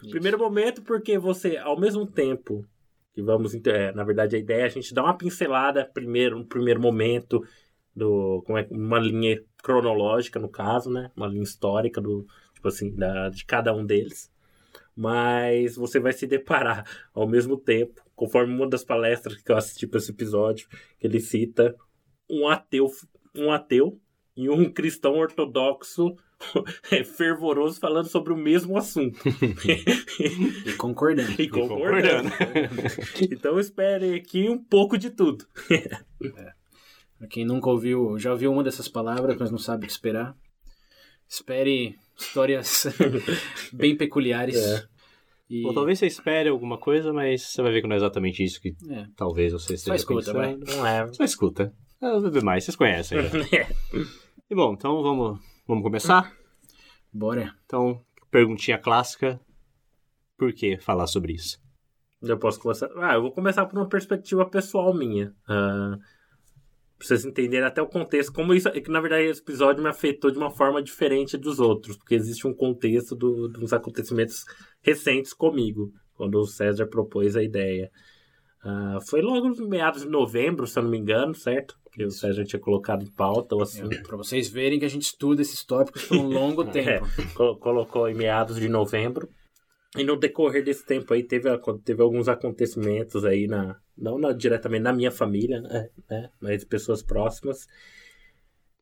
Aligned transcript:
Primeiro 0.09 0.37
momento, 0.37 0.81
porque 0.81 1.17
você, 1.17 1.57
ao 1.57 1.79
mesmo 1.79 2.05
tempo 2.05 2.65
que 3.15 3.21
vamos. 3.21 3.55
É, 3.65 3.93
na 3.93 4.03
verdade, 4.03 4.35
a 4.35 4.39
ideia 4.39 4.63
é 4.63 4.65
a 4.65 4.69
gente 4.69 4.93
dar 4.93 5.03
uma 5.03 5.17
pincelada 5.17 5.85
primeiro, 5.85 6.37
no 6.37 6.45
primeiro 6.45 6.81
momento, 6.81 7.41
do, 7.95 8.43
como 8.45 8.57
é, 8.57 8.67
uma 8.69 8.99
linha 8.99 9.41
cronológica, 9.63 10.37
no 10.37 10.49
caso, 10.49 10.91
né? 10.91 11.09
Uma 11.15 11.27
linha 11.27 11.43
histórica 11.43 12.01
do, 12.01 12.27
tipo 12.53 12.67
assim, 12.67 12.93
da, 12.93 13.29
de 13.29 13.45
cada 13.45 13.73
um 13.73 13.85
deles. 13.85 14.29
Mas 14.93 15.75
você 15.77 15.99
vai 15.99 16.11
se 16.11 16.27
deparar 16.27 16.85
ao 17.13 17.27
mesmo 17.27 17.57
tempo 17.57 18.04
conforme 18.15 18.53
uma 18.53 18.67
das 18.67 18.83
palestras 18.83 19.41
que 19.41 19.51
eu 19.51 19.57
assisti 19.57 19.85
para 19.85 19.99
esse 19.99 20.11
episódio, 20.11 20.67
que 20.99 21.05
ele 21.05 21.19
cita 21.19 21.75
um 22.29 22.47
ateu, 22.47 22.89
um 23.35 23.51
ateu 23.51 23.99
e 24.35 24.49
um 24.49 24.71
cristão 24.71 25.15
ortodoxo 25.17 26.15
fervoroso 27.15 27.79
falando 27.79 28.07
sobre 28.07 28.33
o 28.33 28.37
mesmo 28.37 28.77
assunto. 28.77 29.19
e 30.65 30.73
concordando. 30.73 31.41
E 31.41 31.49
concordando. 31.49 32.29
então 33.31 33.59
espere 33.59 34.15
aqui 34.15 34.49
um 34.49 34.61
pouco 34.61 34.97
de 34.97 35.09
tudo. 35.09 35.45
é. 35.71 36.65
Pra 37.17 37.27
quem 37.27 37.45
nunca 37.45 37.69
ouviu, 37.69 38.19
já 38.19 38.31
ouviu 38.31 38.51
uma 38.51 38.63
dessas 38.63 38.89
palavras, 38.89 39.37
mas 39.39 39.49
não 39.49 39.57
sabe 39.57 39.85
o 39.85 39.87
que 39.87 39.91
esperar, 39.93 40.35
espere 41.29 41.97
histórias 42.17 42.87
bem 43.71 43.95
peculiares. 43.95 44.57
É. 44.57 44.94
E... 45.49 45.65
Ou 45.65 45.73
talvez 45.73 45.99
você 45.99 46.07
espere 46.07 46.49
alguma 46.49 46.77
coisa, 46.77 47.13
mas 47.13 47.43
você 47.43 47.61
vai 47.61 47.71
ver 47.71 47.81
que 47.81 47.87
não 47.87 47.93
é 47.93 47.97
exatamente 47.97 48.43
isso 48.43 48.59
que 48.59 48.75
é. 48.89 49.05
talvez 49.15 49.53
você 49.53 49.75
esteja 49.75 49.91
Só 49.91 49.95
escuta, 49.95 50.33
pensando. 50.33 50.65
Vai. 50.65 50.75
Não 50.75 50.87
é. 50.87 51.13
Só 51.13 51.23
escuta. 51.23 51.73
É 52.01 52.11
o 52.11 52.21
bebê 52.21 52.41
mais, 52.41 52.63
vocês 52.63 52.75
conhecem. 52.75 53.21
Né? 53.21 53.29
e 54.49 54.55
bom, 54.55 54.73
então 54.73 55.01
vamos, 55.01 55.39
vamos 55.67 55.83
começar? 55.83 56.33
Bora. 57.13 57.53
Então, 57.65 58.01
perguntinha 58.29 58.77
clássica. 58.77 59.39
Por 60.37 60.51
que 60.53 60.77
falar 60.77 61.07
sobre 61.07 61.33
isso? 61.33 61.57
Eu 62.21 62.37
posso 62.37 62.59
começar. 62.59 62.89
Ah, 62.97 63.13
eu 63.13 63.21
vou 63.21 63.31
começar 63.31 63.65
por 63.65 63.77
uma 63.77 63.87
perspectiva 63.87 64.49
pessoal 64.49 64.93
minha. 64.93 65.33
Uh, 65.47 65.97
pra 67.05 67.17
vocês 67.17 67.25
entenderem 67.25 67.65
até 67.65 67.81
o 67.81 67.87
contexto. 67.87 68.33
Como 68.33 68.53
isso. 68.53 68.67
É 68.69 68.81
que 68.81 68.89
na 68.89 68.99
verdade 68.99 69.25
esse 69.25 69.41
episódio 69.41 69.83
me 69.83 69.89
afetou 69.89 70.31
de 70.31 70.37
uma 70.37 70.49
forma 70.49 70.81
diferente 70.81 71.37
dos 71.37 71.59
outros. 71.59 71.97
Porque 71.97 72.15
existe 72.15 72.47
um 72.47 72.53
contexto 72.53 73.15
do, 73.15 73.47
dos 73.47 73.73
acontecimentos 73.73 74.43
recentes 74.81 75.33
comigo, 75.33 75.91
quando 76.15 76.35
o 76.39 76.45
César 76.45 76.87
propôs 76.87 77.35
a 77.35 77.43
ideia. 77.43 77.91
Uh, 78.63 78.99
foi 79.07 79.21
logo 79.21 79.49
nos 79.49 79.59
meados 79.59 80.01
de 80.01 80.09
novembro, 80.09 80.65
se 80.65 80.79
eu 80.79 80.83
não 80.83 80.89
me 80.89 80.97
engano, 80.97 81.35
certo? 81.35 81.75
Que 81.91 82.03
o 82.03 82.09
César 82.09 82.43
tinha 82.43 82.59
colocado 82.59 83.03
em 83.03 83.11
pauta 83.11 83.55
o 83.55 83.61
assunto. 83.61 83.93
É, 83.93 84.01
para 84.01 84.17
vocês 84.17 84.49
verem 84.49 84.79
que 84.79 84.85
a 84.85 84.89
gente 84.89 85.03
estuda 85.03 85.43
esses 85.43 85.63
tópicos 85.63 86.05
por 86.05 86.17
um 86.17 86.27
longo 86.27 86.63
é, 86.69 86.71
tempo. 86.71 87.05
É, 87.05 87.59
colocou 87.59 88.09
em 88.09 88.15
meados 88.15 88.59
de 88.59 88.67
novembro. 88.67 89.29
E 89.97 90.03
no 90.03 90.15
decorrer 90.15 90.63
desse 90.63 90.85
tempo 90.85 91.13
aí 91.13 91.23
teve, 91.23 91.49
teve 91.83 92.01
alguns 92.01 92.27
acontecimentos 92.27 93.23
aí 93.25 93.47
na. 93.47 93.79
Não 93.97 94.17
na, 94.17 94.33
diretamente 94.33 94.83
na 94.83 94.91
minha 94.91 95.11
família, 95.11 95.61
né? 95.61 95.89
né 96.09 96.29
mas 96.41 96.63
pessoas 96.65 97.01
próximas 97.01 97.67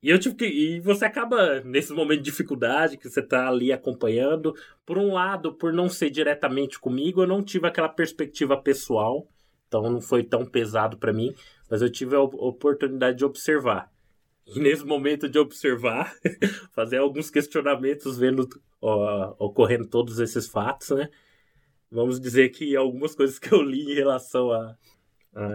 e 0.03 0.09
eu 0.09 0.19
tive 0.19 0.35
que. 0.35 0.45
E 0.45 0.81
você 0.81 1.05
acaba, 1.05 1.61
nesse 1.61 1.93
momento 1.93 2.19
de 2.19 2.25
dificuldade, 2.25 2.97
que 2.97 3.09
você 3.09 3.21
tá 3.21 3.47
ali 3.47 3.71
acompanhando. 3.71 4.53
Por 4.85 4.97
um 4.97 5.13
lado, 5.13 5.53
por 5.53 5.71
não 5.71 5.87
ser 5.87 6.09
diretamente 6.09 6.77
comigo, 6.77 7.23
eu 7.23 7.27
não 7.27 7.41
tive 7.41 7.67
aquela 7.67 7.87
perspectiva 7.87 8.61
pessoal. 8.61 9.25
Então 9.65 9.81
não 9.83 10.01
foi 10.01 10.21
tão 10.21 10.45
pesado 10.45 10.97
para 10.97 11.13
mim. 11.13 11.33
Mas 11.71 11.81
eu 11.81 11.89
tive 11.89 12.17
a 12.17 12.21
oportunidade 12.21 13.17
de 13.17 13.23
observar. 13.23 13.89
E 14.45 14.59
nesse 14.59 14.85
momento 14.85 15.29
de 15.29 15.39
observar, 15.39 16.13
fazer 16.75 16.97
alguns 16.97 17.29
questionamentos, 17.29 18.17
vendo 18.17 18.45
ó, 18.83 19.35
ocorrendo 19.39 19.87
todos 19.87 20.19
esses 20.19 20.47
fatos, 20.47 20.89
né? 20.91 21.09
Vamos 21.89 22.19
dizer 22.19 22.49
que 22.49 22.75
algumas 22.75 23.15
coisas 23.15 23.39
que 23.39 23.53
eu 23.53 23.61
li 23.61 23.91
em 23.91 23.95
relação 23.95 24.51
a, 24.51 24.75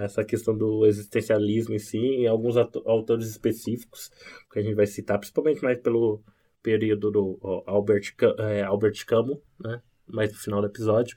essa 0.02 0.24
questão 0.24 0.56
do 0.56 0.86
existencialismo 0.86 1.74
em 1.74 1.78
si, 1.78 1.98
em 1.98 2.26
alguns 2.26 2.56
autores 2.56 3.28
específicos, 3.28 4.10
que 4.50 4.58
a 4.58 4.62
gente 4.62 4.74
vai 4.74 4.86
citar, 4.86 5.18
principalmente 5.18 5.62
mais 5.62 5.78
pelo 5.78 6.22
período 6.62 7.10
do 7.10 7.62
Albert, 7.66 8.14
é, 8.38 8.62
Albert 8.62 9.04
Camus, 9.06 9.38
né? 9.60 9.80
mais 10.06 10.32
no 10.32 10.38
final 10.38 10.60
do 10.60 10.66
episódio, 10.66 11.16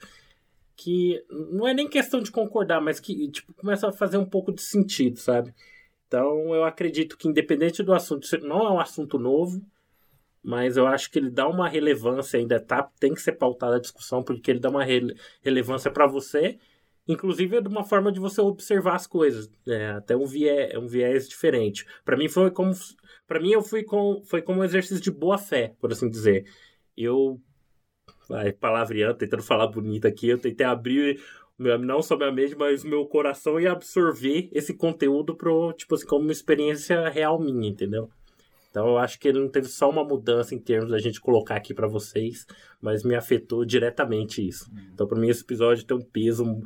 que 0.75 1.23
não 1.29 1.67
é 1.67 1.73
nem 1.73 1.87
questão 1.87 2.19
de 2.19 2.31
concordar, 2.31 2.81
mas 2.81 2.99
que 2.99 3.29
tipo, 3.29 3.53
começa 3.53 3.87
a 3.87 3.91
fazer 3.91 4.17
um 4.17 4.25
pouco 4.25 4.51
de 4.51 4.61
sentido, 4.61 5.17
sabe? 5.17 5.53
Então 6.07 6.53
eu 6.53 6.63
acredito 6.63 7.17
que 7.17 7.27
independente 7.27 7.81
do 7.81 7.93
assunto, 7.93 8.27
não 8.41 8.67
é 8.67 8.71
um 8.71 8.79
assunto 8.79 9.17
novo, 9.17 9.61
mas 10.43 10.77
eu 10.77 10.87
acho 10.87 11.11
que 11.11 11.19
ele 11.19 11.29
dá 11.29 11.47
uma 11.47 11.67
relevância 11.69 12.39
ainda, 12.39 12.59
tá? 12.59 12.89
Tem 12.99 13.13
que 13.13 13.21
ser 13.21 13.33
pautada 13.33 13.75
a 13.77 13.79
discussão, 13.79 14.23
porque 14.23 14.51
ele 14.51 14.59
dá 14.59 14.69
uma 14.69 14.83
rele 14.83 15.15
relevância 15.43 15.91
para 15.91 16.07
você 16.07 16.57
Inclusive 17.07 17.57
é 17.57 17.61
de 17.61 17.67
uma 17.67 17.83
forma 17.83 18.11
de 18.11 18.19
você 18.19 18.39
observar 18.41 18.95
as 18.95 19.07
coisas, 19.07 19.49
é, 19.67 19.87
até 19.91 20.15
um 20.15 20.25
viés, 20.25 20.75
um 20.77 20.87
viés 20.87 21.27
diferente. 21.27 21.85
Para 22.05 22.15
mim 22.15 22.29
foi 22.29 22.51
como 22.51 22.71
para 23.27 23.39
mim 23.39 23.51
eu 23.51 23.61
fui 23.61 23.83
com 23.83 24.21
foi 24.25 24.41
como 24.41 24.61
um 24.61 24.63
exercício 24.63 25.03
de 25.03 25.11
boa 25.11 25.37
fé, 25.37 25.73
por 25.79 25.91
assim 25.91 26.09
dizer. 26.09 26.45
Eu 26.95 27.41
vai 28.29 28.51
palavreando, 28.53 29.17
tentando 29.17 29.43
falar 29.43 29.67
bonito 29.67 30.07
aqui, 30.07 30.29
eu 30.29 30.37
tentei 30.37 30.65
abrir 30.65 31.21
meu, 31.57 31.77
não 31.77 32.01
só 32.01 32.15
minha 32.17 32.31
mente, 32.31 32.55
mas 32.55 32.83
meu 32.83 33.05
coração 33.05 33.59
e 33.59 33.67
absorver 33.67 34.49
esse 34.51 34.73
conteúdo 34.73 35.35
pro, 35.35 35.73
tipo 35.73 35.95
assim, 35.95 36.05
como 36.07 36.23
uma 36.23 36.31
experiência 36.31 37.09
real 37.09 37.39
minha, 37.39 37.69
entendeu? 37.69 38.09
Então 38.71 38.87
eu 38.87 38.97
acho 38.97 39.19
que 39.19 39.27
ele 39.27 39.39
não 39.39 39.49
teve 39.49 39.67
só 39.67 39.89
uma 39.89 40.03
mudança 40.03 40.55
em 40.55 40.57
termos 40.57 40.91
da 40.91 40.97
gente 40.97 41.19
colocar 41.19 41.55
aqui 41.55 41.73
para 41.73 41.87
vocês, 41.87 42.47
mas 42.81 43.03
me 43.03 43.13
afetou 43.13 43.65
diretamente 43.65 44.47
isso. 44.47 44.71
Então 44.93 45.05
para 45.05 45.19
mim 45.19 45.27
esse 45.29 45.43
episódio 45.43 45.85
tem 45.85 45.97
um 45.97 46.01
peso 46.01 46.63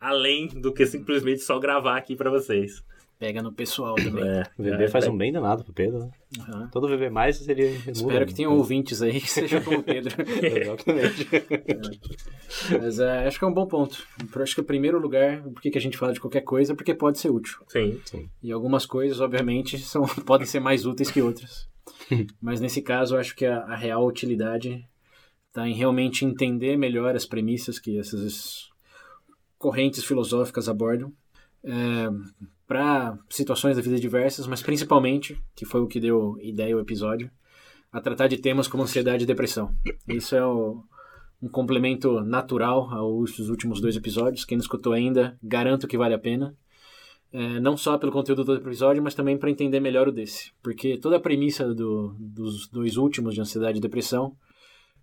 além 0.00 0.46
do 0.46 0.72
que 0.72 0.86
simplesmente 0.86 1.40
só 1.40 1.58
gravar 1.58 1.96
aqui 1.96 2.14
para 2.14 2.30
vocês. 2.30 2.84
Pega 3.24 3.42
no 3.42 3.52
pessoal 3.52 3.94
também. 3.94 4.22
É, 4.22 4.42
o 4.58 4.62
VB 4.62 4.84
é, 4.84 4.88
faz 4.88 5.08
um 5.08 5.16
bem 5.16 5.32
danado 5.32 5.64
pro 5.64 5.72
Pedro, 5.72 6.00
né? 6.00 6.10
Uhum. 6.46 6.68
Todo 6.68 6.86
VB 6.86 7.08
mais 7.08 7.38
seria. 7.38 7.70
Espero 7.90 8.26
que 8.26 8.34
tenham 8.34 8.54
ouvintes 8.54 9.00
aí 9.00 9.18
que 9.18 9.30
sejam 9.30 9.62
como 9.62 9.78
o 9.78 9.82
Pedro. 9.82 10.14
Exatamente. 10.44 11.26
É. 11.32 12.78
Mas 12.78 12.98
é, 12.98 13.26
acho 13.26 13.38
que 13.38 13.44
é 13.46 13.48
um 13.48 13.54
bom 13.54 13.66
ponto. 13.66 14.06
Acho 14.36 14.54
que 14.54 14.60
o 14.60 14.64
primeiro 14.64 14.98
lugar, 15.00 15.42
por 15.42 15.62
que 15.62 15.72
a 15.74 15.80
gente 15.80 15.96
fala 15.96 16.12
de 16.12 16.20
qualquer 16.20 16.42
coisa, 16.42 16.74
é 16.74 16.76
porque 16.76 16.94
pode 16.94 17.18
ser 17.18 17.30
útil. 17.30 17.56
Sim, 17.66 17.98
sim. 18.04 18.28
E 18.42 18.52
algumas 18.52 18.84
coisas, 18.84 19.18
obviamente, 19.22 19.78
são, 19.78 20.02
podem 20.26 20.46
ser 20.46 20.60
mais 20.60 20.84
úteis 20.84 21.10
que 21.10 21.22
outras. 21.22 21.66
Mas 22.42 22.60
nesse 22.60 22.82
caso, 22.82 23.14
eu 23.14 23.20
acho 23.20 23.34
que 23.34 23.46
a, 23.46 23.60
a 23.60 23.74
real 23.74 24.06
utilidade 24.06 24.86
está 25.48 25.66
em 25.66 25.72
realmente 25.72 26.26
entender 26.26 26.76
melhor 26.76 27.16
as 27.16 27.24
premissas 27.24 27.78
que 27.78 27.98
essas 27.98 28.68
correntes 29.56 30.04
filosóficas 30.04 30.68
abordam 30.68 31.10
é, 31.64 32.08
para 32.66 33.18
situações 33.28 33.76
da 33.76 33.82
vida 33.82 33.98
diversas, 33.98 34.46
mas 34.46 34.62
principalmente, 34.62 35.40
que 35.54 35.64
foi 35.64 35.80
o 35.80 35.86
que 35.86 36.00
deu 36.00 36.38
ideia 36.40 36.74
ao 36.74 36.80
episódio, 36.80 37.30
a 37.92 38.00
tratar 38.00 38.26
de 38.26 38.38
temas 38.38 38.66
como 38.66 38.82
ansiedade 38.82 39.24
e 39.24 39.26
depressão. 39.26 39.74
Isso 40.08 40.34
é 40.34 40.44
o, 40.44 40.82
um 41.40 41.48
complemento 41.48 42.20
natural 42.22 42.90
aos 42.90 43.38
últimos 43.38 43.80
dois 43.80 43.96
episódios. 43.96 44.44
Quem 44.44 44.56
não 44.56 44.62
escutou 44.62 44.92
ainda, 44.92 45.38
garanto 45.42 45.86
que 45.86 45.98
vale 45.98 46.14
a 46.14 46.18
pena. 46.18 46.56
É, 47.32 47.60
não 47.60 47.76
só 47.76 47.98
pelo 47.98 48.12
conteúdo 48.12 48.44
do 48.44 48.54
episódio, 48.54 49.02
mas 49.02 49.14
também 49.14 49.36
para 49.36 49.50
entender 49.50 49.80
melhor 49.80 50.08
o 50.08 50.12
desse. 50.12 50.52
Porque 50.62 50.96
toda 50.96 51.16
a 51.16 51.20
premissa 51.20 51.74
do, 51.74 52.14
dos 52.18 52.68
dois 52.68 52.96
últimos, 52.96 53.34
de 53.34 53.40
ansiedade 53.40 53.78
e 53.78 53.80
depressão, 53.80 54.36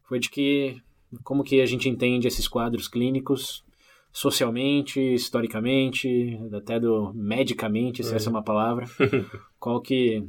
foi 0.03 0.19
de 0.19 0.29
que 0.29 0.81
como 1.23 1.43
que 1.43 1.61
a 1.61 1.65
gente 1.65 1.89
entende 1.89 2.27
esses 2.27 2.47
quadros 2.47 2.87
clínicos 2.87 3.63
socialmente, 4.11 4.99
historicamente, 4.99 6.39
até 6.53 6.79
do 6.79 7.13
medicamente, 7.13 8.03
se 8.03 8.13
é. 8.13 8.15
essa 8.17 8.29
é 8.29 8.31
uma 8.31 8.43
palavra. 8.43 8.85
Qual 9.59 9.81
que 9.81 10.23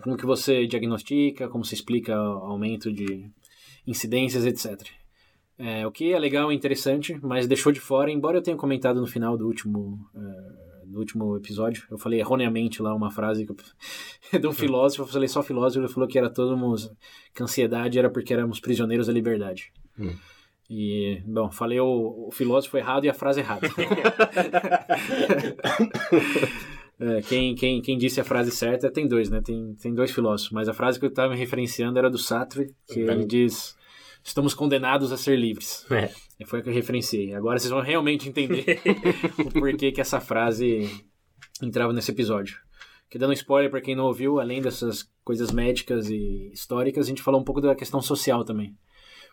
como 0.00 0.16
que 0.16 0.24
você 0.24 0.66
diagnostica, 0.66 1.48
como 1.48 1.64
se 1.64 1.74
explica 1.74 2.16
o 2.16 2.44
aumento 2.44 2.90
de 2.90 3.30
incidências, 3.86 4.46
etc. 4.46 4.88
É, 5.58 5.86
o 5.86 5.92
que 5.92 6.12
é 6.12 6.18
legal 6.18 6.50
e 6.50 6.54
interessante, 6.54 7.18
mas 7.22 7.46
deixou 7.46 7.72
de 7.72 7.80
fora, 7.80 8.10
embora 8.10 8.38
eu 8.38 8.42
tenha 8.42 8.56
comentado 8.56 9.00
no 9.00 9.06
final 9.06 9.36
do 9.36 9.46
último, 9.46 10.00
uh, 10.14 10.86
do 10.86 10.98
último 10.98 11.36
episódio, 11.36 11.84
eu 11.90 11.98
falei 11.98 12.20
erroneamente 12.20 12.80
lá 12.80 12.94
uma 12.94 13.10
frase 13.10 13.46
eu, 13.46 13.54
de 14.40 14.46
um 14.46 14.52
filósofo, 14.52 15.02
eu 15.02 15.06
falei 15.06 15.28
só 15.28 15.42
filósofo, 15.42 15.84
ele 15.84 15.92
falou 15.92 16.08
que 16.08 16.18
era 16.18 16.30
todo 16.30 16.56
que 17.34 17.42
a 17.42 17.44
ansiedade 17.44 17.98
era 17.98 18.10
porque 18.10 18.32
éramos 18.32 18.60
prisioneiros 18.60 19.08
da 19.08 19.12
liberdade. 19.12 19.72
Hum. 19.98 20.16
E, 20.74 21.20
bom, 21.26 21.50
falei 21.50 21.78
o, 21.80 22.28
o, 22.28 22.30
filósofo 22.32 22.78
errado 22.78 23.04
e 23.04 23.10
a 23.10 23.12
frase 23.12 23.40
errada. 23.40 23.68
é, 26.98 27.20
quem, 27.20 27.54
quem, 27.54 27.82
quem 27.82 27.98
disse 27.98 28.22
a 28.22 28.24
frase 28.24 28.50
certa 28.50 28.90
tem 28.90 29.06
dois, 29.06 29.28
né? 29.28 29.42
Tem, 29.42 29.74
tem 29.74 29.92
dois 29.92 30.10
filósofos, 30.10 30.50
mas 30.50 30.70
a 30.70 30.72
frase 30.72 30.98
que 30.98 31.04
eu 31.04 31.10
estava 31.10 31.34
me 31.34 31.38
referenciando 31.38 31.98
era 31.98 32.08
do 32.08 32.16
Sartre, 32.16 32.74
que 32.90 33.00
ele 33.00 33.26
diz: 33.26 33.76
Estamos 34.24 34.54
condenados 34.54 35.12
a 35.12 35.18
ser 35.18 35.38
livres. 35.38 35.84
É. 35.90 36.10
E 36.40 36.46
foi 36.46 36.60
a 36.60 36.62
que 36.62 36.70
eu 36.70 36.74
referenciei. 36.74 37.34
Agora 37.34 37.58
vocês 37.58 37.70
vão 37.70 37.82
realmente 37.82 38.26
entender 38.26 38.80
o 39.44 39.50
porquê 39.50 39.92
que 39.92 40.00
essa 40.00 40.20
frase 40.20 40.88
entrava 41.62 41.92
nesse 41.92 42.12
episódio. 42.12 42.56
Que 43.10 43.18
dando 43.18 43.34
spoiler 43.34 43.70
para 43.70 43.82
quem 43.82 43.94
não 43.94 44.06
ouviu, 44.06 44.40
além 44.40 44.62
dessas 44.62 45.06
coisas 45.22 45.52
médicas 45.52 46.08
e 46.08 46.50
históricas, 46.50 47.04
a 47.04 47.08
gente 47.10 47.20
falou 47.20 47.42
um 47.42 47.44
pouco 47.44 47.60
da 47.60 47.74
questão 47.74 48.00
social 48.00 48.42
também 48.42 48.74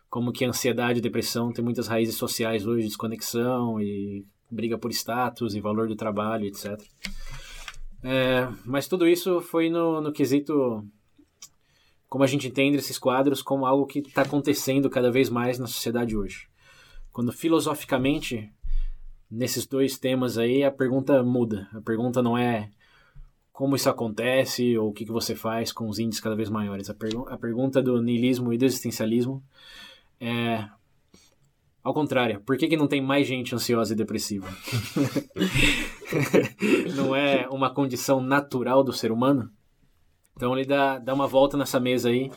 como 0.10 0.32
que 0.32 0.44
a 0.44 0.50
ansiedade 0.50 1.00
e 1.00 1.02
depressão 1.02 1.52
tem 1.52 1.64
muitas 1.64 1.88
raízes 1.88 2.16
sociais 2.16 2.66
hoje, 2.66 2.88
desconexão 2.88 3.80
e 3.80 4.26
briga 4.50 4.78
por 4.78 4.92
status 4.92 5.54
e 5.54 5.62
valor 5.62 5.88
do 5.88 5.96
trabalho, 5.96 6.46
etc. 6.46 6.82
É, 8.04 8.48
mas 8.66 8.88
tudo 8.88 9.08
isso 9.08 9.42
foi 9.42 9.70
no, 9.70 10.02
no 10.02 10.12
quesito 10.12 10.84
como 12.08 12.24
a 12.24 12.28
gente 12.28 12.48
entende 12.48 12.78
esses 12.78 12.98
quadros 12.98 13.42
como 13.42 13.66
algo 13.68 13.86
que 13.86 14.00
está 14.00 14.24
acontecendo 14.24 14.90
cada 14.90 15.12
vez 15.12 15.30
mais 15.30 15.60
na 15.60 15.68
sociedade 15.68 16.18
hoje. 16.18 16.48
Quando 17.12 17.32
filosoficamente, 17.32 18.52
nesses 19.30 19.68
dois 19.68 19.98
temas 19.98 20.38
aí, 20.38 20.64
a 20.64 20.72
pergunta 20.72 21.22
muda. 21.22 21.68
A 21.72 21.82
pergunta 21.82 22.24
não 22.24 22.36
é 22.36 22.72
como 23.52 23.76
isso 23.76 23.90
acontece 23.90 24.76
ou 24.78 24.90
o 24.90 24.94
que, 24.94 25.06
que 25.06 25.12
você 25.12 25.36
faz 25.36 25.72
com 25.72 25.88
os 25.88 26.00
índices 26.00 26.22
cada 26.22 26.36
vez 26.36 26.50
maiores. 26.50 26.90
A, 26.90 26.96
pergu 26.96 27.28
a 27.30 27.38
pergunta 27.38 27.82
do 27.82 28.02
niilismo 28.02 28.52
e 28.54 28.58
do 28.58 28.66
existencialismo 28.66 29.44
é. 30.20 30.68
Ao 31.82 31.94
contrário, 31.94 32.42
por 32.42 32.58
que, 32.58 32.68
que 32.68 32.78
não 32.78 32.88
tem 32.88 33.02
mais 33.02 33.26
gente 33.26 33.56
ansiosa 33.56 33.94
e 33.94 33.96
depressiva? 33.96 34.48
não 36.96 37.16
é 37.16 37.48
uma 37.50 37.74
condição 37.74 38.20
natural 38.20 38.84
do 38.84 38.92
ser 38.92 39.12
humano? 39.12 39.50
Então 40.36 40.56
ele 40.56 40.68
dá, 40.68 41.00
dá 41.00 41.14
uma 41.14 41.28
volta 41.28 41.58
nessa 41.58 41.80
mesa 41.80 42.10
aí. 42.10 42.30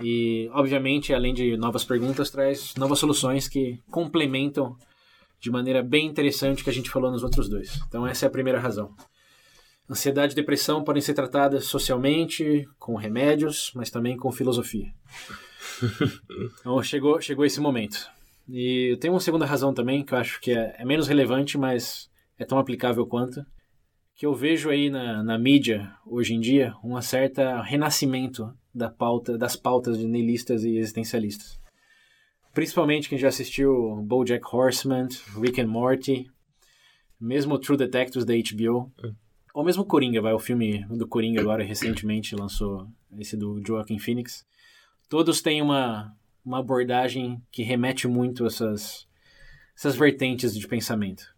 E, 0.00 0.50
obviamente, 0.52 1.14
além 1.14 1.32
de 1.32 1.56
novas 1.56 1.84
perguntas, 1.84 2.30
traz 2.30 2.74
novas 2.76 2.98
soluções 2.98 3.46
que 3.46 3.78
complementam 3.90 4.76
de 5.38 5.50
maneira 5.50 5.82
bem 5.82 6.06
interessante 6.06 6.60
o 6.60 6.64
que 6.64 6.70
a 6.70 6.72
gente 6.72 6.90
falou 6.90 7.10
nos 7.10 7.22
outros 7.22 7.48
dois. 7.48 7.80
Então, 7.86 8.06
essa 8.06 8.26
é 8.26 8.28
a 8.28 8.30
primeira 8.30 8.58
razão. 8.58 8.94
Ansiedade 9.88 10.32
e 10.32 10.36
depressão 10.36 10.82
podem 10.82 11.02
ser 11.02 11.14
tratadas 11.14 11.66
socialmente, 11.66 12.66
com 12.78 12.94
remédios, 12.94 13.72
mas 13.74 13.90
também 13.90 14.16
com 14.16 14.32
filosofia. 14.32 14.92
então 16.60 16.82
chegou, 16.82 17.20
chegou 17.20 17.44
esse 17.44 17.60
momento. 17.60 18.08
E 18.48 18.96
tem 19.00 19.10
uma 19.10 19.20
segunda 19.20 19.46
razão 19.46 19.72
também, 19.72 20.04
que 20.04 20.12
eu 20.12 20.18
acho 20.18 20.40
que 20.40 20.52
é, 20.52 20.74
é, 20.78 20.84
menos 20.84 21.08
relevante, 21.08 21.56
mas 21.56 22.10
é 22.38 22.44
tão 22.44 22.58
aplicável 22.58 23.06
quanto, 23.06 23.44
que 24.14 24.26
eu 24.26 24.34
vejo 24.34 24.70
aí 24.70 24.90
na, 24.90 25.22
na 25.22 25.38
mídia, 25.38 25.92
hoje 26.06 26.34
em 26.34 26.40
dia, 26.40 26.74
um 26.82 27.00
certo 27.00 27.40
renascimento 27.62 28.52
da 28.74 28.90
pauta, 28.90 29.38
das 29.38 29.56
pautas 29.56 29.98
de 29.98 30.06
nihilistas 30.06 30.64
e 30.64 30.76
existencialistas. 30.76 31.58
Principalmente 32.52 33.08
quem 33.08 33.18
já 33.18 33.28
assistiu 33.28 33.96
BoJack 34.02 34.44
Horseman, 34.50 35.08
Rick 35.40 35.60
and 35.60 35.68
Morty, 35.68 36.30
mesmo 37.20 37.58
True 37.58 37.78
Detectives 37.78 38.24
da 38.24 38.34
HBO, 38.34 38.92
ou 39.54 39.64
mesmo 39.64 39.84
Coringa, 39.84 40.20
vai, 40.20 40.32
o 40.32 40.38
filme 40.38 40.84
do 40.88 41.06
Coringa 41.06 41.40
agora 41.40 41.62
recentemente 41.62 42.34
lançou 42.34 42.86
esse 43.18 43.36
do 43.36 43.62
Joaquin 43.64 43.98
Phoenix 43.98 44.44
todos 45.12 45.42
têm 45.42 45.60
uma, 45.60 46.16
uma 46.42 46.60
abordagem 46.60 47.38
que 47.50 47.62
remete 47.62 48.08
muito 48.08 48.44
a 48.44 48.46
essas, 48.46 49.06
essas 49.76 49.94
vertentes 49.94 50.54
de 50.54 50.66
pensamento. 50.66 51.36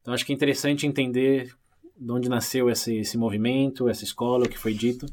Então 0.00 0.14
acho 0.14 0.24
que 0.24 0.30
é 0.30 0.36
interessante 0.36 0.86
entender 0.86 1.52
de 1.96 2.12
onde 2.12 2.28
nasceu 2.28 2.70
esse, 2.70 2.98
esse 2.98 3.18
movimento, 3.18 3.88
essa 3.88 4.04
escola, 4.04 4.46
o 4.46 4.48
que 4.48 4.56
foi 4.56 4.72
dito. 4.72 5.04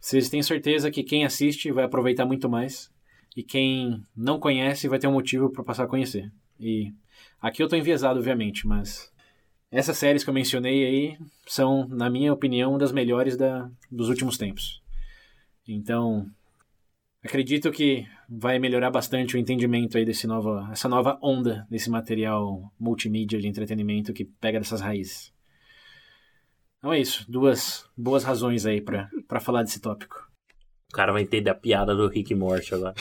Vocês 0.00 0.28
têm 0.28 0.42
certeza 0.42 0.90
que 0.90 1.04
quem 1.04 1.24
assiste 1.24 1.70
vai 1.70 1.84
aproveitar 1.84 2.26
muito 2.26 2.48
mais 2.48 2.90
e 3.36 3.42
quem 3.44 4.04
não 4.16 4.40
conhece 4.40 4.88
vai 4.88 4.98
ter 4.98 5.06
um 5.06 5.12
motivo 5.12 5.48
para 5.48 5.62
passar 5.62 5.84
a 5.84 5.88
conhecer. 5.88 6.32
E 6.58 6.92
aqui 7.40 7.62
eu 7.62 7.66
estou 7.66 7.78
enviesado, 7.78 8.18
obviamente, 8.18 8.66
mas 8.66 9.12
essas 9.70 9.96
séries 9.96 10.24
que 10.24 10.30
eu 10.30 10.34
mencionei 10.34 10.84
aí 10.84 11.18
são, 11.46 11.86
na 11.86 12.10
minha 12.10 12.32
opinião, 12.32 12.76
das 12.76 12.90
melhores 12.90 13.36
da, 13.36 13.70
dos 13.92 14.08
últimos 14.08 14.36
tempos. 14.36 14.82
Então, 15.68 16.28
acredito 17.24 17.70
que 17.72 18.06
vai 18.28 18.58
melhorar 18.58 18.90
bastante 18.90 19.34
o 19.34 19.38
entendimento 19.38 19.96
aí 19.96 20.04
desse 20.04 20.26
nova, 20.26 20.68
essa 20.70 20.88
nova 20.88 21.18
onda 21.22 21.66
desse 21.70 21.88
material 21.88 22.70
multimídia 22.78 23.40
de 23.40 23.48
entretenimento 23.48 24.12
que 24.12 24.24
pega 24.24 24.58
dessas 24.58 24.82
raízes. 24.82 25.32
Então 26.78 26.92
é 26.92 27.00
isso, 27.00 27.24
duas 27.30 27.88
boas 27.96 28.24
razões 28.24 28.66
aí 28.66 28.82
para 28.82 29.40
falar 29.40 29.62
desse 29.62 29.80
tópico. 29.80 30.16
O 30.92 30.94
cara 30.94 31.12
vai 31.12 31.22
entender 31.22 31.48
a 31.48 31.54
piada 31.54 31.94
do 31.96 32.06
Rick 32.08 32.34
Morty 32.34 32.74
agora. 32.74 32.94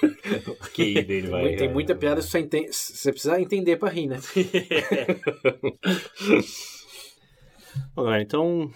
que 0.74 1.02
dele 1.02 1.28
vai. 1.28 1.56
Tem 1.56 1.72
muita 1.72 1.94
piada 1.94 2.20
que 2.20 2.26
você, 2.26 2.40
entende, 2.40 2.70
você 2.72 3.10
precisa 3.10 3.40
entender 3.40 3.78
para 3.78 3.88
rir, 3.88 4.06
né? 4.06 4.18
Bom, 7.94 8.04
galera, 8.04 8.22
então 8.22 8.70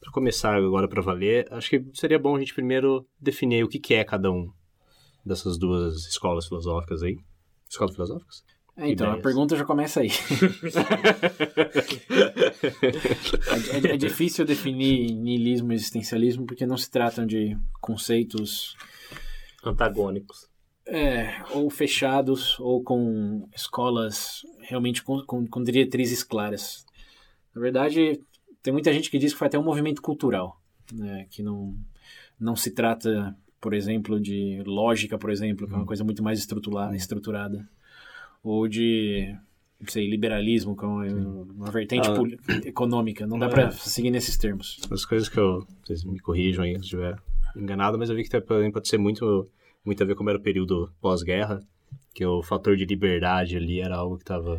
para 0.00 0.10
começar 0.12 0.54
agora 0.54 0.88
para 0.88 1.02
valer, 1.02 1.46
acho 1.52 1.68
que 1.68 1.84
seria 1.92 2.18
bom 2.18 2.34
a 2.34 2.38
gente 2.38 2.54
primeiro 2.54 3.06
definir 3.20 3.62
o 3.62 3.68
que, 3.68 3.78
que 3.78 3.94
é 3.94 4.02
cada 4.02 4.32
um 4.32 4.50
dessas 5.24 5.58
duas 5.58 6.06
escolas 6.06 6.46
filosóficas 6.46 7.02
aí. 7.02 7.18
Escolas 7.68 7.94
filosóficas? 7.94 8.42
É, 8.76 8.88
então, 8.88 9.06
Ideias. 9.08 9.20
a 9.20 9.22
pergunta 9.22 9.56
já 9.56 9.64
começa 9.64 10.00
aí. 10.00 10.08
é, 13.82 13.88
é, 13.88 13.92
é, 13.92 13.96
difícil 13.96 14.46
definir 14.46 15.14
niilismo 15.14 15.70
e 15.70 15.74
existencialismo 15.74 16.46
porque 16.46 16.64
não 16.66 16.78
se 16.78 16.90
tratam 16.90 17.26
de 17.26 17.58
conceitos 17.80 18.74
antagônicos. 19.62 20.48
É, 20.86 21.42
ou 21.50 21.68
fechados, 21.68 22.58
ou 22.58 22.82
com 22.82 23.46
escolas 23.54 24.40
realmente 24.62 25.02
com, 25.02 25.22
com, 25.26 25.46
com 25.46 25.62
diretrizes 25.62 26.24
claras. 26.24 26.86
Na 27.54 27.60
verdade, 27.60 28.18
tem 28.62 28.72
muita 28.72 28.92
gente 28.92 29.10
que 29.10 29.18
diz 29.18 29.32
que 29.32 29.38
foi 29.38 29.48
até 29.48 29.58
um 29.58 29.64
movimento 29.64 30.02
cultural, 30.02 30.60
né? 30.92 31.26
que 31.30 31.42
não, 31.42 31.76
não 32.38 32.56
se 32.56 32.70
trata, 32.70 33.36
por 33.60 33.74
exemplo, 33.74 34.20
de 34.20 34.62
lógica, 34.64 35.18
por 35.18 35.30
exemplo, 35.30 35.66
que 35.66 35.72
é 35.72 35.76
uma 35.76 35.82
uhum. 35.82 35.86
coisa 35.86 36.04
muito 36.04 36.22
mais 36.22 36.38
estruturada, 36.38 36.96
estruturada 36.96 37.68
ou 38.42 38.66
de 38.66 39.36
não 39.80 39.88
sei, 39.88 40.08
liberalismo, 40.08 40.76
que 40.76 40.84
é 40.84 40.88
uma, 40.88 41.06
uma 41.06 41.70
vertente 41.70 42.06
ah, 42.08 42.68
econômica. 42.68 43.26
Não 43.26 43.38
dá 43.38 43.46
é. 43.46 43.48
para 43.48 43.70
seguir 43.70 44.10
nesses 44.10 44.36
termos. 44.36 44.78
As 44.90 45.04
coisas 45.06 45.28
que 45.28 45.38
eu. 45.38 45.66
Vocês 45.82 46.04
me 46.04 46.20
corrijam 46.20 46.64
aí 46.64 46.74
se 46.74 46.82
estiver 46.82 47.16
enganado, 47.56 47.98
mas 47.98 48.10
eu 48.10 48.16
vi 48.16 48.22
que 48.22 48.28
também 48.28 48.70
pode 48.70 48.88
ser 48.88 48.98
muito, 48.98 49.48
muito 49.84 50.02
a 50.02 50.06
ver 50.06 50.14
como 50.14 50.28
era 50.28 50.38
o 50.38 50.42
período 50.42 50.92
pós-guerra, 51.00 51.60
que 52.14 52.24
o 52.24 52.42
fator 52.42 52.76
de 52.76 52.84
liberdade 52.84 53.56
ali 53.56 53.80
era 53.80 53.96
algo 53.96 54.16
que 54.16 54.22
estava 54.22 54.58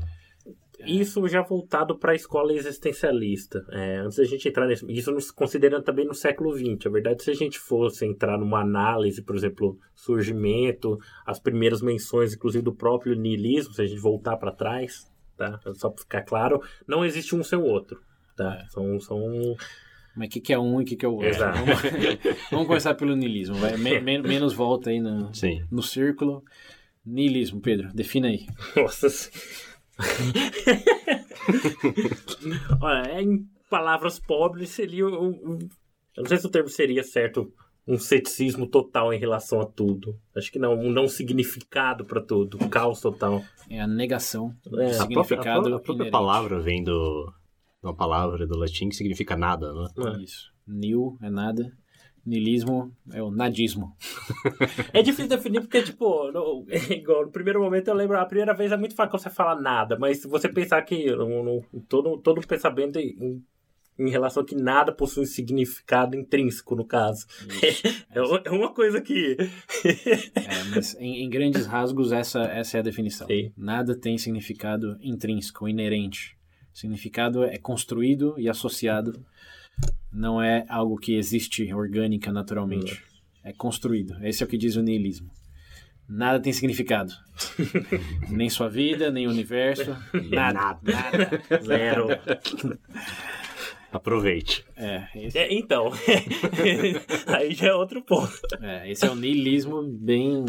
Isso 0.86 1.28
já 1.28 1.42
voltado 1.42 1.98
para 1.98 2.12
a 2.12 2.16
escola 2.16 2.54
existencialista. 2.54 3.66
É, 3.72 3.98
antes 3.98 4.18
da 4.18 4.24
gente 4.24 4.48
entrar 4.48 4.68
nisso, 4.68 4.86
isso 4.90 5.12
nos 5.12 5.32
considerando 5.32 5.84
também 5.84 6.06
no 6.06 6.14
século 6.14 6.52
XX. 6.58 6.86
A 6.86 6.90
verdade, 6.90 7.24
se 7.24 7.32
a 7.32 7.34
gente 7.34 7.58
fosse 7.60 8.06
entrar 8.06 8.38
numa 8.38 8.62
análise, 8.62 9.22
por 9.22 9.36
exemplo, 9.36 9.78
surgimento, 9.96 10.98
as 11.26 11.40
primeiras 11.40 11.82
menções, 11.82 12.34
inclusive 12.34 12.64
do 12.64 12.74
próprio 12.74 13.16
niilismo, 13.16 13.74
se 13.74 13.82
a 13.82 13.86
gente 13.86 14.00
voltar 14.00 14.38
para 14.38 14.52
trás, 14.52 15.10
tá? 15.38 15.60
Só 15.74 15.90
para 15.90 16.02
ficar 16.04 16.22
claro, 16.24 16.62
não 16.88 17.04
existe 17.06 17.36
um 17.36 17.44
sem 17.44 17.58
o 17.58 17.64
outro, 17.64 18.00
tá? 18.36 18.56
É. 18.64 18.68
São, 18.70 19.00
são 19.00 19.56
Mas 20.16 20.28
o 20.28 20.32
que, 20.32 20.42
que 20.42 20.54
é 20.54 20.60
um 20.60 20.80
e 20.82 20.84
o 20.84 20.86
que, 20.88 20.96
que 20.96 21.06
é 21.06 21.10
o 21.10 21.14
outro? 21.14 21.30
Exato. 21.30 21.58
Vamos, 21.60 21.82
vamos 22.52 22.68
começar 22.68 22.94
pelo 22.96 23.16
niilismo. 23.16 23.56
Vai. 23.56 23.78
Me- 23.78 24.00
men- 24.02 24.22
menos 24.22 24.54
volta 24.54 24.90
aí 24.90 25.00
no, 25.00 25.34
Sim. 25.34 25.64
no 25.72 25.82
círculo. 25.82 26.44
Niilismo, 27.06 27.60
Pedro, 27.60 27.90
defina 27.94 28.28
aí. 28.28 28.46
Nossa 28.76 29.10
se- 29.10 29.32
Olha, 32.82 33.22
em 33.22 33.48
palavras 33.70 34.20
pobres, 34.20 34.70
seria 34.70 35.08
um, 35.08 35.30
um- 35.30 35.60
Eu 36.16 36.24
não 36.24 36.28
sei 36.28 36.38
se 36.38 36.46
o 36.46 36.50
termo 36.50 36.70
seria 36.70 37.04
certo. 37.04 37.52
Um 37.88 37.98
ceticismo 37.98 38.68
total 38.68 39.12
em 39.12 39.18
relação 39.20 39.60
a 39.60 39.66
tudo. 39.66 40.16
Acho 40.38 40.52
que 40.52 40.60
não. 40.60 40.74
Um 40.80 40.92
não 40.92 41.08
significado 41.08 42.06
para 42.06 42.22
tudo. 42.22 42.58
Um 42.64 42.70
caos 42.70 43.02
total. 43.02 43.44
É 43.70 43.82
a 43.82 43.88
negação 43.88 44.56
É, 44.66 44.70
a 44.70 44.70
A 44.70 44.72
própria, 44.72 44.88
a 44.88 44.94
significado 45.02 45.44
própria- 45.62 45.76
a 45.76 45.80
própria 45.80 46.12
palavra 46.12 46.60
vem 46.60 46.84
do, 46.84 47.26
de 47.82 47.88
uma 47.88 47.96
palavra 47.96 48.46
do 48.46 48.56
latim 48.58 48.88
que 48.90 48.96
significa 48.96 49.36
nada, 49.36 49.74
né? 49.74 49.88
Isso. 50.22 50.52
Nil 50.68 51.18
é 51.24 51.30
nada. 51.30 51.72
Niilismo 52.26 52.92
é 53.12 53.22
o 53.22 53.32
nadismo. 53.32 53.96
É 54.94 55.02
difícil 55.02 55.28
definir 55.28 55.62
porque, 55.62 55.82
tipo, 55.82 56.32
no, 56.32 56.66
igual, 56.92 57.26
no 57.26 57.32
primeiro 57.32 57.62
momento 57.62 57.88
eu 57.88 57.94
lembro, 57.96 58.18
a 58.18 58.26
primeira 58.26 58.54
vez 58.54 58.72
é 58.72 58.78
muito 58.78 58.94
fácil 58.96 59.18
você 59.18 59.30
fala 59.30 59.60
nada, 59.60 59.98
mas 59.98 60.20
se 60.20 60.28
você 60.28 60.48
pensar 60.50 60.82
que 60.84 61.10
no, 61.16 61.44
no- 61.44 61.82
todo, 61.90 62.18
todo 62.18 62.46
pensamento 62.46 62.98
em, 63.00 63.42
em 63.98 64.10
relação 64.10 64.44
a 64.44 64.46
que 64.46 64.56
nada 64.56 64.92
possui 64.92 65.26
significado 65.26 66.16
intrínseco, 66.16 66.76
no 66.76 66.86
caso. 66.86 67.26
É, 68.14 68.22
uma- 68.22 68.42
é 68.46 68.52
uma 68.52 68.74
coisa 68.74 69.00
que. 69.02 69.38
É, 70.36 70.64
mas 70.76 70.96
em, 71.00 71.24
em 71.24 71.30
grandes 71.30 71.66
rasgos, 71.66 72.12
essa, 72.12 72.42
essa 72.44 72.78
é 72.78 72.80
a 72.82 72.84
definição. 72.84 73.26
Sim. 73.26 73.52
Nada 73.58 73.96
tem 73.96 74.18
significado 74.18 74.98
intrínseco, 75.02 75.68
inerente. 75.68 76.36
Significado 76.74 77.44
é 77.44 77.58
construído 77.58 78.36
e 78.38 78.50
associado. 78.50 79.26
Não 80.12 80.42
é 80.42 80.66
algo 80.68 80.98
que 80.98 81.16
existe 81.16 81.74
orgânica 81.74 82.32
naturalmente. 82.32 83.02
É 83.44 83.54
construído. 83.54 84.16
Esse 84.26 84.44
é 84.44 84.46
o 84.46 84.50
que 84.50 84.58
diz 84.58 84.76
o 84.76 84.82
niilismo. 84.82 85.32
Nada 86.08 86.40
tem 86.42 86.52
significado. 86.52 87.14
nem 88.30 88.50
sua 88.50 88.68
vida, 88.68 89.10
nem 89.10 89.28
o 89.28 89.30
universo. 89.32 89.96
Nada. 90.30 90.78
Nada. 90.84 91.42
Zero. 91.64 92.08
Aproveite. 93.92 94.66
É, 94.76 95.08
esse, 95.16 95.38
É, 95.38 95.54
então. 95.54 95.92
Aí 97.28 97.54
já 97.54 97.68
é 97.68 97.74
outro 97.74 98.02
ponto. 98.02 98.32
é, 98.62 98.92
esse 98.92 99.06
é 99.06 99.10
o 99.10 99.16
niilismo 99.16 99.82
bem, 99.84 100.46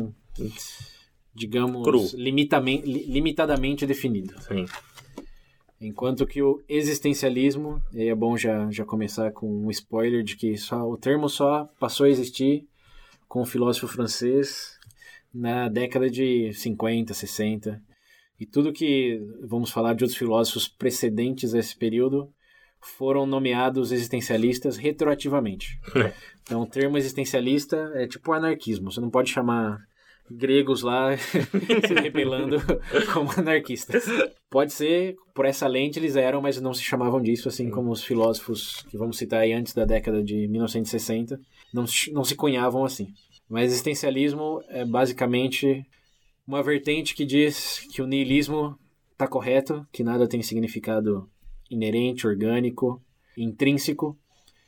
digamos, 1.35 1.83
Cru. 1.85 2.09
limitadamente 2.15 3.87
definido. 3.87 4.35
Sim. 4.43 4.65
Enquanto 5.83 6.25
que 6.25 6.41
o 6.41 6.63
existencialismo, 6.69 7.83
e 7.93 8.03
aí 8.03 8.09
é 8.09 8.15
bom 8.15 8.37
já, 8.37 8.71
já 8.71 8.85
começar 8.85 9.33
com 9.33 9.67
um 9.67 9.69
spoiler 9.69 10.23
de 10.23 10.37
que 10.37 10.57
só, 10.57 10.89
o 10.89 10.97
termo 10.97 11.29
só 11.29 11.69
passou 11.81 12.07
a 12.07 12.09
existir 12.09 12.69
com 13.27 13.43
o 13.43 13.45
filósofo 13.45 13.89
francês 13.89 14.79
na 15.35 15.69
década 15.69 16.09
de 16.09 16.53
50, 16.53 17.13
60. 17.13 17.83
E 18.39 18.47
tudo 18.47 18.73
que 18.73 19.21
vamos 19.43 19.71
falar 19.71 19.95
de 19.95 20.05
outros 20.05 20.17
filósofos 20.17 20.69
precedentes 20.69 21.53
a 21.53 21.59
esse 21.59 21.77
período 21.77 22.33
foram 22.81 23.27
nomeados 23.27 23.91
existencialistas 23.91 24.77
retroativamente. 24.77 25.81
Então, 26.45 26.63
o 26.63 26.67
termo 26.67 26.99
existencialista 26.99 27.93
é 27.95 28.05
tipo 28.05 28.33
anarquismo. 28.33 28.91
Você 28.91 29.01
não 29.01 29.09
pode 29.09 29.31
chamar 29.31 29.79
gregos 30.31 30.83
lá 30.83 31.17
se 31.19 31.95
rebelando 31.95 32.57
como 33.13 33.31
anarquistas. 33.37 34.05
Pode 34.51 34.73
ser, 34.73 35.17
por 35.35 35.45
essa 35.45 35.67
lente 35.67 35.99
eles 35.99 36.17
eram, 36.17 36.41
mas 36.41 36.61
não 36.61 36.73
se 36.75 36.83
chamavam 36.83 37.21
disso, 37.21 37.49
assim 37.49 37.71
como 37.71 37.91
os 37.91 38.03
filósofos 38.05 38.83
que 38.91 38.97
vamos 38.97 39.19
citar 39.19 39.41
aí 39.41 39.53
antes 39.53 39.75
da 39.75 39.85
década 39.85 40.23
de 40.23 40.47
1960, 40.49 41.41
não, 41.73 41.87
se- 41.87 42.13
não 42.13 42.25
se 42.25 42.35
cunhavam 42.35 42.85
assim. 42.85 43.09
Mas 43.49 43.71
existencialismo 43.71 44.63
é 44.69 44.85
basicamente 44.85 45.85
uma 46.47 46.63
vertente 46.63 47.15
que 47.15 47.25
diz 47.25 47.87
que 47.93 48.01
o 48.03 48.07
niilismo 48.07 48.79
está 49.13 49.27
correto, 49.29 49.87
que 49.93 50.03
nada 50.03 50.27
tem 50.29 50.43
significado 50.43 51.29
inerente, 51.71 52.27
orgânico, 52.27 53.01
intrínseco, 53.37 54.17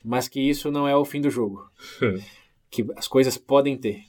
mas 0.04 0.28
que 0.28 0.40
isso 0.40 0.70
não 0.70 0.87
é 0.87 0.94
o 0.96 1.04
fim 1.04 1.20
do 1.20 1.30
jogo. 1.30 1.62
que 2.70 2.84
as 2.96 3.08
coisas 3.08 3.37
podem 3.38 3.76
ter. 3.76 4.02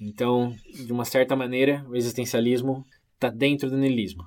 Então, 0.00 0.54
de 0.72 0.92
uma 0.92 1.04
certa 1.04 1.36
maneira, 1.36 1.84
o 1.88 1.94
existencialismo 1.94 2.86
está 3.14 3.28
dentro 3.28 3.68
do 3.68 3.76
niilismo. 3.76 4.24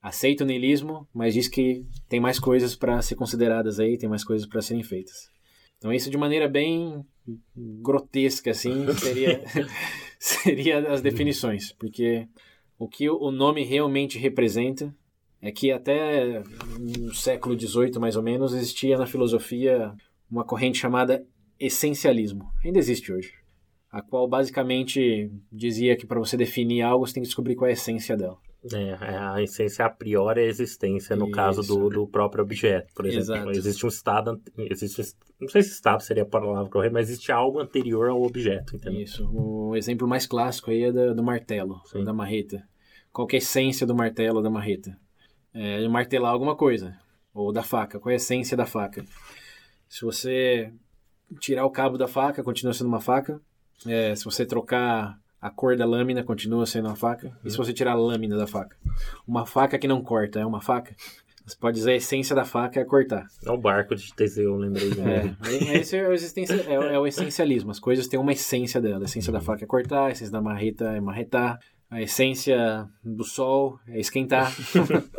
Aceita 0.00 0.44
o 0.44 0.46
niilismo, 0.46 1.08
mas 1.12 1.34
diz 1.34 1.48
que 1.48 1.84
tem 2.08 2.20
mais 2.20 2.38
coisas 2.38 2.76
para 2.76 3.02
ser 3.02 3.16
consideradas 3.16 3.80
aí, 3.80 3.98
tem 3.98 4.08
mais 4.08 4.22
coisas 4.22 4.46
para 4.46 4.62
serem 4.62 4.84
feitas. 4.84 5.28
Então, 5.76 5.92
isso 5.92 6.10
de 6.10 6.16
maneira 6.16 6.48
bem 6.48 7.04
grotesca, 7.56 8.52
assim, 8.52 8.86
seria, 8.94 9.42
seria 10.18 10.92
as 10.92 11.00
definições. 11.00 11.72
Porque 11.72 12.28
o 12.78 12.88
que 12.88 13.10
o 13.10 13.30
nome 13.30 13.64
realmente 13.64 14.18
representa 14.18 14.94
é 15.42 15.50
que 15.50 15.70
até 15.72 16.42
no 16.78 17.12
século 17.14 17.58
XVIII, 17.58 17.98
mais 17.98 18.16
ou 18.16 18.22
menos, 18.22 18.54
existia 18.54 18.96
na 18.96 19.06
filosofia 19.06 19.92
uma 20.30 20.44
corrente 20.44 20.78
chamada 20.78 21.24
essencialismo. 21.58 22.50
Ainda 22.64 22.78
existe 22.78 23.12
hoje. 23.12 23.37
A 23.90 24.02
qual 24.02 24.28
basicamente 24.28 25.30
dizia 25.50 25.96
que 25.96 26.06
para 26.06 26.18
você 26.18 26.36
definir 26.36 26.82
algo, 26.82 27.06
você 27.06 27.14
tem 27.14 27.22
que 27.22 27.28
descobrir 27.28 27.54
qual 27.56 27.66
é 27.68 27.70
a 27.70 27.72
essência 27.72 28.16
dela. 28.16 28.36
É, 28.72 28.92
a 29.16 29.40
essência 29.40 29.86
a 29.86 29.88
priori 29.90 30.40
é 30.40 30.44
a 30.44 30.48
existência, 30.48 31.14
no 31.16 31.26
Isso. 31.26 31.32
caso 31.32 31.62
do, 31.62 31.88
do 31.88 32.06
próprio 32.08 32.42
objeto, 32.42 32.92
por 32.94 33.06
exemplo. 33.06 33.34
Exato. 33.34 33.50
Existe 33.52 33.86
um 33.86 33.88
estado, 33.88 34.42
existe, 34.58 35.02
não 35.40 35.48
sei 35.48 35.62
se 35.62 35.70
estado 35.70 36.02
seria 36.02 36.24
a 36.24 36.26
palavra 36.26 36.68
correta, 36.68 36.92
mas 36.92 37.08
existe 37.08 37.30
algo 37.32 37.60
anterior 37.60 38.10
ao 38.10 38.20
objeto, 38.22 38.74
entendeu? 38.76 39.00
Isso. 39.00 39.26
O 39.32 39.76
exemplo 39.76 40.06
mais 40.08 40.26
clássico 40.26 40.70
aí 40.70 40.82
é 40.82 40.92
da- 40.92 41.14
do 41.14 41.22
martelo, 41.22 41.80
Sim. 41.86 42.02
da 42.04 42.12
marreta. 42.12 42.62
Qual 43.12 43.26
é 43.30 43.36
a 43.36 43.38
essência 43.38 43.86
do 43.86 43.94
martelo, 43.94 44.42
da 44.42 44.50
marreta? 44.50 44.98
É 45.54 45.86
martelar 45.88 46.32
alguma 46.32 46.56
coisa. 46.56 46.98
Ou 47.32 47.52
da 47.52 47.62
faca. 47.62 47.98
Qual 48.00 48.10
é 48.10 48.14
a 48.14 48.16
essência 48.16 48.56
da 48.56 48.66
faca? 48.66 49.04
Se 49.88 50.04
você 50.04 50.72
tirar 51.40 51.64
o 51.64 51.70
cabo 51.70 51.96
da 51.96 52.08
faca, 52.08 52.42
continua 52.42 52.74
sendo 52.74 52.88
uma 52.88 53.00
faca. 53.00 53.40
É, 53.86 54.14
se 54.14 54.24
você 54.24 54.44
trocar 54.44 55.18
a 55.40 55.50
cor 55.50 55.76
da 55.76 55.86
lâmina, 55.86 56.22
continua 56.22 56.66
sendo 56.66 56.88
uma 56.88 56.96
faca. 56.96 57.32
E 57.44 57.50
se 57.50 57.56
você 57.56 57.72
tirar 57.72 57.92
a 57.92 57.96
lâmina 57.96 58.36
da 58.36 58.46
faca? 58.46 58.76
Uma 59.26 59.46
faca 59.46 59.78
que 59.78 59.86
não 59.86 60.02
corta 60.02 60.40
é 60.40 60.46
uma 60.46 60.60
faca? 60.60 60.94
Você 61.46 61.56
pode 61.56 61.76
dizer 61.76 61.92
a 61.92 61.96
essência 61.96 62.36
da 62.36 62.44
faca 62.44 62.78
é 62.78 62.84
cortar. 62.84 63.26
É 63.42 63.50
o 63.50 63.56
barco 63.56 63.94
de 63.94 64.12
Teseu, 64.12 64.50
eu 64.52 64.56
lembrei 64.56 64.90
de 64.90 65.00
É, 65.00 65.78
esse 65.78 65.96
é 65.96 66.06
o, 66.06 66.12
é, 66.12 66.94
é 66.94 66.98
o 66.98 67.06
essencialismo. 67.06 67.70
As 67.70 67.78
coisas 67.78 68.06
têm 68.06 68.20
uma 68.20 68.32
essência 68.32 68.82
dela. 68.82 69.00
A 69.00 69.04
essência 69.04 69.32
da 69.32 69.40
faca 69.40 69.64
é 69.64 69.66
cortar, 69.66 70.06
a 70.06 70.10
essência 70.10 70.32
da 70.32 70.42
marreta 70.42 70.84
é 70.92 71.00
marretar, 71.00 71.58
a 71.90 72.02
essência 72.02 72.86
do 73.02 73.24
sol 73.24 73.80
é 73.88 73.98
esquentar. 73.98 74.52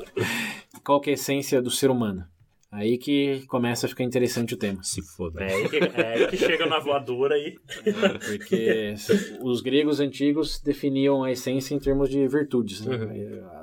Qual 0.85 1.01
que 1.01 1.09
é 1.09 1.13
a 1.13 1.15
essência 1.15 1.59
do 1.61 1.71
ser 1.71 1.89
humano? 1.89 2.23
Aí 2.71 2.97
que 2.99 3.45
começa 3.47 3.87
a 3.87 3.89
ficar 3.89 4.03
interessante 4.03 4.53
o 4.53 4.57
tema. 4.57 4.83
Se 4.83 5.01
foda. 5.01 5.43
É 5.43 5.53
aí 5.53 5.69
que, 5.69 5.77
é 5.77 6.13
aí 6.13 6.27
que 6.27 6.37
chega 6.37 6.67
na 6.67 6.79
voadora 6.79 7.35
e. 7.37 7.57
Porque 8.27 8.93
os 9.41 9.59
gregos 9.61 9.99
antigos 9.99 10.59
definiam 10.61 11.23
a 11.23 11.31
essência 11.31 11.73
em 11.73 11.79
termos 11.79 12.09
de 12.09 12.27
virtudes. 12.27 12.85
né? 12.85 12.95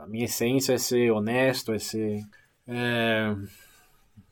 A 0.02 0.06
minha 0.08 0.24
essência 0.24 0.72
é 0.72 0.78
ser 0.78 1.12
honesto, 1.12 1.72
é 1.72 1.78
ser. 1.78 2.20
É... 2.66 3.32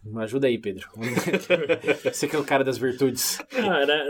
Me 0.05 0.23
ajuda 0.23 0.49
aí, 0.49 0.59
Pedro. 0.59 0.87
Você 2.05 2.27
que 2.29 2.37
é 2.37 2.39
o 2.39 2.45
cara 2.45 2.63
das 2.65 2.77
virtudes. 2.77 3.39
Cara, 3.49 4.05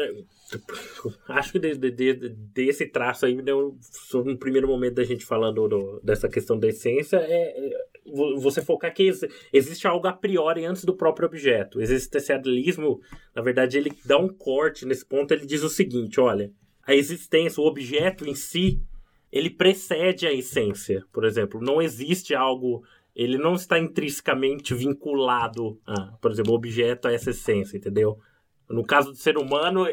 acho 1.28 1.52
que 1.52 1.58
de- 1.60 1.76
de- 1.76 1.90
de- 2.14 2.28
desse 2.52 2.86
traço 2.86 3.26
aí, 3.26 3.36
um 4.14 4.36
primeiro 4.36 4.66
momento 4.66 4.94
da 4.94 5.04
gente 5.04 5.24
falando 5.24 5.68
do- 5.68 6.00
dessa 6.02 6.28
questão 6.28 6.58
da 6.58 6.66
essência, 6.68 7.18
é, 7.18 7.54
é 7.68 7.70
você 8.06 8.60
focar 8.62 8.92
que 8.92 9.04
ex- 9.04 9.26
existe 9.52 9.86
algo 9.86 10.06
a 10.06 10.12
priori 10.12 10.64
antes 10.64 10.84
do 10.84 10.96
próprio 10.96 11.26
objeto. 11.26 11.78
O 11.78 11.82
existencialismo, 11.82 13.00
na 13.34 13.42
verdade, 13.42 13.78
ele 13.78 13.92
dá 14.04 14.18
um 14.18 14.28
corte 14.28 14.84
nesse 14.84 15.04
ponto, 15.04 15.32
ele 15.32 15.46
diz 15.46 15.62
o 15.62 15.68
seguinte, 15.68 16.20
olha, 16.20 16.52
a 16.86 16.94
existência, 16.94 17.62
o 17.62 17.66
objeto 17.66 18.28
em 18.28 18.34
si, 18.34 18.80
ele 19.32 19.50
precede 19.50 20.26
a 20.26 20.32
essência, 20.32 21.04
por 21.12 21.24
exemplo. 21.24 21.60
Não 21.60 21.80
existe 21.80 22.34
algo 22.34 22.84
ele 23.14 23.38
não 23.38 23.54
está 23.54 23.78
intrinsecamente 23.78 24.74
vinculado, 24.74 25.78
a, 25.86 26.12
por 26.20 26.32
exemplo, 26.32 26.52
o 26.52 26.56
objeto 26.56 27.06
a 27.06 27.12
essa 27.12 27.30
essência, 27.30 27.76
entendeu? 27.76 28.18
No 28.68 28.84
caso 28.84 29.12
do 29.12 29.16
ser 29.16 29.38
humano, 29.38 29.86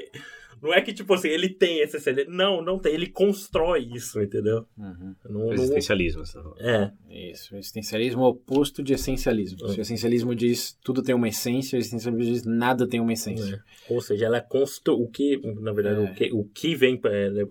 Não 0.62 0.74
é 0.74 0.82
que, 0.82 0.94
tipo 0.94 1.13
assim, 1.13 1.27
ele 1.30 1.50
tem 1.50 1.80
esse 1.80 1.98
Não, 2.27 2.62
não 2.62 2.77
tem. 2.77 2.94
Ele 2.94 3.08
constrói 3.08 3.89
isso, 3.94 4.22
entendeu? 4.22 4.65
Uhum. 4.77 5.15
Não, 5.30 5.39
não- 5.48 5.53
Existencialismo. 5.53 6.24
tá 6.24 6.32
falando. 6.32 6.56
É, 6.60 6.91
Isso, 7.10 7.53
o 7.56 7.58
existencialismo 7.58 8.22
é 8.22 8.25
o 8.25 8.27
oposto 8.30 8.84
de 8.84 8.94
essencialismo. 8.94 9.68
Se 9.70 9.80
o 9.80 9.82
essencialismo 9.82 10.36
diz 10.36 10.77
tudo 10.84 11.01
tem 11.01 11.15
uma 11.15 11.27
essência, 11.27 11.75
o 11.75 11.80
existencialismo 11.80 12.24
diz 12.34 12.44
nada 12.44 12.88
tem 12.88 13.00
uma 13.00 13.13
essência. 13.13 13.63
Ou 13.89 14.00
seja, 14.01 14.25
ela 14.27 14.39
constru... 14.41 14.94
o 15.01 15.08
que, 15.10 15.38
na 15.60 15.72
verdade, 15.74 16.00
É. 16.01 16.03
o, 16.03 16.13
que, 16.13 16.32
o 16.34 16.44
que 16.46 16.75
vem, 16.75 17.00
é, 17.06 17.30
né, 17.30 17.46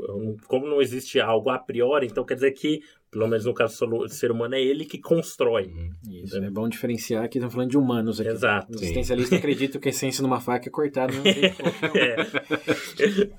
como 0.46 0.66
não 0.66 0.80
existe 0.80 1.18
algo 1.20 1.50
a 1.50 1.58
priori, 1.58 2.06
então 2.06 2.24
quer 2.24 2.34
dizer 2.34 2.52
que, 2.52 2.80
pelo 3.10 3.26
menos 3.26 3.44
no 3.44 3.52
caso 3.52 3.86
do 3.86 4.08
ser 4.08 4.30
humano, 4.30 4.54
é 4.54 4.60
ele 4.62 4.84
que 4.84 4.98
constrói. 4.98 5.70
Isso, 6.08 6.36
é 6.36 6.50
bom 6.50 6.68
diferenciar 6.68 7.28
que 7.28 7.38
estamos 7.38 7.52
falando 7.54 7.70
de 7.70 7.76
humanos 7.78 8.20
aqui. 8.20 8.30
Exato. 8.30 8.70
Os 8.74 8.82
existencialistas 8.82 9.38
acreditam 9.38 9.80
que 9.80 9.88
a 9.88 9.90
essência 9.90 10.22
numa 10.22 10.40
faca 10.40 10.68
é 10.68 10.70
cortada, 10.70 11.12
não 11.12 11.22
tem 11.22 11.32
um. 11.34 11.50
É. 11.98 12.16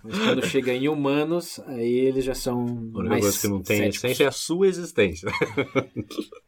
Mas 0.03 0.19
quando 0.19 0.45
chega 0.45 0.73
em 0.73 0.87
humanos, 0.89 1.59
aí 1.67 1.89
eles 1.99 2.25
já 2.25 2.33
são 2.35 2.65
única 2.65 3.09
mais 3.09 3.21
coisa 3.21 3.39
que 3.41 3.47
não 3.47 3.61
tem 3.61 3.77
céticos. 3.77 3.97
essência 4.03 4.23
é 4.23 4.27
a 4.27 4.31
sua 4.31 4.67
existência. 4.67 5.29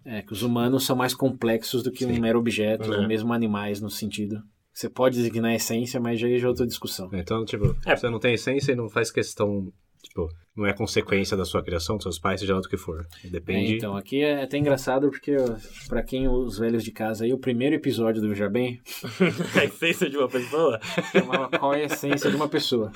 É, 0.06 0.22
que 0.22 0.34
os 0.34 0.44
humanos 0.44 0.86
são 0.86 0.98
mais 0.98 1.15
complexos 1.15 1.82
do 1.82 1.89
que 1.89 2.06
um 2.06 2.13
Sim. 2.13 2.20
mero 2.20 2.38
objeto, 2.38 2.92
É. 2.94 2.98
ou 2.98 3.08
mesmo 3.08 3.32
animais 3.32 3.80
no 3.80 3.89
sentido. 3.89 4.44
Você 4.74 4.89
pode 4.89 5.15
designar 5.15 5.51
a 5.51 5.56
essência, 5.56 5.98
mas 6.00 6.20
já 6.20 6.27
é 6.27 6.46
outra 6.46 6.68
discussão. 6.68 7.10
Então, 7.13 7.46
tipo, 7.46 7.74
É. 7.86 7.96
você 7.96 8.10
não 8.10 8.20
tem 8.20 8.34
essência 8.34 8.74
e 8.74 8.75
não 8.75 8.89
faz 8.89 9.10
questão, 9.12 9.72
tipo, 10.03 10.29
não 10.55 10.67
é 10.67 10.74
consequência 10.74 11.36
da 11.36 11.45
sua 11.45 11.63
criação, 11.63 11.95
dos 11.95 12.03
seus 12.03 12.19
pais, 12.19 12.39
seja 12.39 12.53
lá 12.53 12.60
do 12.60 12.69
que 12.69 12.77
for. 12.77 13.07
Depende. 13.24 13.74
É, 13.74 13.75
então, 13.77 13.95
aqui 13.95 14.22
é 14.22 14.43
até 14.43 14.57
engraçado 14.57 15.10
porque, 15.10 15.36
ó, 15.36 15.55
pra 15.88 16.03
quem 16.03 16.27
os 16.27 16.60
velhos 16.60 16.83
de 16.83 16.91
casa 16.91 17.24
aí, 17.24 17.33
o 17.33 17.39
primeiro 17.39 17.75
episódio 17.75 18.22
do 18.22 18.29
Veja 18.29 18.50
Bem 18.50 18.79
A 19.60 19.65
essência 19.65 20.10
de 20.10 20.17
uma 20.17 20.27
pessoa. 20.27 20.79
chamava 21.12 21.57
Qual 21.57 21.74
é 21.74 21.83
a 21.83 21.86
essência 21.86 22.29
de 22.29 22.36
uma 22.36 22.48
pessoa. 22.48 22.91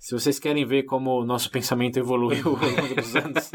Se 0.00 0.12
vocês 0.12 0.38
querem 0.38 0.64
ver 0.64 0.84
como 0.84 1.20
o 1.20 1.24
nosso 1.24 1.50
pensamento 1.50 1.98
evoluiu 1.98 2.48
ao 2.48 2.82
longo 2.82 2.94
dos 2.96 3.14
anos, 3.14 3.52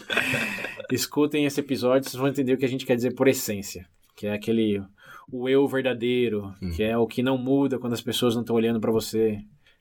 escutem 0.90 1.44
esse 1.44 1.60
episódio, 1.60 2.08
vocês 2.08 2.18
vão 2.18 2.28
entender 2.28 2.54
o 2.54 2.58
que 2.58 2.64
a 2.64 2.68
gente 2.68 2.86
quer 2.86 2.96
dizer 2.96 3.14
por 3.14 3.28
essência. 3.28 3.86
Que 4.16 4.26
é 4.26 4.32
aquele 4.32 4.82
o 5.30 5.48
eu 5.48 5.66
verdadeiro, 5.68 6.54
que 6.74 6.82
é 6.82 6.96
o 6.96 7.06
que 7.06 7.22
não 7.22 7.36
muda 7.36 7.78
quando 7.78 7.92
as 7.92 8.00
pessoas 8.00 8.34
não 8.34 8.40
estão 8.40 8.56
olhando 8.56 8.80
pra 8.80 8.90
você. 8.90 9.38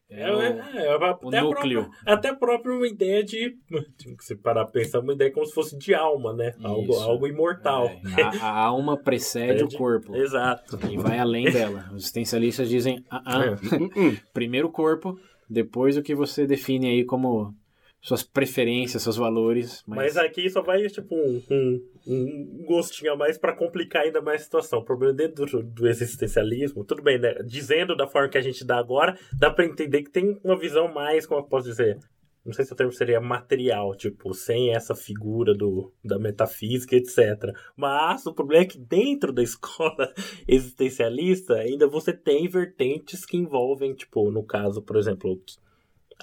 É, 0.09 0.21
É 0.21 0.31
o- 0.33 0.41
é, 0.41 0.47
é, 0.47 0.95
até, 0.95 1.37
a 1.37 1.43
núcleo. 1.43 1.81
própria, 1.83 1.89
até 2.05 2.29
a 2.29 2.35
própria 2.35 2.73
uma 2.73 2.87
ideia 2.87 3.23
de. 3.23 3.57
Tinha 3.97 4.15
que 4.15 4.23
se 4.23 4.35
parar 4.37 4.63
pra 4.63 4.71
pensar, 4.81 4.99
uma 5.01 5.13
ideia 5.13 5.31
como 5.31 5.45
se 5.45 5.53
fosse 5.53 5.77
de 5.77 5.93
alma, 5.93 6.33
né? 6.33 6.53
Algo, 6.63 6.91
Isso. 6.93 7.01
algo 7.03 7.27
imortal. 7.27 7.87
É, 8.17 8.21
a, 8.21 8.45
a 8.45 8.57
alma 8.65 8.95
precede 8.95 9.63
o 9.63 9.69
corpo. 9.69 10.15
Exato. 10.15 10.79
E 10.89 10.97
vai 10.97 11.19
além 11.19 11.45
dela. 11.51 11.85
Os 11.91 12.03
existencialistas 12.03 12.69
dizem, 12.69 13.03
ah, 13.11 13.21
ah, 13.25 13.43
É. 13.45 13.55
primeiro 14.33 14.67
o 14.69 14.71
corpo, 14.71 15.19
depois 15.49 15.97
o 15.97 16.01
que 16.01 16.15
você 16.15 16.47
define 16.47 16.87
aí 16.87 17.03
como 17.03 17.53
suas 18.01 18.23
preferências, 18.23 19.03
seus 19.03 19.17
valores. 19.17 19.83
Mas, 19.85 20.15
Mas 20.15 20.17
aqui 20.17 20.49
só 20.49 20.61
vai, 20.61 20.81
tipo, 20.87 21.13
um, 21.15 21.41
um, 21.51 21.81
um 22.07 22.63
gostinho 22.65 23.13
a 23.13 23.15
mais 23.15 23.37
pra 23.37 23.55
complicar 23.55 24.03
ainda 24.03 24.21
mais 24.21 24.41
a 24.41 24.43
situação. 24.45 24.79
O 24.79 24.85
problema 24.85 25.13
dentro 25.13 25.45
do, 25.45 25.63
do 25.63 25.87
existencialismo, 25.87 26.83
tudo 26.83 27.03
bem, 27.03 27.19
né? 27.19 27.35
Dizendo 27.45 27.95
da 27.95 28.07
forma 28.07 28.29
que 28.29 28.37
a 28.37 28.41
gente 28.41 28.65
dá 28.65 28.77
agora, 28.77 29.17
dá 29.37 29.51
pra 29.51 29.65
entender 29.65 30.03
que 30.03 30.09
tem 30.09 30.39
uma 30.43 30.57
visão 30.57 30.87
mais, 30.87 31.25
como 31.25 31.41
eu 31.41 31.45
posso 31.45 31.67
dizer, 31.67 31.99
não 32.47 32.53
sei 32.53 32.63
se 32.63 32.71
o 32.71 32.75
termo 32.75 32.93
seria 32.93 33.19
material, 33.19 33.93
tipo, 33.93 34.33
sem 34.33 34.73
essa 34.73 34.95
figura 34.95 35.53
do, 35.53 35.91
da 36.01 36.17
metafísica, 36.17 36.95
etc. 36.95 37.53
Mas 37.75 38.25
o 38.25 38.33
problema 38.33 38.63
é 38.63 38.67
que 38.67 38.77
dentro 38.77 39.33
da 39.33 39.43
escola 39.43 40.13
existencialista, 40.47 41.55
ainda 41.55 41.87
você 41.87 42.13
tem 42.13 42.47
vertentes 42.47 43.25
que 43.25 43.35
envolvem, 43.35 43.93
tipo, 43.93 44.31
no 44.31 44.43
caso, 44.43 44.81
por 44.81 44.95
exemplo, 44.95 45.41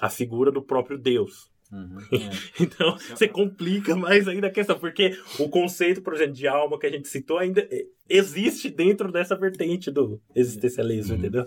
a 0.01 0.09
figura 0.09 0.51
do 0.51 0.63
próprio 0.63 0.97
Deus. 0.97 1.53
Uhum, 1.75 1.97
é. 2.13 2.63
Então, 2.63 2.97
você 2.97 3.27
complica 3.27 3.95
mais 3.95 4.27
ainda 4.27 4.47
a 4.47 4.51
questão, 4.51 4.79
porque 4.79 5.17
o 5.37 5.49
conceito, 5.49 6.01
por 6.01 6.13
exemplo, 6.13 6.33
de 6.33 6.47
alma 6.47 6.79
que 6.79 6.85
a 6.87 6.91
gente 6.91 7.07
citou 7.07 7.37
ainda 7.37 7.67
eh, 7.69 7.85
existe 8.07 8.69
dentro 8.69 9.11
dessa 9.11 9.35
vertente 9.35 9.91
do 9.91 10.21
existencialismo, 10.33 11.15
entendeu? 11.15 11.45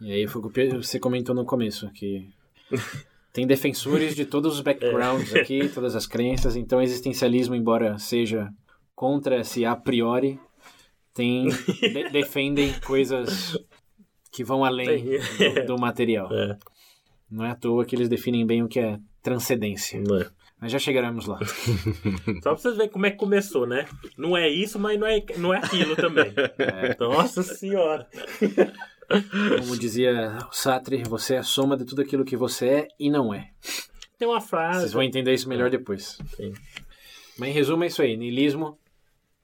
E 0.00 0.12
aí 0.12 0.26
foi 0.28 0.40
o 0.42 0.48
que 0.50 0.68
você 0.76 1.00
comentou 1.00 1.34
no 1.34 1.44
começo, 1.44 1.90
que 1.90 2.28
tem 3.32 3.46
defensores 3.46 4.14
de 4.14 4.24
todos 4.24 4.54
os 4.54 4.60
backgrounds 4.60 5.34
aqui, 5.34 5.68
todas 5.68 5.96
as 5.96 6.06
crenças, 6.06 6.54
então 6.54 6.80
existencialismo, 6.80 7.54
embora 7.56 7.98
seja 7.98 8.48
contra 8.94 9.40
esse 9.40 9.64
a 9.64 9.74
priori, 9.74 10.38
tem 11.12 11.48
de- 11.82 12.08
defendem 12.10 12.72
coisas 12.86 13.58
que 14.30 14.44
vão 14.44 14.64
além 14.64 15.04
do, 15.56 15.66
do 15.66 15.78
material. 15.78 16.32
É, 16.32 16.56
Não 17.28 17.44
é 17.44 17.50
à 17.50 17.54
toa 17.56 17.84
que 17.84 17.96
eles 17.96 18.08
definem 18.08 18.46
bem 18.46 18.62
o 18.62 18.68
que 18.68 18.78
é 18.78 18.98
transcendência. 19.22 20.00
não 20.00 20.20
é. 20.20 20.26
Mas 20.60 20.72
já 20.72 20.78
chegaremos 20.78 21.26
lá. 21.26 21.38
Só 22.42 22.50
pra 22.50 22.54
vocês 22.56 22.76
verem 22.76 22.90
como 22.90 23.06
é 23.06 23.12
que 23.12 23.16
começou, 23.16 23.64
né? 23.64 23.86
Não 24.16 24.36
é 24.36 24.48
isso, 24.48 24.76
mas 24.78 24.98
não 24.98 25.06
é, 25.06 25.24
não 25.36 25.54
é 25.54 25.58
aquilo 25.58 25.94
também. 25.94 26.32
Nossa 26.98 27.44
senhora. 27.44 28.08
Como 29.58 29.78
dizia 29.78 30.36
o 30.50 30.52
Sartre, 30.52 31.04
você 31.04 31.36
é 31.36 31.38
a 31.38 31.42
soma 31.44 31.76
de 31.76 31.84
tudo 31.84 32.02
aquilo 32.02 32.24
que 32.24 32.36
você 32.36 32.68
é 32.68 32.88
e 32.98 33.08
não 33.08 33.32
é. 33.32 33.50
Tem 34.18 34.26
uma 34.26 34.40
frase. 34.40 34.80
Vocês 34.80 34.92
vão 34.92 35.02
entender 35.02 35.32
isso 35.32 35.48
melhor 35.48 35.70
depois. 35.70 36.18
Sim. 36.36 36.52
Mas 37.38 37.50
em 37.50 37.52
resumo 37.52 37.84
é 37.84 37.86
isso 37.86 38.02
aí. 38.02 38.16
Niilismo, 38.16 38.76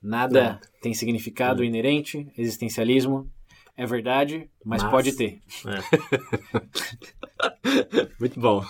nada 0.02 0.60
tem 0.82 0.92
significado 0.92 1.62
inerente. 1.62 2.26
Existencialismo 2.36 3.30
é 3.76 3.86
verdade, 3.86 4.48
mas, 4.64 4.82
Mas- 4.82 4.90
pode 4.90 5.12
ter. 5.16 5.40
Muito 8.20 8.38
bom. 8.40 8.64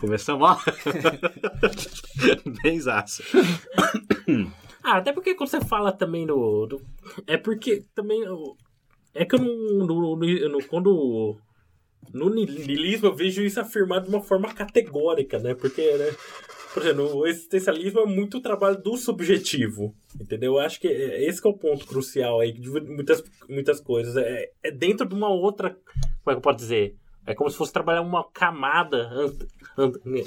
Começamos 0.00 0.48
ó. 0.48 0.58
Bem 2.62 2.80
zaço. 2.80 3.22
Ah, 4.82 4.96
até 4.98 5.12
porque 5.12 5.34
quando 5.34 5.50
você 5.50 5.60
fala 5.60 5.92
também 5.92 6.26
do. 6.26 6.66
do- 6.66 6.82
é 7.26 7.36
porque 7.36 7.84
também. 7.94 8.22
É 9.14 9.24
que 9.24 9.34
eu 9.34 9.38
não. 9.40 9.86
no- 9.86 10.16
no- 10.16 10.48
no- 10.48 10.64
quando. 10.64 11.36
No 12.14 12.30
niilismo 12.30 13.08
eu 13.08 13.14
vejo 13.14 13.42
isso 13.42 13.60
afirmado 13.60 14.08
de 14.08 14.14
uma 14.14 14.22
forma 14.22 14.52
categórica, 14.54 15.38
né? 15.38 15.54
Porque, 15.54 15.82
né? 15.96 16.10
Por 16.78 16.86
exemplo, 16.86 17.16
o 17.16 17.26
existencialismo 17.26 18.00
é 18.00 18.06
muito 18.06 18.38
o 18.38 18.40
trabalho 18.40 18.80
do 18.80 18.96
subjetivo, 18.96 19.94
entendeu? 20.20 20.54
Eu 20.54 20.58
acho 20.60 20.80
que 20.80 20.86
é- 20.88 21.24
esse 21.28 21.40
que 21.42 21.46
é 21.48 21.50
o 21.50 21.54
ponto 21.54 21.86
crucial 21.86 22.40
aí 22.40 22.52
de 22.52 22.68
muitas, 22.70 23.22
muitas 23.48 23.80
coisas. 23.80 24.16
É, 24.16 24.50
é 24.62 24.70
dentro 24.70 25.06
de 25.08 25.14
uma 25.14 25.28
outra. 25.28 25.70
Como 25.70 26.28
é 26.28 26.30
que 26.32 26.36
eu 26.38 26.40
posso 26.40 26.58
dizer? 26.58 26.94
É 27.26 27.34
como 27.34 27.50
se 27.50 27.56
fosse 27.56 27.72
trabalhar 27.72 28.00
uma 28.02 28.24
camada. 28.30 29.10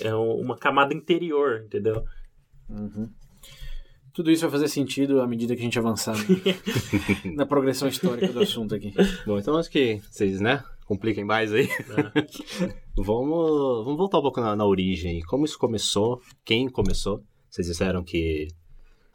é, 0.02 0.14
uma 0.14 0.56
camada 0.58 0.94
interior, 0.94 1.64
entendeu? 1.66 2.04
Tudo 4.14 4.30
isso 4.30 4.42
vai 4.42 4.52
fazer 4.52 4.68
sentido 4.68 5.22
à 5.22 5.28
medida 5.28 5.56
que 5.56 5.62
a 5.62 5.64
gente 5.64 5.80
avançar 5.80 6.16
na- 6.18 6.24
na 7.34 7.46
progressão 7.46 7.88
histórica 7.88 8.28
do 8.32 8.42
assunto 8.42 8.76
aqui. 8.76 8.94
Bom, 9.26 9.38
então 9.40 9.58
acho 9.58 9.70
que 9.72 10.02
vocês, 10.12 10.40
né, 10.42 10.62
compliquem 10.92 11.24
mais 11.24 11.54
aí. 11.54 11.70
vamos, 12.98 13.86
vamos 13.86 13.98
voltar 13.98 14.20
um 14.20 14.22
pouco 14.22 14.42
na, 14.42 14.58
na 14.58 14.66
origem. 14.66 15.22
Como 15.22 15.46
isso 15.46 15.58
começou? 15.58 16.22
Quem 16.44 16.68
começou? 16.68 17.24
Vocês 17.50 17.66
disseram 17.66 18.04
que 18.04 18.50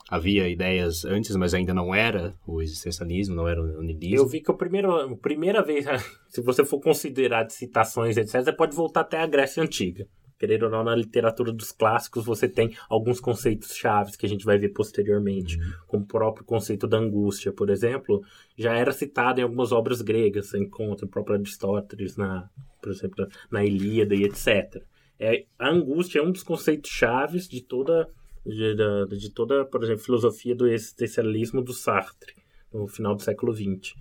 havia 0.09 0.49
ideias 0.49 1.05
antes, 1.05 1.37
mas 1.37 1.53
ainda 1.53 1.75
não 1.75 1.95
era 1.95 2.35
o 2.47 2.63
existencialismo, 2.63 3.35
não 3.35 3.47
era 3.47 3.61
o 3.61 3.83
niilismo. 3.83 4.17
Eu 4.17 4.27
vi 4.27 4.41
que 4.41 4.51
a 4.51 4.55
primeira, 4.55 5.05
a 5.05 5.17
primeira 5.17 5.63
vez, 5.63 5.85
se 6.31 6.41
você 6.41 6.65
for 6.65 6.81
considerar 6.81 7.43
de 7.43 7.53
citações, 7.53 8.17
etc., 8.17 8.43
você 8.43 8.53
pode 8.53 8.75
voltar 8.75 9.03
até 9.03 9.19
a 9.19 9.27
Grécia 9.27 9.63
Antiga. 9.63 10.09
Querendo 10.39 10.65
ou 10.65 10.71
não, 10.71 10.85
na 10.85 10.95
literatura 10.95 11.51
dos 11.51 11.73
clássicos, 11.73 12.27
você 12.27 12.47
tem 12.47 12.77
alguns 12.91 13.21
conceitos 13.21 13.75
chaves 13.75 14.17
que 14.17 14.27
a 14.27 14.29
gente 14.29 14.45
vai 14.45 14.59
ver 14.59 14.69
posteriormente, 14.69 15.59
como 15.87 16.05
o 16.05 16.07
próprio 16.07 16.45
conceito 16.45 16.87
da 16.87 16.99
angústia, 16.99 17.53
por 17.53 17.71
exemplo, 17.71 18.23
já 18.57 18.75
era 18.75 18.93
citado 18.93 19.41
em 19.41 19.43
algumas 19.43 19.73
obras 19.73 20.03
gregas, 20.03 20.49
você 20.49 20.59
encontra 20.59 21.07
o 21.07 21.09
próprio 21.09 21.37
Aristóteles, 21.37 22.17
na, 22.17 22.51
por 22.83 22.93
exemplo, 22.93 23.27
na 23.51 23.65
Ilíada 23.65 24.15
e 24.15 24.25
etc. 24.25 24.83
É, 25.19 25.47
a 25.59 25.71
angústia 25.71 26.19
é 26.19 26.23
um 26.23 26.31
dos 26.31 26.43
conceitos 26.43 26.91
chaves 26.91 27.49
de 27.49 27.63
toda, 27.63 28.07
de, 28.45 28.75
de 29.17 29.31
toda, 29.31 29.65
por 29.65 29.83
exemplo, 29.83 30.05
filosofia 30.05 30.55
do 30.55 30.69
existencialismo 30.69 31.63
do 31.63 31.73
Sartre, 31.73 32.35
no 32.73 32.87
final 32.87 33.15
do 33.15 33.23
século 33.23 33.55
XX. 33.55 33.95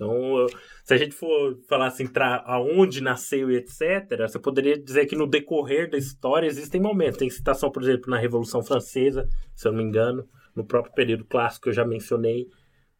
Então, 0.00 0.46
se 0.82 0.94
a 0.94 0.96
gente 0.96 1.14
for 1.14 1.58
falar 1.68 1.88
assim, 1.88 2.06
tra- 2.06 2.42
aonde 2.46 3.02
nasceu 3.02 3.50
e 3.50 3.56
etc., 3.56 4.16
você 4.26 4.38
poderia 4.38 4.78
dizer 4.82 5.04
que 5.04 5.14
no 5.14 5.26
decorrer 5.26 5.90
da 5.90 5.98
história 5.98 6.46
existem 6.46 6.80
momentos. 6.80 7.18
Tem 7.18 7.28
citação, 7.28 7.70
por 7.70 7.82
exemplo, 7.82 8.08
na 8.10 8.18
Revolução 8.18 8.62
Francesa, 8.62 9.28
se 9.54 9.68
eu 9.68 9.72
não 9.72 9.78
me 9.78 9.84
engano, 9.84 10.26
no 10.56 10.64
próprio 10.64 10.94
período 10.94 11.24
clássico 11.26 11.64
que 11.64 11.68
eu 11.68 11.74
já 11.74 11.84
mencionei. 11.84 12.46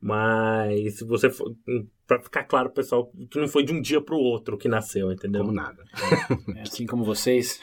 Mas 0.03 0.99
se 0.99 1.05
você 1.05 1.31
for. 1.31 1.55
Pra 2.07 2.21
ficar 2.21 2.43
claro, 2.45 2.71
pessoal, 2.71 3.11
que 3.31 3.39
não 3.39 3.47
foi 3.47 3.63
de 3.65 3.73
um 3.73 3.81
dia 3.81 4.01
pro 4.01 4.17
outro 4.17 4.59
que 4.59 4.67
nasceu, 4.69 5.13
entendeu? 5.13 5.43
Como 5.43 5.53
nada. 5.55 5.83
É 6.57 6.63
assim 6.63 6.85
como 6.85 7.05
vocês. 7.05 7.61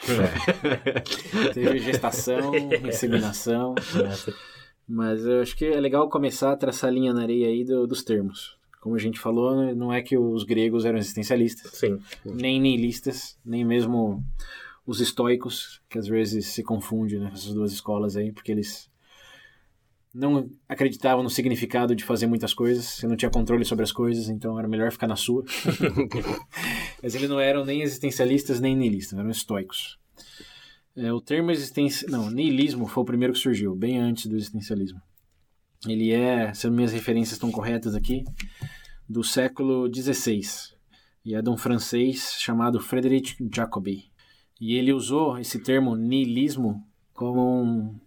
Teve 1.52 1.78
gestação, 1.80 2.52
inseminação. 2.86 3.74
Mas 4.88 5.26
eu 5.26 5.42
acho 5.42 5.54
que 5.56 5.66
é 5.66 5.78
legal 5.78 6.08
começar 6.08 6.52
a 6.52 6.56
traçar 6.56 6.88
a 6.88 6.92
linha 6.92 7.12
na 7.12 7.22
areia 7.22 7.48
aí 7.48 7.62
do- 7.64 7.86
dos 7.86 8.02
termos. 8.02 8.56
Como 8.88 8.96
a 8.96 8.98
gente 8.98 9.20
falou, 9.20 9.74
não 9.74 9.92
é 9.92 10.00
que 10.00 10.16
os 10.16 10.44
gregos 10.44 10.86
eram 10.86 10.96
existencialistas, 10.96 11.72
Sim. 11.72 11.98
nem 12.24 12.58
nihilistas, 12.58 13.38
nem 13.44 13.62
mesmo 13.62 14.24
os 14.86 14.98
estoicos, 14.98 15.82
que 15.90 15.98
às 15.98 16.08
vezes 16.08 16.46
se 16.46 16.62
confunde 16.62 17.18
né, 17.18 17.30
essas 17.34 17.52
duas 17.52 17.70
escolas 17.70 18.16
aí, 18.16 18.32
porque 18.32 18.50
eles 18.50 18.90
não 20.14 20.50
acreditavam 20.66 21.22
no 21.22 21.28
significado 21.28 21.94
de 21.94 22.02
fazer 22.02 22.26
muitas 22.26 22.54
coisas, 22.54 22.86
você 22.86 23.06
não 23.06 23.14
tinha 23.14 23.30
controle 23.30 23.62
sobre 23.62 23.82
as 23.82 23.92
coisas, 23.92 24.30
então 24.30 24.58
era 24.58 24.66
melhor 24.66 24.90
ficar 24.90 25.06
na 25.06 25.16
sua. 25.16 25.44
Mas 27.02 27.14
eles 27.14 27.28
não 27.28 27.38
eram 27.38 27.66
nem 27.66 27.82
existencialistas 27.82 28.58
nem 28.58 28.74
nihilistas, 28.74 29.18
eram 29.18 29.28
estoicos. 29.28 29.98
É, 30.96 31.12
o 31.12 31.20
termo 31.20 31.50
existência, 31.50 32.08
não, 32.10 32.30
nihilismo 32.30 32.86
foi 32.86 33.02
o 33.02 33.06
primeiro 33.06 33.34
que 33.34 33.38
surgiu, 33.38 33.76
bem 33.76 33.98
antes 33.98 34.24
do 34.24 34.34
existencialismo. 34.34 35.02
Ele 35.86 36.10
é, 36.10 36.52
se 36.54 36.66
as 36.66 36.72
minhas 36.72 36.92
referências 36.92 37.34
estão 37.34 37.52
corretas 37.52 37.94
aqui, 37.94 38.24
do 39.08 39.24
século 39.24 39.88
XVI. 39.92 40.42
E 41.24 41.34
é 41.34 41.42
de 41.42 41.48
um 41.48 41.56
francês 41.56 42.34
chamado 42.38 42.80
Frédéric 42.80 43.36
Jacobi. 43.52 44.10
E 44.60 44.74
ele 44.74 44.92
usou 44.92 45.38
esse 45.38 45.60
termo 45.62 45.96
nihilismo 45.96 46.84
como 47.14 47.62
um, 47.62 48.00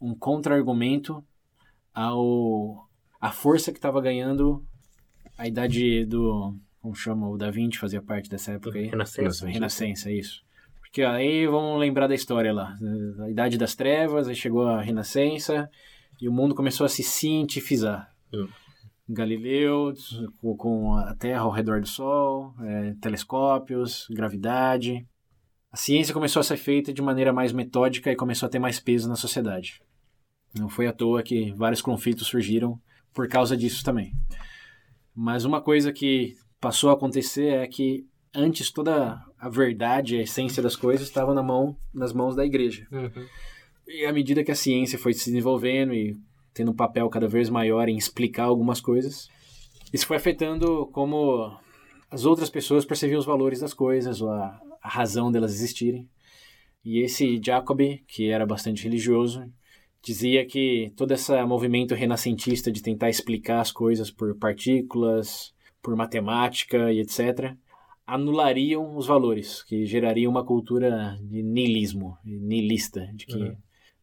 um 0.00 0.14
contra-argumento 0.14 1.24
ao 1.94 2.88
a 3.20 3.32
força 3.32 3.72
que 3.72 3.78
estava 3.78 4.00
ganhando 4.00 4.64
a 5.36 5.48
idade 5.48 6.04
do 6.04 6.54
como 6.80 6.94
chama 6.94 7.28
o 7.28 7.36
Da 7.36 7.50
Vinci 7.50 7.78
fazia 7.78 8.00
parte 8.00 8.30
dessa 8.30 8.52
época 8.52 8.78
aí 8.78 8.86
Renascença. 8.86 9.48
Renascença 9.48 10.10
isso 10.10 10.44
porque 10.80 11.02
aí 11.02 11.46
vamos 11.46 11.80
lembrar 11.80 12.06
da 12.06 12.14
história 12.14 12.52
lá 12.52 12.76
a 13.20 13.28
idade 13.28 13.58
das 13.58 13.74
trevas 13.74 14.28
aí 14.28 14.36
chegou 14.36 14.66
a 14.66 14.80
Renascença 14.80 15.68
e 16.20 16.28
o 16.28 16.32
mundo 16.32 16.54
começou 16.54 16.84
a 16.84 16.88
se 16.88 17.02
cientificizar 17.02 18.14
Hum. 18.32 18.46
Galileu 19.08 19.92
com, 20.58 20.94
a 20.94 21.14
Terra 21.14 21.40
ao 21.40 21.50
redor 21.50 21.80
do 21.80 21.88
Sol 21.88 22.54
é, 22.60 22.94
telescópios 23.00 24.06
gravidade 24.10 25.06
a 25.70 25.76
ciência 25.76 26.14
começou 26.14 26.40
a 26.40 26.44
ser 26.44 26.56
feita 26.56 26.92
de 26.92 27.02
maneira 27.02 27.32
mais 27.32 27.52
metódica 27.52 28.10
e 28.10 28.16
começou 28.16 28.46
a 28.46 28.50
ter 28.50 28.58
mais 28.58 28.78
peso 28.78 29.08
na 29.08 29.16
sociedade 29.16 29.80
não 30.54 30.68
foi 30.68 30.86
à 30.86 30.92
toa 30.92 31.22
que 31.22 31.52
vários 31.52 31.82
conflitos 31.82 32.26
surgiram 32.26 32.80
por 33.12 33.28
causa 33.28 33.56
disso 33.56 33.84
também. 33.84 34.12
Mas 35.14 35.44
uma 35.44 35.60
coisa 35.60 35.92
que 35.92 36.36
passou 36.60 36.90
a 36.90 36.94
acontecer 36.94 37.48
é 37.48 37.66
que 37.66 38.06
antes 38.34 38.70
toda 38.70 39.20
a 39.38 39.48
verdade, 39.48 40.16
a 40.16 40.22
essência 40.22 40.62
das 40.62 40.76
coisas 40.76 41.06
estava 41.06 41.34
na 41.34 41.42
mão, 41.42 41.76
nas 41.92 42.12
mãos 42.12 42.36
da 42.36 42.44
igreja. 42.44 42.86
Uhum. 42.90 43.26
E 43.86 44.04
à 44.04 44.12
medida 44.12 44.44
que 44.44 44.50
a 44.52 44.56
ciência 44.56 44.98
foi 44.98 45.14
se 45.14 45.26
desenvolvendo 45.26 45.94
e 45.94 46.16
tendo 46.58 46.72
um 46.72 46.74
papel 46.74 47.08
cada 47.08 47.28
vez 47.28 47.48
maior 47.48 47.88
em 47.88 47.96
explicar 47.96 48.44
algumas 48.44 48.80
coisas, 48.80 49.28
isso 49.92 50.06
foi 50.08 50.16
afetando 50.16 50.88
como 50.92 51.56
as 52.10 52.24
outras 52.24 52.50
pessoas 52.50 52.84
percebiam 52.84 53.20
os 53.20 53.24
valores 53.24 53.60
das 53.60 53.72
coisas, 53.72 54.20
ou 54.20 54.28
a, 54.28 54.60
a 54.82 54.88
razão 54.88 55.30
delas 55.30 55.54
existirem. 55.54 56.08
E 56.84 56.98
esse 56.98 57.40
Jacobi, 57.40 58.02
que 58.08 58.28
era 58.28 58.44
bastante 58.44 58.82
religioso, 58.82 59.44
dizia 60.02 60.44
que 60.44 60.92
todo 60.96 61.12
esse 61.12 61.44
movimento 61.44 61.94
renascentista 61.94 62.72
de 62.72 62.82
tentar 62.82 63.08
explicar 63.08 63.60
as 63.60 63.70
coisas 63.70 64.10
por 64.10 64.36
partículas, 64.36 65.54
por 65.80 65.94
matemática 65.94 66.92
e 66.92 66.98
etc., 66.98 67.54
anulariam 68.04 68.96
os 68.96 69.06
valores, 69.06 69.62
que 69.62 69.86
gerariam 69.86 70.32
uma 70.32 70.44
cultura 70.44 71.16
de 71.22 71.40
niilismo, 71.40 72.18
nihilista, 72.24 73.08
de 73.14 73.26
que 73.26 73.36
Uhum. 73.36 73.56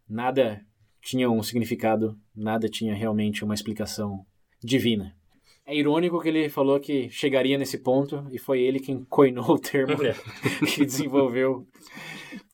nada 0.08 0.66
tinha 1.06 1.30
um 1.30 1.44
significado, 1.44 2.20
nada 2.36 2.68
tinha 2.68 2.96
realmente 2.96 3.44
uma 3.44 3.54
explicação 3.54 4.26
divina. 4.62 5.16
É 5.64 5.76
irônico 5.76 6.20
que 6.20 6.30
ele 6.30 6.50
falou 6.50 6.80
que 6.80 7.10
chegaria 7.12 7.60
nesse 7.60 7.78
ponto 7.78 8.28
e 8.32 8.40
foi 8.40 8.62
ele 8.62 8.80
quem 8.80 9.06
coinou 9.06 9.52
o 9.52 9.60
termo 9.60 10.04
É. 10.04 10.16
que 10.66 10.84
desenvolveu 10.84 11.68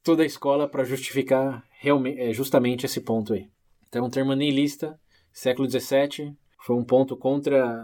toda 0.04 0.24
a 0.24 0.26
escola 0.26 0.68
para 0.68 0.84
justificar 0.84 1.64
realmente, 1.80 2.20
é, 2.20 2.34
justamente 2.34 2.86
esse 2.86 3.00
ponto 3.00 3.34
aí. 3.34 3.48
Então, 3.88 4.06
o 4.06 4.10
termo 4.10 4.34
nihilista, 4.34 5.00
século 5.32 5.70
XVII, 5.70 6.36
foi 6.66 6.76
um 6.76 6.84
ponto 6.84 7.16
contra 7.16 7.84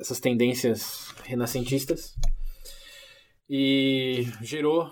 essas 0.00 0.20
tendências 0.20 1.12
renascentistas 1.24 2.14
e 3.50 4.26
gerou 4.40 4.90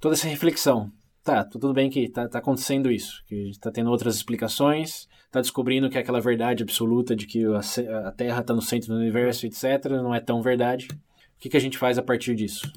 toda 0.00 0.14
essa 0.14 0.28
reflexão. 0.28 0.92
Tá, 1.26 1.42
tudo 1.44 1.72
bem 1.72 1.90
que 1.90 2.08
tá, 2.08 2.28
tá 2.28 2.38
acontecendo 2.38 2.88
isso, 2.88 3.24
que 3.26 3.50
está 3.50 3.68
tendo 3.68 3.90
outras 3.90 4.14
explicações, 4.14 5.08
tá 5.28 5.40
descobrindo 5.40 5.90
que 5.90 5.98
aquela 5.98 6.20
verdade 6.20 6.62
absoluta 6.62 7.16
de 7.16 7.26
que 7.26 7.44
a, 7.46 7.58
a 8.06 8.12
Terra 8.12 8.42
está 8.42 8.54
no 8.54 8.62
centro 8.62 8.94
do 8.94 9.00
universo, 9.00 9.44
etc., 9.44 9.86
não 9.90 10.14
é 10.14 10.20
tão 10.20 10.40
verdade. 10.40 10.86
O 10.86 11.40
que, 11.40 11.48
que 11.48 11.56
a 11.56 11.60
gente 11.60 11.78
faz 11.78 11.98
a 11.98 12.02
partir 12.02 12.36
disso? 12.36 12.72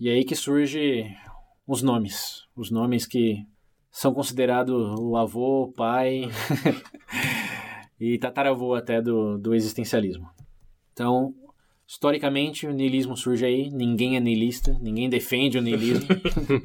E 0.00 0.08
aí 0.08 0.24
que 0.24 0.36
surge 0.36 1.04
os 1.66 1.82
nomes. 1.82 2.44
Os 2.54 2.70
nomes 2.70 3.08
que 3.08 3.44
são 3.90 4.14
considerados 4.14 4.96
o 5.00 5.16
avô, 5.16 5.64
o 5.64 5.72
pai 5.72 6.30
e 7.98 8.16
tataravô 8.18 8.76
até 8.76 9.02
do, 9.02 9.36
do 9.36 9.52
existencialismo. 9.52 10.30
Então, 10.92 11.34
historicamente, 11.94 12.66
o 12.66 12.72
niilismo 12.72 13.16
surge 13.16 13.44
aí. 13.44 13.70
Ninguém 13.70 14.16
é 14.16 14.20
niilista, 14.20 14.76
ninguém 14.80 15.08
defende 15.08 15.56
o 15.58 15.62
niilismo. 15.62 16.06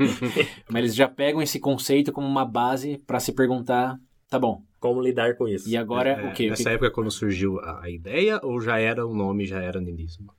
mas 0.70 0.80
eles 0.84 0.96
já 0.96 1.08
pegam 1.08 1.42
esse 1.42 1.60
conceito 1.60 2.12
como 2.12 2.28
uma 2.28 2.44
base 2.46 2.98
para 3.06 3.20
se 3.20 3.32
perguntar, 3.32 3.98
tá 4.30 4.40
bom, 4.40 4.64
Como 4.80 5.00
lidar 5.02 5.36
com 5.38 5.48
isso? 5.48 5.70
e 5.70 5.78
agora 5.78 6.10
É, 6.12 6.30
o 6.30 6.34
quê? 6.34 6.48
O 6.48 6.50
Nessa 6.50 6.64
que- 6.64 6.70
época, 6.70 6.92
quando 6.92 7.12
surgiu 7.12 7.60
a, 7.60 7.84
a 7.84 7.90
ideia, 7.90 8.40
ou 8.44 8.60
já 8.60 8.80
era 8.80 9.06
o 9.06 9.14
nome, 9.14 9.46
já 9.46 9.62
era 9.62 9.80
niilismo? 9.80 10.34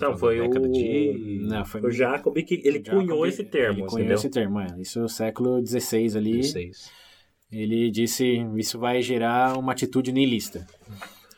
Não, 0.00 0.16
foi 0.16 0.40
o- 0.40 0.48
de... 0.70 1.40
Não, 1.42 1.64
foi 1.64 1.80
O 1.80 1.90
Jacob 1.90 2.34
que 2.42 2.54
ele 2.64 2.78
Jacobi, 2.84 3.06
cunhou 3.06 3.26
esse 3.26 3.44
termo, 3.44 3.78
Ele 3.80 3.86
cunhou 3.86 3.98
entendeu? 4.00 4.14
esse 4.16 4.30
termo, 4.30 4.60
é. 4.60 4.66
Isso 4.78 4.98
é 4.98 5.02
o 5.04 5.08
século 5.08 5.64
XVI 5.64 6.16
ali. 6.16 6.36
16. 6.38 6.90
Ele 7.50 7.90
disse 7.90 8.46
isso 8.56 8.78
vai 8.78 9.00
gerar 9.02 9.56
uma 9.58 9.72
atitude 9.72 10.10
niilista. 10.12 10.66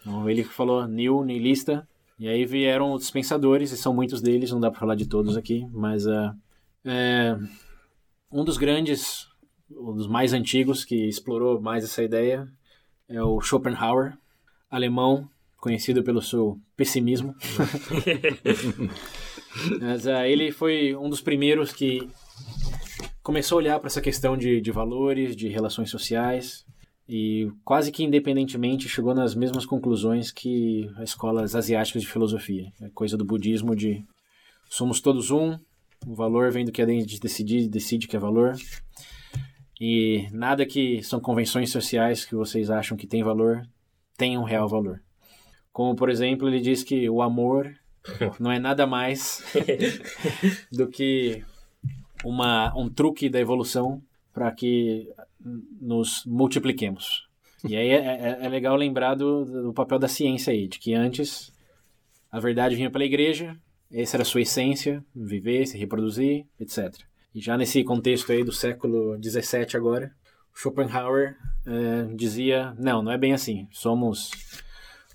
Então, 0.00 0.28
ele 0.30 0.44
falou 0.44 0.86
nil, 0.86 1.24
niilista. 1.24 1.86
E 2.18 2.28
aí 2.28 2.44
vieram 2.44 2.90
outros 2.90 3.10
pensadores, 3.10 3.72
e 3.72 3.76
são 3.76 3.92
muitos 3.92 4.20
deles, 4.20 4.50
não 4.50 4.60
dá 4.60 4.70
para 4.70 4.80
falar 4.80 4.94
de 4.94 5.06
todos 5.06 5.36
aqui, 5.36 5.66
mas 5.72 6.06
ah, 6.06 6.34
é, 6.84 7.36
um 8.30 8.44
dos 8.44 8.56
grandes, 8.56 9.26
um 9.70 9.94
dos 9.94 10.06
mais 10.06 10.32
antigos 10.32 10.84
que 10.84 11.08
explorou 11.08 11.60
mais 11.60 11.82
essa 11.82 12.02
ideia 12.02 12.48
é 13.08 13.22
o 13.22 13.40
Schopenhauer, 13.40 14.16
alemão, 14.70 15.28
conhecido 15.56 16.02
pelo 16.02 16.20
seu 16.20 16.60
pessimismo. 16.76 17.34
Mas 19.80 20.06
ah, 20.06 20.28
ele 20.28 20.50
foi 20.50 20.94
um 20.96 21.08
dos 21.08 21.20
primeiros 21.20 21.72
que 21.72 22.08
começou 23.22 23.56
a 23.56 23.62
olhar 23.62 23.78
para 23.78 23.86
essa 23.86 24.00
questão 24.00 24.36
de, 24.36 24.60
de 24.60 24.70
valores, 24.70 25.34
de 25.34 25.48
relações 25.48 25.90
sociais, 25.90 26.66
e 27.08 27.50
quase 27.64 27.92
que 27.92 28.02
independentemente 28.02 28.88
chegou 28.88 29.14
nas 29.14 29.34
mesmas 29.34 29.66
conclusões 29.66 30.30
que 30.30 30.90
as 30.96 31.10
escolas 31.10 31.54
asiáticas 31.54 32.02
de 32.02 32.08
filosofia. 32.08 32.72
É 32.80 32.88
coisa 32.90 33.16
do 33.16 33.24
budismo 33.24 33.76
de 33.76 34.04
somos 34.68 35.00
todos 35.00 35.30
um, 35.30 35.58
o 36.06 36.14
valor 36.14 36.50
vem 36.50 36.64
do 36.64 36.72
que 36.72 36.82
a 36.82 36.86
gente 36.86 37.20
decide, 37.20 37.68
decide 37.68 38.08
que 38.08 38.16
é 38.16 38.18
valor, 38.18 38.54
e 39.80 40.28
nada 40.32 40.64
que 40.64 41.02
são 41.02 41.20
convenções 41.20 41.70
sociais 41.70 42.24
que 42.24 42.34
vocês 42.34 42.70
acham 42.70 42.96
que 42.96 43.06
tem 43.06 43.22
valor 43.22 43.66
tem 44.16 44.38
um 44.38 44.44
real 44.44 44.68
valor. 44.68 45.02
Como, 45.72 45.96
por 45.96 46.08
exemplo, 46.08 46.48
ele 46.48 46.60
diz 46.60 46.82
que 46.84 47.10
o 47.10 47.20
amor 47.20 47.74
não 48.38 48.50
é 48.50 48.58
nada 48.58 48.86
mais 48.86 49.42
do 50.70 50.88
que 50.88 51.44
uma, 52.24 52.72
um 52.76 52.88
truque 52.88 53.28
da 53.28 53.40
evolução 53.40 54.00
para 54.32 54.50
que 54.52 55.12
nos 55.80 56.24
multipliquemos. 56.26 57.26
E 57.66 57.76
aí 57.76 57.88
é, 57.88 57.96
é- 57.96 58.38
é 58.42 58.48
legal 58.48 58.76
lembrar 58.76 59.14
do, 59.14 59.44
do 59.44 59.72
papel 59.72 59.98
da 59.98 60.08
ciência 60.08 60.52
aí, 60.52 60.66
de 60.68 60.78
que 60.78 60.94
antes 60.94 61.52
a 62.30 62.40
verdade 62.40 62.74
vinha 62.76 62.90
pela 62.90 63.04
igreja, 63.04 63.56
essa 63.92 64.16
era 64.16 64.22
a 64.22 64.26
sua 64.26 64.40
essência, 64.42 65.04
viver, 65.14 65.66
se 65.66 65.78
reproduzir, 65.78 66.46
etc. 66.58 66.92
E 67.34 67.40
já 67.40 67.56
nesse 67.56 67.82
contexto 67.84 68.32
aí 68.32 68.42
do 68.44 68.52
século 68.52 69.16
XVII 69.22 69.76
agora, 69.76 70.12
Schopenhauer 70.52 71.36
eh, 71.66 72.06
dizia, 72.14 72.74
não, 72.78 73.02
não 73.02 73.12
é 73.12 73.18
bem 73.18 73.32
assim, 73.32 73.66
somos 73.72 74.30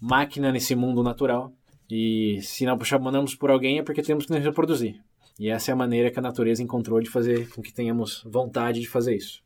máquina 0.02 0.52
nesse 0.52 0.76
mundo 0.76 1.04
natural 1.04 1.54
e 1.90 2.40
se 2.42 2.66
não 2.66 2.80
chamamos 2.84 3.36
por 3.36 3.50
alguém 3.50 3.80
é 3.80 3.84
porque 3.84 4.02
temos 4.02 4.26
que 4.26 4.34
nos 4.34 4.44
reproduzir. 4.44 5.00
E 5.40 5.50
essa 5.50 5.72
é 5.72 5.74
a 5.74 5.78
maneira 5.78 6.12
que 6.12 6.20
a 6.20 6.22
natureza 6.22 6.62
encontrou 6.62 7.00
de 7.02 7.10
fazer 7.10 7.50
com 7.50 7.62
que 7.62 7.74
tenhamos 7.74 8.22
vontade 8.26 8.82
de 8.82 8.88
fazer 8.88 9.16
isso. 9.16 9.42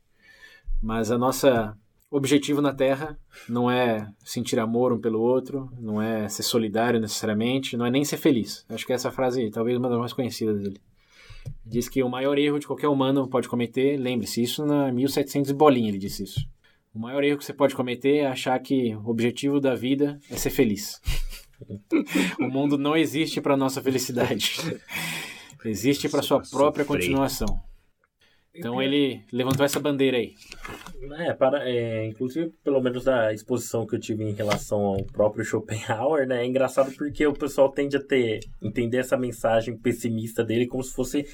Mas 0.84 1.10
a 1.10 1.17
nossa 1.17 1.78
objetivo 2.12 2.62
na 2.62 2.74
Terra 2.74 3.17
não 3.48 3.72
é 3.72 4.06
sentir 4.24 4.60
amor 4.60 4.91
um 4.91 5.00
pelo 5.00 5.22
outro, 5.22 5.72
não 5.80 6.02
é 6.02 6.28
ser 6.28 6.43
solidário 6.43 7.00
necessariamente, 7.00 7.78
não 7.78 7.86
é 7.86 7.89
nem 7.89 8.04
ser 8.04 8.17
feliz. 8.17 8.65
Acho 8.67 8.86
que 8.86 8.91
essa 8.91 9.10
frase 9.10 9.50
talvez 9.50 9.78
uma 9.78 9.88
das 9.88 9.98
mais 9.98 10.12
conhecidas 10.12 10.62
dele. 10.62 10.82
Diz 11.65 11.88
que 11.88 12.04
o 12.04 12.10
maior 12.10 12.38
erro 12.38 12.60
de 12.60 12.67
qualquer 12.67 12.89
humano 12.89 13.30
pode 13.30 13.48
cometer, 13.48 13.96
lembre-se, 13.98 14.43
isso 14.43 14.65
na 14.65 14.91
1700 14.91 15.52
e 15.52 15.54
bolinha 15.54 15.88
ele 15.88 15.98
disse 15.98 16.24
isso. 16.24 16.46
O 16.93 17.00
maior 17.00 17.24
erro 17.24 17.38
que 17.38 17.46
você 17.46 17.54
pode 17.54 17.76
cometer 17.76 18.17
é 18.17 18.28
achar 18.28 18.60
que 18.60 18.93
o 18.93 19.08
objetivo 19.08 19.62
da 19.62 19.76
vida 19.76 20.19
é 20.30 20.36
ser 20.36 20.50
feliz. 20.50 21.02
o 22.39 22.50
mundo 22.50 22.78
não 22.78 22.98
existe 22.98 23.39
para 23.39 23.56
nossa 23.56 23.82
felicidade. 23.82 24.58
Existe 25.63 26.10
para 26.10 26.22
sua 26.22 26.41
própria 26.41 26.84
continuação. 26.84 27.63
Então 28.55 28.81
ele 28.81 29.23
levantou 29.31 29.65
essa 29.65 29.79
bandeira 29.79 30.17
aí. 30.17 30.35
É, 31.17 31.33
para, 31.33 31.67
é, 31.67 32.05
inclusive, 32.05 32.53
pelo 32.63 32.79
menos 32.81 33.03
da 33.03 33.33
exposição 33.33 33.85
que 33.85 33.95
eu 33.95 33.99
tive 33.99 34.23
em 34.23 34.33
relação 34.33 34.81
ao 34.81 35.03
próprio 35.05 35.43
Schopenhauer, 35.43 36.27
né? 36.27 36.43
É 36.43 36.45
engraçado 36.45 36.91
porque 36.95 37.25
o 37.25 37.33
pessoal 37.33 37.69
tende 37.69 37.97
a 37.97 38.03
ter, 38.03 38.41
entender 38.61 38.97
essa 38.97 39.17
mensagem 39.17 39.75
pessimista 39.75 40.43
dele 40.43 40.67
como 40.67 40.83
se 40.83 40.93
fosse 40.93 41.25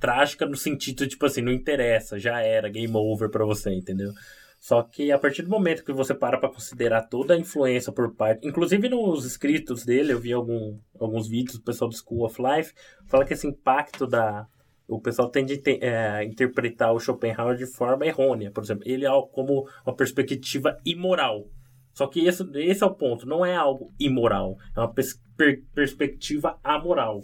trágica 0.00 0.44
no 0.44 0.56
sentido, 0.56 1.06
tipo 1.06 1.24
assim, 1.24 1.40
não 1.40 1.52
interessa, 1.52 2.18
já 2.18 2.40
era, 2.40 2.68
game 2.68 2.94
over 2.94 3.30
pra 3.30 3.44
você, 3.44 3.72
entendeu? 3.72 4.12
Só 4.58 4.82
que 4.82 5.12
a 5.12 5.18
partir 5.18 5.42
do 5.42 5.50
momento 5.50 5.84
que 5.84 5.92
você 5.92 6.14
para 6.14 6.38
pra 6.38 6.48
considerar 6.48 7.02
toda 7.02 7.34
a 7.34 7.38
influência 7.38 7.92
por 7.92 8.12
parte. 8.14 8.46
Inclusive 8.46 8.88
nos 8.88 9.24
escritos 9.24 9.84
dele, 9.84 10.12
eu 10.12 10.18
vi 10.18 10.32
algum, 10.32 10.78
alguns 10.98 11.28
vídeos 11.28 11.58
do 11.58 11.64
pessoal 11.64 11.88
do 11.88 11.96
School 11.96 12.24
of 12.24 12.40
Life, 12.42 12.74
fala 13.06 13.24
que 13.24 13.32
esse 13.32 13.46
impacto 13.46 14.06
da. 14.06 14.46
O 14.88 15.00
pessoal 15.00 15.28
tende 15.30 15.54
a 15.54 16.20
é, 16.20 16.24
interpretar 16.24 16.92
o 16.92 17.00
Schopenhauer 17.00 17.56
de 17.56 17.66
forma 17.66 18.06
errônea. 18.06 18.50
Por 18.52 18.62
exemplo, 18.62 18.84
ele 18.86 19.04
é 19.04 19.08
algo 19.08 19.28
como 19.28 19.68
uma 19.84 19.94
perspectiva 19.96 20.78
imoral. 20.84 21.46
Só 21.92 22.06
que 22.06 22.26
esse, 22.26 22.44
esse 22.54 22.84
é 22.84 22.86
o 22.86 22.94
ponto, 22.94 23.26
não 23.26 23.44
é 23.44 23.56
algo 23.56 23.90
imoral, 23.98 24.56
é 24.76 24.80
uma 24.80 24.92
pers- 24.92 25.18
per- 25.36 25.62
perspectiva 25.74 26.58
amoral. 26.62 27.20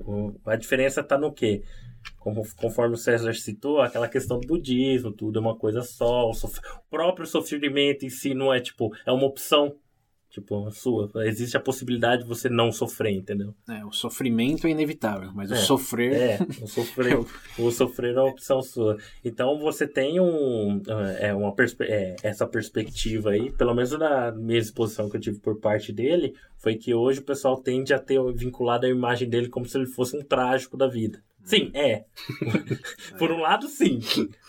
O- 0.00 0.34
A 0.44 0.56
diferença 0.56 1.00
está 1.00 1.16
no 1.16 1.32
quê? 1.32 1.62
Como, 2.18 2.42
conforme 2.56 2.94
o 2.94 2.98
César 2.98 3.32
citou, 3.34 3.80
aquela 3.80 4.08
questão 4.08 4.38
do 4.40 4.46
budismo, 4.46 5.12
tudo 5.12 5.38
é 5.38 5.42
uma 5.42 5.56
coisa 5.56 5.82
só. 5.82 6.28
O, 6.28 6.32
o 6.32 6.90
próprio 6.90 7.26
sofrimento 7.26 8.04
em 8.04 8.10
si 8.10 8.34
não 8.34 8.52
é 8.52 8.60
tipo, 8.60 8.90
é 9.06 9.12
uma 9.12 9.24
opção. 9.26 9.74
Tipo, 10.40 10.70
sua. 10.70 11.10
Existe 11.26 11.56
a 11.56 11.60
possibilidade 11.60 12.22
de 12.22 12.28
você 12.28 12.48
não 12.48 12.70
sofrer, 12.70 13.12
entendeu? 13.12 13.54
É, 13.68 13.84
o 13.84 13.92
sofrimento 13.92 14.66
é 14.66 14.70
inevitável, 14.70 15.30
mas 15.34 15.50
o 15.50 15.54
É. 15.54 15.56
sofrer. 15.58 16.12
É, 16.14 16.38
o 16.62 16.66
sofrer, 16.66 17.18
o 17.58 17.70
sofrer 17.70 18.14
é 18.16 18.20
uma 18.20 18.30
opção 18.30 18.62
sua. 18.62 18.96
Então 19.24 19.58
você 19.58 19.86
tem 19.86 20.20
um, 20.20 20.80
é, 21.18 21.34
uma 21.34 21.54
perspe 21.54 21.84
é, 21.84 22.16
essa 22.22 22.46
perspectiva 22.46 23.30
aí, 23.30 23.50
pelo 23.52 23.74
menos 23.74 23.90
na 23.92 24.32
minha 24.32 24.58
exposição 24.58 25.08
que 25.08 25.16
eu 25.16 25.20
tive 25.20 25.38
por 25.38 25.58
parte 25.60 25.92
dele, 25.92 26.34
foi 26.56 26.76
que 26.76 26.94
hoje 26.94 27.20
o 27.20 27.24
pessoal 27.24 27.56
tende 27.60 27.92
a 27.92 27.98
ter 27.98 28.18
vinculado 28.32 28.86
a 28.86 28.88
imagem 28.88 29.28
dele 29.28 29.48
como 29.48 29.66
se 29.66 29.76
ele 29.76 29.86
fosse 29.86 30.16
um 30.16 30.22
trágico 30.22 30.76
da 30.76 30.86
vida. 30.86 31.22
Sim, 31.44 31.70
é. 31.72 32.04
por 33.18 33.30
um 33.32 33.40
lado, 33.40 33.68
sim. 33.68 34.00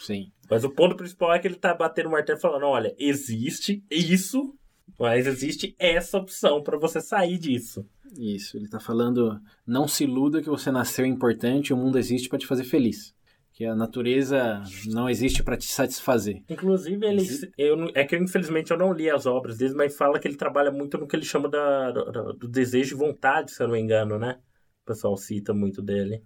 Sim. 0.01 0.31
Mas 0.49 0.63
o 0.63 0.69
ponto 0.69 0.95
principal 0.95 1.33
é 1.33 1.39
que 1.39 1.47
ele 1.47 1.55
tá 1.55 1.73
batendo 1.73 2.09
o 2.09 2.11
martelo 2.11 2.39
falando: 2.39 2.65
olha, 2.65 2.93
existe 2.97 3.83
isso, 3.89 4.53
mas 4.97 5.27
existe 5.27 5.75
essa 5.77 6.17
opção 6.17 6.63
para 6.63 6.77
você 6.77 7.01
sair 7.01 7.37
disso. 7.37 7.85
Isso, 8.17 8.57
ele 8.57 8.67
tá 8.67 8.79
falando, 8.79 9.39
não 9.65 9.87
se 9.87 10.03
iluda 10.03 10.41
que 10.41 10.49
você 10.49 10.71
nasceu 10.71 11.05
importante, 11.05 11.73
o 11.73 11.77
mundo 11.77 11.99
existe 11.99 12.29
para 12.29 12.39
te 12.39 12.47
fazer 12.47 12.63
feliz. 12.63 13.13
Que 13.53 13.65
a 13.65 13.75
natureza 13.75 14.63
não 14.85 15.09
existe 15.09 15.43
para 15.43 15.57
te 15.57 15.65
satisfazer. 15.65 16.41
Inclusive, 16.49 17.05
ele, 17.05 17.23
eu, 17.57 17.91
é 17.93 18.05
que 18.05 18.15
eu, 18.15 18.23
infelizmente 18.23 18.71
eu 18.71 18.77
não 18.77 18.93
li 18.93 19.09
as 19.09 19.25
obras 19.25 19.57
dele, 19.57 19.73
mas 19.73 19.97
fala 19.97 20.17
que 20.17 20.27
ele 20.27 20.37
trabalha 20.37 20.71
muito 20.71 20.97
no 20.97 21.05
que 21.05 21.15
ele 21.15 21.25
chama 21.25 21.49
da, 21.49 21.91
do, 21.91 22.33
do 22.33 22.47
desejo 22.47 22.95
e 22.95 22.97
vontade, 22.97 23.51
se 23.51 23.61
eu 23.61 23.67
não 23.67 23.73
me 23.73 23.81
engano, 23.81 24.17
né? 24.17 24.39
O 24.83 24.85
pessoal 24.85 25.17
cita 25.17 25.53
muito 25.53 25.81
dele. 25.81 26.23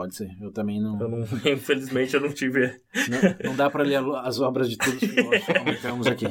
Pode 0.00 0.16
ser, 0.16 0.34
eu 0.40 0.50
também 0.50 0.80
não. 0.80 0.98
Eu 0.98 1.10
não, 1.10 1.20
infelizmente 1.52 2.14
eu 2.14 2.22
não 2.22 2.32
tive. 2.32 2.74
Não, 3.06 3.50
não 3.50 3.54
dá 3.54 3.68
para 3.68 3.84
ler 3.84 4.02
as 4.24 4.40
obras 4.40 4.70
de 4.70 4.78
todos 4.78 4.98
que 4.98 5.14
comentamos 5.58 6.06
aqui. 6.06 6.24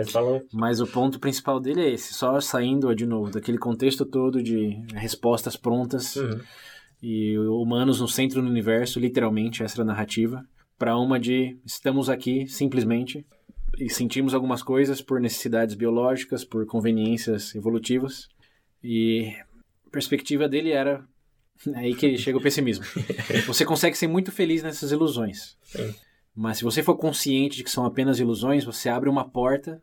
Mas 0.54 0.80
o 0.80 0.86
ponto 0.86 1.20
principal 1.20 1.60
dele 1.60 1.82
é 1.82 1.90
esse, 1.92 2.14
só 2.14 2.40
saindo 2.40 2.94
de 2.94 3.04
novo 3.04 3.30
daquele 3.30 3.58
contexto 3.58 4.06
todo 4.06 4.42
de 4.42 4.70
respostas 4.94 5.54
prontas 5.54 6.16
Uhum. 6.16 6.40
e 7.02 7.36
humanos 7.36 8.00
no 8.00 8.08
centro 8.08 8.40
do 8.40 8.48
universo, 8.48 8.98
literalmente, 8.98 9.62
essa 9.62 9.74
era 9.74 9.82
a 9.82 9.92
narrativa, 9.92 10.42
para 10.78 10.96
uma 10.96 11.20
de 11.20 11.58
estamos 11.62 12.08
aqui 12.08 12.46
simplesmente 12.48 13.26
e 13.78 13.90
sentimos 13.90 14.32
algumas 14.32 14.62
coisas 14.62 15.02
por 15.02 15.20
necessidades 15.20 15.74
biológicas, 15.74 16.42
por 16.42 16.64
conveniências 16.64 17.54
evolutivas. 17.54 18.28
E 18.82 19.34
a 19.86 19.90
perspectiva 19.90 20.48
dele 20.48 20.70
era 20.70 21.04
aí 21.74 21.94
que 21.94 22.16
chega 22.18 22.38
o 22.38 22.42
pessimismo. 22.42 22.84
Você 23.46 23.64
consegue 23.64 23.96
ser 23.96 24.06
muito 24.06 24.30
feliz 24.32 24.62
nessas 24.62 24.90
ilusões. 24.92 25.56
Sim. 25.62 25.94
Mas 26.34 26.58
se 26.58 26.64
você 26.64 26.82
for 26.82 26.96
consciente 26.96 27.56
de 27.58 27.64
que 27.64 27.70
são 27.70 27.84
apenas 27.84 28.18
ilusões, 28.20 28.64
você 28.64 28.88
abre 28.88 29.08
uma 29.10 29.28
porta 29.28 29.82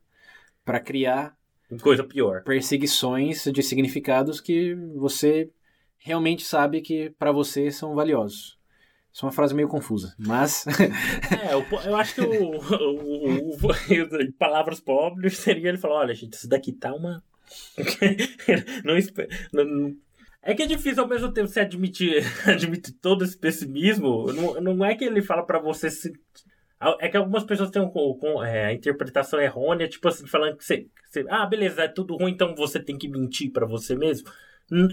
para 0.66 0.80
criar 0.80 1.36
Coisa 1.82 2.04
pior. 2.04 2.44
perseguições 2.44 3.44
de 3.44 3.62
significados 3.62 4.40
que 4.40 4.74
você 4.96 5.50
realmente 5.98 6.44
sabe 6.44 6.82
que 6.82 7.10
para 7.20 7.32
você 7.32 7.70
são 7.72 7.94
valiosos. 7.94 8.58
Isso 9.12 9.26
é 9.26 9.28
uma 9.28 9.32
frase 9.34 9.54
meio 9.54 9.68
confusa, 9.68 10.14
mas 10.18 10.66
É, 11.44 11.54
eu, 11.54 11.66
eu 11.86 11.96
acho 11.96 12.16
que 12.16 12.22
o, 12.22 12.52
o- 12.52 12.58
o- 12.58 13.58
o- 13.68 14.22
em 14.22 14.32
palavras 14.32 14.80
pobres 14.80 15.38
seria 15.38 15.70
ele 15.70 15.78
falar, 15.78 15.96
olha, 16.02 16.14
gente, 16.14 16.34
isso 16.34 16.48
daqui 16.48 16.72
tá 16.72 16.94
uma. 16.94 17.24
não- 18.84 19.66
não- 19.66 19.96
É 20.50 20.56
que 20.56 20.64
é 20.64 20.66
difícil 20.66 21.04
ao 21.04 21.10
mesmo 21.10 21.32
tempo 21.32 21.48
você 21.48 21.60
admitir, 21.60 22.24
admitir 22.48 22.94
todo 23.02 23.24
esse 23.26 23.38
pessimismo. 23.38 24.32
Não, 24.32 24.62
não 24.62 24.86
é 24.86 24.96
que 24.96 25.04
ele 25.04 25.22
fala 25.22 25.46
pra 25.46 25.60
você 25.60 25.90
se. 25.92 26.14
É 27.02 27.10
que 27.10 27.18
algumas 27.18 27.44
pessoas 27.44 27.70
têm 27.72 27.82
um, 27.82 27.90
com, 27.90 28.42
é, 28.44 28.66
a 28.68 28.74
interpretação 28.74 29.42
errônea, 29.42 29.88
tipo 29.90 30.08
assim, 30.08 30.26
falando 30.28 30.56
que 30.56 30.64
você, 30.64 30.78
que 30.84 30.90
você- 31.12 31.26
Ah, 31.28 31.46
beleza, 31.46 31.82
é 31.84 31.88
tudo 31.88 32.16
ruim, 32.16 32.32
então 32.32 32.56
você 32.56 32.80
tem 32.80 32.98
que 32.98 33.10
mentir 33.10 33.52
pra 33.52 33.66
você 33.66 33.96
mesmo. 33.96 34.30
Não, 34.72 34.88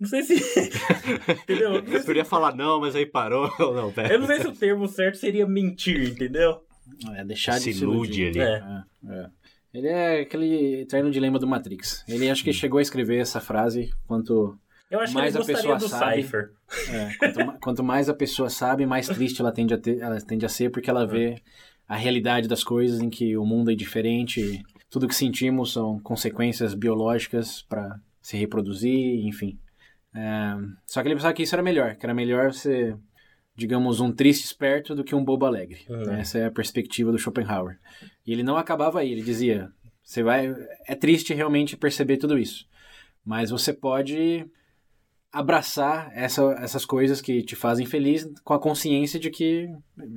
não 0.00 0.08
sei 0.08 0.22
se. 0.22 0.34
entendeu? 1.44 1.74
Não 1.74 1.86
sei 1.86 1.96
Eu 1.96 2.00
se- 2.00 2.06
podia 2.06 2.24
falar 2.24 2.56
não, 2.56 2.80
mas 2.80 2.96
aí 2.96 3.06
parou. 3.06 3.48
Não, 3.60 3.92
pera. 3.92 4.12
eu 4.12 4.18
não 4.18 4.26
sei 4.26 4.40
se 4.40 4.48
o 4.48 4.52
termo 4.52 4.88
certo 4.88 5.16
seria 5.18 5.46
mentir, 5.46 6.10
entendeu? 6.10 6.62
é 7.16 7.24
deixar 7.24 7.52
Se 7.60 7.70
de 7.70 7.76
se 7.78 7.84
ilude 7.84 8.22
iludir. 8.22 8.40
ali. 8.42 8.50
É. 9.06 9.14
É, 9.14 9.20
é. 9.22 9.26
Ele 9.74 9.88
é 9.88 10.20
aquele 10.22 10.80
eterno 10.82 11.10
dilema 11.10 11.38
do 11.38 11.46
Matrix. 11.46 12.04
Ele 12.08 12.28
acho 12.28 12.42
que 12.44 12.52
chegou 12.52 12.78
a 12.78 12.82
escrever 12.82 13.20
essa 13.20 13.40
frase 13.40 13.90
quanto 14.06 14.58
Eu 14.92 15.00
acho 15.00 15.14
Mais 15.14 15.32
que 15.32 15.38
a 15.38 15.40
ele 15.40 15.52
gostaria 15.52 15.74
pessoa 15.74 15.78
do 15.78 15.88
sabe. 15.88 16.22
Cypher. 16.22 16.50
É, 16.90 17.14
quanto, 17.16 17.60
quanto 17.60 17.82
mais 17.82 18.10
a 18.10 18.14
pessoa 18.14 18.50
sabe, 18.50 18.84
mais 18.84 19.08
triste 19.08 19.40
ela 19.40 19.50
tende 19.50 19.72
a, 19.72 19.78
ter, 19.78 19.98
ela 19.98 20.20
tende 20.20 20.44
a 20.44 20.50
ser, 20.50 20.70
porque 20.70 20.90
ela 20.90 21.06
vê 21.06 21.40
a 21.88 21.96
realidade 21.96 22.46
das 22.46 22.62
coisas 22.62 23.00
em 23.00 23.08
que 23.08 23.34
o 23.34 23.44
mundo 23.46 23.72
é 23.72 23.74
diferente, 23.74 24.62
tudo 24.90 25.08
que 25.08 25.14
sentimos 25.14 25.72
são 25.72 25.98
consequências 26.00 26.74
biológicas 26.74 27.62
para 27.62 27.98
se 28.20 28.36
reproduzir, 28.36 29.24
enfim. 29.26 29.58
É, 30.14 30.56
só 30.86 31.00
que 31.00 31.08
ele 31.08 31.14
pensava 31.14 31.32
que 31.32 31.42
isso 31.42 31.54
era 31.54 31.62
melhor, 31.62 31.96
que 31.96 32.04
era 32.04 32.12
melhor 32.12 32.52
ser, 32.52 32.94
digamos, 33.56 33.98
um 33.98 34.12
triste 34.12 34.44
esperto 34.44 34.94
do 34.94 35.02
que 35.02 35.14
um 35.14 35.24
bobo 35.24 35.46
alegre. 35.46 35.86
Uhum. 35.88 36.12
Essa 36.12 36.36
é 36.36 36.44
a 36.44 36.50
perspectiva 36.50 37.10
do 37.10 37.18
Schopenhauer. 37.18 37.78
E 38.26 38.32
ele 38.32 38.42
não 38.42 38.58
acabava 38.58 39.00
aí, 39.00 39.10
ele 39.10 39.22
dizia: 39.22 39.72
você 40.04 40.22
vai. 40.22 40.54
É 40.86 40.94
triste 40.94 41.32
realmente 41.32 41.78
perceber 41.78 42.18
tudo 42.18 42.38
isso, 42.38 42.68
mas 43.24 43.48
você 43.48 43.72
pode 43.72 44.46
abraçar 45.32 46.10
essa, 46.14 46.42
essas 46.60 46.84
coisas 46.84 47.20
que 47.22 47.42
te 47.42 47.56
fazem 47.56 47.86
feliz 47.86 48.28
com 48.44 48.52
a 48.52 48.58
consciência 48.60 49.18
de 49.18 49.30
que 49.30 49.66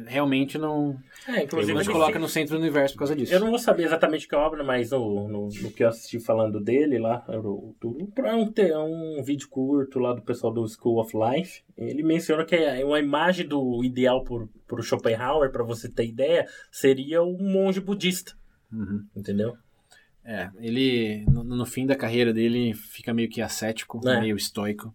realmente 0.06 0.58
não, 0.58 0.98
É, 1.28 1.44
inclusive 1.44 1.74
não 1.74 1.82
te 1.82 1.86
ele 1.88 1.94
coloca 1.94 2.20
no 2.20 2.28
centro 2.28 2.56
do 2.58 2.62
universo 2.62 2.96
por 2.96 3.00
causa 3.00 3.16
disso. 3.16 3.34
Eu 3.34 3.40
não 3.40 3.50
vou 3.50 3.58
saber 3.58 3.84
exatamente 3.86 4.28
que 4.28 4.36
obra, 4.36 4.62
mas 4.64 4.92
no, 4.92 5.28
no, 5.30 5.48
no 5.48 5.72
que 5.72 5.84
eu 5.84 5.88
assisti 5.88 6.20
falando 6.20 6.60
dele 6.60 7.00
lá, 7.00 7.24
o- 7.30 7.74
do- 7.80 8.12
é 8.26 8.36
um, 8.36 8.52
te- 8.52 8.70
é 8.70 8.78
um 8.78 9.24
vídeo 9.24 9.48
curto 9.50 10.00
lá 10.00 10.14
do 10.14 10.22
pessoal 10.22 10.54
do 10.54 10.68
School 10.68 11.00
of 11.00 11.14
Life. 11.18 11.62
Ele 11.78 12.04
menciona 12.04 12.44
que 12.44 12.56
é 12.56 12.84
uma 12.84 13.00
imagem 13.00 13.48
do 13.48 13.84
ideal 13.86 14.22
por, 14.24 14.50
por 14.68 14.84
Schopenhauer, 14.84 15.50
para 15.50 15.64
você 15.64 15.88
ter 15.90 16.06
ideia, 16.06 16.46
seria 16.70 17.24
um 17.24 17.38
monge 17.42 17.80
budista. 17.80 18.34
Uhum. 18.72 19.06
Entendeu? 19.16 19.54
É, 20.26 20.50
ele, 20.60 21.24
no, 21.32 21.44
no 21.44 21.66
fim 21.66 21.86
da 21.86 21.96
carreira 21.96 22.34
dele, 22.34 22.74
fica 22.74 23.14
meio 23.14 23.30
que 23.30 23.42
ascético, 23.42 24.02
É. 24.10 24.20
meio 24.20 24.36
estoico. 24.36 24.94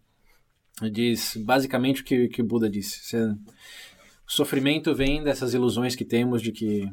Diz 0.91 1.37
basicamente 1.37 2.03
o 2.03 2.05
que, 2.05 2.29
que 2.29 2.41
o 2.43 2.45
Buda 2.45 2.69
disse. 2.71 3.01
Você- 3.05 3.25
o 3.25 4.33
sofrimento 4.33 4.95
vem 4.95 5.23
dessas 5.25 5.53
ilusões 5.55 5.97
que 5.97 6.05
temos 6.05 6.41
de 6.41 6.53
que 6.53 6.89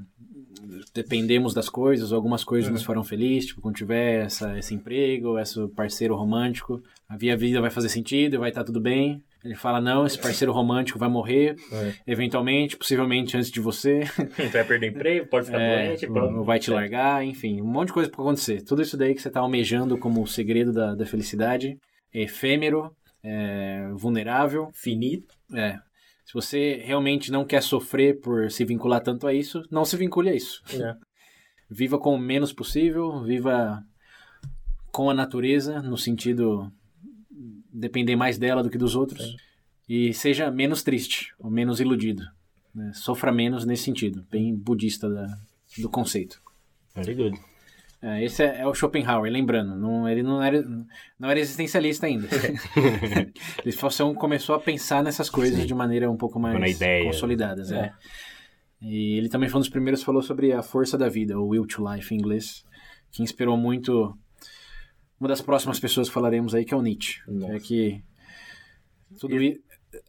dependemos 0.94 1.54
das 1.54 1.70
coisas, 1.70 2.12
algumas 2.12 2.44
coisas 2.44 2.68
Uhum. 2.68 2.74
nos 2.74 2.84
farão 2.84 3.04
feliz, 3.04 3.46
tipo, 3.46 3.62
quando 3.62 3.76
tiver 3.76 4.26
essa, 4.26 4.58
esse 4.58 4.74
emprego, 4.74 5.38
esse 5.40 5.68
parceiro 5.70 6.16
romântico, 6.16 6.82
a 7.08 7.16
minha 7.18 7.38
vida 7.38 7.62
vai 7.62 7.70
fazer 7.70 7.90
sentido 7.90 8.34
e 8.36 8.38
vai 8.38 8.50
estar 8.50 8.64
tudo 8.64 8.80
bem. 8.82 9.22
Ele 9.46 9.56
fala, 9.56 9.80
não, 9.80 10.06
esse 10.06 10.18
parceiro 10.20 10.52
romântico 10.52 10.98
vai 11.00 11.08
morrer, 11.08 11.56
É. 11.72 11.94
eventualmente, 12.08 12.76
possivelmente 12.76 13.38
antes 13.38 13.52
de 13.52 13.62
você. 13.62 14.02
Você 14.06 14.48
vai 14.52 14.64
perder 14.66 14.90
emprego, 14.90 15.28
pode 15.28 15.46
ficar 15.46 15.60
É, 15.62 15.88
doente. 15.96 16.06
ou 16.12 16.44
vai 16.44 16.60
te 16.60 16.70
largar, 16.72 17.24
enfim, 17.24 17.62
um 17.62 17.66
monte 17.68 17.88
de 17.90 17.94
coisa 17.94 18.10
pode 18.10 18.22
acontecer. 18.28 18.62
Tudo 18.64 18.82
isso 18.82 18.98
daí 18.98 19.14
que 19.14 19.22
você 19.22 19.30
tá 19.30 19.40
almejando 19.40 19.98
como 19.98 20.22
o 20.24 20.28
segredo 20.28 20.74
da, 20.74 20.96
da 20.96 21.06
felicidade, 21.06 21.78
é 22.14 22.24
efêmero, 22.24 22.92
é 23.30 23.90
vulnerável, 23.94 24.70
Finito. 24.74 25.36
é. 25.54 25.80
Se 26.26 26.34
você 26.34 26.82
realmente 26.84 27.32
não 27.32 27.46
quer 27.46 27.64
sofrer 27.64 28.20
por 28.20 28.52
se 28.52 28.66
vincular 28.66 29.00
tanto 29.02 29.26
a 29.26 29.34
isso, 29.34 29.64
não 29.72 29.86
se 29.86 29.96
vincule 29.96 30.30
a 30.30 30.36
isso. 30.36 30.62
né? 30.78 30.98
Viva 31.72 31.98
com 31.98 32.16
o 32.16 32.20
menos 32.20 32.52
possível, 32.54 33.22
viva 33.24 33.82
com 34.92 35.10
a 35.10 35.14
natureza, 35.14 35.82
no 35.82 35.98
sentido 35.98 36.70
depender 37.74 38.16
mais 38.16 38.38
dela 38.38 38.62
do 38.64 38.70
que 38.70 38.78
dos 38.78 38.96
outros, 38.96 39.36
e 39.88 40.14
seja 40.14 40.50
menos 40.52 40.82
triste, 40.84 41.34
ou 41.40 41.50
menos 41.52 41.80
iludido. 41.80 42.24
né? 42.76 42.92
Sofra 42.94 43.32
menos 43.32 43.66
nesse 43.66 43.84
sentido, 43.84 44.26
bem 44.32 44.54
budista 44.56 45.10
da- 45.10 45.38
do 45.78 45.90
conceito. 45.90 46.42
Very 46.96 47.16
good. 47.16 47.40
É, 48.02 48.24
esse 48.24 48.44
é, 48.44 48.62
é 48.62 48.68
o 48.68 48.74
Schopenhauer, 48.74 49.32
lembrando, 49.32 49.76
não, 49.76 50.08
ele 50.08 50.22
não 50.22 50.42
era, 50.42 50.62
não 51.20 51.30
era 51.30 51.40
existencialista 51.40 52.06
ainda. 52.06 52.28
ele 53.66 53.72
só 53.72 54.14
começou 54.14 54.56
a 54.56 54.60
pensar 54.60 55.04
nessas 55.04 55.30
coisas 55.30 55.66
de 55.66 55.74
maneira 55.74 56.10
um 56.10 56.18
pouco 56.18 56.40
mais 56.40 56.78
consolidadas. 57.04 57.72
É. 57.72 57.78
É. 57.78 57.94
E 58.82 59.18
ele 59.18 59.30
também 59.30 59.50
foi 59.50 59.58
um 59.58 59.62
dos 59.62 59.70
primeiros 59.70 60.02
que 60.02 60.06
falou 60.06 60.22
sobre 60.22 60.54
a 60.54 60.62
força 60.62 60.98
da 60.98 61.10
vida, 61.10 61.40
o 61.40 61.48
will 61.48 61.66
to 61.66 61.84
life 61.92 62.14
em 62.14 62.20
inglês, 62.20 62.64
que 63.12 63.24
inspirou 63.24 63.58
muito 63.58 64.16
uma 65.20 65.28
das 65.28 65.42
próximas 65.42 65.80
pessoas 65.80 66.08
que 66.08 66.14
falaremos 66.14 66.54
aí, 66.54 66.64
que 66.64 66.76
é 66.76 66.78
o 66.78 66.82
Nietzsche. 66.82 67.20
Nossa. 67.28 67.56
É 67.56 67.60
que 67.60 68.04
tudo. 69.20 69.34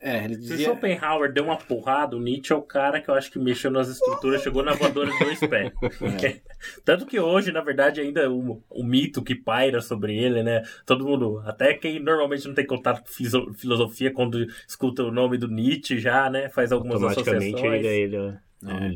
É, 0.00 0.24
ele 0.24 0.34
Se 0.34 0.40
o 0.40 0.42
dizia... 0.42 0.66
Schopenhauer 0.66 1.32
deu 1.32 1.44
uma 1.44 1.56
porrada, 1.56 2.16
o 2.16 2.20
Nietzsche 2.20 2.52
é 2.52 2.56
o 2.56 2.62
cara 2.62 3.00
que 3.00 3.08
eu 3.08 3.14
acho 3.14 3.30
que 3.30 3.38
mexeu 3.38 3.70
nas 3.70 3.88
estruturas, 3.88 4.42
chegou 4.42 4.62
na 4.62 4.72
voadora 4.72 5.10
de 5.10 5.18
dois 5.18 5.40
pés. 5.40 5.72
É. 6.22 6.40
Tanto 6.84 7.06
que 7.06 7.18
hoje, 7.20 7.52
na 7.52 7.60
verdade, 7.60 8.00
ainda 8.00 8.30
o, 8.30 8.62
o 8.68 8.84
mito 8.84 9.22
que 9.22 9.34
paira 9.34 9.80
sobre 9.80 10.16
ele, 10.16 10.42
né? 10.42 10.62
Todo 10.84 11.04
mundo, 11.04 11.42
até 11.44 11.74
quem 11.74 12.00
normalmente 12.00 12.46
não 12.46 12.54
tem 12.54 12.66
contato 12.66 13.02
com 13.02 13.54
filosofia, 13.54 14.12
quando 14.12 14.46
escuta 14.66 15.04
o 15.04 15.12
nome 15.12 15.38
do 15.38 15.48
Nietzsche 15.48 15.98
já, 15.98 16.28
né? 16.28 16.48
Faz 16.48 16.72
algumas 16.72 17.02
Automaticamente 17.02 17.54
associações. 17.54 17.82
liga 17.82 17.88
ele 17.88 18.16
ao 18.16 18.24
É. 18.70 18.88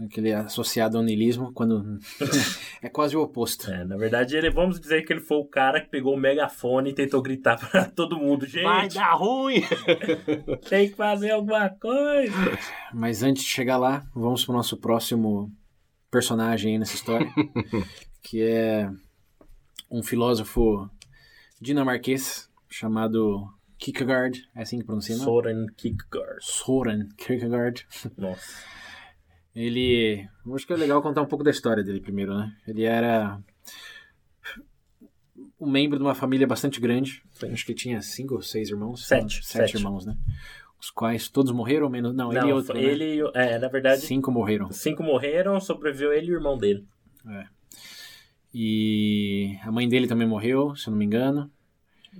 Aquele 0.00 0.32
associado 0.32 0.98
ao 0.98 1.04
niilismo, 1.04 1.52
quando... 1.52 1.98
é 2.82 2.88
quase 2.88 3.16
o 3.16 3.22
oposto. 3.22 3.70
É, 3.70 3.84
na 3.84 3.96
verdade, 3.96 4.36
ele, 4.36 4.50
vamos 4.50 4.80
dizer 4.80 5.02
que 5.02 5.12
ele 5.12 5.20
foi 5.20 5.38
o 5.38 5.46
cara 5.46 5.80
que 5.80 5.88
pegou 5.88 6.14
o 6.14 6.18
megafone 6.18 6.90
e 6.90 6.94
tentou 6.94 7.22
gritar 7.22 7.56
pra 7.70 7.84
todo 7.84 8.18
mundo: 8.18 8.46
Vai 8.62 8.82
gente, 8.82 8.94
dar 8.94 9.14
ruim! 9.14 9.62
tem 10.68 10.90
que 10.90 10.96
fazer 10.96 11.30
alguma 11.30 11.70
coisa. 11.70 12.34
Mas 12.92 13.22
antes 13.22 13.44
de 13.44 13.48
chegar 13.48 13.76
lá, 13.76 14.04
vamos 14.14 14.44
para 14.44 14.52
o 14.52 14.56
nosso 14.56 14.76
próximo 14.76 15.52
personagem 16.10 16.72
aí 16.72 16.78
nessa 16.78 16.94
história, 16.94 17.28
que 18.22 18.42
é 18.42 18.90
um 19.90 20.02
filósofo 20.02 20.88
dinamarquês 21.60 22.48
chamado 22.68 23.48
Kierkegaard, 23.78 24.48
é 24.54 24.62
assim 24.62 24.78
que 24.78 24.84
pronuncia, 24.84 25.16
não? 25.16 25.24
Soren 25.24 25.66
Kierkegaard. 25.76 26.38
Soren 26.40 27.08
Kierkegaard. 27.16 27.86
Nossa. 28.16 28.40
Ele, 29.54 30.28
acho 30.54 30.66
que 30.66 30.72
é 30.72 30.76
legal 30.76 31.00
contar 31.00 31.22
um 31.22 31.26
pouco 31.26 31.44
da 31.44 31.50
história 31.50 31.82
dele 31.84 32.00
primeiro, 32.00 32.36
né? 32.36 32.52
Ele 32.66 32.82
era 32.82 33.38
um 35.60 35.70
membro 35.70 35.96
de 35.98 36.04
uma 36.04 36.14
família 36.14 36.46
bastante 36.46 36.80
grande, 36.80 37.22
acho 37.52 37.64
que 37.64 37.72
tinha 37.74 38.02
cinco 38.02 38.34
ou 38.34 38.42
seis 38.42 38.68
irmãos, 38.68 39.06
Sete, 39.06 39.36
sete, 39.44 39.46
sete. 39.70 39.76
irmãos, 39.76 40.04
né? 40.04 40.16
Os 40.80 40.90
quais 40.90 41.28
todos 41.28 41.52
morreram 41.52 41.88
menos? 41.88 42.14
Não, 42.14 42.30
ele 42.30 42.40
e 42.40 42.42
Não, 42.42 42.50
outro, 42.56 42.74
né? 42.74 42.82
ele, 42.82 43.20
é, 43.34 43.58
na 43.58 43.68
verdade, 43.68 44.02
Cinco 44.02 44.30
morreram. 44.30 44.70
cinco 44.70 45.02
morreram, 45.02 45.58
sobreviveu 45.60 46.12
ele 46.12 46.26
e 46.26 46.32
o 46.32 46.34
irmão 46.34 46.58
dele. 46.58 46.84
E 48.52 49.56
a 49.62 49.72
mãe 49.72 49.88
dele 49.88 50.06
também 50.06 50.28
morreu, 50.28 50.74
se 50.76 50.88
eu 50.88 50.90
não 50.92 50.98
me 50.98 51.04
engano. 51.04 51.50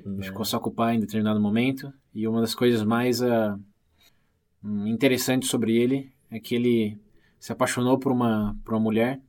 Né? 0.05 0.25
Ficou 0.25 0.45
só 0.45 0.59
com 0.59 0.71
o 0.71 0.75
pai 0.75 0.97
em 0.97 1.01
determinado 1.01 1.41
momento. 1.41 1.93
E 2.15 2.27
uma 2.27 2.41
das 2.41 2.55
coisas 2.55 2.83
mais 2.83 3.21
hum, 3.21 4.87
interessantes 4.87 5.49
sobre 5.49 5.77
ele 5.77 6.11
é 6.31 6.41
que 6.41 6.55
ele 6.55 6.99
se 7.45 7.53
apaixonou 7.53 7.99
por 7.99 8.11
uma, 8.11 8.57
por 8.65 8.73
uma 8.73 8.81
mulher 8.81 9.21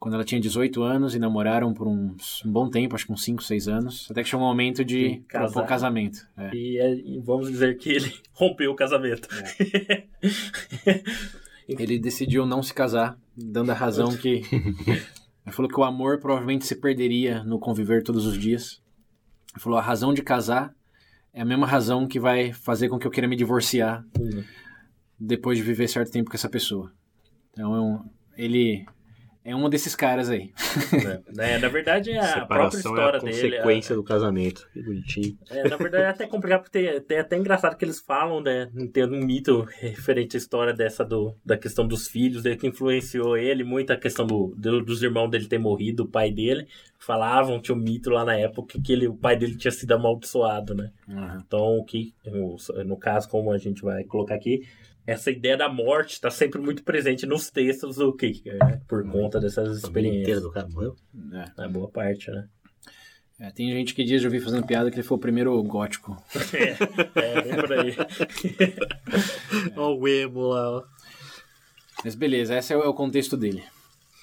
quando 0.00 0.14
ela 0.14 0.24
tinha 0.24 0.40
18 0.40 0.82
anos 0.82 1.14
e 1.14 1.18
namoraram 1.20 1.72
por 1.72 1.86
uns- 1.86 2.44
um 2.44 2.50
bom 2.50 2.68
tempo, 2.68 2.96
acho 2.96 3.06
que 3.06 3.12
uns 3.12 3.22
5, 3.22 3.42
6 3.44 3.68
anos. 3.68 4.08
Até 4.10 4.22
que 4.24 4.28
chegou 4.28 4.44
o 4.44 4.48
momento 4.48 4.84
de 4.84 5.22
propor 5.28 5.64
casamento. 5.66 6.18
É. 6.36 6.50
E, 6.54 6.78
é- 6.78 6.94
e 6.94 7.20
vamos 7.20 7.48
dizer 7.48 7.76
que 7.78 7.90
ele 7.90 8.12
rompeu 8.34 8.72
o 8.72 8.74
casamento. 8.74 9.28
Ele 11.68 11.98
decidiu 11.98 12.44
não 12.46 12.60
se 12.62 12.72
casar, 12.74 13.16
dando 13.36 13.70
a 13.70 13.74
razão 13.74 14.16
que. 14.16 14.42
Ele 15.46 15.54
falou 15.54 15.70
que 15.70 15.80
o 15.80 15.84
amor 15.84 16.18
provavelmente 16.18 16.66
se 16.66 16.74
perderia 16.76 17.42
no 17.42 17.58
conviver 17.58 18.02
todos 18.02 18.26
os 18.26 18.36
dias. 18.38 18.82
Ele 19.54 19.62
falou: 19.62 19.78
a 19.78 19.82
razão 19.82 20.12
de 20.12 20.22
casar 20.22 20.74
é 21.32 21.40
a 21.40 21.44
mesma 21.44 21.66
razão 21.66 22.06
que 22.06 22.20
vai 22.20 22.52
fazer 22.52 22.88
com 22.88 22.98
que 22.98 23.06
eu 23.06 23.10
queira 23.10 23.26
me 23.28 23.36
divorciar 23.36 24.04
Hum. 24.20 24.42
depois 25.18 25.56
de 25.56 25.64
viver 25.64 25.88
certo 25.88 26.10
tempo 26.10 26.28
com 26.30 26.36
essa 26.36 26.48
pessoa. 26.50 26.92
Então, 27.58 27.74
é 27.74 27.80
um- 27.80 28.04
ele 28.36 28.86
é 29.44 29.56
um 29.56 29.68
desses 29.68 29.96
caras 29.96 30.28
aí. 30.30 30.52
É, 31.38 31.58
na 31.58 31.68
verdade, 31.68 32.10
é 32.10 32.18
a 32.20 32.46
própria 32.46 32.70
Separação 32.70 32.78
história 32.80 33.16
é 33.16 33.20
a 33.20 33.22
dele. 33.24 33.50
consequência 33.56 33.94
do 33.96 34.02
casamento. 34.04 34.68
Que 34.72 34.82
bonitinho. 34.82 35.38
É, 35.50 35.68
na 35.68 35.76
verdade 35.76 36.04
é 36.04 36.08
até 36.08 36.26
complicado, 36.26 36.62
porque 36.62 36.78
tem, 36.78 37.00
tem 37.00 37.18
até 37.18 37.36
engraçado 37.36 37.76
que 37.76 37.84
eles 37.84 37.98
falam, 37.98 38.40
né? 38.42 38.70
Tem 38.92 39.04
um 39.04 39.24
mito 39.24 39.62
referente 39.80 40.36
à 40.36 40.38
história 40.38 40.72
dessa 40.74 41.04
do, 41.04 41.34
da 41.44 41.56
questão 41.56 41.86
dos 41.86 42.06
filhos, 42.06 42.44
né, 42.44 42.56
que 42.56 42.66
influenciou 42.66 43.36
ele, 43.36 43.64
muito 43.64 43.90
a 43.92 43.96
questão 43.96 44.26
do, 44.26 44.54
do- 44.56 44.84
dos 44.84 45.02
irmãos 45.02 45.28
dele 45.30 45.46
ter 45.48 45.58
morrido, 45.58 46.04
o 46.04 46.08
pai 46.08 46.30
dele. 46.30 46.66
Falavam, 46.98 47.60
tinha 47.60 47.74
um 47.74 47.80
mito 47.80 48.10
lá 48.10 48.24
na 48.24 48.36
época 48.36 48.78
que 48.82 48.92
ele, 48.92 49.08
o 49.08 49.14
pai 49.16 49.36
dele 49.36 49.56
tinha 49.56 49.70
sido 49.72 49.92
amaldiçoado, 49.92 50.74
né? 50.74 50.90
Então, 51.44 51.78
o 51.78 51.84
que, 51.84 52.12
no 52.84 52.96
caso, 52.98 53.28
como 53.28 53.50
a 53.50 53.58
gente 53.58 53.82
vai 53.82 54.04
colocar 54.04 54.34
aqui, 54.34 54.62
essa 55.10 55.30
ideia 55.30 55.56
da 55.56 55.68
morte 55.68 56.12
está 56.12 56.30
sempre 56.30 56.60
muito 56.60 56.82
presente 56.82 57.24
nos 57.26 57.50
textos 57.50 57.96
do 57.96 58.14
Kierkegaard, 58.14 58.64
né? 58.74 58.80
Por 58.86 59.08
conta 59.10 59.40
dessas 59.40 59.78
experiências. 59.78 60.42
do 60.42 60.50
cara 60.52 60.68
morreu. 60.68 60.94
É. 61.32 61.44
Na 61.56 61.68
boa 61.68 61.88
parte, 61.88 62.30
né? 62.30 62.46
É, 63.40 63.50
tem 63.50 63.70
gente 63.70 63.94
que 63.94 64.02
diz, 64.04 64.22
eu 64.24 64.30
vi 64.30 64.40
fazendo 64.40 64.66
piada, 64.66 64.90
que 64.90 64.96
ele 64.96 65.02
foi 65.06 65.16
o 65.16 65.20
primeiro 65.20 65.62
gótico. 65.62 66.16
É, 67.14 67.38
é 67.38 67.42
bem 67.42 67.54
por 67.56 67.72
aí. 67.72 67.96
Ó 69.76 69.94
o 69.94 70.08
emo 70.08 70.40
lá, 70.48 70.70
ó. 70.78 70.82
Mas 72.04 72.14
beleza, 72.14 72.56
esse 72.56 72.72
é 72.72 72.76
o 72.76 72.82
é 72.82 72.88
o 72.88 72.94
contexto 72.94 73.36
dele. 73.36 73.62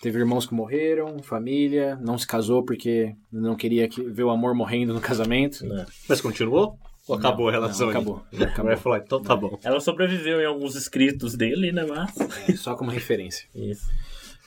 Teve 0.02 0.20
irmãos 0.20 0.46
que 0.46 0.54
morreram, 0.54 1.18
família, 1.24 1.96
não 1.96 2.18
se 2.18 2.28
casou 2.28 2.64
porque 2.64 3.16
não 3.32 3.56
queria 3.56 3.88
que- 3.88 4.04
ver 4.04 4.24
o 4.24 4.30
amor 4.30 4.54
morrendo 4.54 4.94
no 4.94 5.02
casamento. 5.02 5.66
né? 5.66 5.86
Mas 6.08 6.22
continuou? 6.22 6.78
Ou 7.08 7.16
acabou 7.16 7.50
a 7.50 7.52
relação? 7.52 7.86
não, 7.88 7.92
acabou. 7.92 8.16
Acabou. 8.32 8.48
Acabou. 8.48 8.66
Vai 8.66 8.78
falar, 8.78 8.98
então 9.00 9.22
tá 9.22 9.36
bom. 9.36 9.60
Ela 9.64 9.80
sobreviveu 9.80 10.42
em 10.42 10.46
alguns 10.46 10.76
escritos 10.76 11.36
dele, 11.36 11.72
né, 11.72 11.86
mas... 11.86 12.60
Só 12.60 12.76
como 12.76 12.90
referência. 12.92 13.48
Isso. 13.54 13.86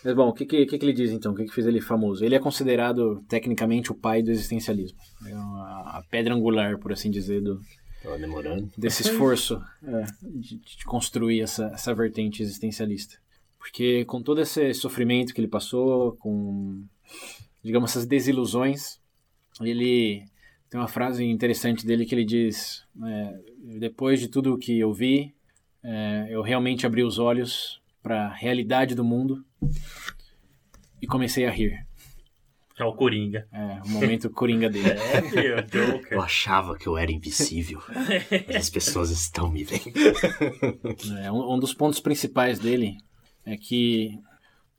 Mas 0.05 0.14
bom, 0.14 0.29
o 0.29 0.33
que, 0.33 0.47
que, 0.47 0.64
que 0.66 0.79
que 0.79 0.85
ele 0.85 0.92
diz 0.92 1.11
então? 1.11 1.33
O 1.33 1.35
que, 1.35 1.44
que 1.44 1.53
fez 1.53 1.66
ele 1.66 1.81
famoso? 1.81 2.25
Ele 2.25 2.35
é 2.35 2.38
considerado 2.38 3.23
tecnicamente 3.29 3.90
o 3.90 3.94
pai 3.94 4.23
do 4.23 4.31
existencialismo. 4.31 4.99
É 5.27 5.35
uma- 5.35 5.99
a 5.99 6.03
pedra 6.09 6.35
angular, 6.35 6.79
por 6.79 6.92
assim 6.92 7.11
dizer, 7.11 7.42
do, 7.42 7.61
Tava 8.03 8.16
demorando. 8.16 8.71
desse 8.79 9.03
esforço 9.09 9.61
é, 9.83 10.05
de, 10.23 10.57
de 10.59 10.85
construir 10.85 11.40
essa, 11.40 11.66
essa 11.75 11.92
vertente 11.94 12.42
existencialista. 12.42 13.16
Porque 13.59 14.05
com 14.05 14.23
todo 14.23 14.40
esse 14.40 14.73
sofrimento 14.73 15.35
que 15.35 15.40
ele 15.40 15.49
passou, 15.49 16.16
com, 16.18 16.85
digamos, 17.62 17.90
essas 17.90 18.07
desilusões, 18.07 19.01
ele 19.61 20.23
tem 20.71 20.79
uma 20.81 20.89
frase 20.89 21.25
interessante 21.25 21.87
dele 21.87 22.05
que 22.05 22.15
ele 22.15 22.25
diz: 22.25 22.85
é, 23.05 23.41
depois 23.79 24.21
de 24.21 24.29
tudo 24.29 24.59
que 24.59 24.79
eu 24.79 24.93
vi, 24.93 25.35
é, 25.83 26.27
eu 26.31 26.43
realmente 26.43 26.87
abri 26.87 27.03
os 27.03 27.19
olhos 27.19 27.81
para 28.03 28.27
a 28.27 28.33
realidade 28.35 28.95
do 28.95 29.05
mundo 29.05 29.45
e 31.01 31.07
comecei 31.07 31.47
a 31.47 31.51
rir. 31.51 31.87
É 32.79 32.85
o 32.85 32.93
Coringa. 32.93 33.49
É 33.53 33.83
o 33.85 33.89
momento 33.89 34.31
coringa 34.31 34.71
dele. 34.71 34.89
É, 35.13 35.23
filho, 35.23 36.07
Eu 36.13 36.23
achava 36.23 36.79
que 36.79 36.87
eu 36.87 36.97
era 36.97 37.11
invisível. 37.11 37.81
mas 38.47 38.57
as 38.57 38.71
pessoas 38.71 39.11
estão 39.11 39.51
me 39.51 39.65
vendo. 39.65 39.83
É, 41.25 41.33
um, 41.33 41.55
um 41.55 41.59
dos 41.59 41.75
pontos 41.75 41.99
principais 41.99 42.59
dele 42.61 42.97
é 43.45 43.57
que 43.57 44.17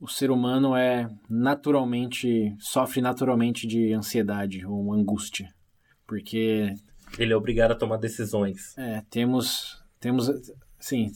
o 0.00 0.08
ser 0.08 0.30
humano 0.30 0.74
é 0.74 1.10
naturalmente 1.28 2.54
sofre 2.58 3.02
naturalmente 3.02 3.66
de 3.66 3.92
ansiedade 3.92 4.64
ou 4.64 4.94
angústia, 4.94 5.52
porque 6.10 6.74
Ele 7.16 7.32
é 7.32 7.36
obrigado 7.36 7.70
a 7.70 7.76
tomar 7.76 7.96
decisões. 7.96 8.76
é, 8.76 9.00
temos 9.08 9.80
temos 10.00 10.28
sim 10.80 11.08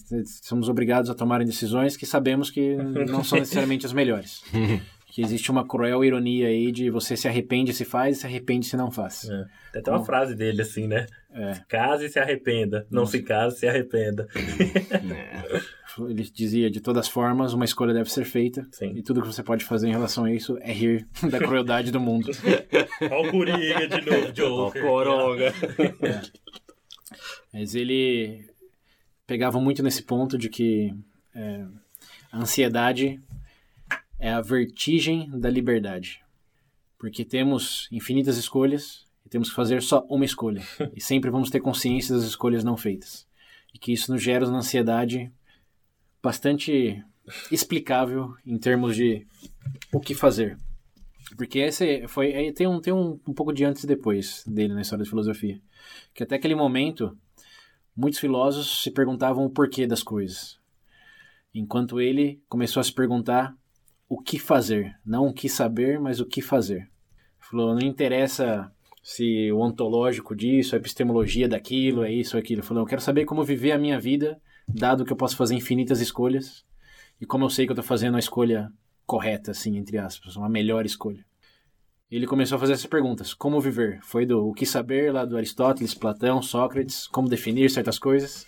somos 0.43 0.69
obrigados 0.69 1.11
a 1.11 1.15
tomar 1.15 1.45
decisões 1.45 1.97
que 1.97 2.07
sabemos 2.07 2.49
que 2.49 2.77
não 3.11 3.25
são 3.25 3.41
necessariamente 3.41 3.85
as 3.85 3.93
melhores. 3.93 4.43
Que 5.15 5.23
existe 5.23 5.49
uma 5.49 5.65
cruel 5.65 6.05
ironia 6.05 6.49
aí 6.49 6.73
de 6.73 6.91
você 6.91 7.17
se 7.17 7.29
arrepende 7.29 7.73
se 7.73 7.85
faz 7.85 8.17
e 8.17 8.21
se 8.23 8.27
arrepende 8.27 8.67
se 8.67 8.77
não 8.77 8.91
faz. 8.91 9.23
É. 9.31 9.45
Tem 9.71 9.81
até 9.81 9.93
uma 9.93 10.05
frase 10.05 10.35
dele 10.35 10.61
assim, 10.61 10.89
né? 10.89 11.07
É. 11.35 11.61
Case 11.69 12.05
e 12.07 12.09
se 12.09 12.21
arrependa. 12.21 12.87
Não 12.89 13.05
se 13.05 13.21
case, 13.21 13.59
se 13.59 13.67
arrependa. 13.67 14.29
Ele 15.99 16.23
dizia, 16.23 16.71
de 16.71 16.81
todas 16.81 17.09
formas, 17.09 17.53
uma 17.53 17.65
escolha 17.65 17.93
deve 17.93 18.11
ser 18.11 18.25
feita. 18.25 18.65
Sim. 18.71 18.93
E 18.95 19.03
tudo 19.03 19.21
que 19.21 19.27
você 19.27 19.43
pode 19.43 19.65
fazer 19.65 19.89
em 19.89 19.93
relação 19.93 20.25
a 20.25 20.33
isso 20.33 20.57
é 20.61 20.73
rir 20.73 21.09
da 21.29 21.39
crueldade 21.39 21.91
do 21.91 21.99
mundo. 21.99 22.31
Olha 23.01 23.29
o 23.29 23.31
Coringa 23.33 23.89
de 23.89 24.01
novo, 24.09 24.33
Joker. 24.33 24.83
coronga. 24.83 25.53
Mas 27.53 27.75
ele 27.75 28.49
pegava 29.27 29.61
muito 29.61 29.83
nesse 29.83 30.05
ponto 30.05 30.39
de 30.39 30.49
que 30.49 30.95
é, 31.35 31.65
a 32.31 32.39
ansiedade 32.39 33.21
é 34.21 34.31
a 34.31 34.41
vertigem 34.41 35.29
da 35.39 35.51
liberdade. 35.51 36.21
Porque 36.97 37.25
temos 37.25 37.89
infinitas 37.91 38.37
escolhas 38.37 39.04
temos 39.35 39.49
que 39.49 39.57
fazer 39.57 39.83
só 39.83 40.07
uma 40.09 40.25
escolha. 40.25 40.63
e 40.95 41.01
sempre 41.01 41.29
vamos 41.29 41.51
ter 41.51 41.59
consciência 41.59 42.15
das 42.15 42.23
escolhas 42.23 42.63
não 42.63 42.77
feitas. 42.77 43.27
E 43.75 43.79
que 43.81 43.93
isso 43.93 44.13
nos 44.13 44.23
gera 44.23 44.47
uma 44.47 44.59
ansiedade 44.59 45.29
bastante 46.23 47.05
explicável 47.51 48.33
em 48.47 48.57
termos 48.57 48.95
de 48.95 49.27
o 49.93 49.99
que 49.99 50.15
fazer. 50.15 50.57
Porque 51.37 51.59
esse 51.59 52.07
foi. 52.07 52.53
Tem, 52.53 52.69
um, 52.69 52.81
tem 52.81 52.93
um, 52.93 53.19
um 53.27 53.35
pouco 53.35 53.53
de 53.53 53.65
antes 53.65 53.83
e 53.83 53.89
depois 53.89 54.45
dele 54.47 54.73
na 54.73 54.83
história 54.83 55.05
da 55.05 55.11
filosofia. 55.11 55.61
Que 56.15 56.23
até 56.23 56.37
aquele 56.37 56.55
momento, 56.55 57.19
muitos 57.97 58.21
filósofos 58.21 58.85
se 58.85 58.91
perguntavam 58.93 59.45
o 59.45 59.51
porquê 59.51 59.85
das 59.85 60.05
coisas. 60.05 60.61
Enquanto 61.53 62.01
ele 62.01 62.41
começou 62.49 62.81
a 62.81 62.85
se 62.85 62.93
perguntar 62.93 63.53
o 64.09 64.23
que 64.23 64.39
fazer. 64.39 64.97
Não 65.05 65.27
o 65.27 65.35
que 65.35 65.49
saber, 65.49 65.99
mas 65.99 66.21
o 66.21 66.25
que 66.25 66.41
fazer. 66.41 66.89
Falou, 67.41 67.75
não 67.75 67.85
interessa 67.85 68.71
se 69.05 69.53
o 69.53 69.59
ontológico 69.61 70.35
disso, 70.35 70.75
a 70.75 70.79
epistemologia 70.79 71.47
daquilo, 71.47 72.03
é 72.03 72.11
isso 72.11 72.37
ou 72.37 72.41
aquilo. 72.41 72.63
Falou, 72.63 72.83
eu 72.83 72.89
quero 72.89 73.03
saber 73.03 73.27
como 73.27 73.45
viver 73.45 73.73
a 73.73 73.79
minha 73.79 74.01
vida, 74.01 74.41
dado 74.67 75.05
que 75.05 75.13
eu 75.13 75.17
posso 75.17 75.37
fazer 75.37 75.55
infinitas 75.55 76.01
escolhas, 76.01 76.65
e 77.21 77.27
como 77.27 77.45
eu 77.45 77.51
sei 77.51 77.67
que 77.67 77.73
eu 77.73 77.75
estou 77.75 77.85
fazendo 77.85 78.17
a 78.17 78.19
escolha 78.19 78.73
correta, 79.05 79.51
assim, 79.51 79.77
entre 79.77 79.99
aspas, 79.99 80.37
uma 80.37 80.49
melhor 80.49 80.87
escolha. 80.87 81.23
Ele 82.11 82.27
começou 82.27 82.57
a 82.57 82.59
fazer 82.59 82.73
essas 82.73 82.87
perguntas. 82.87 83.35
Como 83.35 83.61
viver? 83.61 83.99
Foi 84.03 84.25
do 84.25 84.49
o 84.49 84.55
que 84.55 84.65
saber, 84.65 85.13
lá 85.13 85.27
do 85.27 85.37
Aristóteles, 85.37 85.93
Platão, 85.93 86.41
Sócrates, 86.41 87.07
como 87.07 87.29
definir 87.29 87.71
certas 87.71 87.99
coisas, 87.99 88.47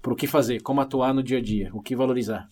para 0.00 0.12
o 0.12 0.16
que 0.16 0.28
fazer, 0.28 0.62
como 0.62 0.80
atuar 0.80 1.12
no 1.12 1.22
dia 1.22 1.38
a 1.38 1.42
dia, 1.42 1.68
o 1.72 1.82
que 1.82 1.96
valorizar. 1.96 2.48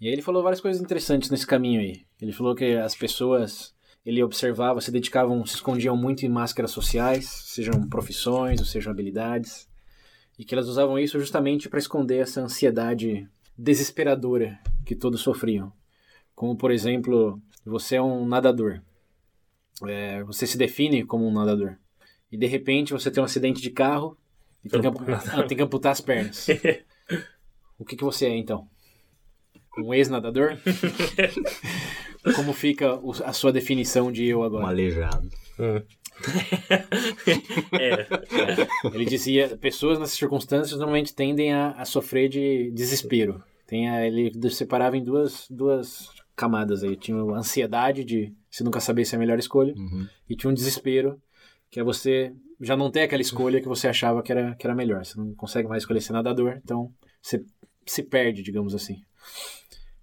E 0.00 0.08
aí 0.08 0.12
ele 0.12 0.22
falou 0.22 0.42
várias 0.42 0.60
coisas 0.60 0.82
interessantes 0.82 1.30
nesse 1.30 1.46
caminho 1.46 1.80
aí. 1.80 2.02
Ele 2.20 2.32
falou 2.32 2.56
que 2.56 2.74
as 2.74 2.96
pessoas, 2.96 3.72
ele 4.04 4.22
observava, 4.22 4.80
se 4.80 4.90
dedicavam, 4.90 5.44
se 5.46 5.54
escondiam 5.54 5.96
muito 5.96 6.26
em 6.26 6.28
máscaras 6.28 6.70
sociais, 6.70 7.26
sejam 7.26 7.88
profissões 7.88 8.60
ou 8.60 8.66
sejam 8.66 8.92
habilidades, 8.92 9.68
e 10.38 10.44
que 10.44 10.54
elas 10.54 10.68
usavam 10.68 10.98
isso 10.98 11.18
justamente 11.20 11.68
para 11.68 11.78
esconder 11.78 12.18
essa 12.18 12.40
ansiedade 12.40 13.28
desesperadora 13.56 14.58
que 14.84 14.96
todos 14.96 15.20
sofriam. 15.20 15.72
Como, 16.34 16.56
por 16.56 16.70
exemplo, 16.72 17.40
você 17.64 17.96
é 17.96 18.02
um 18.02 18.26
nadador. 18.26 18.80
É, 19.86 20.22
você 20.24 20.46
se 20.46 20.58
define 20.58 21.04
como 21.04 21.26
um 21.26 21.32
nadador. 21.32 21.76
E 22.30 22.36
de 22.36 22.46
repente 22.46 22.92
você 22.92 23.10
tem 23.10 23.22
um 23.22 23.26
acidente 23.26 23.60
de 23.60 23.70
carro 23.70 24.16
e 24.64 24.68
tem 24.68 24.80
que, 24.80 24.88
ah, 24.88 25.42
tem 25.44 25.56
que 25.56 25.62
amputar 25.62 25.92
as 25.92 26.00
pernas. 26.00 26.46
o 27.78 27.84
que, 27.84 27.96
que 27.96 28.04
você 28.04 28.26
é 28.26 28.36
então? 28.36 28.68
Um 29.78 29.94
ex-nadador? 29.94 30.58
Como 32.36 32.52
fica 32.52 33.00
a 33.24 33.32
sua 33.32 33.52
definição 33.52 34.12
de 34.12 34.26
eu 34.26 34.42
agora? 34.42 34.64
Um 34.64 34.68
aleijado. 34.68 35.28
Hum. 35.58 35.82
é, 37.78 37.92
é. 37.92 38.06
Ele 38.94 39.04
dizia, 39.04 39.56
pessoas 39.56 39.98
nessas 39.98 40.16
circunstâncias 40.16 40.78
normalmente 40.78 41.14
tendem 41.14 41.52
a, 41.52 41.70
a 41.72 41.84
sofrer 41.84 42.28
de 42.28 42.70
desespero. 42.72 43.42
Tem 43.66 43.88
a, 43.88 44.06
ele 44.06 44.32
separava 44.50 44.96
em 44.96 45.02
duas, 45.02 45.46
duas 45.50 46.10
camadas 46.36 46.84
aí. 46.84 46.96
Tinha 46.96 47.16
a 47.16 47.38
ansiedade 47.38 48.04
de 48.04 48.32
você 48.50 48.62
nunca 48.62 48.80
saber 48.80 49.04
se 49.04 49.14
é 49.14 49.16
a 49.16 49.18
melhor 49.18 49.38
escolha. 49.38 49.74
Uhum. 49.76 50.06
E 50.28 50.36
tinha 50.36 50.50
um 50.50 50.54
desespero, 50.54 51.20
que 51.70 51.80
é 51.80 51.82
você 51.82 52.32
já 52.60 52.76
não 52.76 52.90
ter 52.90 53.02
aquela 53.02 53.22
escolha 53.22 53.60
que 53.60 53.68
você 53.68 53.88
achava 53.88 54.22
que 54.22 54.30
era, 54.30 54.54
que 54.54 54.66
era 54.66 54.76
melhor. 54.76 55.04
Você 55.04 55.18
não 55.18 55.34
consegue 55.34 55.68
mais 55.68 55.82
escolher 55.82 56.00
ser 56.00 56.12
nadador, 56.12 56.60
então 56.62 56.92
você 57.20 57.42
se 57.86 58.02
perde, 58.02 58.42
digamos 58.42 58.74
assim. 58.74 59.02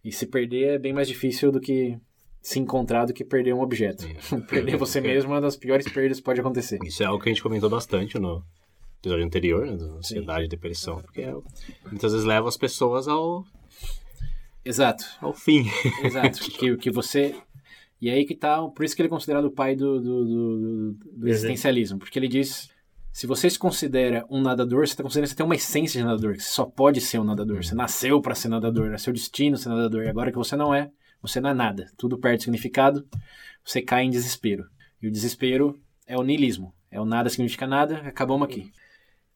E 0.04 0.12
se 0.12 0.26
perder 0.26 0.76
é 0.76 0.80
bem 0.80 0.94
mais 0.94 1.08
difícil 1.08 1.52
do 1.52 1.60
que 1.60 1.98
se 2.42 2.60
encontrar 2.60 3.06
do 3.06 3.14
que 3.14 3.24
perder 3.24 3.54
um 3.54 3.62
objeto. 3.62 4.06
perder 4.48 4.78
você 4.78 5.00
mesmo 5.02 5.32
é 5.32 5.36
uma 5.36 5.42
das 5.42 5.56
piores 5.56 5.92
perdas 5.92 6.20
que 6.20 6.24
pode 6.24 6.40
acontecer. 6.40 6.80
Isso 6.84 7.04
é 7.04 7.06
algo 7.06 7.22
que 7.22 7.30
a 7.30 7.34
gente 7.34 7.44
comentou 7.44 7.70
bastante 7.70 8.18
no 8.18 8.44
episódio 9.00 9.26
anterior, 9.26 9.66
né, 9.66 9.74
ansiedade 9.98 10.46
e 10.46 10.50
depressão, 10.50 11.02
porque 11.02 11.22
é, 11.22 11.34
muitas 11.90 12.12
vezes 12.12 12.26
leva 12.26 12.48
as 12.50 12.58
pessoas 12.58 13.08
ao 13.08 13.46
Exato. 14.64 15.04
Ao 15.22 15.34
fim. 15.34 15.66
Exato. 16.04 16.40
que, 16.52 16.78
que 16.78 16.92
você. 16.92 17.36
E 18.02 18.10
aí 18.10 18.26
que 18.26 18.36
tá. 18.36 18.62
Por 18.68 18.86
isso 18.86 18.96
que 18.96 19.02
ele 19.02 19.08
é 19.08 19.10
considerado 19.10 19.46
o 19.46 19.52
pai 19.52 19.76
do, 19.76 20.00
do, 20.00 20.26
do, 20.26 20.92
do 21.14 21.28
existencialismo. 21.28 22.00
Porque 22.00 22.20
ele 22.20 22.28
diz. 22.28 22.70
Se 23.20 23.28
você 23.28 23.50
se 23.50 23.60
considera 23.60 24.26
um 24.30 24.40
nadador, 24.40 24.88
você 24.88 24.94
está 24.94 25.04
considerando 25.04 25.26
que 25.26 25.32
você 25.32 25.36
tem 25.36 25.46
uma 25.46 25.56
essência 25.56 26.00
de 26.00 26.06
nadador, 26.06 26.36
que 26.36 26.42
você 26.42 26.52
só 26.52 26.64
pode 26.64 27.02
ser 27.02 27.20
um 27.20 27.26
nadador. 27.26 27.62
Você 27.62 27.76
nasceu 27.76 28.22
para 28.22 28.34
ser 28.34 28.48
nadador, 28.48 28.94
é 28.94 28.98
seu 28.98 29.12
destino 29.12 29.58
ser 29.58 29.68
nadador. 29.68 30.06
E 30.06 30.08
agora 30.08 30.32
que 30.32 30.38
você 30.38 30.56
não 30.56 30.74
é, 30.74 30.90
você 31.22 31.42
não 31.42 31.50
é 31.50 31.54
nada. 31.54 31.92
Tudo 31.98 32.18
perde 32.18 32.44
significado, 32.44 33.06
você 33.62 33.82
cai 33.82 34.06
em 34.06 34.10
desespero. 34.10 34.70
E 35.02 35.08
o 35.10 35.12
desespero 35.12 35.78
é 36.08 36.18
o 36.18 36.24
niilismo. 36.24 36.74
É 36.90 37.02
o 37.02 37.04
nada 37.04 37.30
significa 37.30 37.68
nada, 37.68 37.98
acabamos 38.06 38.48
aqui. 38.48 38.72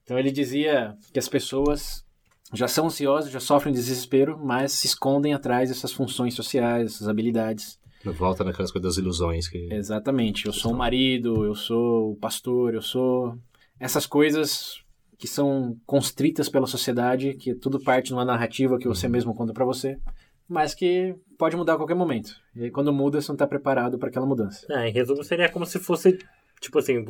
Então 0.05 0.17
ele 0.17 0.31
dizia 0.31 0.95
que 1.11 1.19
as 1.19 1.27
pessoas 1.27 2.05
já 2.53 2.69
são 2.69 2.85
ansiosos, 2.85 3.31
já 3.31 3.41
sofrem 3.41 3.73
desespero, 3.73 4.39
mas 4.41 4.71
se 4.71 4.87
escondem 4.87 5.33
atrás 5.33 5.67
dessas 5.67 5.91
funções 5.91 6.35
sociais, 6.35 6.83
dessas 6.83 7.09
habilidades. 7.09 7.77
Volta 8.05 8.45
naquelas 8.45 8.71
coisas 8.71 8.95
das 8.95 8.97
ilusões. 8.97 9.49
Que... 9.49 9.67
Exatamente. 9.73 10.45
Eu 10.45 10.53
sou 10.53 10.71
um 10.71 10.77
marido, 10.77 11.43
eu 11.43 11.53
sou 11.53 12.13
o 12.13 12.15
pastor, 12.15 12.75
eu 12.75 12.81
sou. 12.81 13.37
Essas 13.83 14.05
coisas 14.05 14.81
que 15.17 15.27
são 15.27 15.77
constritas 15.85 16.49
pela 16.49 16.67
sociedade, 16.67 17.33
que 17.33 17.53
tudo 17.53 17.79
parte 17.79 18.07
de 18.07 18.13
uma 18.13 18.25
narrativa 18.25 18.77
que 18.77 18.87
você 18.87 19.05
uhum. 19.05 19.11
mesmo 19.11 19.35
conta 19.35 19.53
para 19.53 19.65
você, 19.65 19.99
mas 20.47 20.73
que 20.73 21.15
pode 21.37 21.55
mudar 21.55 21.73
a 21.73 21.77
qualquer 21.77 21.95
momento. 21.95 22.35
E 22.55 22.63
aí, 22.63 22.71
quando 22.71 22.93
muda, 22.93 23.21
você 23.21 23.31
não 23.31 23.37
tá 23.37 23.47
preparado 23.47 23.97
para 23.97 24.09
aquela 24.09 24.25
mudança. 24.25 24.65
É, 24.69 24.87
em 24.87 24.91
resumo, 24.91 25.23
seria 25.23 25.49
como 25.49 25.65
se 25.65 25.79
fosse 25.79 26.17
Tipo 26.63 26.79
assim, 26.79 27.03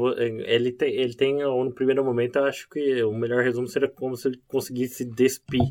ele 0.48 0.72
tem, 0.72 0.96
ele 0.96 1.14
tem, 1.14 1.36
no 1.44 1.72
primeiro 1.72 2.04
momento, 2.04 2.38
eu 2.38 2.46
acho 2.46 2.68
que 2.68 3.04
o 3.04 3.14
melhor 3.14 3.44
resumo 3.44 3.68
seria 3.68 3.88
como 3.88 4.18
se 4.18 4.28
ele 4.28 4.42
conseguisse 4.48 5.06
despir. 5.06 5.62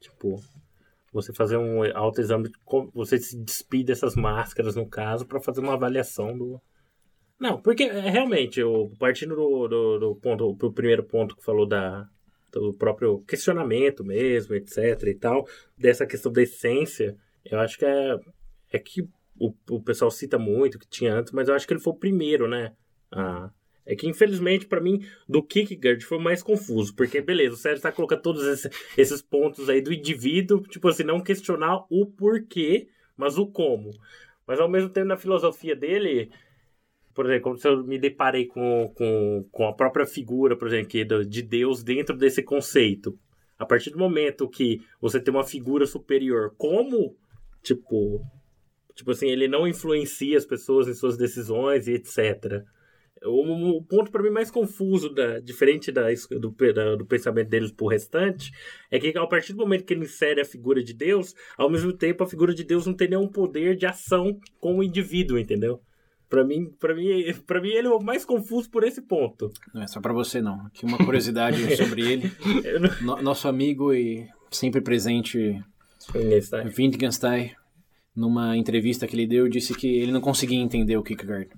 Tipo, 0.00 0.40
você 1.12 1.32
fazer 1.32 1.56
um 1.56 1.82
autoexame, 1.92 2.48
você 2.94 3.18
se 3.18 3.36
despir 3.36 3.84
dessas 3.84 4.14
máscaras, 4.14 4.76
no 4.76 4.86
caso, 4.86 5.26
para 5.26 5.40
fazer 5.40 5.58
uma 5.60 5.74
avaliação 5.74 6.38
do. 6.38 6.62
Não, 7.38 7.60
porque 7.60 7.84
é, 7.84 8.10
realmente, 8.10 8.60
eu, 8.60 8.92
partindo 8.98 9.34
do, 9.34 9.68
do, 9.68 9.98
do 9.98 10.14
ponto, 10.16 10.54
pro 10.56 10.72
primeiro 10.72 11.02
ponto 11.02 11.36
que 11.36 11.44
falou 11.44 11.66
da, 11.66 12.08
do 12.52 12.72
próprio 12.74 13.20
questionamento 13.26 14.04
mesmo, 14.04 14.54
etc 14.54 15.02
e 15.06 15.14
tal, 15.14 15.46
dessa 15.76 16.06
questão 16.06 16.30
da 16.30 16.42
essência, 16.42 17.16
eu 17.44 17.58
acho 17.58 17.78
que 17.78 17.84
é, 17.84 18.18
é 18.72 18.78
que 18.78 19.08
o, 19.38 19.52
o 19.70 19.82
pessoal 19.82 20.10
cita 20.10 20.38
muito, 20.38 20.78
que 20.78 20.86
tinha 20.88 21.14
antes, 21.14 21.32
mas 21.32 21.48
eu 21.48 21.54
acho 21.54 21.66
que 21.66 21.72
ele 21.72 21.80
foi 21.80 21.92
o 21.92 21.98
primeiro, 21.98 22.46
né? 22.46 22.74
Ah, 23.10 23.50
é 23.84 23.96
que, 23.96 24.08
infelizmente, 24.08 24.66
para 24.66 24.80
mim, 24.80 25.04
do 25.28 25.42
Kierkegaard 25.42 26.04
foi 26.04 26.18
mais 26.18 26.42
confuso. 26.42 26.94
Porque, 26.94 27.20
beleza, 27.20 27.54
o 27.54 27.58
Sérgio 27.58 27.82
tá 27.82 27.90
colocando 27.90 28.22
todos 28.22 28.46
esses, 28.46 28.70
esses 28.96 29.20
pontos 29.20 29.68
aí 29.68 29.80
do 29.80 29.92
indivíduo, 29.92 30.62
tipo 30.62 30.88
assim, 30.88 31.02
não 31.02 31.20
questionar 31.20 31.84
o 31.90 32.06
porquê, 32.06 32.88
mas 33.16 33.38
o 33.38 33.46
como. 33.46 33.90
Mas, 34.46 34.60
ao 34.60 34.68
mesmo 34.68 34.88
tempo, 34.88 35.08
na 35.08 35.16
filosofia 35.16 35.74
dele, 35.74 36.30
por 37.14 37.26
exemplo, 37.26 37.56
se 37.56 37.68
eu 37.68 37.84
me 37.84 37.98
deparei 37.98 38.46
com, 38.46 38.92
com, 38.94 39.46
com 39.50 39.66
a 39.66 39.74
própria 39.74 40.06
figura, 40.06 40.56
por 40.56 40.68
exemplo, 40.68 41.24
de 41.24 41.42
Deus 41.42 41.82
dentro 41.82 42.16
desse 42.16 42.42
conceito. 42.42 43.18
A 43.58 43.66
partir 43.66 43.90
do 43.90 43.98
momento 43.98 44.48
que 44.48 44.80
você 45.00 45.20
tem 45.20 45.32
uma 45.32 45.44
figura 45.44 45.86
superior, 45.86 46.54
como, 46.56 47.16
tipo, 47.62 48.20
tipo 48.94 49.10
assim, 49.10 49.28
ele 49.28 49.46
não 49.46 49.68
influencia 49.68 50.36
as 50.36 50.46
pessoas 50.46 50.88
em 50.88 50.94
suas 50.94 51.16
decisões 51.16 51.86
e 51.86 51.92
etc., 51.92 52.62
o, 53.24 53.76
o 53.76 53.84
ponto 53.84 54.10
para 54.10 54.22
mim 54.22 54.30
mais 54.30 54.50
confuso, 54.50 55.08
da, 55.08 55.38
diferente 55.38 55.92
da, 55.92 56.08
do, 56.30 56.54
da, 56.72 56.96
do 56.96 57.06
pensamento 57.06 57.48
deles 57.48 57.70
pro 57.70 57.86
restante, 57.86 58.50
é 58.90 58.98
que 58.98 59.16
a 59.16 59.26
partir 59.26 59.52
do 59.52 59.60
momento 59.60 59.84
que 59.84 59.94
ele 59.94 60.04
insere 60.04 60.40
a 60.40 60.44
figura 60.44 60.82
de 60.82 60.92
Deus, 60.92 61.34
ao 61.56 61.70
mesmo 61.70 61.92
tempo 61.92 62.24
a 62.24 62.26
figura 62.26 62.54
de 62.54 62.64
Deus 62.64 62.86
não 62.86 62.94
tem 62.94 63.08
nenhum 63.08 63.28
poder 63.28 63.76
de 63.76 63.86
ação 63.86 64.38
com 64.58 64.78
o 64.78 64.82
indivíduo, 64.82 65.38
entendeu? 65.38 65.80
Para 66.32 66.44
mim, 66.44 66.74
para 66.80 66.94
mim, 66.94 67.34
para 67.46 67.60
mim 67.60 67.68
ele 67.68 67.88
é 67.88 67.90
o 67.90 68.00
mais 68.00 68.24
confuso 68.24 68.70
por 68.70 68.84
esse 68.84 69.02
ponto. 69.02 69.50
Não 69.74 69.82
é 69.82 69.86
só 69.86 70.00
para 70.00 70.14
você 70.14 70.40
não. 70.40 70.64
Aqui 70.64 70.86
uma 70.86 70.96
curiosidade 70.96 71.58
sobre 71.76 72.10
ele. 72.10 72.32
Não... 73.02 73.16
No, 73.16 73.22
nosso 73.22 73.48
amigo 73.48 73.92
e 73.92 74.26
sempre 74.50 74.80
presente 74.80 75.62
Wittgenstein 76.78 77.54
numa 78.16 78.56
entrevista 78.56 79.06
que 79.06 79.14
ele 79.14 79.26
deu, 79.26 79.46
disse 79.46 79.74
que 79.74 79.86
ele 79.86 80.10
não 80.10 80.22
conseguia 80.22 80.58
entender 80.58 80.96
o 80.96 81.02
Kierkegaard. 81.02 81.50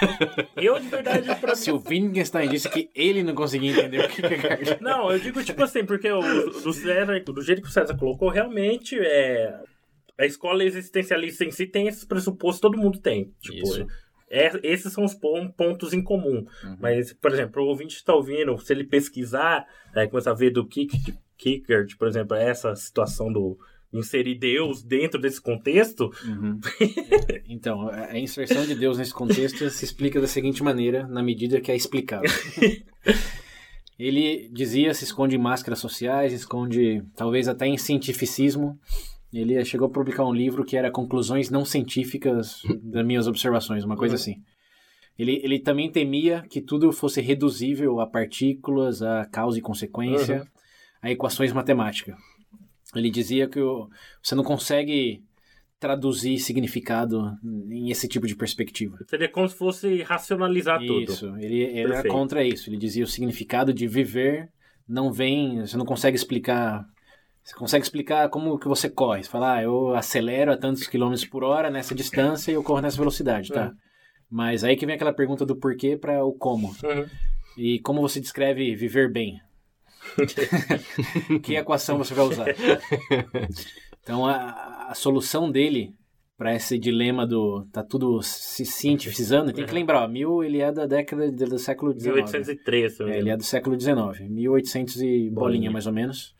Eu, 0.56 0.80
de 0.80 0.88
verdade, 0.88 1.34
pra 1.38 1.54
Se 1.54 1.70
o 1.70 1.76
Wittgenstein 1.86 2.48
disse 2.48 2.70
que 2.70 2.88
ele 2.94 3.22
não 3.22 3.34
conseguia 3.34 3.72
entender 3.72 4.06
o 4.06 4.08
Kierkegaard. 4.08 4.78
Não, 4.80 5.12
eu 5.12 5.18
digo 5.18 5.44
tipo 5.44 5.62
assim, 5.62 5.84
porque 5.84 6.10
o, 6.10 6.20
do, 6.62 6.72
César, 6.72 7.20
do 7.20 7.42
jeito 7.42 7.60
que 7.60 7.68
o 7.68 7.70
César 7.70 7.94
colocou, 7.94 8.30
realmente 8.30 8.98
é. 8.98 9.54
A 10.18 10.24
escola 10.24 10.64
existencialista 10.64 11.44
em 11.44 11.50
si 11.50 11.66
tem 11.66 11.88
esses 11.88 12.04
pressupostos, 12.04 12.60
todo 12.60 12.78
mundo 12.78 12.98
tem. 13.00 13.32
Tipo, 13.40 13.66
Isso. 13.66 13.86
É, 14.30 14.50
esses 14.62 14.92
são 14.92 15.04
os 15.04 15.14
pontos 15.14 15.92
em 15.92 16.02
comum. 16.02 16.46
Uhum. 16.64 16.76
Mas, 16.80 17.12
por 17.12 17.32
exemplo, 17.32 17.62
o 17.62 17.66
ouvinte 17.66 17.96
está 17.96 18.14
ouvindo, 18.14 18.58
se 18.58 18.72
ele 18.72 18.84
pesquisar, 18.84 19.66
é, 19.94 20.06
começar 20.06 20.32
a 20.32 20.34
ver 20.34 20.50
do 20.50 20.66
Kierkegaard, 20.66 21.96
por 21.96 22.08
exemplo, 22.08 22.36
essa 22.36 22.74
situação 22.74 23.32
do 23.32 23.58
inserir 23.92 24.34
Deus 24.34 24.82
dentro 24.82 25.20
desse 25.20 25.40
contexto. 25.40 26.10
Uhum. 26.24 26.60
então, 27.48 27.88
a 27.88 28.18
inserção 28.18 28.66
de 28.66 28.74
Deus 28.74 28.98
nesse 28.98 29.14
contexto 29.14 29.70
se 29.70 29.84
explica 29.84 30.20
da 30.20 30.26
seguinte 30.26 30.62
maneira, 30.62 31.06
na 31.06 31.22
medida 31.22 31.60
que 31.60 31.70
é 31.70 31.76
explicável. 31.76 32.30
Ele 33.96 34.48
dizia 34.52 34.92
se 34.92 35.04
esconde 35.04 35.36
em 35.36 35.38
máscaras 35.38 35.78
sociais, 35.78 36.32
esconde 36.32 37.04
talvez 37.14 37.46
até 37.46 37.66
em 37.66 37.78
cientificismo. 37.78 38.78
Ele 39.34 39.64
chegou 39.64 39.88
a 39.88 39.90
publicar 39.90 40.24
um 40.24 40.32
livro 40.32 40.64
que 40.64 40.76
era 40.76 40.90
Conclusões 40.90 41.50
Não 41.50 41.64
Científicas 41.64 42.62
das 42.82 43.04
Minhas 43.04 43.26
Observações, 43.26 43.84
uma 43.84 43.96
coisa 43.96 44.14
uhum. 44.14 44.20
assim. 44.20 44.34
Ele, 45.18 45.40
ele 45.44 45.60
também 45.60 45.90
temia 45.90 46.44
que 46.48 46.60
tudo 46.60 46.92
fosse 46.92 47.20
reduzível 47.20 48.00
a 48.00 48.06
partículas, 48.06 49.00
a 49.02 49.24
causa 49.26 49.58
e 49.58 49.62
consequência, 49.62 50.38
uhum. 50.38 50.46
a 51.02 51.10
equações 51.10 51.52
matemáticas. 51.52 52.16
Ele 52.94 53.10
dizia 53.10 53.48
que 53.48 53.60
o, 53.60 53.88
você 54.22 54.34
não 54.34 54.44
consegue 54.44 55.22
traduzir 55.78 56.38
significado 56.38 57.36
em 57.70 57.90
esse 57.90 58.08
tipo 58.08 58.26
de 58.26 58.34
perspectiva. 58.34 58.96
Seria 59.08 59.28
como 59.28 59.48
se 59.48 59.56
fosse 59.56 60.02
racionalizar 60.02 60.82
isso, 60.82 60.92
tudo. 60.92 61.12
Isso, 61.12 61.36
ele, 61.38 61.62
ele 61.62 61.92
era 61.92 62.08
contra 62.08 62.42
isso. 62.42 62.70
Ele 62.70 62.78
dizia 62.78 63.04
o 63.04 63.08
significado 63.08 63.72
de 63.72 63.86
viver 63.86 64.48
não 64.88 65.12
vem, 65.12 65.60
você 65.60 65.76
não 65.76 65.84
consegue 65.84 66.16
explicar 66.16 66.86
você 67.44 67.54
consegue 67.54 67.84
explicar 67.84 68.30
como 68.30 68.58
que 68.58 68.66
você 68.66 68.88
corre. 68.88 69.22
Você 69.22 69.28
fala, 69.28 69.56
ah, 69.56 69.62
eu 69.62 69.94
acelero 69.94 70.50
a 70.50 70.56
tantos 70.56 70.86
quilômetros 70.86 71.26
por 71.26 71.44
hora 71.44 71.70
nessa 71.70 71.94
distância 71.94 72.50
e 72.50 72.54
eu 72.54 72.62
corro 72.62 72.80
nessa 72.80 72.96
velocidade, 72.96 73.50
tá? 73.50 73.66
Uhum. 73.66 73.74
Mas 74.30 74.64
aí 74.64 74.76
que 74.76 74.86
vem 74.86 74.94
aquela 74.94 75.12
pergunta 75.12 75.44
do 75.44 75.54
porquê 75.54 75.94
para 75.94 76.24
o 76.24 76.32
como. 76.32 76.68
Uhum. 76.68 77.06
E 77.58 77.78
como 77.80 78.00
você 78.00 78.18
descreve 78.18 78.74
viver 78.74 79.12
bem? 79.12 79.38
que 81.42 81.54
equação 81.54 81.98
você 81.98 82.14
vai 82.14 82.24
usar? 82.24 82.46
Então 84.02 84.26
a, 84.26 84.88
a 84.90 84.94
solução 84.94 85.50
dele 85.50 85.94
para 86.36 86.54
esse 86.54 86.78
dilema 86.78 87.26
do 87.26 87.66
tá 87.72 87.82
tudo 87.82 88.20
se 88.22 88.66
cientificizando, 88.66 89.52
tem 89.52 89.64
que 89.64 89.70
uhum. 89.70 89.78
lembrar, 89.78 90.02
ó, 90.02 90.08
mil 90.08 90.42
ele 90.42 90.60
é 90.60 90.72
da 90.72 90.84
década 90.84 91.30
do 91.30 91.58
século 91.58 91.92
XIX. 91.92 92.16
1803, 92.16 93.00
é, 93.00 93.18
ele 93.18 93.30
é 93.30 93.36
do 93.36 93.44
século 93.44 93.80
XIX, 93.80 94.28
1800 94.28 94.96
e 94.96 95.06
bolinha, 95.06 95.30
bolinha 95.30 95.70
mais 95.70 95.86
ou 95.86 95.92
menos. 95.92 96.33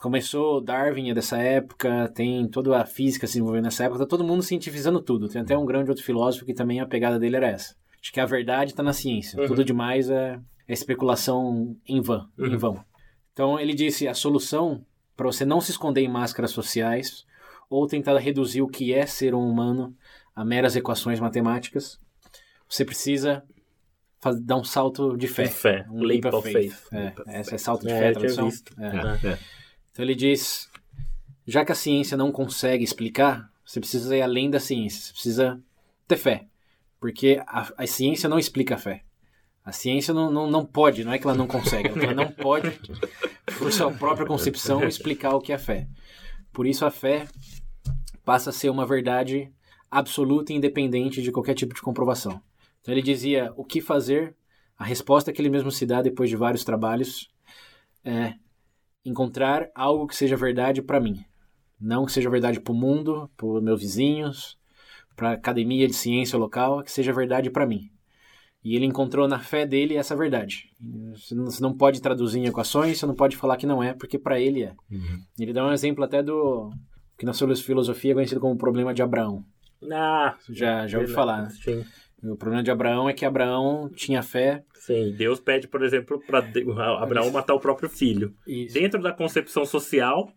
Começou 0.00 0.60
Darwin 0.60 1.10
é 1.10 1.14
dessa 1.14 1.38
época, 1.38 2.08
tem 2.14 2.46
toda 2.48 2.80
a 2.80 2.86
física 2.86 3.26
se 3.26 3.38
envolvendo 3.38 3.64
nessa 3.64 3.84
época, 3.84 4.00
tá 4.00 4.06
todo 4.06 4.22
mundo 4.22 4.42
cientificizando 4.42 5.00
tudo. 5.00 5.28
Tem 5.28 5.42
até 5.42 5.58
um 5.58 5.66
grande 5.66 5.90
outro 5.90 6.04
filósofo 6.04 6.44
que 6.44 6.54
também 6.54 6.80
a 6.80 6.86
pegada 6.86 7.18
dele 7.18 7.36
era 7.36 7.48
essa. 7.48 7.74
Acho 8.00 8.12
que 8.12 8.20
a 8.20 8.26
verdade 8.26 8.70
está 8.70 8.82
na 8.82 8.92
ciência. 8.92 9.40
Uhum. 9.40 9.48
Tudo 9.48 9.64
demais 9.64 10.08
é, 10.08 10.38
é 10.68 10.72
especulação 10.72 11.76
em 11.86 12.00
vão, 12.00 12.28
uhum. 12.38 12.46
em 12.46 12.56
vão. 12.56 12.84
Então 13.32 13.58
ele 13.58 13.74
disse 13.74 14.06
a 14.06 14.14
solução 14.14 14.84
para 15.16 15.26
você 15.26 15.44
não 15.44 15.60
se 15.60 15.72
esconder 15.72 16.02
em 16.02 16.08
máscaras 16.08 16.52
sociais 16.52 17.26
ou 17.68 17.86
tentar 17.86 18.16
reduzir 18.18 18.62
o 18.62 18.68
que 18.68 18.94
é 18.94 19.04
ser 19.04 19.34
um 19.34 19.48
humano 19.48 19.94
a 20.34 20.44
meras 20.44 20.76
equações 20.76 21.18
matemáticas, 21.18 21.98
você 22.68 22.84
precisa 22.84 23.42
fazer, 24.20 24.40
dar 24.42 24.56
um 24.56 24.64
salto 24.64 25.16
de 25.16 25.26
fé. 25.26 25.42
De 25.42 25.48
fé. 25.48 25.86
Um 25.90 26.02
leap, 26.02 26.24
leap 26.24 26.34
of 26.34 26.52
faith. 26.52 26.72
faith. 26.72 27.14
É, 27.26 27.40
esse 27.40 27.54
é 27.56 27.58
salto 27.58 27.84
de 27.84 27.92
é, 27.92 27.98
fé, 27.98 28.12
tradução. 28.12 28.48
É. 28.78 29.26
É. 29.26 29.38
é. 29.98 30.02
Então 30.02 30.04
ele 30.04 30.14
diz, 30.14 30.70
já 31.44 31.64
que 31.64 31.72
a 31.72 31.74
ciência 31.74 32.16
não 32.16 32.30
consegue 32.30 32.84
explicar, 32.84 33.50
você 33.64 33.80
precisa 33.80 34.16
ir 34.16 34.22
além 34.22 34.48
da 34.48 34.60
ciência, 34.60 35.00
você 35.00 35.12
precisa 35.12 35.62
ter 36.06 36.16
fé. 36.16 36.46
Porque 37.00 37.42
a, 37.46 37.68
a 37.76 37.86
ciência 37.86 38.28
não 38.28 38.38
explica 38.38 38.76
a 38.76 38.78
fé. 38.78 39.02
A 39.64 39.72
ciência 39.72 40.14
não, 40.14 40.30
não, 40.30 40.48
não 40.48 40.64
pode, 40.64 41.04
não 41.04 41.12
é 41.12 41.18
que 41.18 41.26
ela 41.26 41.36
não 41.36 41.46
consegue, 41.46 41.88
ela 41.88 42.14
não 42.14 42.30
pode, 42.30 42.80
por 43.58 43.72
sua 43.72 43.92
própria 43.92 44.26
concepção, 44.26 44.86
explicar 44.86 45.34
o 45.34 45.40
que 45.40 45.52
é 45.52 45.58
fé. 45.58 45.88
Por 46.52 46.66
isso 46.66 46.86
a 46.86 46.90
fé 46.90 47.26
passa 48.24 48.50
a 48.50 48.52
ser 48.52 48.70
uma 48.70 48.86
verdade 48.86 49.52
absoluta 49.90 50.52
e 50.52 50.56
independente 50.56 51.20
de 51.20 51.32
qualquer 51.32 51.54
tipo 51.54 51.74
de 51.74 51.82
comprovação. 51.82 52.40
Então 52.80 52.94
ele 52.94 53.02
dizia 53.02 53.52
o 53.56 53.64
que 53.64 53.80
fazer, 53.80 54.34
a 54.78 54.84
resposta 54.84 55.32
que 55.32 55.42
ele 55.42 55.50
mesmo 55.50 55.70
se 55.70 55.84
dá 55.84 56.00
depois 56.00 56.30
de 56.30 56.36
vários 56.36 56.64
trabalhos 56.64 57.28
é 58.04 58.34
encontrar 59.04 59.70
algo 59.74 60.06
que 60.06 60.16
seja 60.16 60.36
verdade 60.36 60.82
para 60.82 61.00
mim. 61.00 61.24
Não 61.80 62.04
que 62.04 62.12
seja 62.12 62.28
verdade 62.28 62.60
para 62.60 62.72
o 62.72 62.76
mundo, 62.76 63.30
para 63.36 63.46
os 63.46 63.62
meus 63.62 63.80
vizinhos, 63.80 64.58
para 65.14 65.30
a 65.30 65.34
academia 65.34 65.86
de 65.86 65.94
ciência 65.94 66.38
local, 66.38 66.82
que 66.82 66.90
seja 66.90 67.12
verdade 67.12 67.50
para 67.50 67.66
mim. 67.66 67.90
E 68.64 68.74
ele 68.74 68.84
encontrou 68.84 69.28
na 69.28 69.38
fé 69.38 69.64
dele 69.64 69.96
essa 69.96 70.16
verdade. 70.16 70.70
Você 71.14 71.62
não 71.62 71.72
pode 71.72 72.02
traduzir 72.02 72.40
em 72.40 72.46
equações, 72.46 72.98
você 72.98 73.06
não 73.06 73.14
pode 73.14 73.36
falar 73.36 73.56
que 73.56 73.66
não 73.66 73.82
é, 73.82 73.94
porque 73.94 74.18
para 74.18 74.40
ele 74.40 74.64
é. 74.64 74.74
Uhum. 74.90 75.22
Ele 75.38 75.52
dá 75.52 75.64
um 75.64 75.72
exemplo 75.72 76.04
até 76.04 76.22
do 76.22 76.70
que 77.16 77.24
na 77.24 77.32
sua 77.32 77.54
filosofia 77.56 78.12
é 78.12 78.14
conhecido 78.14 78.40
como 78.40 78.54
o 78.54 78.58
problema 78.58 78.92
de 78.92 79.02
Abraão. 79.02 79.44
Ah, 79.92 80.36
já 80.48 80.86
já 80.86 80.98
ouviu 80.98 81.14
falar. 81.14 81.42
Né? 81.42 81.50
Sim. 81.50 81.84
O 82.22 82.36
problema 82.36 82.62
de 82.62 82.70
Abraão 82.70 83.08
é 83.08 83.12
que 83.12 83.24
Abraão 83.24 83.88
tinha 83.94 84.22
fé. 84.22 84.64
Sim, 84.74 85.14
Deus 85.16 85.38
pede, 85.38 85.68
por 85.68 85.82
exemplo, 85.82 86.20
para 86.26 86.44
Abraão 87.00 87.30
matar 87.30 87.54
o 87.54 87.60
próprio 87.60 87.88
filho. 87.88 88.34
Isso. 88.46 88.74
Dentro 88.74 89.00
da 89.00 89.12
concepção 89.12 89.64
social. 89.64 90.32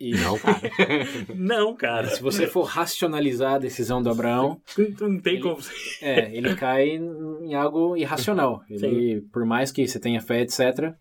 E 0.00 0.12
não, 0.12 0.38
cara. 0.38 0.60
não, 1.34 1.76
cara. 1.76 2.08
Se 2.08 2.22
você 2.22 2.46
for 2.46 2.62
racionalizar 2.62 3.54
a 3.54 3.58
decisão 3.58 4.02
do 4.02 4.10
Abraão. 4.10 4.60
Não 5.00 5.20
tem 5.20 5.34
ele, 5.34 5.42
como. 5.42 5.58
É, 6.00 6.34
ele 6.34 6.54
cai 6.54 6.90
em 6.90 7.54
algo 7.54 7.96
irracional. 7.96 8.62
Ele, 8.70 9.22
por 9.32 9.44
mais 9.44 9.72
que 9.72 9.86
você 9.86 9.98
tenha 9.98 10.20
fé, 10.20 10.42
etc., 10.42 10.94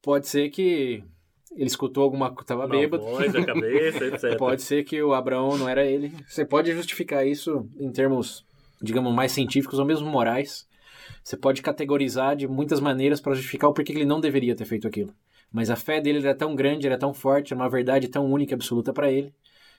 pode 0.00 0.28
ser 0.28 0.48
que 0.50 1.02
ele 1.56 1.66
escutou 1.66 2.04
alguma 2.04 2.30
coisa, 2.30 2.46
tava 2.46 2.66
bêbado. 2.66 3.02
Voz, 3.02 3.34
a 3.34 3.44
cabeça, 3.44 4.04
etc. 4.06 4.38
pode 4.38 4.62
ser 4.62 4.84
que 4.84 5.02
o 5.02 5.12
Abraão 5.12 5.58
não 5.58 5.68
era 5.68 5.84
ele. 5.84 6.12
Você 6.26 6.44
pode 6.44 6.72
justificar 6.72 7.26
isso 7.26 7.68
em 7.78 7.90
termos 7.90 8.46
digamos, 8.82 9.14
mais 9.14 9.32
científicos 9.32 9.78
ou 9.78 9.84
mesmo 9.84 10.08
morais. 10.08 10.66
Você 11.22 11.36
pode 11.36 11.62
categorizar 11.62 12.36
de 12.36 12.46
muitas 12.46 12.80
maneiras 12.80 13.20
para 13.20 13.34
justificar 13.34 13.70
o 13.70 13.74
porquê 13.74 13.92
ele 13.92 14.04
não 14.04 14.20
deveria 14.20 14.54
ter 14.54 14.64
feito 14.64 14.86
aquilo. 14.86 15.14
Mas 15.52 15.70
a 15.70 15.76
fé 15.76 16.00
dele 16.00 16.18
era 16.18 16.34
tão 16.34 16.54
grande, 16.54 16.86
era 16.86 16.98
tão 16.98 17.14
forte, 17.14 17.52
era 17.52 17.62
uma 17.62 17.70
verdade 17.70 18.08
tão 18.08 18.30
única 18.30 18.52
e 18.52 18.54
absoluta 18.54 18.92
para 18.92 19.10
ele, 19.10 19.34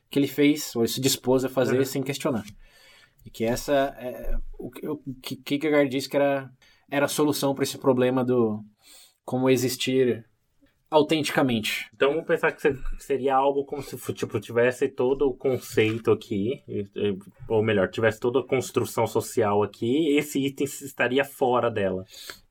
que 0.09 0.17
ele 0.17 0.27
fez, 0.27 0.75
ou 0.75 0.81
ele 0.81 0.91
se 0.91 0.99
dispôs 0.99 1.45
a 1.45 1.49
fazer 1.49 1.77
uhum. 1.77 1.85
sem 1.85 2.01
questionar. 2.01 2.43
E 3.25 3.29
que 3.29 3.43
essa. 3.43 3.95
É, 3.99 4.35
o, 4.57 4.71
o 4.91 5.13
que 5.21 5.35
Kierkegaard 5.35 5.89
disse 5.89 6.09
que 6.09 6.15
era, 6.15 6.51
era 6.89 7.05
a 7.05 7.09
solução 7.09 7.53
para 7.53 7.63
esse 7.63 7.77
problema 7.77 8.23
do 8.23 8.63
como 9.23 9.49
existir 9.49 10.25
autenticamente. 10.89 11.89
Então 11.93 12.11
vamos 12.11 12.25
pensar 12.25 12.51
que 12.51 12.61
seria 12.97 13.35
algo 13.35 13.63
como 13.63 13.81
se 13.81 13.95
tipo, 14.13 14.39
tivesse 14.39 14.87
todo 14.89 15.27
o 15.27 15.33
conceito 15.33 16.11
aqui, 16.11 16.63
ou 17.47 17.61
melhor, 17.61 17.89
tivesse 17.89 18.19
toda 18.19 18.39
a 18.39 18.47
construção 18.47 19.05
social 19.05 19.61
aqui, 19.61 20.17
esse 20.17 20.39
item 20.43 20.65
estaria 20.65 21.23
fora 21.23 21.69
dela. 21.69 22.05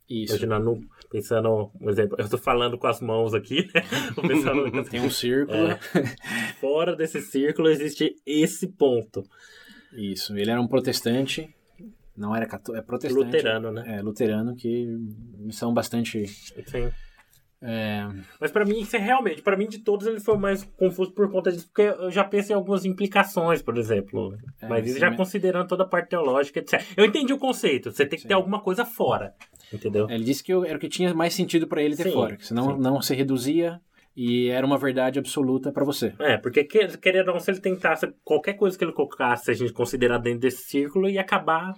Isso. 0.08 0.32
Imaginando, 0.32 0.80
pensando, 1.10 1.70
um 1.78 1.90
exemplo, 1.90 2.16
eu 2.18 2.24
estou 2.24 2.38
falando 2.38 2.78
com 2.78 2.86
as 2.86 3.00
mãos 3.00 3.34
aqui, 3.34 3.68
né? 3.74 3.82
Pensando, 4.26 4.84
Tem 4.88 5.00
um 5.00 5.10
círculo. 5.10 5.68
É, 5.68 5.78
fora 6.60 6.96
desse 6.96 7.20
círculo 7.20 7.68
existe 7.68 8.16
esse 8.24 8.68
ponto. 8.68 9.22
Isso, 9.92 10.36
ele 10.36 10.50
era 10.50 10.60
um 10.60 10.66
protestante, 10.66 11.54
não 12.16 12.34
era 12.34 12.46
católico, 12.46 12.82
é 12.82 12.86
protestante. 12.86 13.24
Luterano, 13.24 13.70
né? 13.70 13.98
É, 13.98 14.00
luterano, 14.00 14.56
que 14.56 14.86
são 15.50 15.74
bastante... 15.74 16.26
Sim 16.26 16.90
é... 17.60 18.06
Mas 18.40 18.52
para 18.52 18.64
mim, 18.64 18.80
isso 18.80 18.94
é 18.96 18.98
realmente, 18.98 19.42
para 19.42 19.56
mim 19.56 19.66
de 19.66 19.78
todos 19.80 20.06
ele 20.06 20.20
foi 20.20 20.38
mais 20.38 20.62
confuso 20.76 21.12
por 21.12 21.30
conta 21.30 21.50
disso, 21.50 21.66
porque 21.66 21.82
eu 21.82 22.10
já 22.10 22.22
pensei 22.22 22.54
em 22.54 22.56
algumas 22.56 22.84
implicações, 22.84 23.60
por 23.60 23.76
exemplo. 23.76 24.36
É, 24.60 24.68
mas 24.68 24.96
já 24.96 25.14
considerando 25.14 25.66
toda 25.66 25.82
a 25.82 25.86
parte 25.86 26.10
teológica, 26.10 26.60
etc. 26.60 26.80
Eu 26.96 27.04
entendi 27.04 27.32
o 27.32 27.38
conceito, 27.38 27.90
você 27.90 28.06
tem 28.06 28.16
que 28.16 28.22
sim. 28.22 28.28
ter 28.28 28.34
alguma 28.34 28.60
coisa 28.60 28.84
fora, 28.84 29.34
entendeu? 29.72 30.08
Ele 30.08 30.24
disse 30.24 30.42
que 30.42 30.52
era 30.52 30.76
o 30.76 30.78
que 30.78 30.88
tinha 30.88 31.12
mais 31.12 31.34
sentido 31.34 31.66
para 31.66 31.82
ele 31.82 31.96
ter 31.96 32.04
sim, 32.04 32.12
fora, 32.12 32.36
que 32.36 32.46
senão 32.46 32.76
sim. 32.76 32.80
não 32.80 33.02
se 33.02 33.14
reduzia 33.14 33.80
e 34.16 34.48
era 34.48 34.64
uma 34.64 34.78
verdade 34.78 35.18
absoluta 35.18 35.72
para 35.72 35.84
você. 35.84 36.12
É, 36.20 36.36
porque 36.36 36.64
querendo 36.64 37.28
ou 37.28 37.34
não, 37.34 37.40
se 37.40 37.50
ele 37.50 37.60
tentasse 37.60 38.12
qualquer 38.24 38.54
coisa 38.54 38.78
que 38.78 38.84
ele 38.84 38.92
colocasse, 38.92 39.50
a 39.50 39.54
gente 39.54 39.72
considerar 39.72 40.18
dentro 40.18 40.40
desse 40.40 40.62
círculo, 40.62 41.08
ia 41.08 41.20
acabar 41.20 41.72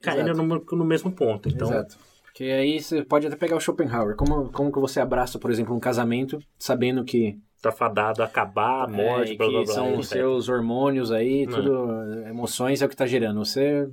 caindo 0.00 0.34
no, 0.34 0.64
no, 0.72 0.84
mesmo 0.84 1.10
ponto. 1.10 1.48
Então, 1.48 1.68
Exato. 1.68 1.96
Que 2.34 2.50
aí 2.50 2.82
você 2.82 3.04
pode 3.04 3.28
até 3.28 3.36
pegar 3.36 3.56
o 3.56 3.60
Schopenhauer. 3.60 4.16
Como, 4.16 4.50
como 4.50 4.72
que 4.72 4.80
você 4.80 4.98
abraça, 4.98 5.38
por 5.38 5.52
exemplo, 5.52 5.72
um 5.72 5.78
casamento, 5.78 6.40
sabendo 6.58 7.04
que 7.04 7.38
tá 7.62 7.70
fadado 7.70 8.22
a 8.22 8.26
acabar, 8.26 8.84
a 8.84 8.88
morte, 8.88 9.32
é, 9.32 9.36
blá, 9.36 9.48
blá, 9.48 9.62
blá, 9.62 9.72
são 9.72 9.96
os 9.96 10.08
seus 10.08 10.48
hormônios 10.48 11.12
aí, 11.12 11.46
tudo, 11.46 12.02
é. 12.24 12.30
emoções 12.30 12.82
é 12.82 12.86
o 12.86 12.88
que 12.88 12.96
tá 12.96 13.06
gerando. 13.06 13.44
Você 13.44 13.88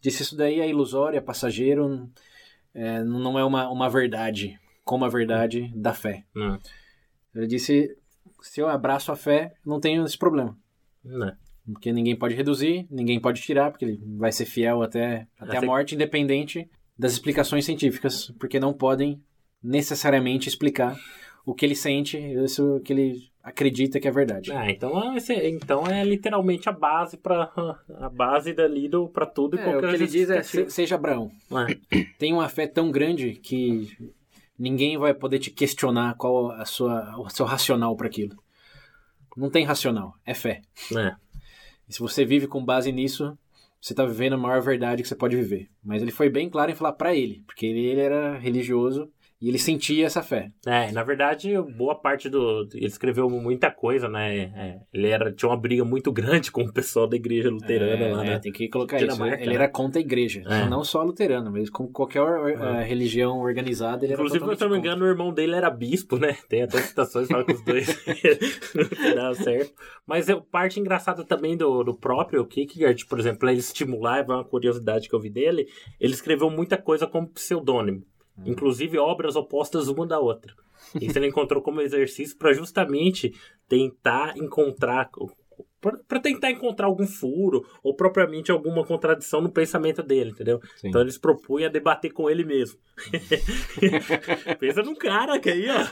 disse 0.00 0.22
isso 0.22 0.36
daí 0.36 0.60
é 0.60 0.68
ilusório, 0.68 1.18
é 1.18 1.20
passageiro, 1.20 2.08
é, 2.72 3.02
não 3.02 3.36
é 3.36 3.44
uma, 3.44 3.68
uma 3.68 3.90
verdade, 3.90 4.56
como 4.84 5.04
a 5.04 5.08
verdade 5.08 5.68
da 5.74 5.92
fé. 5.92 6.24
Não. 6.32 6.60
Ele 7.34 7.48
disse, 7.48 7.96
se 8.40 8.60
eu 8.60 8.68
abraço 8.68 9.10
a 9.10 9.16
fé, 9.16 9.52
não 9.66 9.80
tenho 9.80 10.04
esse 10.04 10.16
problema. 10.16 10.56
Não. 11.04 11.32
Porque 11.72 11.92
ninguém 11.92 12.14
pode 12.14 12.36
reduzir, 12.36 12.86
ninguém 12.88 13.20
pode 13.20 13.42
tirar, 13.42 13.72
porque 13.72 13.84
ele 13.84 14.00
vai 14.16 14.30
ser 14.30 14.46
fiel 14.46 14.80
até, 14.80 15.26
até 15.38 15.58
a 15.58 15.62
morte, 15.62 15.96
independente 15.96 16.70
das 17.00 17.12
explicações 17.12 17.64
científicas, 17.64 18.30
porque 18.38 18.60
não 18.60 18.72
podem 18.72 19.20
necessariamente 19.62 20.48
explicar 20.48 20.96
o 21.44 21.54
que 21.54 21.64
ele 21.64 21.74
sente, 21.74 22.16
isso 22.18 22.80
que 22.84 22.92
ele 22.92 23.30
acredita 23.42 23.98
que 23.98 24.06
é 24.06 24.10
verdade. 24.10 24.52
Ah, 24.52 24.70
então, 24.70 25.16
esse- 25.16 25.32
então 25.48 25.86
é 25.86 26.04
literalmente 26.04 26.68
a 26.68 26.72
base 26.72 27.16
para 27.16 27.50
a 27.98 28.08
base 28.10 28.52
dali 28.52 28.88
do 28.88 29.08
para 29.08 29.24
tudo 29.26 29.56
e 29.56 29.58
É, 29.58 29.62
o 29.62 29.64
qualquer 29.72 29.88
que 29.90 29.94
ele 29.96 30.06
diz 30.06 30.28
é, 30.30 30.36
justificativa. 30.36 30.68
"Se- 30.70 30.74
seja 30.76 30.94
Abraão. 30.96 31.30
É. 31.90 32.04
Tem 32.18 32.32
uma 32.32 32.48
fé 32.48 32.66
tão 32.66 32.90
grande 32.90 33.32
que 33.32 33.88
ninguém 34.58 34.98
vai 34.98 35.14
poder 35.14 35.38
te 35.38 35.50
questionar 35.50 36.14
qual 36.16 36.50
a 36.52 36.64
sua, 36.66 37.18
o 37.18 37.28
seu 37.30 37.46
racional 37.46 37.96
para 37.96 38.06
aquilo. 38.08 38.36
Não 39.36 39.48
tem 39.48 39.64
racional, 39.64 40.14
é 40.26 40.34
fé. 40.34 40.60
É. 40.94 41.14
E 41.88 41.94
se 41.94 42.00
você 42.00 42.24
vive 42.26 42.46
com 42.46 42.62
base 42.64 42.92
nisso, 42.92 43.36
você 43.80 43.94
tá 43.94 44.04
vivendo 44.04 44.34
a 44.34 44.38
maior 44.38 44.60
verdade 44.60 45.02
que 45.02 45.08
você 45.08 45.14
pode 45.14 45.36
viver. 45.36 45.70
Mas 45.82 46.02
ele 46.02 46.10
foi 46.10 46.28
bem 46.28 46.50
claro 46.50 46.70
em 46.70 46.74
falar 46.74 46.92
para 46.92 47.14
ele, 47.14 47.42
porque 47.46 47.66
ele, 47.66 47.86
ele 47.86 48.00
era 48.00 48.36
religioso 48.36 49.10
e 49.40 49.48
ele 49.48 49.58
sentia 49.58 50.04
essa 50.04 50.22
fé. 50.22 50.52
É, 50.66 50.92
na 50.92 51.02
verdade, 51.02 51.54
boa 51.76 51.94
parte 51.94 52.28
do. 52.28 52.68
Ele 52.74 52.86
escreveu 52.86 53.30
muita 53.30 53.70
coisa, 53.70 54.06
né? 54.06 54.38
É, 54.38 54.80
ele 54.92 55.08
era, 55.08 55.32
tinha 55.32 55.48
uma 55.48 55.56
briga 55.56 55.82
muito 55.82 56.12
grande 56.12 56.52
com 56.52 56.62
o 56.62 56.72
pessoal 56.72 57.06
da 57.06 57.16
igreja 57.16 57.48
luterana 57.48 58.04
É, 58.04 58.14
lá, 58.14 58.24
é, 58.24 58.28
né? 58.30 58.38
Tem 58.38 58.52
que 58.52 58.68
colocar 58.68 58.98
isso. 58.98 59.06
Dinamarca, 59.06 59.40
Ele 59.40 59.50
né? 59.50 59.54
era 59.54 59.68
contra 59.68 59.98
a 59.98 60.02
igreja. 60.02 60.42
É. 60.46 60.68
Não 60.68 60.84
só 60.84 61.02
luterano, 61.02 61.50
mas 61.50 61.70
como 61.70 61.90
qualquer 61.90 62.20
eh, 62.20 62.82
religião 62.84 63.40
organizada, 63.40 64.04
ele 64.04 64.12
Inclusive, 64.12 64.44
era 64.44 64.56
se 64.56 64.62
eu 64.62 64.68
não 64.68 64.74
me 64.74 64.80
engano, 64.80 65.04
o 65.06 65.08
irmão 65.08 65.32
dele 65.32 65.54
era 65.54 65.70
bispo, 65.70 66.18
né? 66.18 66.36
Tem 66.46 66.62
até 66.62 66.78
citações 66.82 67.26
que 67.26 67.32
falam 67.32 67.46
que 67.46 67.54
os 67.54 67.64
dois 67.64 67.86
não 68.74 69.14
deram 69.14 69.34
certo. 69.34 69.72
Mas 70.06 70.28
é 70.28 70.36
parte 70.36 70.78
engraçada 70.78 71.24
também 71.24 71.56
do, 71.56 71.82
do 71.82 71.94
próprio 71.94 72.44
Kierkegaard, 72.44 73.06
por 73.06 73.18
exemplo, 73.18 73.48
ele 73.48 73.60
estimular, 73.60 74.18
é 74.18 74.22
uma 74.22 74.44
curiosidade 74.44 75.08
que 75.08 75.14
eu 75.14 75.20
vi 75.20 75.30
dele, 75.30 75.66
ele 75.98 76.12
escreveu 76.12 76.50
muita 76.50 76.76
coisa 76.76 77.06
como 77.06 77.26
pseudônimo. 77.28 78.04
Inclusive 78.46 78.98
obras 78.98 79.36
opostas 79.36 79.88
uma 79.88 80.06
da 80.06 80.18
outra. 80.18 80.54
Isso 81.00 81.18
ele 81.18 81.26
encontrou 81.28 81.62
como 81.62 81.80
exercício 81.80 82.36
para 82.36 82.52
justamente 82.52 83.32
tentar 83.68 84.36
encontrar 84.36 85.10
para 86.08 86.20
tentar 86.20 86.50
encontrar 86.50 86.86
algum 86.86 87.06
furo 87.06 87.66
ou 87.82 87.94
propriamente 87.96 88.50
alguma 88.50 88.84
contradição 88.84 89.40
no 89.40 89.50
pensamento 89.50 90.02
dele, 90.02 90.30
entendeu? 90.30 90.60
Sim. 90.76 90.88
Então 90.88 91.00
eles 91.00 91.16
propunham 91.16 91.68
a 91.68 91.72
debater 91.72 92.12
com 92.12 92.28
ele 92.28 92.44
mesmo. 92.44 92.78
Pensa 94.60 94.82
num 94.82 94.94
cara 94.94 95.38
que 95.38 95.48
aí, 95.50 95.66
ó. 95.70 95.84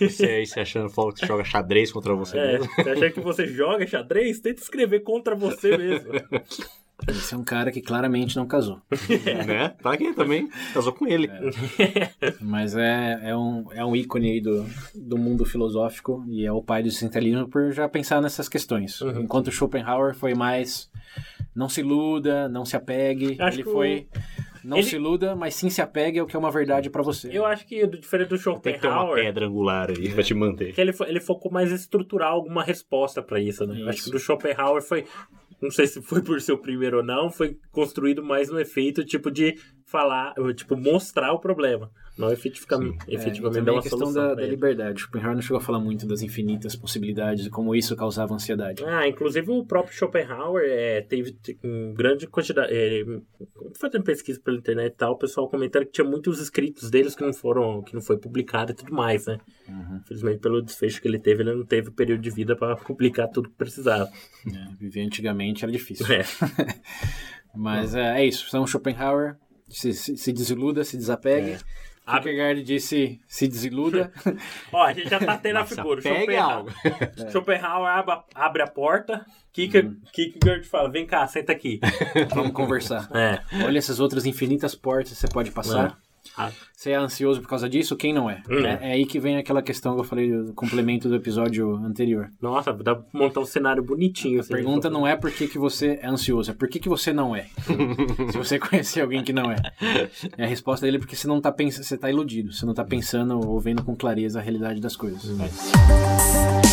Você 0.00 0.26
aí 0.26 0.46
se 0.46 0.58
achando 0.60 0.88
falou 0.88 1.12
que 1.12 1.20
você 1.20 1.26
joga 1.26 1.44
xadrez 1.44 1.92
contra 1.92 2.14
você 2.14 2.38
É, 2.38 2.52
mesmo. 2.58 2.72
você 2.74 2.90
acha 2.90 3.10
que 3.10 3.20
você 3.20 3.46
joga 3.46 3.86
xadrez? 3.86 4.40
Tenta 4.40 4.62
escrever 4.62 5.00
contra 5.00 5.34
você 5.34 5.76
mesmo. 5.76 6.10
Esse 7.08 7.34
é 7.34 7.36
um 7.36 7.44
cara 7.44 7.70
que 7.72 7.80
claramente 7.82 8.36
não 8.36 8.46
casou. 8.46 8.80
né? 9.46 9.70
Tá 9.82 9.92
aqui 9.92 10.12
também. 10.14 10.48
Casou 10.72 10.92
com 10.92 11.06
ele. 11.06 11.28
Mas 12.40 12.74
é, 12.76 13.18
é, 13.22 13.36
um, 13.36 13.64
é 13.72 13.84
um 13.84 13.94
ícone 13.96 14.30
aí 14.32 14.40
do, 14.40 14.64
do 14.94 15.18
mundo 15.18 15.44
filosófico 15.44 16.24
e 16.28 16.46
é 16.46 16.52
o 16.52 16.62
pai 16.62 16.82
do 16.82 16.88
existencialismo 16.88 17.48
por 17.48 17.72
já 17.72 17.88
pensar 17.88 18.20
nessas 18.22 18.48
questões. 18.48 19.00
Uhum. 19.00 19.22
Enquanto 19.22 19.50
Schopenhauer 19.50 20.14
foi 20.14 20.34
mais 20.34 20.90
não 21.54 21.68
se 21.68 21.80
iluda, 21.80 22.48
não 22.48 22.64
se 22.64 22.76
apegue. 22.76 23.36
Acho 23.40 23.60
ele 23.60 23.68
o- 23.68 23.72
foi 23.72 24.08
não 24.64 24.78
ele- 24.78 24.86
se 24.86 24.96
iluda, 24.96 25.36
mas 25.36 25.54
sim 25.54 25.68
se 25.68 25.82
apegue 25.82 26.18
ao 26.18 26.26
que 26.26 26.34
é 26.34 26.38
uma 26.38 26.50
verdade 26.50 26.88
pra 26.90 27.02
você. 27.02 27.28
Eu 27.30 27.44
acho 27.44 27.66
que, 27.66 27.86
diferente 27.86 28.28
do 28.28 28.38
Tem 28.60 28.74
que 28.74 28.80
ter 28.80 28.86
uma 28.86 28.96
Schopenhauer, 28.96 29.24
pedra 29.24 29.46
angular 29.46 29.90
aí 29.90 30.10
pra 30.10 30.22
te 30.22 30.32
manter. 30.32 30.72
que 30.72 30.80
ele, 30.80 30.92
fo- 30.92 31.04
ele 31.04 31.20
focou 31.20 31.52
mais 31.52 31.70
em 31.70 31.74
estruturar 31.74 32.30
alguma 32.30 32.62
resposta 32.62 33.22
pra 33.22 33.38
isso, 33.40 33.66
né? 33.66 33.80
Eu 33.82 33.88
acho 33.88 33.98
Isso. 33.98 34.06
que 34.06 34.12
do 34.12 34.18
Schopenhauer 34.18 34.82
foi. 34.82 35.04
Não 35.64 35.70
sei 35.70 35.86
se 35.86 36.02
foi 36.02 36.20
por 36.20 36.42
ser 36.42 36.52
o 36.52 36.58
primeiro 36.58 36.98
ou 36.98 37.02
não, 37.02 37.30
foi 37.30 37.58
construído 37.70 38.22
mais 38.22 38.50
no 38.50 38.60
efeito 38.60 39.02
tipo 39.02 39.30
de 39.30 39.58
falar, 39.86 40.34
tipo, 40.54 40.76
mostrar 40.76 41.32
o 41.32 41.40
problema. 41.40 41.90
Não 42.16 42.30
efetivamente, 42.30 43.04
É, 43.08 43.14
efetivamente 43.14 43.54
dar 43.54 43.60
também 43.60 43.74
uma 43.74 43.80
a 43.80 43.82
questão 43.82 43.98
solução. 43.98 44.28
da, 44.28 44.34
da 44.34 44.46
liberdade. 44.46 45.00
Schopenhauer 45.00 45.34
não 45.34 45.42
chegou 45.42 45.58
a 45.58 45.60
falar 45.60 45.80
muito 45.80 46.06
das 46.06 46.22
infinitas 46.22 46.76
possibilidades 46.76 47.46
e 47.46 47.50
como 47.50 47.74
isso 47.74 47.96
causava 47.96 48.34
ansiedade. 48.34 48.84
Ah, 48.84 49.08
inclusive 49.08 49.50
o 49.50 49.64
próprio 49.64 49.94
Schopenhauer 49.96 50.62
é, 50.64 51.00
teve 51.00 51.36
um 51.64 51.92
grande 51.92 52.26
quantidade. 52.28 52.72
É, 52.72 53.04
fazendo 53.80 54.04
pesquisa 54.04 54.40
pela 54.40 54.56
internet 54.56 54.92
e 54.92 54.96
tal, 54.96 55.12
o 55.12 55.18
pessoal 55.18 55.48
comentando 55.48 55.86
que 55.86 55.92
tinha 55.92 56.08
muitos 56.08 56.40
escritos 56.40 56.88
deles 56.90 57.16
que 57.16 57.24
não 57.24 57.32
foram, 57.32 57.82
que 57.82 57.94
não 57.94 58.00
foi 58.00 58.16
publicado 58.16 58.70
e 58.72 58.74
tudo 58.74 58.94
mais, 58.94 59.26
né? 59.26 59.38
Uhum. 59.68 59.96
Infelizmente, 59.96 60.38
pelo 60.38 60.62
desfecho 60.62 61.02
que 61.02 61.08
ele 61.08 61.18
teve, 61.18 61.42
ele 61.42 61.54
não 61.54 61.66
teve 61.66 61.88
o 61.88 61.92
período 61.92 62.20
de 62.20 62.30
vida 62.30 62.54
para 62.54 62.76
publicar 62.76 63.26
tudo 63.28 63.48
que 63.50 63.56
precisava. 63.56 64.08
É, 64.46 64.74
viver 64.78 65.02
antigamente 65.02 65.64
era 65.64 65.72
difícil. 65.72 66.06
É. 66.12 66.22
Mas 67.54 67.94
é, 67.94 68.20
é 68.20 68.24
isso. 68.26 68.44
Então, 68.48 68.66
Schopenhauer 68.66 69.36
se, 69.68 69.92
se, 69.92 70.16
se 70.16 70.32
desiluda, 70.32 70.84
se 70.84 70.96
desapegue. 70.96 71.50
É. 71.52 71.58
Kierkegaard 72.06 72.62
disse 72.62 73.20
se 73.26 73.48
desiluda. 73.48 74.12
Ó, 74.72 74.82
a 74.82 74.92
gente 74.92 75.08
já 75.08 75.18
tá 75.18 75.38
tendo 75.38 75.58
a 75.58 75.64
figura. 75.64 76.00
Schopenhauer, 76.00 76.40
algo. 76.40 76.70
Schopenhauer 77.30 77.90
abre, 77.90 78.18
abre 78.34 78.62
a 78.62 78.66
porta, 78.66 79.24
Kierkegaard. 79.52 79.96
Kierkegaard 80.12 80.64
fala: 80.64 80.90
vem 80.90 81.06
cá, 81.06 81.26
senta 81.26 81.52
aqui. 81.52 81.80
Vamos 82.34 82.52
conversar. 82.52 83.08
É. 83.14 83.40
Olha 83.64 83.78
essas 83.78 84.00
outras 84.00 84.26
infinitas 84.26 84.74
portas 84.74 85.12
que 85.12 85.18
você 85.18 85.28
pode 85.28 85.50
passar. 85.50 85.98
Ah, 86.36 86.50
Você 86.74 86.90
é 86.90 86.96
ansioso 86.96 87.40
por 87.40 87.48
causa 87.48 87.68
disso? 87.68 87.96
Quem 87.96 88.12
não 88.12 88.28
é? 88.28 88.42
Hum. 88.50 88.66
é? 88.66 88.78
é 88.82 88.92
aí 88.92 89.06
que 89.06 89.20
vem 89.20 89.36
aquela 89.36 89.62
questão 89.62 89.94
que 89.94 90.00
eu 90.00 90.04
falei 90.04 90.30
do 90.30 90.52
complemento 90.52 91.08
do 91.08 91.14
episódio 91.14 91.76
anterior. 91.76 92.28
Nossa, 92.42 92.72
dá 92.72 92.96
pra 92.96 93.04
montar 93.12 93.40
um 93.40 93.44
cenário 93.44 93.82
bonitinho. 93.82 94.40
assim. 94.40 94.52
A 94.52 94.56
pergunta 94.56 94.90
não 94.90 95.06
é 95.06 95.16
por 95.16 95.30
que, 95.30 95.46
que 95.46 95.58
você 95.58 95.98
é 96.02 96.06
ansioso, 96.06 96.50
é 96.50 96.54
por 96.54 96.68
que, 96.68 96.80
que 96.80 96.88
você 96.88 97.12
não 97.12 97.34
é. 97.36 97.46
Se 98.32 98.36
você 98.38 98.58
conhecer 98.58 99.00
alguém 99.00 99.22
que 99.22 99.32
não 99.32 99.50
é. 99.50 99.56
E 100.36 100.42
a 100.42 100.46
resposta 100.46 100.84
dele 100.84 100.96
é 100.96 101.00
porque 101.00 101.16
você 101.16 101.28
não 101.28 101.40
tá 101.40 101.52
pensando, 101.52 101.84
você 101.84 101.96
tá 101.96 102.10
iludido, 102.10 102.52
você 102.52 102.66
não 102.66 102.74
tá 102.74 102.84
pensando 102.84 103.38
ou 103.38 103.60
vendo 103.60 103.84
com 103.84 103.94
clareza 103.94 104.40
a 104.40 104.42
realidade 104.42 104.80
das 104.80 104.96
coisas. 104.96 105.24
Então, 105.24 106.63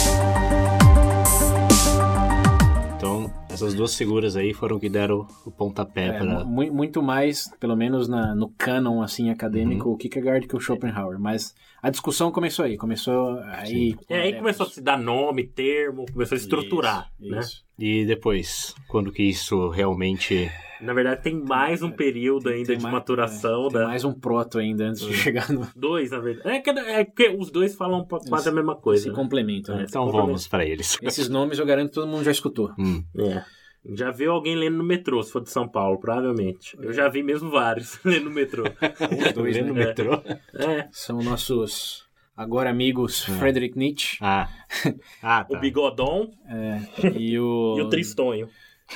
essas 3.53 3.73
duas 3.73 3.95
figuras 3.95 4.35
aí 4.35 4.53
foram 4.53 4.79
que 4.79 4.89
deram 4.89 5.27
o 5.45 5.51
pontapé 5.51 6.07
É, 6.07 6.13
pra. 6.19 6.43
mu- 6.43 6.71
muito 6.73 7.01
mais, 7.01 7.49
pelo 7.59 7.75
menos 7.75 8.07
na, 8.07 8.33
no 8.35 8.49
canon 8.49 9.01
assim 9.01 9.29
acadêmico, 9.29 9.87
Uhum. 9.89 9.93
o 9.95 9.97
Kierkegaard 9.97 10.47
que 10.47 10.55
o 10.55 10.59
Schopenhauer. 10.59 11.19
Mas 11.19 11.53
a 11.81 11.89
discussão 11.89 12.31
começou 12.31 12.65
aí, 12.65 12.77
começou 12.77 13.37
aí. 13.39 13.95
É 14.09 14.15
aí 14.15 14.21
adeptos. 14.21 14.39
começou 14.39 14.65
a 14.65 14.69
se 14.69 14.81
dar 14.81 14.97
nome, 14.97 15.43
termo, 15.47 16.05
começou 16.11 16.35
a 16.35 16.39
estruturar, 16.39 17.11
Isso, 17.19 17.31
né? 17.31 17.39
isso. 17.39 17.63
E 17.79 18.05
depois, 18.05 18.75
quando 18.87 19.11
que 19.11 19.23
isso 19.23 19.69
realmente. 19.69 20.49
Na 20.81 20.93
verdade, 20.93 21.21
tem 21.21 21.35
mais 21.39 21.81
um 21.83 21.91
período 21.91 22.49
ainda 22.49 22.67
Tem 22.67 22.77
de 22.77 22.83
mais- 22.83 22.93
maturação 22.93 23.67
é, 23.67 23.69
tem 23.69 23.79
da. 23.79 23.87
mais 23.87 24.03
um 24.03 24.13
proto 24.13 24.57
ainda 24.59 24.85
antes 24.85 25.01
de 25.05 25.13
chegar 25.13 25.49
no. 25.51 25.67
Dois, 25.75 26.11
na 26.11 26.19
verdade. 26.19 26.49
É 26.55 26.59
que, 26.59 26.69
é 26.71 27.05
que 27.05 27.29
os 27.29 27.51
dois 27.51 27.75
falam 27.75 28.05
quase 28.27 28.49
a 28.49 28.51
mesma 28.51 28.75
coisa. 28.75 29.03
Se 29.03 29.09
né? 29.09 29.15
complementam. 29.15 29.75
né? 29.75 29.81
É. 29.81 29.85
Então 29.85 30.03
complemento. 30.05 30.27
vamos 30.27 30.47
pra 30.47 30.65
eles. 30.65 30.97
Esses 31.03 31.29
nomes 31.29 31.59
eu 31.59 31.65
garanto 31.65 31.89
que 31.89 31.95
todo 31.95 32.07
mundo 32.07 32.23
já 32.23 32.31
escutou. 32.31 32.71
Hum. 32.79 33.03
É. 33.17 33.43
Já 33.93 34.11
viu 34.11 34.31
alguém 34.31 34.55
lendo 34.55 34.77
no 34.77 34.83
metrô, 34.83 35.23
se 35.23 35.31
for 35.31 35.41
de 35.41 35.49
São 35.49 35.67
Paulo, 35.67 35.99
provavelmente. 35.99 36.77
Eu 36.79 36.93
já 36.93 37.09
vi 37.09 37.23
mesmo 37.23 37.49
vários 37.49 37.99
lendo 38.05 38.25
no 38.25 38.31
metrô. 38.31 38.63
Os 39.27 39.33
dois, 39.33 39.55
Lendo 39.55 39.69
no 39.69 39.73
né? 39.73 39.85
metrô. 39.87 40.13
É. 40.53 40.87
São 40.91 41.17
nossos 41.21 42.05
agora 42.37 42.69
amigos 42.69 43.27
Hum. 43.27 43.39
Friedrich 43.39 43.75
Nietzsche 43.77 44.17
Ah. 44.21 44.47
Ah, 45.21 45.45
O 45.49 45.53
tá. 45.53 45.59
Bigodon 45.59 46.31
e 47.17 47.37
o. 47.39 47.75
e 47.77 47.81
o 47.81 47.89
Tristonho. 47.89 48.47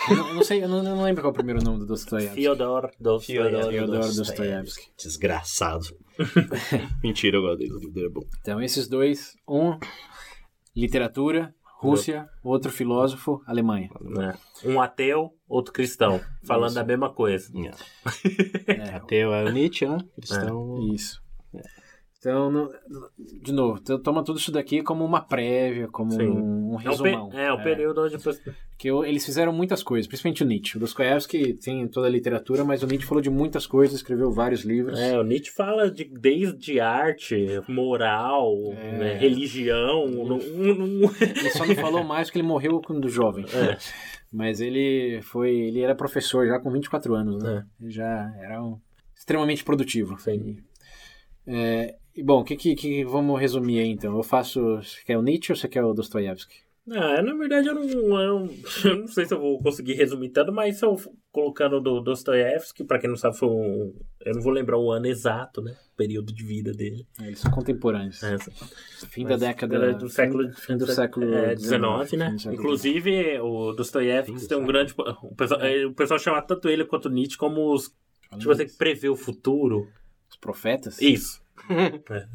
Eu 0.10 0.34
não, 0.36 0.44
sei, 0.44 0.64
eu 0.64 0.70
não, 0.70 0.78
eu 0.78 0.84
não 0.96 1.04
lembro 1.04 1.22
qual 1.22 1.32
é 1.32 1.34
o 1.34 1.36
primeiro 1.36 1.64
nome 1.64 1.80
do 1.80 1.86
Dostoiévski. 1.86 2.36
Fyodor 2.36 2.92
Dostoiévski. 3.00 3.72
Fyodor 3.72 4.00
Dostoiévski. 4.00 4.92
Desgraçado. 4.98 5.86
Mentira, 7.04 7.38
eu 7.38 7.42
gosto 7.42 7.58
dele. 7.58 7.74
O 7.74 7.80
livro 7.80 7.94
dele 7.94 8.08
é 8.08 8.10
bom. 8.10 8.22
Então, 8.42 8.62
esses 8.62 8.88
dois, 8.88 9.36
um 9.48 9.78
literatura, 10.76 11.54
Rússia, 11.78 12.28
outro 12.44 12.72
filósofo, 12.72 13.42
Alemanha. 13.46 13.90
né? 14.02 14.38
Um 14.64 14.82
ateu, 14.82 15.32
outro 15.48 15.74
cristão. 15.74 16.22
Falando 16.44 16.70
Isso. 16.70 16.76
da 16.76 16.84
mesma 16.84 17.10
coisa. 17.14 17.52
É, 18.68 18.96
Ateu 18.96 19.34
é 19.34 19.44
o 19.46 19.52
Nietzsche, 19.52 19.86
né? 19.86 19.98
Cristão. 20.16 20.92
Isso. 20.94 21.22
Então, 22.28 22.50
no- 22.50 22.72
de 23.44 23.52
novo, 23.54 23.80
t- 23.80 24.00
toma 24.00 24.24
tudo 24.24 24.40
isso 24.40 24.52
daqui 24.52 24.82
como 24.82 25.06
uma 25.06 25.22
prévia, 25.22 25.88
como 25.88 26.12
Sim. 26.12 26.28
um, 26.28 26.72
um 26.74 26.76
É 26.76 26.76
o, 26.76 26.80
pe- 26.80 26.90
resumão. 26.90 27.30
é, 27.34 27.52
o 27.54 27.62
período 27.62 28.02
onde. 28.04 28.18
Porque 28.18 28.92
o- 28.92 29.06
eles 29.06 29.24
fizeram 29.24 29.54
muitas 29.54 29.84
coisas, 29.84 30.08
principalmente 30.08 30.44
o 30.44 30.46
Nietzsche. 30.48 30.76
O 30.78 30.80
Dostoiévski 30.80 31.54
tem 31.54 31.88
toda 31.88 32.08
a 32.08 32.10
literatura, 32.10 32.64
mas 32.66 32.82
o 32.82 32.88
Nietzsche 32.88 33.06
falou 33.08 33.22
de 33.22 33.30
muitas 33.30 33.68
coisas, 33.68 33.96
escreveu 33.98 34.32
vários 34.32 34.62
livros. 34.66 35.00
É, 35.00 35.16
o 35.20 35.24
Nietzsche 35.24 35.52
fala 35.52 35.90
de, 35.92 36.04
desde 36.06 36.80
arte, 36.80 37.62
moral, 37.70 38.54
É. 38.76 38.98
né, 38.98 39.14
religião. 39.20 40.08
não- 40.08 40.26
não- 40.40 40.88
não- 40.88 41.12
Ele 41.22 41.50
só 41.52 41.64
não 41.66 41.76
falou 41.76 42.04
mais 42.04 42.28
porque 42.28 42.40
ele 42.40 42.48
morreu 42.48 42.82
quando 42.82 43.08
jovem. 43.08 43.46
É. 43.54 43.78
Mas 44.34 44.60
ele 44.60 45.22
foi. 45.22 45.52
Ele 45.56 45.82
era 45.82 45.94
professor 45.96 46.48
já 46.48 46.60
com 46.60 46.72
24 46.72 47.14
anos, 47.14 47.44
É. 47.44 47.48
né? 47.48 47.66
Ele 47.80 47.92
já 47.92 48.34
era 48.42 48.64
um- 48.64 48.80
extremamente 49.16 49.64
produtivo. 49.64 50.18
Sim. 50.20 50.58
É, 51.48 51.96
bom, 52.24 52.42
o 52.42 52.44
que, 52.44 52.56
que, 52.56 52.76
que 52.76 53.04
vamos 53.04 53.40
resumir 53.40 53.80
aí 53.80 53.90
então? 53.90 54.16
Eu 54.16 54.24
faço. 54.24 54.78
Você 54.78 55.04
quer 55.06 55.18
o 55.18 55.22
Nietzsche 55.22 55.52
ou 55.52 55.56
você 55.56 55.68
quer 55.68 55.84
o 55.84 55.94
Dostoiévski? 55.94 56.66
Ah, 56.92 57.20
na 57.20 57.34
verdade 57.34 57.68
eu 57.68 57.74
não, 57.74 58.22
eu 58.22 58.50
não, 58.96 59.08
sei 59.08 59.26
se 59.26 59.34
eu 59.34 59.40
vou 59.40 59.60
conseguir 59.60 59.94
resumir 59.94 60.30
tanto, 60.30 60.52
mas 60.52 60.78
se 60.78 60.86
eu 60.86 60.96
colocando 61.32 61.82
do 61.82 62.00
Dostoiévski, 62.00 62.84
pra 62.84 63.00
quem 63.00 63.10
não 63.10 63.18
sabe, 63.18 63.36
foi 63.36 63.50
um, 63.50 63.96
eu 64.24 64.36
não 64.36 64.42
vou 64.42 64.52
lembrar 64.54 64.78
o 64.78 64.92
ano 64.92 65.08
exato, 65.08 65.64
né? 65.64 65.76
O 65.94 65.98
período 65.98 66.32
de 66.32 66.44
vida 66.44 66.72
dele. 66.72 67.08
Eles 67.20 67.40
são 67.40 67.50
contemporâneos. 67.50 68.22
É, 68.22 68.38
Fim 69.10 69.24
mas 69.24 69.40
da 69.40 69.48
década 69.48 69.94
do 69.94 70.08
século, 70.10 70.54
fim 70.54 70.78
do 70.78 70.86
século 70.86 71.34
é, 71.34 71.56
19, 71.56 72.06
XIX, 72.06 72.20
né? 72.20 72.30
do 72.30 72.40
século 72.40 72.62
Inclusive, 72.62 73.40
o 73.40 73.74
Dostoiévski 73.74 74.48
tem 74.48 74.58
um 74.58 74.66
grande. 74.66 74.94
O 75.24 75.36
pessoal, 75.36 75.62
É. 75.62 75.86
o 75.88 75.94
pessoal 75.94 76.20
chama 76.20 76.42
tanto 76.44 76.70
ele 76.70 76.86
quanto 76.86 77.10
Nietzsche 77.10 77.38
como 77.38 77.74
os. 77.74 77.92
Tipo 78.38 78.52
assim, 78.52 78.68
que 78.68 78.78
prevê 78.78 79.10
o 79.10 79.16
futuro. 79.16 79.88
Os 80.30 80.38
profetas? 80.38 81.02
Isso. 81.02 81.44
É. 82.12 82.28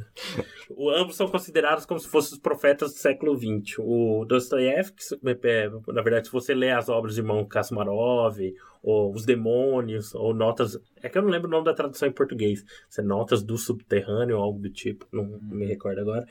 O, 0.71 0.91
ambos 0.91 1.15
são 1.15 1.29
considerados 1.29 1.87
como 1.87 2.01
se 2.01 2.09
fossem 2.09 2.33
os 2.33 2.39
profetas 2.41 2.93
do 2.93 2.99
século 2.99 3.37
XX. 3.37 3.79
O 3.79 4.25
Dostoiévski, 4.25 5.03
na 5.23 6.03
verdade, 6.03 6.27
se 6.27 6.33
você 6.33 6.55
lê 6.55 6.71
as 6.71 6.89
obras 6.89 7.15
de 7.15 7.21
irmão 7.21 7.45
Kasmarov, 7.45 8.39
ou 8.83 9.13
Os 9.13 9.25
Demônios, 9.25 10.15
ou 10.15 10.35
Notas. 10.35 10.79
É 11.03 11.09
que 11.09 11.19
eu 11.19 11.23
não 11.23 11.31
lembro 11.31 11.49
o 11.49 11.51
nome 11.51 11.65
da 11.65 11.75
tradução 11.75 12.09
em 12.09 12.13
português. 12.13 12.65
Se 12.89 13.01
é 13.01 13.05
Notas 13.05 13.43
do 13.43 13.57
Subterrâneo 13.57 14.37
ou 14.37 14.43
algo 14.43 14.59
do 14.59 14.71
tipo, 14.71 15.07
não 15.13 15.39
me 15.43 15.67
recordo 15.67 16.01
agora. 16.01 16.27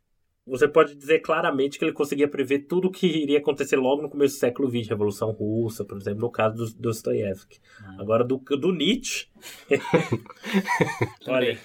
Você 0.49 0.67
pode 0.67 0.95
dizer 0.95 1.19
claramente 1.19 1.77
que 1.77 1.85
ele 1.85 1.93
conseguia 1.93 2.27
prever 2.27 2.59
tudo 2.59 2.87
o 2.87 2.91
que 2.91 3.07
iria 3.07 3.37
acontecer 3.37 3.75
logo 3.75 4.01
no 4.01 4.09
começo 4.09 4.35
do 4.35 4.39
século 4.39 4.69
XX, 4.69 4.89
Revolução 4.89 5.31
Russa, 5.31 5.85
por 5.85 5.97
exemplo, 5.97 6.21
no 6.21 6.31
caso 6.31 6.55
do 6.55 6.81
Dostoiévski. 6.81 7.59
Agora, 7.97 8.23
do, 8.23 8.37
do 8.37 8.71
Nietzsche. 8.71 9.27
Olha. 11.27 11.57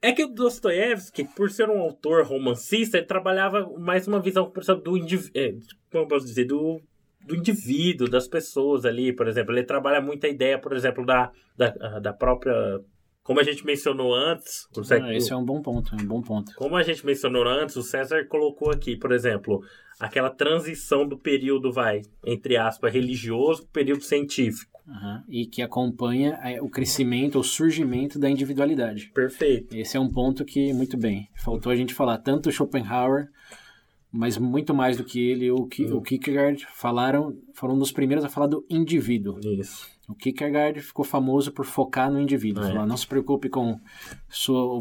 É 0.00 0.10
que 0.10 0.24
o 0.24 0.28
Dostoiévski, 0.28 1.24
por 1.24 1.48
ser 1.48 1.70
um 1.70 1.80
autor 1.80 2.26
romancista, 2.26 2.98
ele 2.98 3.06
trabalhava 3.06 3.70
mais 3.78 4.08
uma 4.08 4.20
visão, 4.20 4.50
por 4.50 4.62
exemplo, 4.62 4.82
do 4.82 4.96
indivíduo. 4.96 5.60
como 5.90 6.04
eu 6.04 6.08
posso 6.08 6.26
dizer? 6.26 6.44
Do, 6.44 6.80
do 7.24 7.36
indivíduo, 7.36 8.08
das 8.08 8.26
pessoas 8.26 8.84
ali, 8.84 9.12
por 9.12 9.28
exemplo. 9.28 9.54
Ele 9.54 9.62
trabalha 9.62 10.00
muito 10.00 10.26
a 10.26 10.28
ideia, 10.28 10.58
por 10.58 10.72
exemplo, 10.72 11.06
da, 11.06 11.30
da, 11.56 12.00
da 12.00 12.12
própria. 12.12 12.80
Como 13.22 13.38
a 13.38 13.44
gente 13.44 13.64
mencionou 13.64 14.14
antes. 14.14 14.66
o 14.76 14.80
Ah, 14.80 14.84
século- 14.84 15.12
esse 15.12 15.32
é 15.32 15.36
um 15.36 15.44
bom 15.44 15.62
ponto, 15.62 15.94
é 15.94 16.02
um 16.02 16.06
bom 16.06 16.20
ponto. 16.22 16.52
como 16.56 16.76
a 16.76 16.82
gente 16.82 17.04
mencionou 17.06 17.46
antes, 17.46 17.76
o 17.76 17.82
César 17.82 18.24
colocou 18.26 18.70
aqui, 18.70 18.96
por 18.96 19.12
exemplo, 19.12 19.62
aquela 20.00 20.28
transição 20.30 21.06
do 21.06 21.16
período, 21.16 21.70
vai, 21.72 22.02
entre 22.26 22.56
aspas, 22.56 22.92
religioso 22.92 23.62
para 23.62 23.72
período 23.84 24.02
científico. 24.02 24.72
Aham. 24.88 25.22
E 25.28 25.46
que 25.46 25.62
acompanha 25.62 26.40
é, 26.42 26.60
o 26.60 26.68
crescimento, 26.68 27.38
o 27.38 27.44
surgimento 27.44 28.18
da 28.18 28.28
individualidade. 28.28 29.12
Perfeito. 29.14 29.76
Esse 29.76 29.96
é 29.96 30.00
um 30.00 30.10
ponto 30.10 30.44
que, 30.44 30.72
muito 30.72 30.96
bem, 30.96 31.28
faltou 31.36 31.70
a 31.70 31.76
gente 31.76 31.94
falar. 31.94 32.18
Tanto 32.18 32.50
Schopenhauer, 32.50 33.28
mas 34.10 34.36
muito 34.36 34.74
mais 34.74 34.96
do 34.96 35.04
que 35.04 35.20
ele, 35.30 35.48
o, 35.52 35.66
Ki- 35.66 35.84
o 35.86 36.02
Kierkegaard 36.02 36.66
falaram, 36.74 37.32
foram 37.54 37.76
um 37.76 37.78
dos 37.78 37.92
primeiros 37.92 38.24
a 38.24 38.28
falar 38.28 38.48
do 38.48 38.66
indivíduo. 38.68 39.38
Isso. 39.44 39.86
O 40.08 40.14
Kierkegaard 40.14 40.80
ficou 40.80 41.04
famoso 41.04 41.52
por 41.52 41.64
focar 41.64 42.10
no 42.10 42.20
indivíduo. 42.20 42.64
É. 42.64 42.74
Não 42.86 42.96
se 42.96 43.06
preocupe 43.06 43.48
com 43.48 43.80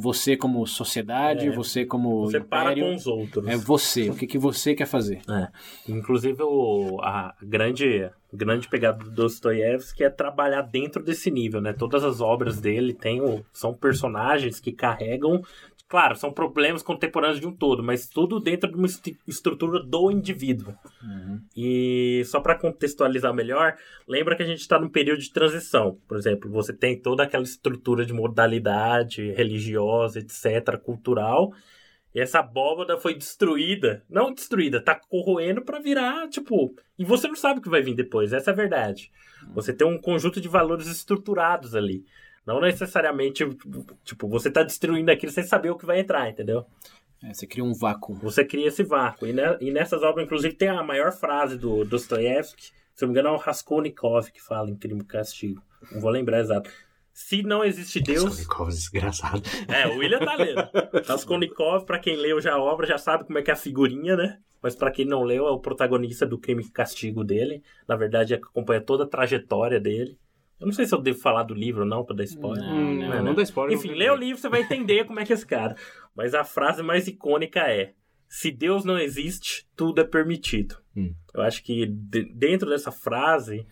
você 0.02 0.36
como 0.36 0.66
sociedade, 0.66 1.48
É. 1.48 1.52
você 1.52 1.86
como 1.86 2.26
Você 2.26 2.40
para 2.40 2.72
império. 2.72 2.90
com 2.90 2.96
os 2.96 3.08
outros. 3.08 3.48
É 3.48 3.56
você, 3.56 4.10
o 4.10 4.16
que, 4.16 4.26
que 4.26 4.38
você 4.38 4.74
quer 4.74 4.88
fazer. 4.88 5.22
É. 5.30 5.48
Inclusive, 5.88 6.42
o, 6.42 7.00
a 7.02 7.36
grande, 7.42 8.10
grande 8.34 8.68
pegada 8.68 9.04
do 9.04 9.12
Dostoiévski 9.12 10.04
é 10.04 10.10
trabalhar 10.10 10.64
dentro 10.64 11.04
desse 11.04 11.30
nível, 11.30 11.62
né? 11.62 11.72
Todas 11.72 12.04
as 12.04 12.20
obras 12.20 12.60
dele 12.60 12.94
tem 12.94 13.22
o, 13.22 13.46
são 13.54 13.74
personagens 13.74 14.60
que 14.60 14.72
carregam... 14.72 15.42
Claro, 15.92 16.16
são 16.16 16.32
problemas 16.32 16.82
contemporâneos 16.82 17.42
de 17.42 17.46
um 17.46 17.52
todo, 17.52 17.84
mas 17.84 18.08
tudo 18.08 18.40
dentro 18.40 18.72
de 18.72 18.78
uma 18.78 18.86
est- 18.86 19.14
estrutura 19.28 19.84
do 19.84 20.10
indivíduo. 20.10 20.74
E 21.54 22.24
só 22.28 22.40
para 22.40 22.56
contextualizar 22.58 23.34
melhor, 23.34 23.76
lembra 24.08 24.38
que 24.38 24.42
a 24.42 24.46
gente 24.46 24.62
está 24.62 24.80
num 24.80 24.88
período 24.88 25.20
de 25.20 25.30
transição. 25.34 25.98
Por 26.08 26.16
exemplo, 26.18 26.50
você 26.50 26.72
tem 26.72 26.98
toda 26.98 27.24
aquela 27.24 27.44
estrutura 27.44 28.06
de 28.06 28.14
modalidade 28.14 29.32
religiosa, 29.34 30.20
etc., 30.20 30.78
cultural, 30.82 31.52
e 32.16 32.22
essa 32.22 32.40
abóbada 32.40 32.98
foi 32.98 33.14
destruída. 33.14 34.02
Não 34.10 34.34
destruída, 34.34 34.82
tá 34.82 34.96
corroendo 34.96 35.62
pra 35.62 35.80
virar, 35.80 36.30
tipo. 36.30 36.74
E 36.98 37.04
você 37.04 37.28
não 37.28 37.36
sabe 37.36 37.60
o 37.60 37.62
que 37.62 37.70
vai 37.70 37.82
vir 37.82 37.96
depois, 37.96 38.32
essa 38.32 38.52
é 38.52 38.54
a 38.54 38.56
verdade. 38.56 39.12
Você 39.54 39.74
tem 39.74 39.86
um 39.86 39.98
conjunto 40.00 40.40
de 40.40 40.48
valores 40.48 40.88
estruturados 40.88 41.76
ali. 41.76 42.06
Não 42.46 42.60
necessariamente, 42.60 43.44
tipo, 44.04 44.28
você 44.28 44.50
tá 44.50 44.64
destruindo 44.64 45.12
aquilo 45.12 45.32
sem 45.32 45.44
saber 45.44 45.70
o 45.70 45.78
que 45.78 45.86
vai 45.86 46.00
entrar, 46.00 46.30
entendeu? 46.30 46.66
É, 47.24 47.34
você 47.34 47.46
cria 47.46 47.64
um 47.64 47.74
vácuo. 47.74 48.16
Você 48.16 48.44
cria 48.44 48.68
esse 48.68 48.84
vácuo. 48.84 49.28
E, 49.28 49.34
ne- 49.34 49.58
e 49.62 49.72
nessas 49.72 50.02
obras, 50.02 50.26
inclusive, 50.26 50.56
tem 50.56 50.70
a 50.70 50.82
maior 50.82 51.12
frase 51.12 51.56
do 51.58 51.86
Dostoiévski. 51.86 52.72
Se 52.96 53.04
não 53.04 53.10
me 53.10 53.14
engano, 53.14 53.30
é 53.30 53.32
o 53.32 53.38
Raskolnikov 53.42 54.32
que 54.32 54.42
fala 54.42 54.70
em 54.72 54.76
Crime 54.76 55.02
e 55.02 55.06
Castigo. 55.06 55.62
Não 55.92 56.02
vou 56.02 56.10
lembrar 56.10 56.40
exato. 56.40 56.70
Se 57.14 57.44
não 57.44 57.64
existe 57.64 58.00
Deus. 58.02 58.24
Raskolnikov, 58.24 58.70
desgraçado. 58.70 59.44
É, 59.68 59.88
o 59.88 59.98
William 59.98 60.20
tá 60.20 60.36
lendo. 60.36 60.68
Raskolnikov, 61.06 61.86
pra 61.86 62.00
quem 62.00 62.16
leu 62.16 62.42
já 62.42 62.54
a 62.54 62.62
obra, 62.62 62.88
já 62.88 62.98
sabe 62.98 63.26
como 63.26 63.38
é 63.38 63.42
que 63.44 63.52
é 63.52 63.54
a 63.54 63.58
figurinha, 63.58 64.16
né? 64.16 64.40
Mas 64.62 64.76
pra 64.76 64.90
quem 64.92 65.06
não 65.06 65.24
leu, 65.24 65.48
é 65.48 65.52
o 65.52 65.60
protagonista 65.60 66.26
do 66.26 66.38
Crime 66.40 66.64
e 66.64 66.70
Castigo 66.72 67.24
dele. 67.24 67.64
Na 67.88 67.96
verdade, 67.96 68.34
acompanha 68.34 68.82
toda 68.82 69.04
a 69.04 69.08
trajetória 69.08 69.80
dele. 69.80 70.18
Eu 70.62 70.68
não 70.68 70.72
sei 70.74 70.86
se 70.86 70.94
eu 70.96 71.02
devo 71.02 71.20
falar 71.20 71.44
do 71.44 71.54
livro 71.54 71.82
ou 71.82 71.88
não, 71.88 72.06
pra 72.06 72.16
dar 72.16 72.24
spoiler. 72.24 72.64
Não, 72.64 72.72
Hum, 72.78 72.94
não, 72.96 73.02
não, 73.02 73.10
né? 73.10 73.22
não 73.22 73.34
dá 73.36 73.42
spoiler. 73.42 73.76
Enfim, 73.78 73.90
não 73.90 73.96
lê 73.98 74.10
o 74.10 74.16
livro, 74.16 74.40
você 74.42 74.48
vai 74.50 74.62
entender 74.62 75.04
como 75.06 75.20
é 75.20 75.26
que 75.26 75.34
é 75.34 75.36
esse 75.36 75.46
cara. 75.46 75.76
Mas 76.16 76.34
a 76.34 76.44
frase 76.44 76.82
mais 76.84 77.08
icônica 77.08 77.60
é: 77.62 77.94
Se 78.30 78.52
Deus 78.52 78.86
não 78.86 78.98
existe, 79.00 79.68
tudo 79.76 80.00
é 80.00 80.04
permitido. 80.06 80.76
Hum. 80.96 81.14
Eu 81.34 81.42
acho 81.42 81.64
que 81.64 81.86
de- 81.88 82.32
dentro 82.34 82.70
dessa 82.70 82.92
frase 82.92 83.66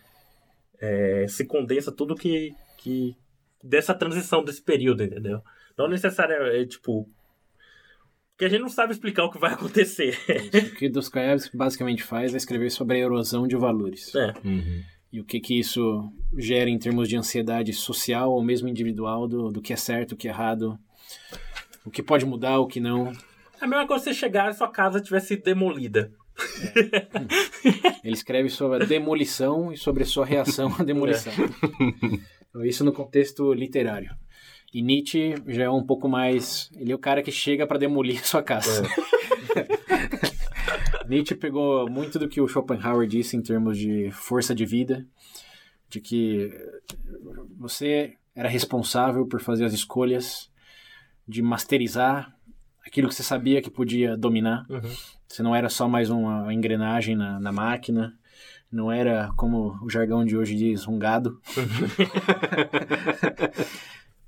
é, 0.80 1.26
se 1.28 1.46
condensa 1.46 1.92
tudo 1.92 2.14
que, 2.16 2.50
que. 2.78 3.14
dessa 3.62 3.94
transição 3.94 4.42
desse 4.42 4.62
período, 4.62 5.04
entendeu? 5.04 5.40
Não 5.78 5.86
necessariamente, 5.88 6.56
é, 6.56 6.66
tipo. 6.66 7.08
Porque 8.32 8.46
a 8.46 8.48
gente 8.48 8.62
não 8.62 8.68
sabe 8.70 8.92
explicar 8.92 9.24
o 9.24 9.30
que 9.30 9.38
vai 9.38 9.52
acontecer. 9.54 10.16
O 10.72 10.76
que 10.76 10.88
Dostoiévski 10.88 11.56
basicamente 11.56 12.02
faz 12.02 12.32
é 12.34 12.38
escrever 12.38 12.70
sobre 12.70 12.96
a 12.96 13.00
erosão 13.00 13.46
de 13.46 13.54
valores. 13.56 14.14
É. 14.14 14.32
Uhum. 14.44 14.82
E 15.12 15.20
o 15.20 15.24
que 15.24 15.40
que 15.40 15.58
isso 15.58 16.12
gera 16.36 16.70
em 16.70 16.78
termos 16.78 17.08
de 17.08 17.16
ansiedade 17.16 17.72
social 17.72 18.30
ou 18.30 18.42
mesmo 18.42 18.68
individual 18.68 19.26
do, 19.26 19.50
do 19.50 19.60
que 19.60 19.72
é 19.72 19.76
certo, 19.76 20.12
o 20.12 20.16
que 20.16 20.28
é 20.28 20.30
errado, 20.30 20.78
o 21.84 21.90
que 21.90 22.02
pode 22.02 22.24
mudar, 22.24 22.58
o 22.58 22.66
que 22.66 22.78
não. 22.78 23.08
É 23.60 23.64
a 23.64 23.66
mesma 23.66 23.86
coisa 23.86 24.04
se 24.04 24.10
você 24.10 24.20
chegar 24.20 24.50
e 24.50 24.54
sua 24.54 24.68
casa 24.68 25.00
tivesse 25.00 25.28
sido 25.28 25.42
demolida. 25.42 26.12
Ele 28.04 28.14
escreve 28.14 28.48
sobre 28.48 28.82
a 28.82 28.86
demolição 28.86 29.72
e 29.72 29.76
sobre 29.76 30.04
a 30.04 30.06
sua 30.06 30.24
reação 30.24 30.74
à 30.78 30.84
demolição. 30.84 31.32
Então, 32.48 32.64
Isso 32.64 32.84
no 32.84 32.92
contexto 32.92 33.52
literário. 33.52 34.14
E 34.72 34.82
Nietzsche 34.82 35.34
já 35.48 35.64
é 35.64 35.70
um 35.70 35.84
pouco 35.84 36.08
mais. 36.08 36.70
Ele 36.76 36.92
é 36.92 36.94
o 36.94 36.98
cara 36.98 37.22
que 37.22 37.32
chega 37.32 37.66
para 37.66 37.78
demolir 37.78 38.20
a 38.20 38.24
sua 38.24 38.42
casa. 38.42 38.82
Nietzsche 41.10 41.34
pegou 41.34 41.90
muito 41.90 42.20
do 42.20 42.28
que 42.28 42.40
o 42.40 42.46
Schopenhauer 42.46 43.08
disse 43.08 43.36
em 43.36 43.42
termos 43.42 43.76
de 43.76 44.12
força 44.12 44.54
de 44.54 44.64
vida, 44.64 45.04
de 45.88 46.00
que 46.00 46.52
você 47.58 48.14
era 48.34 48.48
responsável 48.48 49.26
por 49.26 49.40
fazer 49.40 49.64
as 49.64 49.72
escolhas, 49.72 50.48
de 51.26 51.42
masterizar 51.42 52.32
aquilo 52.86 53.08
que 53.08 53.14
você 53.14 53.24
sabia 53.24 53.60
que 53.60 53.68
podia 53.68 54.16
dominar. 54.16 54.64
Uhum. 54.70 54.90
Você 55.26 55.42
não 55.42 55.54
era 55.54 55.68
só 55.68 55.88
mais 55.88 56.10
uma 56.10 56.54
engrenagem 56.54 57.16
na, 57.16 57.40
na 57.40 57.50
máquina, 57.50 58.16
não 58.70 58.92
era, 58.92 59.32
como 59.36 59.76
o 59.82 59.90
jargão 59.90 60.24
de 60.24 60.36
hoje 60.36 60.54
diz, 60.54 60.86
um 60.86 60.96
gado. 60.96 61.40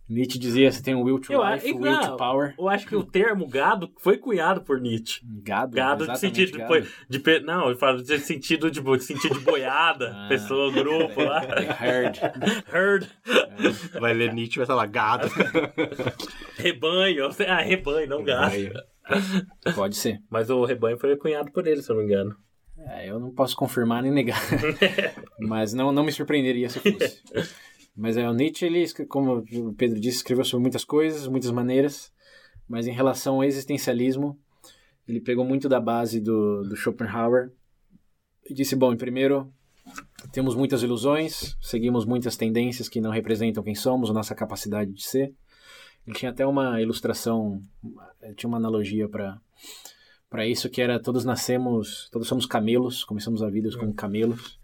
Nietzsche 0.09 0.39
dizia, 0.39 0.71
você 0.71 0.83
tem 0.83 0.95
o 0.95 1.03
will 1.03 1.19
to 1.19 1.33
Eu 1.33 1.43
life, 1.43 1.73
o 1.73 1.77
will 1.79 1.99
to 2.01 2.17
power. 2.17 2.55
Eu 2.59 2.69
acho 2.69 2.87
que 2.87 2.95
o 2.95 3.03
termo 3.03 3.47
gado 3.49 3.91
foi 3.99 4.19
cunhado 4.19 4.61
por 4.61 4.79
Nietzsche. 4.81 5.21
Gado, 5.43 5.75
Gado 5.75 6.07
de 6.07 6.19
sentido 6.19 6.59
gado. 6.59 6.87
De, 7.09 7.19
pe- 7.19 7.41
não, 7.41 7.69
ele 7.69 7.79
fala 7.79 8.03
de 8.03 8.19
sentido 8.19 8.71
de, 8.71 8.81
de 8.81 9.05
sentido 9.05 9.39
de 9.39 9.45
boiada, 9.45 10.13
Ah. 10.15 10.27
pessoa, 10.29 10.71
grupo 10.71 11.23
lá. 11.23 11.41
Herd. 11.81 12.21
Herd, 12.71 13.09
Vai 14.01 14.13
ler 14.13 14.35
Nietzsche, 14.35 14.59
vai 14.59 14.67
falar 14.67 14.87
gado. 14.87 15.29
rebanho. 16.59 17.29
Ah, 17.49 17.63
rebanho, 17.63 18.09
não 18.09 18.23
gado. 18.23 18.55
Pode 19.75 19.97
ser. 19.97 20.21
Mas 20.31 20.51
o 20.51 20.65
rebanho 20.65 20.99
foi 20.99 21.17
cunhado 21.17 21.51
por 21.53 21.67
ele, 21.67 21.83
se 21.83 21.91
eu 21.91 21.97
não 21.97 22.03
me 22.03 22.09
engano. 22.09 22.37
É, 22.79 23.09
eu 23.09 23.19
não 23.21 23.31
posso 23.31 23.55
confirmar 23.57 24.03
nem 24.03 24.11
negar. 24.13 24.41
Mas 25.39 25.73
não, 25.73 25.93
não 25.93 26.03
me 26.05 26.11
surpreenderia 26.13 26.69
se 26.69 26.81
fosse. 26.81 27.23
Mas 27.95 28.17
é, 28.17 28.29
o 28.29 28.33
Nietzsche, 28.33 28.65
ele, 28.65 28.87
como 29.07 29.39
o 29.39 29.75
Pedro 29.75 30.01
disse, 30.01 30.19
escreveu 30.19 30.45
sobre 30.45 30.63
muitas 30.63 30.85
coisas, 30.85 31.27
muitas 31.27 31.51
maneiras. 31.51 32.13
Mas 32.69 32.87
em 32.87 32.93
relação 32.93 33.37
ao 33.37 33.45
existencialismo, 33.45 34.39
ele 35.07 35.21
pegou 35.21 35.45
muito 35.45 35.69
da 35.69 35.81
base 35.81 36.21
do, 36.21 36.63
do 36.63 36.77
Schopenhauer. 36.77 37.53
E 38.49 38.55
disse, 38.55 38.75
bom, 38.75 38.97
primeiro, 38.97 39.53
temos 40.33 40.55
muitas 40.55 40.83
ilusões, 40.83 41.57
seguimos 41.61 42.05
muitas 42.05 42.37
tendências 42.37 42.89
que 42.89 43.01
não 43.01 43.11
representam 43.11 43.63
quem 43.63 43.75
somos, 43.75 44.11
a 44.11 44.15
nossa 44.15 44.35
capacidade 44.35 44.93
de 44.93 45.03
ser. 45.03 45.35
Ele 46.07 46.17
tinha 46.17 46.31
até 46.31 46.47
uma 46.47 46.81
ilustração, 46.81 47.61
tinha 48.37 48.49
uma 48.49 48.59
analogia 48.59 49.09
para 49.09 49.41
para 50.29 50.47
isso 50.47 50.71
que 50.71 50.81
era 50.81 50.99
todos 50.99 51.27
nascemos, 51.27 52.09
todos 52.11 52.27
somos 52.27 52.47
camelos, 52.47 53.05
começamos 53.05 53.43
a 53.43 53.51
vida 53.51 53.69
como 53.77 53.93
camelos. 53.93 54.59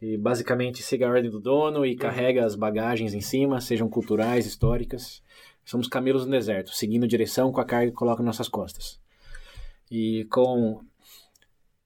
E 0.00 0.16
basicamente 0.16 0.82
siga 0.82 1.06
a 1.06 1.10
ordem 1.10 1.30
do 1.30 1.40
dono 1.40 1.84
e 1.84 1.94
carrega 1.94 2.44
as 2.44 2.54
bagagens 2.54 3.12
em 3.12 3.20
cima, 3.20 3.60
sejam 3.60 3.88
culturais, 3.88 4.46
históricas. 4.46 5.22
Somos 5.64 5.88
camelos 5.88 6.24
no 6.24 6.32
deserto, 6.32 6.74
seguindo 6.74 7.06
direção 7.06 7.52
com 7.52 7.60
a 7.60 7.64
carga 7.64 7.90
que 7.90 7.96
coloca 7.96 8.22
nossas 8.22 8.48
costas. 8.48 8.98
E 9.90 10.24
com 10.30 10.80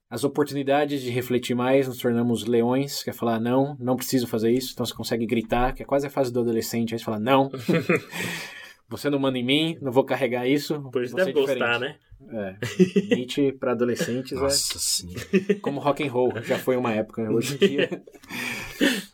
as 0.09 0.23
oportunidades 0.23 1.01
de 1.01 1.09
refletir 1.09 1.55
mais, 1.55 1.87
nos 1.87 1.97
tornamos 1.97 2.45
leões, 2.45 3.03
quer 3.03 3.13
falar 3.13 3.39
não, 3.39 3.75
não 3.79 3.95
preciso 3.95 4.27
fazer 4.27 4.51
isso, 4.51 4.71
então 4.73 4.85
você 4.85 4.93
consegue 4.93 5.25
gritar, 5.25 5.73
que 5.73 5.83
é 5.83 5.85
quase 5.85 6.07
a 6.07 6.09
fase 6.09 6.31
do 6.31 6.39
adolescente, 6.39 6.93
aí 6.93 6.99
você 6.99 7.03
fala 7.03 7.19
não, 7.19 7.51
você 8.89 9.09
não 9.09 9.19
manda 9.19 9.37
em 9.37 9.43
mim, 9.43 9.77
não 9.81 9.91
vou 9.91 10.03
carregar 10.03 10.47
isso. 10.47 10.81
Por 10.91 11.03
isso 11.03 11.13
você 11.15 11.21
é 11.21 11.25
deve 11.25 11.39
gostar, 11.39 11.73
diferente. 11.79 11.79
né? 11.79 12.57
É. 13.11 13.15
Nietzsche 13.15 13.51
para 13.51 13.71
adolescentes 13.73 14.31
é 14.31 14.35
Nossa 14.35 14.79
senhora. 14.79 15.25
como 15.61 15.79
rock 15.79 16.03
and 16.07 16.11
roll, 16.11 16.31
já 16.43 16.57
foi 16.57 16.75
uma 16.77 16.93
época, 16.93 17.23
né? 17.23 17.29
hoje 17.29 17.55
em 17.55 17.57
dia. 17.67 17.89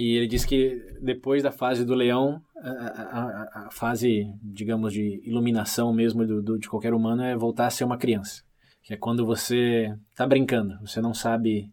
E 0.00 0.16
ele 0.16 0.28
diz 0.28 0.44
que 0.44 0.80
depois 1.02 1.42
da 1.42 1.50
fase 1.50 1.84
do 1.84 1.92
leão, 1.92 2.40
a, 2.62 2.70
a- 2.70 3.66
a- 3.66 3.70
fase, 3.72 4.32
digamos, 4.44 4.92
de 4.92 5.20
iluminação 5.24 5.92
mesmo 5.92 6.24
do, 6.24 6.40
do- 6.40 6.56
de 6.56 6.68
qualquer 6.68 6.94
humano 6.94 7.20
é 7.24 7.36
voltar 7.36 7.66
a 7.66 7.70
ser 7.70 7.82
uma 7.82 7.98
criança. 7.98 8.44
Que 8.84 8.94
é 8.94 8.96
quando 8.96 9.26
você 9.26 9.92
tá 10.14 10.24
brincando, 10.24 10.78
você 10.80 11.00
não 11.00 11.12
sabe 11.12 11.68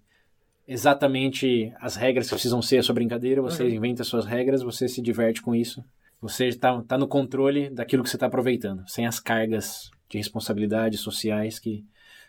exatamente 0.68 1.72
as 1.80 1.96
regras 1.96 2.26
que 2.28 2.34
precisam 2.34 2.64
ser 2.64 2.80
a 2.80 2.84
sua 2.84 2.96
brincadeira, 2.96 3.44
você 3.44 3.70
inventa 3.70 4.04
suas 4.04 4.26
regras, 4.26 4.64
você 4.64 4.88
se 4.88 5.04
diverte 5.04 5.40
com 5.40 5.54
isso. 5.54 5.84
Você 6.22 6.48
está 6.48 6.82
tá 6.84 6.98
no 6.98 7.08
controle 7.08 7.70
daquilo 7.70 8.04
que 8.04 8.10
você 8.10 8.16
está 8.16 8.26
aproveitando, 8.28 8.84
sem 8.88 9.06
as 9.06 9.20
cargas 9.20 9.90
de 10.10 10.18
responsabilidades 10.18 11.00
sociais 11.02 11.60
que 11.60 11.86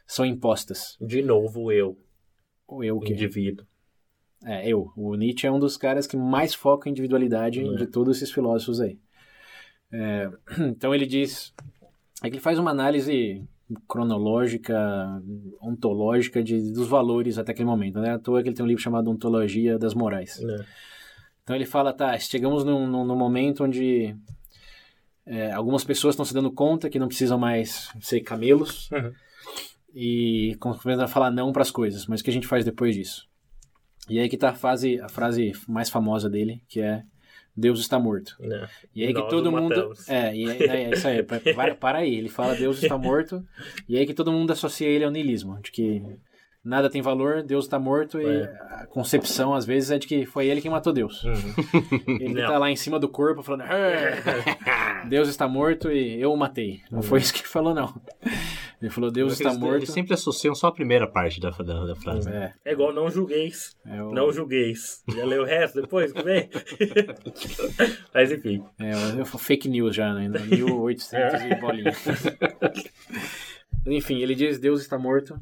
são 0.07 0.25
impostas. 0.25 0.97
De 1.01 1.23
novo, 1.23 1.71
eu, 1.73 1.99
Ou 2.67 2.85
eu 2.85 2.99
que. 3.01 3.13
indivíduo. 3.13 3.67
É, 4.45 4.69
eu. 4.69 4.93
O 4.97 5.15
Nietzsche 5.15 5.47
é 5.47 5.51
um 5.53 5.59
dos 5.59 5.77
caras 5.77 6.07
que 6.07 6.17
mais 6.17 6.55
foca 6.55 6.89
em 6.89 6.93
individualidade 6.93 7.61
É. 7.61 7.75
de 7.75 7.87
todos 7.87 8.17
esses 8.19 8.31
filósofos 8.33 8.81
aí. 8.81 8.99
É, 9.91 10.31
então 10.69 10.95
ele 10.95 11.07
diz. 11.07 11.55
É 12.23 12.29
que 12.29 12.37
ele 12.37 12.41
faz 12.43 12.59
uma 12.59 12.71
análise 12.71 13.43
cronológica, 13.89 14.77
ontológica 15.61 16.43
de, 16.43 16.73
dos 16.73 16.87
valores 16.89 17.39
até 17.39 17.53
aquele 17.53 17.69
momento. 17.69 17.97
Não 17.97 18.05
é 18.05 18.11
à 18.11 18.19
toa 18.19 18.43
que 18.43 18.49
ele 18.49 18.57
tem 18.57 18.65
um 18.65 18.69
livro 18.69 18.83
chamado 18.83 19.11
Ontologia 19.11 19.79
das 19.79 19.95
Morais. 19.95 20.41
né? 20.41 20.65
Então 21.47 21.55
ele 21.55 21.65
fala, 21.65 21.93
tá, 21.93 22.19
chegamos 22.19 22.65
num, 22.65 22.89
num, 22.89 23.05
num 23.05 23.15
momento 23.15 23.63
onde 23.63 24.17
é, 25.25 25.53
algumas 25.53 25.85
pessoas 25.85 26.15
estão 26.15 26.25
se 26.25 26.35
dando 26.35 26.51
conta 26.51 26.91
que 26.91 26.99
não 26.99 27.07
precisam 27.07 27.39
mais 27.39 27.89
ser 28.01 28.21
camelos 28.23 28.91
Uhum. 28.91 29.13
e 29.95 30.57
começam 30.59 31.05
a 31.05 31.07
falar 31.07 31.31
não 31.31 31.53
para 31.53 31.63
as 31.63 31.71
coisas. 31.71 32.05
Mas 32.09 32.21
o 32.21 32.25
que 32.25 32.31
a 32.31 32.33
gente 32.33 32.49
faz 32.49 32.65
depois 32.65 32.97
disso? 32.97 33.29
E 34.09 34.19
aí 34.19 34.29
que 34.29 34.37
tá 34.37 34.51
a, 34.51 34.55
fase, 34.55 35.01
a 35.01 35.09
frase 35.09 35.53
mais 35.69 35.89
famosa 35.89 36.29
dele, 36.29 36.61
que 36.69 36.81
é 36.81 37.05
Deus 37.57 37.79
está 37.79 37.97
morto. 37.97 38.37
né? 38.41 38.69
E 38.93 39.05
aí 39.05 39.15
que 39.15 39.29
todo 39.29 39.53
mundo. 39.53 39.69
matamos. 39.69 40.09
É, 40.09 40.35
e 40.37 40.51
aí, 40.51 40.63
é 40.63 40.91
isso 40.91 41.07
aí. 41.07 41.23
pa- 41.23 41.41
Para, 41.55 41.75
para 41.77 41.99
aí. 41.99 42.13
Ele 42.17 42.29
fala 42.29 42.57
Deus 42.57 42.83
está 42.83 42.99
morto. 42.99 43.47
E 43.89 43.97
aí 43.97 44.05
que 44.05 44.13
todo 44.15 44.33
mundo 44.33 44.51
associa 44.51 44.89
ele 44.89 45.05
ao 45.05 45.13
niilismo. 45.13 45.61
De 45.63 45.71
que 45.71 46.03
nada 46.67 46.91
tem 46.91 47.01
valor, 47.01 47.43
Deus 47.43 47.65
está 47.65 47.79
morto. 47.79 48.21
E 48.21 48.27
É. 48.27 48.43
a 48.71 48.87
concepção, 48.87 49.55
às 49.55 49.65
vezes, 49.65 49.91
é 49.91 49.99
de 49.99 50.07
que 50.07 50.27
foi 50.27 50.47
ele 50.49 50.61
quem 50.61 50.71
matou 50.71 50.93
Deus. 50.93 51.23
Uhum. 51.25 51.33
Ele 52.21 52.35
Não. 52.35 52.47
tá 52.49 52.59
lá 52.59 52.71
em 52.71 52.77
cima 52.77 52.99
do 52.99 53.09
corpo 53.09 53.43
falando: 53.43 53.63
"Ah, 53.63 55.05
Deus 55.09 55.29
está 55.29 55.47
morto 55.49 55.91
e 55.91 56.21
eu 56.21 56.33
o 56.33 56.37
matei. 56.37 56.81
Não 56.91 57.03
foi 57.03 57.21
isso 57.21 57.33
que 57.33 57.41
ele 57.41 57.49
falou, 57.49 57.73
não. 57.75 57.95
Ele 58.81 58.91
falou: 58.91 59.11
Deus 59.11 59.33
está 59.35 59.51
Eles- 59.51 59.59
morto. 59.59 59.77
Eles 59.77 59.91
sempre 59.91 60.13
associam 60.15 60.55
só 60.55 60.67
a 60.69 60.73
primeira 60.73 61.07
parte 61.07 61.41
da, 61.41 61.51
da, 61.51 61.85
da 61.87 61.97
frase. 61.97 62.29
É, 62.29 62.53
É 62.65 62.73
igual 62.73 62.93
não 62.93 63.09
julgueis. 63.11 63.75
é 63.87 64.03
o, 64.03 64.13
Não 64.13 64.33
julgueis. 64.33 65.03
Já 65.09 65.25
leu 65.25 65.43
o 65.43 65.47
resto 65.47 65.81
depois 65.81 66.13
que 66.13 66.23
vem? 66.23 66.49
Mas 68.13 68.33
enfim. 68.33 68.63
É, 68.79 68.93
eu- 68.93 69.19
eu- 69.21 69.25
fake 69.27 69.69
news 69.69 69.95
já, 69.95 70.13
né? 70.13 70.29
No 70.29 70.41
1800 70.41 71.43
e 71.43 71.55
bolinha. 71.61 71.93
Enfim, 73.87 74.21
ele 74.21 74.35
diz: 74.35 74.59
Deus 74.59 74.81
está 74.83 74.99
morto 74.99 75.39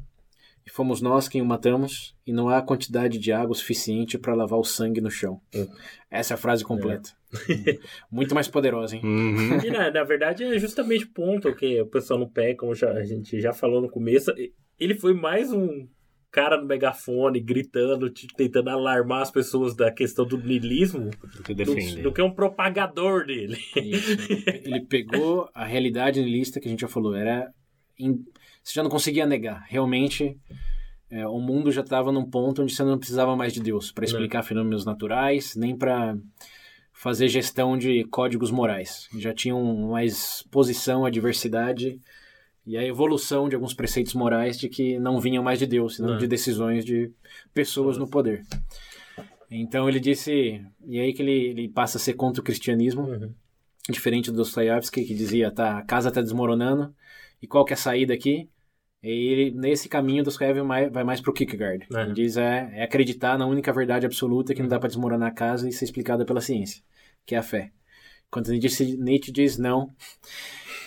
e 0.65 0.71
fomos 0.71 0.99
nós 1.01 1.27
quem 1.27 1.41
o 1.41 1.45
matamos 1.45 2.15
e 2.25 2.33
não 2.33 2.49
há 2.49 2.61
quantidade 2.61 3.17
de 3.19 3.31
água 3.31 3.53
suficiente 3.55 4.17
para 4.17 4.33
lavar 4.33 4.59
o 4.59 4.63
sangue 4.63 4.99
no 5.01 5.11
chão. 5.11 5.39
Hum. 5.53 5.67
Essa 6.09 6.33
é 6.33 6.35
a 6.35 6.37
frase 6.37 6.63
completa. 6.63 7.11
Muito 8.11 8.33
mais 8.33 8.47
poderosa, 8.47 8.95
hein? 8.95 9.01
Uhum. 9.03 9.57
E 9.63 9.69
na, 9.69 9.91
na 9.91 10.03
verdade 10.03 10.43
é 10.43 10.57
justamente 10.57 11.05
o 11.05 11.09
ponto 11.11 11.53
que 11.55 11.79
o 11.81 11.85
pessoal 11.87 12.19
não 12.19 12.29
pega, 12.29 12.57
como 12.57 12.73
já- 12.73 12.91
a 12.91 13.03
gente 13.03 13.39
já 13.39 13.53
falou 13.53 13.81
no 13.81 13.89
começo. 13.89 14.31
Ele 14.79 14.95
foi 14.95 15.13
mais 15.13 15.51
um 15.51 15.87
cara 16.31 16.59
no 16.59 16.65
megafone 16.67 17.39
gritando, 17.39 18.09
te- 18.09 18.27
tentando 18.35 18.69
alarmar 18.69 19.21
as 19.21 19.31
pessoas 19.31 19.73
da 19.75 19.89
questão 19.91 20.25
do 20.25 20.37
niilismo 20.37 21.09
Do 21.37 21.43
que 21.43 21.53
do, 22.01 22.11
que 22.11 22.21
um 22.21 22.31
propagador 22.33 23.25
dele. 23.25 23.57
Isso. 23.75 24.17
Ele 24.65 24.81
pegou 24.85 25.49
a 25.53 25.63
realidade 25.63 26.21
lista 26.21 26.59
que 26.59 26.67
a 26.67 26.71
gente 26.71 26.81
já 26.81 26.87
falou. 26.89 27.15
Era. 27.15 27.49
in- 27.99 28.23
Você 28.65 28.73
já 28.73 28.83
não 28.83 28.89
conseguia 28.89 29.27
negar. 29.27 29.63
Realmente, 29.69 30.35
é, 31.11 31.27
o 31.27 31.39
mundo 31.39 31.71
já 31.71 31.81
estava 31.81 32.11
num 32.11 32.25
ponto 32.27 32.63
onde 32.63 32.73
você 32.73 32.83
não 32.83 32.97
precisava 32.97 33.35
mais 33.35 33.53
de 33.53 33.61
Deus 33.61 33.91
para 33.91 34.05
explicar 34.05 34.41
fenômenos 34.41 34.83
naturais, 34.83 35.55
nem 35.55 35.77
para 35.77 36.17
fazer 36.91 37.27
gestão 37.27 37.77
de 37.77 38.03
códigos 38.05 38.49
morais. 38.49 39.07
Já 39.19 39.31
tinham 39.35 39.63
mais 39.89 40.37
exposição 40.41 41.05
à 41.05 41.11
diversidade 41.11 41.99
e 42.65 42.75
à 42.75 42.83
evolução 42.83 43.47
de 43.47 43.53
alguns 43.53 43.75
preceitos 43.75 44.15
morais 44.15 44.57
de 44.57 44.67
que 44.67 44.97
não 44.97 45.19
vinham 45.21 45.43
mais 45.43 45.59
de 45.59 45.67
Deus, 45.67 45.97
senão 45.97 46.15
É. 46.15 46.17
de 46.17 46.25
decisões 46.25 46.83
de 46.83 47.11
pessoas 47.53 47.99
no 47.99 48.09
poder. 48.09 48.43
Então 49.51 49.87
ele 49.87 49.99
disse, 49.99 50.59
e 50.87 50.99
aí 50.99 51.13
que 51.13 51.21
ele, 51.21 51.31
ele 51.49 51.69
passa 51.69 51.99
a 51.99 52.01
ser 52.01 52.13
contra 52.15 52.41
o 52.41 52.43
cristianismo, 52.43 53.03
Uhum. 53.03 53.31
diferente 53.91 54.31
do 54.31 54.37
Dostoiévski 54.37 55.05
que 55.05 55.13
dizia, 55.13 55.51
tá, 55.51 55.77
a 55.77 55.83
casa 55.83 56.09
tá 56.11 56.19
desmoronando, 56.19 56.91
e 57.39 57.45
qual 57.45 57.63
que 57.63 57.71
é 57.73 57.75
a 57.75 57.77
saída 57.77 58.11
aqui? 58.11 58.49
E 59.05 59.27
ele, 59.27 59.51
nesse 59.51 59.87
caminho, 59.87 60.23
Dostoiévski 60.23 60.65
vai, 60.65 60.89
vai 60.89 61.03
mais 61.03 61.21
pro 61.21 61.31
Kierkegaard. 61.31 61.85
É. 61.93 62.01
Ele 62.01 62.13
diz, 62.13 62.37
é, 62.37 62.71
é 62.73 62.83
acreditar 62.83 63.37
na 63.37 63.45
única 63.45 63.71
verdade 63.71 64.03
absoluta 64.03 64.55
que 64.55 64.63
não 64.63 64.67
dá 64.67 64.79
para 64.79 64.87
desmoronar 64.87 65.29
a 65.29 65.33
casa 65.33 65.69
e 65.69 65.71
ser 65.71 65.85
explicada 65.85 66.25
pela 66.25 66.41
ciência, 66.41 66.81
que 67.23 67.35
é 67.35 67.37
a 67.37 67.43
fé. 67.43 67.71
Quando 68.31 68.49
Nietzsche, 68.49 68.97
Nietzsche 68.97 69.31
diz 69.31 69.59
não, 69.59 69.93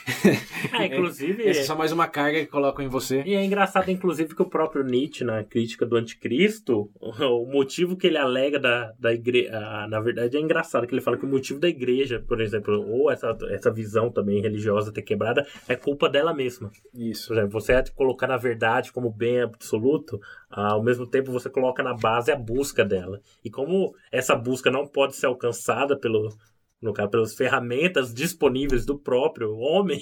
Ah, 0.72 0.84
inclusive. 0.84 1.46
essa 1.46 1.60
é 1.60 1.64
só 1.64 1.76
mais 1.76 1.92
uma 1.92 2.06
carga 2.06 2.40
que 2.40 2.46
colocam 2.46 2.84
em 2.84 2.88
você. 2.88 3.22
E 3.24 3.34
é 3.34 3.44
engraçado, 3.44 3.90
inclusive, 3.90 4.34
que 4.34 4.42
o 4.42 4.48
próprio 4.48 4.84
Nietzsche, 4.84 5.24
na 5.24 5.44
crítica 5.44 5.86
do 5.86 5.96
anticristo, 5.96 6.90
o 7.00 7.46
motivo 7.46 7.96
que 7.96 8.06
ele 8.06 8.18
alega 8.18 8.58
da, 8.58 8.92
da 8.98 9.12
igreja. 9.12 9.50
Na 9.88 10.00
verdade, 10.00 10.36
é 10.36 10.40
engraçado 10.40 10.86
que 10.86 10.94
ele 10.94 11.00
fala 11.00 11.16
que 11.16 11.24
o 11.24 11.28
motivo 11.28 11.60
da 11.60 11.68
igreja, 11.68 12.22
por 12.26 12.40
exemplo, 12.40 12.84
ou 12.88 13.10
essa, 13.10 13.36
essa 13.50 13.70
visão 13.70 14.10
também 14.10 14.40
religiosa 14.40 14.92
ter 14.92 15.02
quebrada, 15.02 15.46
é 15.68 15.76
culpa 15.76 16.08
dela 16.08 16.34
mesma. 16.34 16.70
Isso. 16.94 17.28
Por 17.28 17.36
exemplo, 17.36 17.60
você 17.60 17.72
é 17.72 17.84
colocar 17.94 18.26
na 18.26 18.36
verdade 18.36 18.92
como 18.92 19.10
bem 19.10 19.40
absoluto, 19.42 20.20
ao 20.50 20.82
mesmo 20.82 21.06
tempo 21.06 21.32
você 21.32 21.48
coloca 21.48 21.82
na 21.82 21.94
base 21.94 22.30
a 22.30 22.36
busca 22.36 22.84
dela. 22.84 23.20
E 23.44 23.50
como 23.50 23.94
essa 24.10 24.34
busca 24.34 24.70
não 24.70 24.86
pode 24.86 25.16
ser 25.16 25.26
alcançada 25.26 25.96
pelo. 25.96 26.36
No 26.80 26.92
caso, 26.92 27.10
pelas 27.10 27.34
ferramentas 27.34 28.14
disponíveis 28.14 28.86
do 28.86 28.96
próprio 28.98 29.52
homem, 29.56 30.00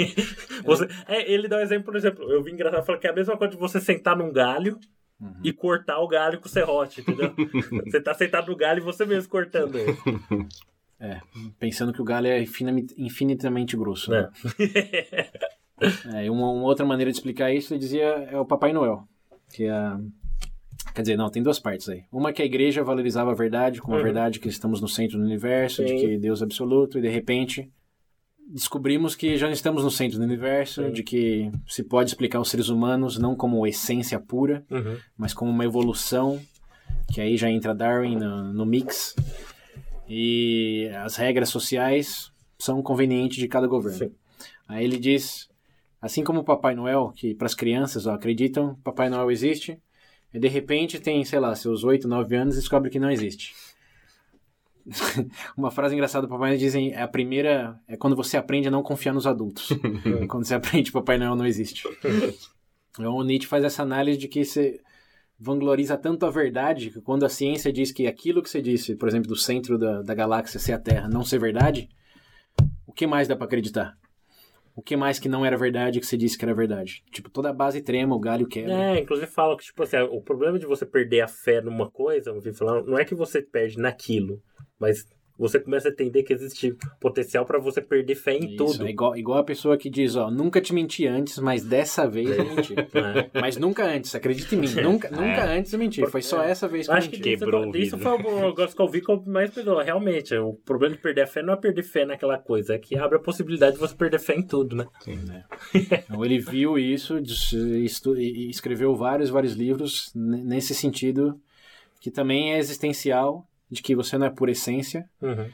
você, 0.64 0.88
é, 1.06 1.30
ele 1.30 1.46
dá 1.48 1.58
um 1.58 1.60
exemplo, 1.60 1.84
por 1.84 1.96
exemplo, 1.96 2.30
eu 2.32 2.42
vi 2.42 2.52
engraçado, 2.52 2.84
falou 2.86 3.00
que 3.00 3.06
é 3.06 3.10
a 3.10 3.14
mesma 3.14 3.36
coisa 3.36 3.52
de 3.52 3.58
você 3.60 3.80
sentar 3.80 4.16
num 4.16 4.32
galho 4.32 4.78
Uhum. 5.18 5.32
e 5.42 5.50
cortar 5.50 5.98
o 6.00 6.06
galho 6.08 6.38
com 6.38 6.44
o 6.46 6.50
serrote, 6.50 7.00
entendeu? 7.00 7.32
você 7.90 7.98
tá 8.02 8.12
sentado 8.12 8.48
no 8.50 8.56
galho 8.56 8.80
e 8.80 8.84
você 8.84 9.06
mesmo 9.06 9.30
cortando 9.30 9.74
ele. 9.78 9.96
É, 11.00 11.22
pensando 11.58 11.90
que 11.90 12.02
o 12.02 12.04
galho 12.04 12.26
é 12.26 12.42
infinit- 12.42 12.94
infinitamente 12.98 13.76
grosso. 13.78 14.10
né? 14.10 14.28
É, 16.14 16.24
e 16.26 16.30
uma, 16.30 16.50
uma 16.50 16.64
outra 16.64 16.84
maneira 16.86 17.10
de 17.10 17.16
explicar 17.18 17.50
isso, 17.52 17.72
ele 17.74 17.80
dizia, 17.80 18.04
é 18.04 18.38
o 18.38 18.46
Papai 18.46 18.72
Noel. 18.72 19.06
Que 19.54 19.64
é, 19.64 19.96
quer 20.94 21.02
dizer, 21.02 21.16
não, 21.16 21.28
tem 21.30 21.42
duas 21.42 21.58
partes 21.58 21.88
aí. 21.88 22.04
Uma 22.12 22.32
que 22.32 22.40
a 22.42 22.44
igreja 22.44 22.82
valorizava 22.82 23.30
a 23.30 23.34
verdade, 23.34 23.80
como 23.80 23.94
a 23.94 23.98
Uhum. 23.98 24.04
verdade 24.04 24.40
que 24.40 24.48
estamos 24.48 24.80
no 24.80 24.88
centro 24.88 25.18
do 25.18 25.24
universo, 25.24 25.84
de 25.84 25.90
Sim. 25.90 25.98
que 25.98 26.18
Deus 26.18 26.40
é 26.40 26.44
absoluto, 26.44 26.98
e 26.98 27.02
de 27.02 27.08
repente 27.08 27.70
descobrimos 28.48 29.14
que 29.16 29.36
já 29.36 29.46
não 29.46 29.52
estamos 29.52 29.82
no 29.82 29.90
centro 29.90 30.18
do 30.18 30.24
universo, 30.24 30.90
de 30.90 31.02
que 31.02 31.50
se 31.66 31.82
pode 31.82 32.10
explicar 32.10 32.40
os 32.40 32.48
seres 32.48 32.68
humanos 32.68 33.18
não 33.18 33.34
como 33.34 33.66
essência 33.66 34.20
pura, 34.20 34.64
Uhum. 34.70 34.96
mas 35.16 35.34
como 35.34 35.50
uma 35.50 35.64
evolução, 35.64 36.40
que 37.12 37.20
aí 37.20 37.36
já 37.36 37.50
entra 37.50 37.74
Darwin 37.74 38.16
no, 38.16 38.52
no 38.52 38.64
mix. 38.64 39.14
E 40.08 40.88
as 41.04 41.16
regras 41.16 41.48
sociais 41.48 42.30
são 42.58 42.80
convenientes 42.82 43.38
de 43.38 43.48
cada 43.48 43.66
governo. 43.66 43.98
Sim. 43.98 44.12
Aí 44.68 44.84
ele 44.84 44.98
diz, 44.98 45.48
assim 46.00 46.22
como 46.22 46.40
o 46.40 46.44
Papai 46.44 46.74
Noel, 46.74 47.12
que 47.16 47.34
para 47.34 47.46
as 47.46 47.54
crianças 47.54 48.06
ó, 48.06 48.12
acreditam, 48.14 48.76
Papai 48.84 49.08
Noel 49.10 49.30
existe, 49.30 49.78
e 50.36 50.38
de 50.38 50.48
repente 50.48 51.00
tem, 51.00 51.24
sei 51.24 51.40
lá, 51.40 51.56
seus 51.56 51.82
8, 51.82 52.06
9 52.06 52.36
anos 52.36 52.54
e 52.56 52.58
descobre 52.58 52.90
que 52.90 53.00
não 53.00 53.10
existe. 53.10 53.54
uma 55.56 55.70
frase 55.70 55.94
engraçada 55.94 56.26
do 56.26 56.30
Papai 56.30 56.50
Noel 56.50 56.58
dizem 56.58 56.92
é 56.92 57.00
a 57.00 57.08
primeira 57.08 57.80
é 57.88 57.96
quando 57.96 58.14
você 58.14 58.36
aprende 58.36 58.68
a 58.68 58.70
não 58.70 58.82
confiar 58.82 59.14
nos 59.14 59.26
adultos. 59.26 59.70
quando 60.28 60.44
você 60.44 60.54
aprende 60.54 60.92
Papai 60.92 61.16
Noel 61.16 61.34
não 61.34 61.46
existe. 61.46 61.88
Então 62.92 63.14
o 63.14 63.24
Nietzsche 63.24 63.48
faz 63.48 63.64
essa 63.64 63.82
análise 63.82 64.18
de 64.18 64.28
que 64.28 64.44
você 64.44 64.78
vangloriza 65.40 65.96
tanto 65.96 66.26
a 66.26 66.30
verdade 66.30 66.90
que 66.90 67.00
quando 67.00 67.24
a 67.24 67.30
ciência 67.30 67.72
diz 67.72 67.90
que 67.90 68.06
aquilo 68.06 68.42
que 68.42 68.50
você 68.50 68.60
disse, 68.60 68.94
por 68.94 69.08
exemplo, 69.08 69.28
do 69.28 69.36
centro 69.36 69.78
da, 69.78 70.02
da 70.02 70.14
galáxia 70.14 70.60
ser 70.60 70.74
a 70.74 70.78
Terra, 70.78 71.08
não 71.08 71.24
ser 71.24 71.38
verdade, 71.38 71.88
o 72.86 72.92
que 72.92 73.06
mais 73.06 73.26
dá 73.26 73.34
para 73.34 73.46
acreditar? 73.46 73.96
O 74.76 74.82
que 74.82 74.94
mais 74.94 75.18
que 75.18 75.28
não 75.28 75.44
era 75.44 75.56
verdade 75.56 75.98
que 75.98 76.06
você 76.06 76.18
disse 76.18 76.36
que 76.36 76.44
era 76.44 76.54
verdade? 76.54 77.02
Tipo, 77.10 77.30
toda 77.30 77.48
a 77.48 77.52
base 77.52 77.80
trema, 77.80 78.14
o 78.14 78.20
galho 78.20 78.46
quebra. 78.46 78.74
É, 78.74 79.00
inclusive 79.00 79.26
fala 79.26 79.56
que, 79.56 79.64
tipo 79.64 79.82
assim, 79.82 79.96
o 79.96 80.20
problema 80.20 80.58
de 80.58 80.66
você 80.66 80.84
perder 80.84 81.22
a 81.22 81.28
fé 81.28 81.62
numa 81.62 81.90
coisa, 81.90 82.30
não 82.86 82.98
é 82.98 83.04
que 83.04 83.14
você 83.14 83.40
perde 83.40 83.78
naquilo, 83.78 84.42
mas 84.78 85.08
você 85.38 85.60
começa 85.60 85.88
a 85.88 85.90
entender 85.90 86.22
que 86.22 86.32
existe 86.32 86.74
potencial 87.00 87.44
para 87.44 87.58
você 87.58 87.80
perder 87.80 88.14
fé 88.14 88.34
em 88.34 88.46
Isso, 88.46 88.56
tudo. 88.56 88.86
É 88.86 88.90
igual, 88.90 89.16
igual 89.16 89.38
a 89.38 89.44
pessoa 89.44 89.76
que 89.76 89.90
diz, 89.90 90.16
ó, 90.16 90.30
nunca 90.30 90.60
te 90.60 90.72
menti 90.72 91.06
antes, 91.06 91.38
mas 91.38 91.62
dessa 91.64 92.08
vez 92.08 92.30
eu 92.30 92.44
menti. 92.44 92.74
É. 92.74 93.40
Mas 93.40 93.56
nunca 93.56 93.84
antes, 93.84 94.14
acredita 94.14 94.54
em 94.54 94.58
mim. 94.58 94.68
Nunca, 94.82 95.10
nunca 95.10 95.44
antes 95.44 95.72
eu 95.72 95.78
menti. 95.78 96.04
Foi 96.06 96.22
só 96.22 96.42
essa 96.42 96.66
vez 96.66 96.86
que 96.86 96.92
eu 96.92 96.96
Acho 96.96 97.10
que 97.10 97.16
menti. 97.16 97.32
isso, 97.34 97.44
Quebrou 97.44 97.66
o 97.66 97.76
isso 97.76 97.96
vidro. 97.96 98.18
foi 98.18 98.32
um 98.32 98.40
negócio 98.46 98.74
que 98.76 98.82
eu 98.82 98.88
vi 98.88 99.00
que 99.00 99.10
eu 99.10 99.22
mais 99.26 99.50
pesou. 99.50 99.78
Realmente, 99.78 100.34
o 100.36 100.54
problema 100.54 100.94
de 100.94 101.00
perder 101.02 101.22
a 101.22 101.26
fé 101.26 101.42
não 101.42 101.52
é 101.52 101.56
perder 101.56 101.82
fé 101.82 102.06
naquela 102.06 102.38
coisa, 102.38 102.74
é 102.74 102.78
que 102.78 102.96
abre 102.96 103.16
a 103.16 103.20
possibilidade 103.20 103.74
de 103.74 103.80
você 103.80 103.94
perder 103.94 104.18
fé 104.18 104.34
em 104.34 104.42
tudo, 104.42 104.74
né? 104.76 104.86
Então 105.74 106.24
ele 106.24 106.38
viu 106.38 106.78
isso 106.78 107.20
e 108.16 108.50
escreveu 108.50 108.94
vários, 108.96 109.30
vários 109.30 109.52
livros 109.54 110.10
nesse 110.14 110.74
sentido, 110.74 111.38
que 112.00 112.10
também 112.10 112.54
é 112.54 112.58
existencial, 112.58 113.45
de 113.70 113.82
que 113.82 113.94
você 113.94 114.16
não 114.16 114.26
é 114.26 114.30
por 114.30 114.48
essência. 114.48 115.08
Uhum. 115.20 115.48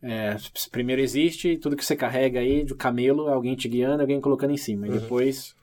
É, 0.00 0.36
primeiro 0.70 1.02
existe 1.02 1.56
tudo 1.56 1.76
que 1.76 1.84
você 1.84 1.96
carrega 1.96 2.40
aí, 2.40 2.64
do 2.64 2.76
camelo, 2.76 3.28
alguém 3.28 3.56
te 3.56 3.68
guiando, 3.68 4.00
alguém 4.00 4.20
colocando 4.20 4.52
em 4.52 4.56
cima. 4.56 4.86
E 4.86 4.90
depois 4.90 5.56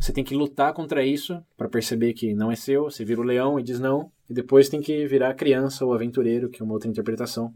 você 0.00 0.12
tem 0.12 0.24
que 0.24 0.34
lutar 0.34 0.72
contra 0.72 1.04
isso 1.04 1.42
para 1.56 1.68
perceber 1.68 2.12
que 2.14 2.34
não 2.34 2.50
é 2.50 2.56
seu. 2.56 2.84
Você 2.84 3.04
vira 3.04 3.20
o 3.20 3.24
leão 3.24 3.58
e 3.58 3.62
diz 3.62 3.78
não. 3.78 4.10
E 4.28 4.34
depois 4.34 4.68
tem 4.68 4.80
que 4.80 5.06
virar 5.06 5.30
a 5.30 5.34
criança 5.34 5.84
ou 5.84 5.92
aventureiro, 5.92 6.48
que 6.48 6.62
é 6.62 6.64
uma 6.64 6.74
outra 6.74 6.88
interpretação. 6.88 7.52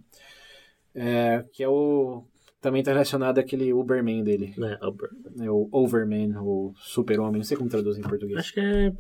É, 0.95 1.45
que 1.53 1.63
é 1.63 1.69
o. 1.69 2.25
Também 2.61 2.81
está 2.81 2.93
relacionado 2.93 3.39
àquele 3.39 3.73
Uberman 3.73 4.25
dele. 4.25 4.53
Né, 4.57 4.77
Albert? 4.81 5.11
É 5.41 5.51
o 5.51 5.69
Overman, 5.71 6.37
o 6.39 6.75
Super-Homem, 6.77 7.37
não 7.37 7.45
sei 7.45 7.57
como 7.57 7.71
traduz 7.71 7.97
em 7.97 8.03
português. 8.03 8.39
Acho 8.39 8.53
que 8.53 8.61
é 8.61 8.93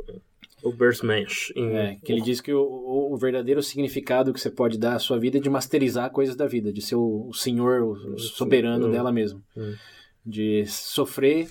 o 0.62 0.72
Burstmensch. 0.72 1.52
em- 1.56 1.76
É, 1.76 1.96
que 2.04 2.12
ele 2.12 2.20
diz 2.20 2.40
que 2.40 2.52
o, 2.52 2.60
o- 2.62 3.12
o 3.14 3.16
verdadeiro 3.16 3.62
significado 3.62 4.32
que 4.32 4.40
você 4.40 4.50
pode 4.50 4.78
dar 4.78 4.94
à 4.94 4.98
sua 4.98 5.18
vida 5.18 5.38
é 5.38 5.40
de 5.40 5.48
masterizar 5.50 6.10
coisas 6.10 6.34
da 6.36 6.46
vida, 6.46 6.72
de 6.72 6.80
ser 6.82 6.96
o, 6.96 7.26
o 7.28 7.34
senhor, 7.34 7.82
o, 7.82 8.18
soberano 8.18 8.86
Hum. 8.88 8.90
dela 8.90 9.10
mesmo. 9.12 9.42
Hum. 9.56 9.74
De 10.24 10.64
sofrer 10.66 11.48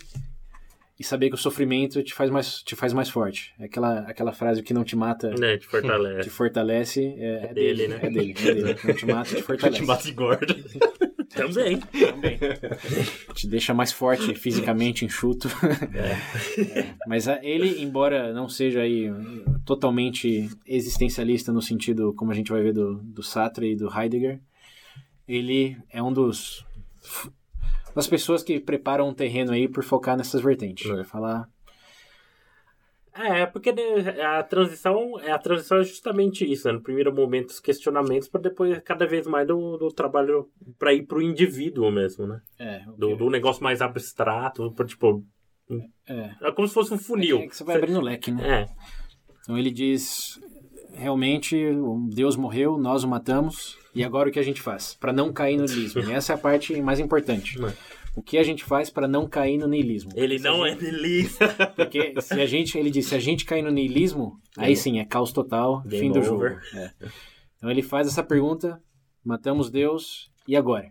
e 1.00 1.04
saber 1.04 1.30
que 1.30 1.36
o 1.36 1.38
sofrimento 1.38 2.02
te 2.04 2.14
faz 2.14 2.30
mais, 2.30 2.62
te 2.64 2.76
faz 2.76 2.92
mais 2.92 3.08
forte. 3.10 3.54
É 3.60 3.66
Aquela, 3.66 4.00
aquela 4.02 4.34
frase 4.34 4.64
que 4.64 4.74
não 4.74 4.84
te 4.84 4.96
mata, 4.96 5.30
Né, 5.32 5.56
te 5.58 5.62
te 5.62 5.68
fortalece. 5.68 6.30
fortalece, 6.30 7.06
é, 7.18 7.50
é 7.50 7.54
dele, 7.54 7.54
dele, 7.54 7.88
né? 7.88 8.00
É 8.02 8.10
dele, 8.10 8.36
é 8.38 8.54
dele. 8.54 8.76
Não 8.84 8.94
te 8.96 9.06
mata, 9.06 9.36
te 9.36 9.42
fortalece. 9.44 9.80
Te 9.82 9.86
mata 9.86 10.08
e 10.08 10.12
gordo. 10.12 10.56
Também. 11.38 11.78
Também. 11.80 12.38
Te 13.34 13.48
deixa 13.48 13.74
mais 13.74 13.92
forte, 13.92 14.34
fisicamente 14.36 15.06
enxuto. 15.06 15.48
É. 15.94 16.96
Mas 17.08 17.28
a- 17.28 17.40
ele, 17.44 17.82
embora 17.82 18.34
não 18.34 18.50
seja 18.50 18.82
aí 18.82 19.10
totalmente 19.66 20.50
existencialista 20.66 21.52
no 21.54 21.62
sentido, 21.62 22.14
como 22.16 22.32
a 22.32 22.36
gente 22.36 22.52
vai 22.52 22.62
ver 22.62 22.74
do, 22.74 22.96
do 23.04 23.24
Sartre 23.24 23.72
e 23.72 23.76
do 23.76 23.90
Heidegger, 23.96 24.40
ele 25.28 25.78
é 25.90 26.02
um 26.02 26.12
dos 26.12 26.66
das 27.96 28.08
pessoas 28.08 28.44
que 28.44 28.60
preparam 28.60 29.10
um 29.10 29.14
terreno 29.14 29.52
aí 29.52 29.68
por 29.68 29.84
focar 29.84 30.16
nessas 30.16 30.42
vertentes. 30.42 30.90
É. 30.90 31.04
Falar, 31.04 31.50
É, 33.20 33.46
porque 33.46 33.72
né, 33.72 34.22
a 34.22 34.44
transição, 34.44 35.18
a 35.18 35.38
transição 35.40 35.80
é 35.80 35.84
justamente 35.84 36.50
isso, 36.50 36.68
né? 36.68 36.74
No 36.74 36.82
primeiro 36.82 37.14
momento 37.14 37.50
os 37.50 37.60
questionamentos, 37.60 38.28
para 38.28 38.42
depois 38.42 38.80
cada 38.84 39.06
vez 39.08 39.26
mais 39.28 39.48
do, 39.48 39.78
do 39.78 39.90
trabalho 39.92 40.50
para 40.78 40.94
ir 40.94 41.04
pro 41.06 41.22
indivíduo 41.22 41.92
mesmo, 41.92 42.28
né? 42.28 42.42
é, 42.60 42.82
Do, 42.98 43.16
do 43.16 43.30
negócio 43.30 43.64
mais 43.64 43.82
abstrato, 43.82 44.72
pra, 44.74 44.86
tipo, 44.86 45.24
é, 46.08 46.32
é 46.42 46.52
como 46.52 46.68
se 46.68 46.74
fosse 46.74 46.94
um 46.94 46.98
funil. 46.98 47.40
é 47.40 47.48
que 47.48 47.56
você 47.56 47.64
vai 47.64 47.76
abrindo 47.78 48.00
o 48.00 48.04
leque, 48.04 48.32
né? 48.32 48.62
É, 48.62 48.68
Então 49.42 49.58
ele 49.58 49.72
diz, 49.72 50.40
realmente, 50.94 51.58
Deus 52.10 52.36
morreu, 52.36 52.78
nós 52.78 53.04
o 53.04 53.08
matamos, 53.08 53.78
e 53.96 54.04
agora 54.04 54.30
o 54.30 54.32
que 54.32 54.40
a 54.40 54.44
gente 54.44 54.62
faz? 54.62 54.96
Para 55.00 55.12
não 55.12 55.34
cair 55.34 55.58
no 55.58 55.66
niilismo. 55.66 56.02
E 56.08 56.12
essa 56.14 56.34
é 56.34 56.36
a 56.36 56.38
parte 56.38 56.80
mais 56.82 57.00
importante. 57.00 57.58
É. 57.64 57.74
O 58.18 58.22
que 58.24 58.38
a 58.38 58.44
gente 58.44 58.64
faz 58.64 58.90
para 58.90 59.08
não 59.08 59.28
cair 59.28 59.58
no 59.60 59.68
niilismo? 59.68 60.12
ele 60.16 60.40
não 60.40 60.66
é 60.66 60.76
delícia. 60.76 61.48
Porque 61.78 62.20
se 62.20 62.34
a 62.42 62.46
gente, 62.48 62.78
ele 62.78 62.90
diz, 62.90 63.06
se 63.06 63.16
a 63.16 63.20
gente 63.20 63.46
cair 63.46 63.62
no 63.62 63.70
niilismo, 63.70 64.40
aí 64.58 64.76
sim 64.76 65.00
é 65.00 65.06
caos 65.06 65.32
total, 65.32 65.82
Game 65.84 66.00
fim 66.08 66.12
do 66.12 66.24
jogo. 66.24 66.38
over. 66.46 66.60
É. 66.76 66.92
Então 67.58 67.70
ele 67.70 67.82
faz 67.84 68.08
essa 68.08 68.24
pergunta, 68.24 68.82
matamos 69.24 69.70
Deus, 69.70 70.32
e 70.48 70.56
agora? 70.56 70.90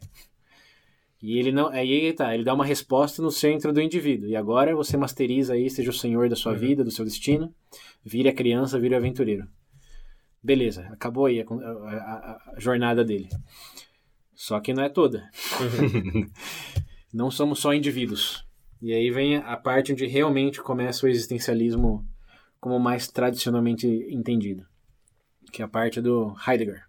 E 1.20 1.38
ele 1.38 1.50
não, 1.50 1.66
aí 1.68 2.12
tá, 2.12 2.32
ele 2.34 2.44
dá 2.44 2.54
uma 2.54 2.64
resposta 2.64 3.20
no 3.20 3.30
centro 3.30 3.72
do 3.72 3.80
indivíduo. 3.80 4.28
E 4.28 4.36
agora 4.36 4.74
você 4.76 4.96
masteriza 4.96 5.54
aí, 5.54 5.68
seja 5.68 5.90
o 5.90 5.94
senhor 5.94 6.28
da 6.28 6.36
sua 6.36 6.52
Uhum. 6.52 6.58
vida, 6.58 6.84
do 6.84 6.90
seu 6.92 7.04
destino, 7.04 7.52
vire 8.04 8.28
a 8.28 8.34
criança, 8.34 8.78
vire 8.78 8.94
o 8.94 8.98
aventureiro. 8.98 9.48
Beleza, 10.42 10.82
acabou 10.92 11.26
aí 11.26 11.40
a, 11.40 11.44
a- 11.44 11.56
a- 11.56 12.52
a 12.54 12.60
jornada 12.60 13.04
dele. 13.04 13.28
Só 14.34 14.60
que 14.60 14.72
não 14.72 14.84
é 14.84 14.88
toda. 14.88 15.28
não 17.16 17.30
somos 17.30 17.60
só 17.60 17.72
indivíduos. 17.72 18.44
E 18.80 18.92
aí 18.92 19.10
vem 19.10 19.36
a 19.36 19.56
parte 19.56 19.90
onde 19.90 20.06
realmente 20.06 20.60
começa 20.60 21.06
o 21.06 21.08
existencialismo 21.08 22.06
como 22.60 22.78
mais 22.78 23.08
tradicionalmente 23.08 23.86
entendido, 24.10 24.66
que 25.50 25.62
é 25.62 25.64
a 25.64 25.68
parte 25.68 25.98
do 25.98 26.36
Heidegger. 26.46 26.84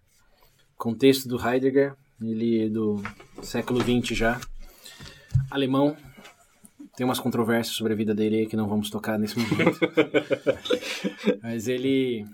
O 0.76 0.78
contexto 0.78 1.30
do 1.30 1.40
Heidegger, 1.40 1.96
ele 2.22 2.66
é 2.66 2.70
do 2.70 3.02
século 3.42 3.80
XX 3.82 4.18
já, 4.18 4.42
alemão, 5.50 5.96
tem 6.98 7.06
umas 7.06 7.20
controvérsias 7.22 7.78
sobre 7.78 7.94
a 7.94 7.96
vida 7.96 8.14
dele 8.14 8.48
que 8.48 8.58
não 8.58 8.68
vamos 8.68 8.90
tocar 8.90 9.18
nesse 9.18 9.40
momento. 9.40 9.80
Mas 11.42 11.70
ele 11.70 12.26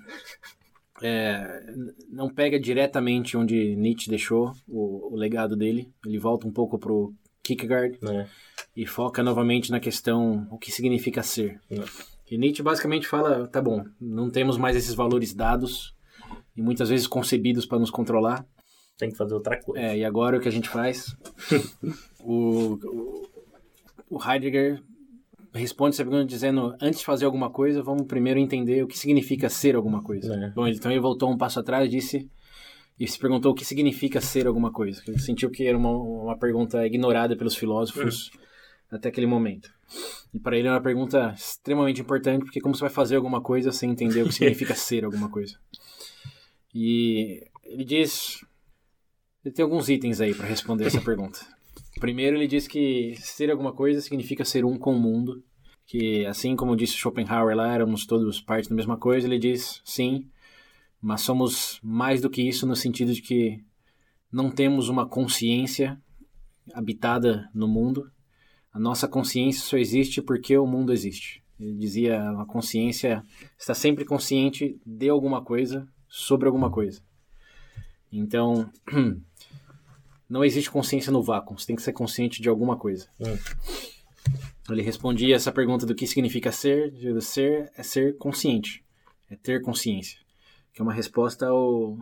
é, 0.99 1.63
não 2.09 2.27
pega 2.27 2.59
diretamente 2.59 3.37
onde 3.37 3.75
Nietzsche 3.75 4.09
deixou 4.09 4.51
o, 4.67 5.13
o 5.13 5.15
legado 5.15 5.55
dele. 5.55 5.93
Ele 6.05 6.17
volta 6.17 6.47
um 6.47 6.51
pouco 6.51 6.79
pro 6.79 7.13
Kierkegaard 7.43 7.97
né? 8.01 8.27
e 8.75 8.85
foca 8.85 9.21
novamente 9.21 9.69
na 9.69 9.79
questão 9.79 10.47
o 10.49 10.57
que 10.57 10.71
significa 10.71 11.21
ser. 11.21 11.59
É. 11.69 11.75
E 12.31 12.37
Nietzsche 12.37 12.63
basicamente 12.63 13.07
fala, 13.07 13.47
tá 13.47 13.61
bom, 13.61 13.83
não 13.99 14.29
temos 14.29 14.57
mais 14.57 14.75
esses 14.75 14.95
valores 14.95 15.33
dados 15.33 15.93
e 16.55 16.61
muitas 16.61 16.89
vezes 16.89 17.05
concebidos 17.05 17.65
para 17.65 17.79
nos 17.79 17.91
controlar. 17.91 18.45
Tem 18.97 19.09
que 19.09 19.17
fazer 19.17 19.33
outra 19.33 19.61
coisa. 19.61 19.85
É, 19.85 19.97
e 19.97 20.05
agora 20.05 20.37
o 20.37 20.39
que 20.39 20.47
a 20.47 20.51
gente 20.51 20.69
faz? 20.69 21.15
o, 22.23 22.79
o, 22.83 23.29
o 24.09 24.31
Heidegger 24.31 24.81
responde 25.53 25.95
essa 25.95 26.03
pergunta 26.03 26.25
dizendo, 26.25 26.75
antes 26.81 26.99
de 26.99 27.05
fazer 27.05 27.25
alguma 27.25 27.49
coisa, 27.49 27.83
vamos 27.83 28.07
primeiro 28.07 28.39
entender 28.39 28.83
o 28.83 28.87
que 28.87 28.97
significa 28.97 29.49
ser 29.49 29.75
alguma 29.75 30.01
coisa. 30.01 30.33
É. 30.33 30.49
Bom, 30.51 30.67
ele 30.67 30.79
também 30.79 30.99
voltou 30.99 31.29
um 31.29 31.37
passo 31.37 31.59
atrás 31.59 31.85
e 31.85 31.89
disse 31.89 32.29
e 32.99 33.07
se 33.07 33.17
perguntou 33.17 33.51
o 33.51 33.55
que 33.55 33.65
significa 33.65 34.21
ser 34.21 34.47
alguma 34.47 34.71
coisa. 34.71 35.01
Ele 35.07 35.19
sentiu 35.19 35.49
que 35.49 35.65
era 35.65 35.77
uma, 35.77 35.91
uma 35.91 36.37
pergunta 36.37 36.85
ignorada 36.85 37.35
pelos 37.35 37.55
filósofos 37.55 38.31
até 38.91 39.09
aquele 39.09 39.27
momento. 39.27 39.71
E 40.33 40.39
para 40.39 40.57
ele 40.57 40.67
é 40.67 40.71
uma 40.71 40.81
pergunta 40.81 41.33
extremamente 41.35 42.01
importante, 42.01 42.43
porque 42.43 42.61
como 42.61 42.75
você 42.75 42.81
vai 42.81 42.89
fazer 42.89 43.15
alguma 43.15 43.41
coisa 43.41 43.71
sem 43.71 43.91
entender 43.91 44.21
o 44.21 44.27
que 44.27 44.35
significa 44.35 44.73
ser 44.75 45.05
alguma 45.05 45.29
coisa? 45.29 45.57
E 46.73 47.43
ele 47.65 47.83
diz 47.83 48.43
ele 49.43 49.53
tem 49.53 49.63
alguns 49.63 49.89
itens 49.89 50.21
aí 50.21 50.33
para 50.33 50.47
responder 50.47 50.85
essa 50.85 51.01
pergunta. 51.01 51.39
Primeiro, 51.99 52.37
ele 52.37 52.47
diz 52.47 52.65
que 52.65 53.15
ser 53.17 53.51
alguma 53.51 53.73
coisa 53.73 53.99
significa 53.99 54.45
ser 54.45 54.63
um 54.63 54.77
com 54.77 54.95
o 54.95 54.99
mundo. 54.99 55.43
Que, 55.85 56.25
assim 56.25 56.55
como 56.55 56.77
disse 56.77 56.93
Schopenhauer 56.93 57.55
lá, 57.55 57.73
éramos 57.73 58.05
todos 58.05 58.39
parte 58.39 58.69
da 58.69 58.75
mesma 58.75 58.97
coisa. 58.97 59.27
Ele 59.27 59.37
diz, 59.37 59.81
sim, 59.83 60.29
mas 61.03 61.19
somos 61.19 61.81
mais 61.83 62.21
do 62.21 62.29
que 62.29 62.41
isso 62.41 62.65
no 62.65 62.77
sentido 62.77 63.13
de 63.13 63.21
que 63.21 63.61
não 64.31 64.49
temos 64.49 64.87
uma 64.87 65.05
consciência 65.05 66.01
habitada 66.73 67.49
no 67.53 67.67
mundo. 67.67 68.09
A 68.71 68.79
nossa 68.79 69.05
consciência 69.05 69.61
só 69.61 69.77
existe 69.77 70.21
porque 70.21 70.57
o 70.57 70.65
mundo 70.65 70.93
existe. 70.93 71.43
Ele 71.59 71.73
dizia, 71.73 72.31
a 72.39 72.45
consciência 72.45 73.21
está 73.59 73.73
sempre 73.73 74.05
consciente 74.05 74.79
de 74.85 75.09
alguma 75.09 75.43
coisa, 75.43 75.85
sobre 76.07 76.47
alguma 76.47 76.71
coisa. 76.71 77.01
Então, 78.09 78.71
não 80.29 80.43
existe 80.45 80.71
consciência 80.71 81.11
no 81.11 81.21
vácuo, 81.21 81.59
você 81.59 81.67
tem 81.67 81.75
que 81.75 81.81
ser 81.81 81.93
consciente 81.93 82.41
de 82.41 82.47
alguma 82.47 82.77
coisa. 82.77 83.09
Hum. 83.19 83.37
Ele 84.69 84.81
respondia 84.81 85.35
essa 85.35 85.51
pergunta 85.51 85.85
do 85.85 85.93
que 85.93 86.07
significa 86.07 86.49
ser, 86.49 86.93
ser 87.21 87.69
é 87.75 87.83
ser 87.83 88.17
consciente, 88.17 88.85
é 89.29 89.35
ter 89.35 89.61
consciência, 89.61 90.22
que 90.73 90.81
é 90.81 90.83
uma 90.83 90.93
resposta 90.93 91.47
ao 91.47 91.97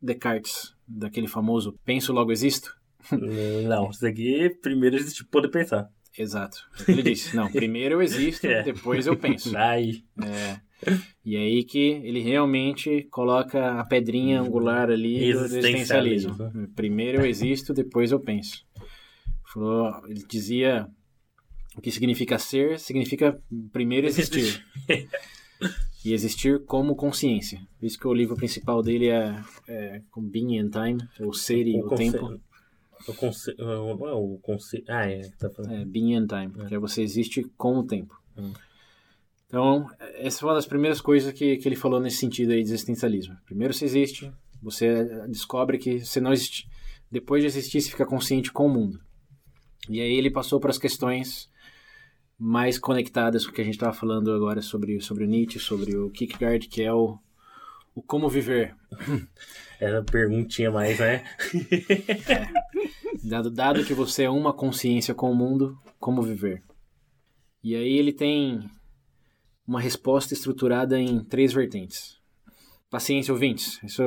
Descartes, 0.00 0.74
daquele 0.86 1.28
famoso 1.28 1.78
penso 1.84 2.12
logo 2.12 2.32
existo? 2.32 2.74
Não, 3.68 3.90
isso 3.90 4.06
aqui 4.06 4.50
primeiro 4.62 4.96
existe 4.96 5.24
poder 5.24 5.48
pensar. 5.48 5.88
Exato. 6.16 6.58
Ele 6.86 7.02
disse, 7.02 7.34
não, 7.34 7.50
primeiro 7.52 7.96
eu 7.96 8.02
existo, 8.02 8.46
É. 8.46 8.62
depois 8.62 9.04
eu 9.06 9.16
penso. 9.16 9.56
Aí, 9.56 10.04
É. 10.22 10.60
E 11.24 11.36
aí 11.36 11.64
que 11.64 11.78
ele 12.04 12.20
realmente 12.20 13.04
coloca 13.10 13.80
a 13.80 13.84
pedrinha 13.84 14.40
angular 14.40 14.90
ali 14.90 15.32
do 15.32 15.40
existencialismo. 15.44 16.36
Primeiro 16.76 17.22
eu 17.22 17.26
existo, 17.26 17.72
depois 17.74 18.12
eu 18.12 18.20
penso. 18.20 18.64
Falou, 19.52 19.92
ele 20.06 20.24
dizia 20.28 20.86
o 21.76 21.80
que 21.80 21.90
significa 21.90 22.38
ser, 22.38 22.78
significa 22.78 23.40
primeiro 23.72 24.06
existir. 24.06 24.64
e 26.04 26.12
existir 26.12 26.64
como 26.64 26.94
consciência. 26.94 27.60
Por 27.78 27.86
isso 27.86 27.98
que 27.98 28.06
o 28.06 28.12
livro 28.12 28.36
principal 28.36 28.82
dele 28.82 29.08
é, 29.08 29.42
é 29.66 30.02
Being 30.16 30.58
and 30.58 30.70
Time, 30.70 30.98
ou 31.20 31.32
Ser 31.32 31.66
e 31.66 31.80
o, 31.80 31.88
conce- 31.88 32.12
Tempo. 32.12 32.40
O 33.08 33.14
conce... 33.14 33.54
É 33.58 33.64
o 33.64 34.38
conce... 34.42 34.84
Ah, 34.88 35.06
é. 35.06 35.22
Tá 35.38 35.50
falando. 35.50 35.72
É, 35.74 35.84
being 35.84 36.14
and 36.14 36.26
time, 36.26 36.52
que 36.68 36.74
é 36.74 36.78
você 36.78 37.02
existe 37.02 37.44
com 37.56 37.78
o 37.78 37.86
tempo. 37.86 38.14
Hum. 38.36 38.52
Então, 39.46 39.86
essa 40.14 40.40
foi 40.40 40.48
uma 40.48 40.54
das 40.56 40.66
primeiras 40.66 41.00
coisas 41.00 41.32
que, 41.32 41.56
que 41.58 41.68
ele 41.68 41.76
falou 41.76 42.00
nesse 42.00 42.16
sentido 42.16 42.52
aí 42.52 42.62
de 42.62 42.70
existencialismo. 42.70 43.36
Primeiro 43.46 43.72
você 43.72 43.84
existe, 43.84 44.32
você 44.62 45.04
descobre 45.28 45.78
que 45.78 46.00
você 46.00 46.20
não 46.20 46.32
existe. 46.32 46.68
Depois 47.10 47.42
de 47.42 47.46
existir, 47.46 47.80
você 47.80 47.90
fica 47.90 48.06
consciente 48.06 48.50
com 48.50 48.66
o 48.66 48.72
mundo. 48.72 48.98
E 49.88 50.00
aí 50.00 50.14
ele 50.16 50.30
passou 50.30 50.58
para 50.58 50.70
as 50.70 50.78
questões 50.78 51.48
mais 52.44 52.78
conectadas 52.78 53.46
com 53.46 53.52
o 53.52 53.54
que 53.54 53.62
a 53.62 53.64
gente 53.64 53.72
estava 53.72 53.94
falando 53.94 54.30
agora 54.30 54.60
sobre, 54.60 55.00
sobre 55.00 55.24
o 55.24 55.26
Nietzsche, 55.26 55.58
sobre 55.58 55.96
o 55.96 56.10
Kierkegaard, 56.10 56.68
que 56.68 56.82
é 56.82 56.92
o, 56.92 57.18
o 57.94 58.02
como 58.02 58.28
viver. 58.28 58.76
Era 59.80 60.04
perguntinha 60.04 60.70
mais, 60.70 60.98
né? 60.98 61.24
Dado, 63.24 63.50
dado 63.50 63.84
que 63.86 63.94
você 63.94 64.24
é 64.24 64.30
uma 64.30 64.52
consciência 64.52 65.14
com 65.14 65.30
o 65.30 65.34
mundo, 65.34 65.78
como 65.98 66.20
viver? 66.20 66.62
E 67.62 67.74
aí 67.74 67.96
ele 67.96 68.12
tem 68.12 68.68
uma 69.66 69.80
resposta 69.80 70.34
estruturada 70.34 71.00
em 71.00 71.24
três 71.24 71.54
vertentes. 71.54 72.18
Paciência, 72.90 73.32
ouvintes. 73.32 73.82
Isso 73.82 74.02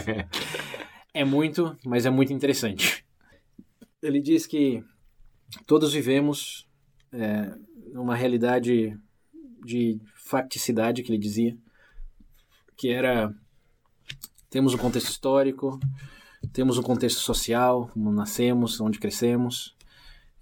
é 1.14 1.24
muito, 1.24 1.74
mas 1.86 2.04
é 2.04 2.10
muito 2.10 2.34
interessante. 2.34 3.02
Ele 4.02 4.20
diz 4.20 4.46
que 4.46 4.84
todos 5.66 5.94
vivemos 5.94 6.70
é, 7.12 7.54
numa 7.92 8.16
realidade 8.16 8.98
de 9.64 10.00
facticidade, 10.16 11.02
que 11.02 11.10
ele 11.10 11.18
dizia, 11.18 11.56
que 12.76 12.88
era 12.88 13.32
temos 14.50 14.74
um 14.74 14.78
contexto 14.78 15.08
histórico, 15.08 15.80
temos 16.52 16.76
um 16.76 16.82
contexto 16.82 17.20
social, 17.20 17.88
como 17.92 18.12
nascemos, 18.12 18.80
onde 18.80 18.98
crescemos. 18.98 19.74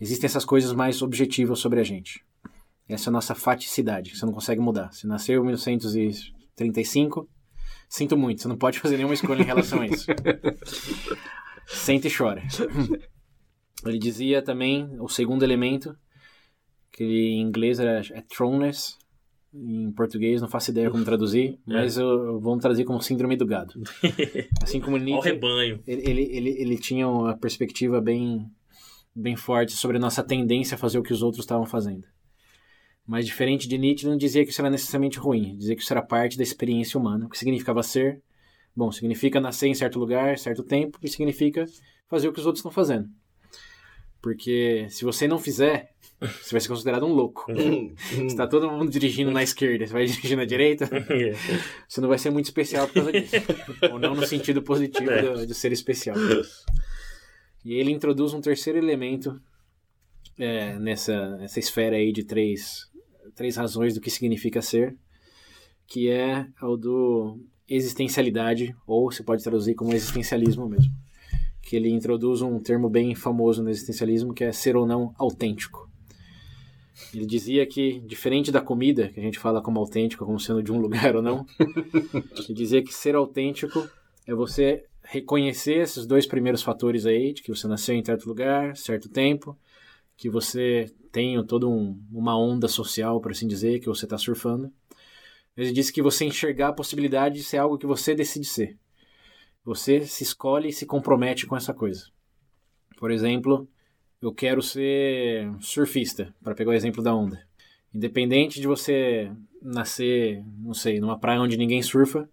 Existem 0.01 0.27
essas 0.27 0.45
coisas 0.45 0.73
mais 0.73 1.01
objetivas 1.03 1.61
sobre 1.61 1.81
a 1.81 1.85
gente. 1.85 2.25
Essa 2.89 3.09
é 3.09 3.11
a 3.11 3.13
nossa 3.13 3.37
faticidade, 3.37 4.17
você 4.17 4.27
não 4.27 4.33
consegue 4.33 4.61
mudar. 4.61 4.93
Você 4.93 5.07
nasceu 5.07 5.41
em 5.41 5.47
1935, 5.47 7.29
sinto 7.89 8.17
muito, 8.17 8.43
você 8.43 8.49
não 8.49 8.57
pode 8.57 8.81
fazer 8.81 8.97
nenhuma 8.97 9.15
escolha 9.15 9.43
em 9.43 9.47
relação 9.47 9.81
a 9.81 9.87
isso. 9.87 10.07
Senta 11.69 12.09
e 12.09 12.11
chora. 12.13 12.43
Ele 13.87 13.99
dizia 13.99 14.43
também, 14.43 14.91
o 14.99 15.09
segundo 15.09 15.45
elemento, 15.45 15.97
que 16.93 17.05
em 17.05 17.41
inglês 17.41 17.79
é 17.81 18.03
throneless, 18.29 18.97
em 19.53 19.91
português 19.93 20.41
não 20.41 20.49
faço 20.49 20.71
ideia 20.71 20.91
como 20.91 21.05
traduzir, 21.05 21.59
mas 21.67 21.97
eu, 21.97 22.09
eu 22.09 22.41
vou 22.41 22.57
traduzir 22.59 22.85
como 22.85 23.01
síndrome 23.01 23.37
do 23.37 23.47
gado. 23.47 23.75
Assim 24.63 24.81
como 24.81 24.97
Olha 24.97 25.03
o 25.03 25.05
Nietzsche, 25.05 25.29
rebanho. 25.31 25.83
ele, 25.87 26.03
ele, 26.09 26.23
ele, 26.37 26.51
ele 26.51 26.79
tinha 26.79 27.09
uma 27.09 27.37
perspectiva 27.37 28.01
bem, 28.01 28.51
bem 29.15 29.37
forte 29.37 29.73
sobre 29.73 29.97
a 29.97 30.01
nossa 30.01 30.23
tendência 30.23 30.75
a 30.75 30.79
fazer 30.79 30.99
o 30.99 31.03
que 31.03 31.13
os 31.13 31.23
outros 31.23 31.45
estavam 31.45 31.67
fazendo. 31.67 32.07
Mas 33.07 33.27
diferente 33.27 33.67
de 33.67 33.77
Nietzsche, 33.77 34.07
não 34.07 34.17
dizia 34.17 34.45
que 34.45 34.53
isso 34.53 34.61
era 34.61 34.71
necessariamente 34.71 35.19
ruim, 35.19 35.57
dizia 35.57 35.75
que 35.75 35.83
isso 35.83 35.93
era 35.93 36.03
parte 36.03 36.37
da 36.37 36.45
experiência 36.45 36.99
humana. 36.99 37.27
O 37.27 37.29
que 37.29 37.39
significava 37.39 37.83
ser? 37.83 38.23
Bom, 38.77 38.93
significa 38.93 39.41
nascer 39.41 39.67
em 39.67 39.75
certo 39.75 39.99
lugar, 39.99 40.39
certo 40.39 40.63
tempo, 40.63 40.97
e 41.03 41.09
significa 41.09 41.65
fazer 42.09 42.29
o 42.29 42.33
que 42.33 42.39
os 42.39 42.47
outros 42.47 42.61
estão 42.61 42.71
fazendo. 42.71 43.09
Porque 44.23 44.87
se 44.91 45.05
você 45.05 45.27
não 45.27 45.39
fizer, 45.39 45.93
você 46.21 46.51
vai 46.53 46.61
ser 46.61 46.69
considerado 46.69 47.07
um 47.07 47.13
louco. 47.13 47.47
Se 48.29 48.37
tá 48.37 48.47
todo 48.47 48.71
mundo 48.71 48.91
dirigindo 48.91 49.31
na 49.31 49.43
esquerda, 49.43 49.87
você 49.87 49.93
vai 49.93 50.05
dirigir 50.07 50.37
na 50.37 50.45
direita, 50.45 50.89
você 51.89 52.01
não 52.01 52.09
vai 52.09 52.19
ser 52.19 52.31
muito 52.31 52.45
especial 52.47 52.87
por 52.87 52.95
causa 52.95 53.13
disso. 53.13 53.37
Ou 53.93 53.99
não 53.99 54.15
no 54.15 54.27
sentido 54.27 54.63
positivo 54.63 55.11
É. 55.11 55.23
do- 55.23 55.47
de 55.47 55.55
ser 55.55 55.73
especial. 55.73 56.17
E 57.65 57.75
ele 57.75 57.91
introduz 57.91 58.33
um 58.33 58.41
terceiro 58.41 58.79
elemento 58.79 59.41
é, 60.39 60.79
nessa, 60.79 61.37
nessa 61.37 61.59
esfera 61.59 61.97
aí 61.97 62.13
de 62.13 62.25
três, 62.25 62.87
três 63.35 63.57
razões 63.57 63.95
do 63.95 64.01
que 64.01 64.11
significa 64.11 64.63
ser, 64.63 64.97
que 65.87 66.09
é 66.09 66.47
o 66.63 66.77
do 66.77 67.39
existencialidade, 67.69 68.75
ou 68.87 69.11
se 69.11 69.23
pode 69.23 69.43
traduzir 69.43 69.75
como 69.75 69.93
existencialismo 69.93 70.69
mesmo. 70.69 70.93
Que 71.63 71.77
ele 71.77 71.91
introduz 71.91 72.41
um 72.43 72.59
termo 72.59 72.89
bem 72.89 73.15
famoso 73.15 73.63
no 73.63 73.69
existencialismo, 73.71 74.33
que 74.33 74.43
é 74.45 74.51
ser 74.53 74.77
ou 74.77 74.87
não 74.87 75.15
autêntico. 75.19 75.90
Ele 77.15 77.27
dizia 77.27 77.67
que, 77.67 78.01
diferente 78.01 78.53
da 78.53 78.61
comida, 78.61 79.09
que 79.09 79.19
a 79.19 79.23
gente 79.23 79.39
fala 79.39 79.63
como 79.63 79.79
autêntico, 79.79 80.25
como 80.25 80.39
sendo 80.39 80.63
de 80.63 80.73
um 80.73 80.79
lugar 80.81 81.17
ou 81.17 81.23
não, 81.23 81.47
ele 81.59 82.55
dizia 82.55 82.83
que 82.83 82.93
ser 82.93 83.15
autêntico 83.15 83.89
é 84.27 84.35
você 84.35 84.85
reconhecer 85.03 85.79
esses 85.79 86.07
dois 86.07 86.27
primeiros 86.27 86.63
fatores 86.63 87.07
aí, 87.07 87.33
de 87.33 87.43
que 87.43 87.49
você 87.51 87.67
nasceu 87.67 87.95
em 87.95 88.05
certo 88.05 88.27
lugar, 88.27 88.77
certo 88.77 89.09
tempo, 89.09 89.59
que 90.17 90.29
você 90.29 90.93
tem 91.11 91.43
toda 91.45 91.67
um, 91.67 92.01
uma 92.13 92.39
onda 92.39 92.69
social, 92.69 93.21
por 93.21 93.33
assim 93.33 93.49
dizer, 93.49 93.81
que 93.81 93.87
você 93.87 94.07
está 94.07 94.17
surfando. 94.17 94.73
Ele 95.57 95.73
disse 95.73 95.93
que 95.93 96.03
você 96.03 96.25
enxergar 96.25 96.69
a 96.69 96.73
possibilidade 96.73 97.37
de 97.37 97.43
ser 97.43 97.59
algo 97.59 97.77
que 97.77 97.87
você 97.87 98.15
decide 98.15 98.47
ser. 98.47 98.79
Você 99.65 100.07
se 100.07 100.23
escolhe 100.23 100.69
e 100.69 100.73
se 100.73 100.87
compromete 100.87 101.47
com 101.47 101.57
essa 101.57 101.75
coisa. 101.75 102.07
Por 102.97 103.11
exemplo, 103.11 103.69
eu 104.21 104.33
quero 104.33 104.61
ser 104.63 105.51
surfista, 105.61 106.35
para 106.43 106.55
pegar 106.55 106.71
o 106.71 106.75
exemplo 106.75 107.03
da 107.03 107.15
onda. 107.15 107.41
Independente 107.95 108.61
de 108.61 108.67
você 108.67 109.31
nascer, 109.63 110.45
não 110.59 110.75
sei, 110.75 111.01
numa 111.01 111.19
praia 111.19 111.41
onde 111.41 111.57
ninguém 111.57 111.83
surfa, 111.83 112.29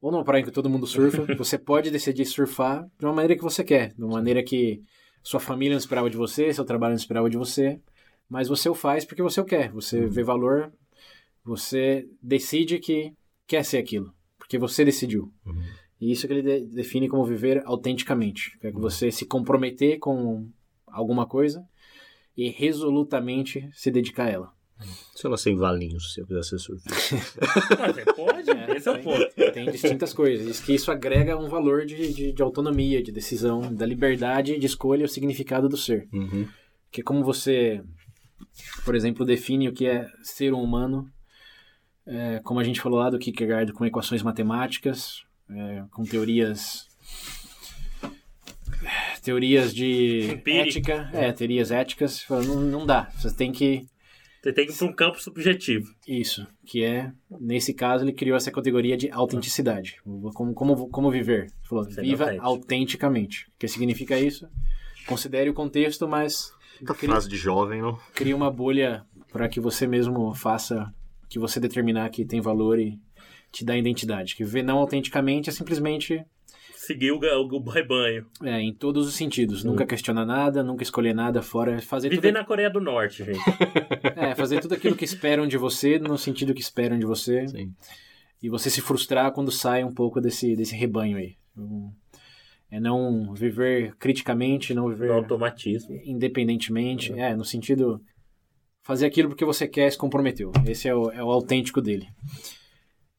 ou 0.00 0.12
numa 0.12 0.24
praia 0.24 0.42
em 0.42 0.44
que 0.44 0.50
todo 0.50 0.70
mundo 0.70 0.86
surfa, 0.86 1.24
você 1.36 1.58
pode 1.58 1.90
decidir 1.90 2.24
surfar 2.24 2.88
de 2.98 3.04
uma 3.04 3.12
maneira 3.12 3.36
que 3.36 3.42
você 3.42 3.64
quer, 3.64 3.92
de 3.94 4.02
uma 4.04 4.14
maneira 4.14 4.42
que 4.42 4.82
sua 5.22 5.40
família 5.40 5.72
não 5.74 5.78
esperava 5.78 6.08
de 6.08 6.16
você, 6.16 6.52
seu 6.52 6.64
trabalho 6.64 6.92
não 6.92 6.98
esperava 6.98 7.28
de 7.28 7.36
você, 7.36 7.80
mas 8.28 8.46
você 8.48 8.68
o 8.68 8.74
faz 8.74 9.04
porque 9.04 9.22
você 9.22 9.40
o 9.40 9.44
quer, 9.44 9.70
você 9.72 10.06
vê 10.06 10.22
valor, 10.22 10.72
você 11.44 12.08
decide 12.22 12.78
que 12.78 13.12
quer 13.46 13.64
ser 13.64 13.78
aquilo, 13.78 14.12
porque 14.38 14.58
você 14.58 14.84
decidiu. 14.84 15.32
E 16.00 16.12
isso 16.12 16.26
que 16.28 16.32
ele 16.34 16.42
de- 16.42 16.66
define 16.74 17.08
como 17.08 17.24
viver 17.24 17.62
autenticamente, 17.64 18.56
que 18.60 18.68
é 18.68 18.70
que 18.72 18.78
você 18.78 19.10
se 19.10 19.26
comprometer 19.26 19.98
com 19.98 20.46
alguma 20.92 21.26
coisa 21.26 21.64
e 22.36 22.48
resolutamente 22.50 23.68
se 23.72 23.90
dedicar 23.90 24.26
a 24.26 24.30
ela. 24.30 24.58
Se 25.14 25.26
eu 25.26 25.30
nascer 25.30 25.50
em 25.50 25.56
Valinhos, 25.56 26.14
se 26.14 26.20
eu 26.20 26.26
quiser 26.26 26.44
ser 26.44 26.58
surfista. 26.58 27.16
Você 27.92 28.04
pode, 28.12 28.50
esse 28.76 28.88
é 28.88 28.92
o 28.92 29.02
ponto. 29.02 29.52
Tem 29.52 29.70
distintas 29.70 30.14
coisas. 30.14 30.46
Diz 30.46 30.60
que 30.60 30.72
isso 30.72 30.92
agrega 30.92 31.36
um 31.36 31.48
valor 31.48 31.84
de, 31.84 32.12
de, 32.12 32.32
de 32.32 32.42
autonomia, 32.42 33.02
de 33.02 33.10
decisão, 33.10 33.74
da 33.74 33.84
liberdade 33.84 34.56
de 34.56 34.66
escolha 34.66 35.04
o 35.04 35.08
significado 35.08 35.68
do 35.68 35.76
ser. 35.76 36.08
Uhum. 36.12 36.46
Que 36.92 37.00
é 37.00 37.04
como 37.04 37.24
você, 37.24 37.82
por 38.84 38.94
exemplo, 38.94 39.26
define 39.26 39.68
o 39.68 39.72
que 39.72 39.86
é 39.86 40.06
ser 40.22 40.54
um 40.54 40.62
humano, 40.62 41.10
é, 42.06 42.40
como 42.44 42.60
a 42.60 42.64
gente 42.64 42.80
falou 42.80 43.00
lá 43.00 43.10
do 43.10 43.18
Kierkegaard, 43.18 43.72
com 43.72 43.84
equações 43.84 44.22
matemáticas, 44.22 45.24
é, 45.50 45.84
com 45.90 46.04
teorias 46.04 46.87
teorias 49.28 49.74
de 49.74 50.30
Empírico. 50.32 50.68
ética, 50.68 51.10
é, 51.12 51.30
teorias 51.32 51.70
éticas, 51.70 52.24
não, 52.30 52.60
não 52.60 52.86
dá, 52.86 53.10
você 53.14 53.34
tem 53.34 53.52
que 53.52 53.84
Você 54.42 54.52
tem 54.54 54.66
que 54.66 54.72
ir 54.72 54.76
para 54.76 54.86
um 54.86 54.92
campo 54.94 55.20
subjetivo. 55.20 55.86
Isso, 56.06 56.46
que 56.64 56.82
é, 56.82 57.12
nesse 57.38 57.74
caso, 57.74 58.04
ele 58.04 58.12
criou 58.14 58.38
essa 58.38 58.50
categoria 58.50 58.96
de 58.96 59.10
autenticidade. 59.10 59.96
Como, 60.32 60.54
como, 60.54 60.88
como 60.88 61.10
viver? 61.10 61.42
Ele 61.42 61.68
falou, 61.68 61.84
Ser 61.84 62.00
viva 62.00 62.24
autêntico. 62.24 62.46
autenticamente. 62.46 63.46
O 63.48 63.58
que 63.58 63.68
significa 63.68 64.18
isso? 64.18 64.48
Considere 65.06 65.50
o 65.50 65.54
contexto, 65.54 66.08
mas 66.08 66.50
Muita 66.80 66.94
cria, 66.94 67.10
frase 67.10 67.28
de 67.28 67.36
jovem, 67.36 67.82
não? 67.82 67.98
cria 68.14 68.34
uma 68.34 68.50
bolha 68.50 69.04
para 69.30 69.46
que 69.46 69.60
você 69.60 69.86
mesmo 69.86 70.34
faça 70.34 70.90
que 71.28 71.38
você 71.38 71.60
determinar 71.60 72.08
que 72.08 72.24
tem 72.24 72.40
valor 72.40 72.78
e 72.78 72.98
te 73.52 73.62
dá 73.62 73.76
identidade. 73.76 74.34
Que 74.34 74.44
viver 74.44 74.62
não 74.62 74.78
autenticamente 74.78 75.50
é 75.50 75.52
simplesmente 75.52 76.24
Seguir 76.88 77.12
o, 77.12 77.18
o 77.18 77.68
rebanho. 77.68 78.24
é, 78.42 78.62
em 78.62 78.72
todos 78.72 79.06
os 79.06 79.14
sentidos. 79.14 79.62
Nunca 79.62 79.84
questionar 79.84 80.24
nada, 80.24 80.62
nunca 80.62 80.82
escolher 80.82 81.14
nada 81.14 81.42
fora. 81.42 81.82
Fazer 81.82 82.08
Viver 82.08 82.28
tudo, 82.28 82.38
na 82.38 82.46
Coreia 82.46 82.70
do 82.70 82.80
Norte, 82.80 83.24
gente. 83.26 83.38
é, 84.16 84.34
fazer 84.34 84.58
tudo 84.58 84.72
aquilo 84.72 84.96
que 84.96 85.04
esperam 85.04 85.46
de 85.46 85.58
você, 85.58 85.98
no 85.98 86.16
sentido 86.16 86.54
que 86.54 86.62
esperam 86.62 86.98
de 86.98 87.04
você. 87.04 87.46
Sim. 87.46 87.74
e 88.42 88.48
você 88.48 88.70
se 88.70 88.80
frustrar 88.80 89.30
quando 89.32 89.52
sai 89.52 89.84
um 89.84 89.92
pouco 89.92 90.18
desse, 90.18 90.56
desse 90.56 90.74
rebanho 90.74 91.18
aí. 91.18 91.36
Um, 91.54 91.92
É 92.70 92.80
não 92.80 93.34
viver 93.34 93.94
criticamente, 93.96 94.72
não 94.72 94.88
viver 94.88 95.08
No 95.08 95.12
automatismo. 95.16 95.94
independentemente, 96.06 97.12
é, 97.12 97.36
no 97.36 97.44
sentido 97.44 98.00
fazer 98.82 99.04
aquilo 99.04 99.28
porque 99.28 99.44
você 99.44 99.68
quer 99.68 99.92
se 99.92 99.98
comprometeu. 99.98 100.52
Esse 100.66 100.88
é 100.88 100.94
o, 100.94 101.10
é 101.10 101.22
o 101.22 101.30
autêntico 101.30 101.82
dele. 101.82 102.08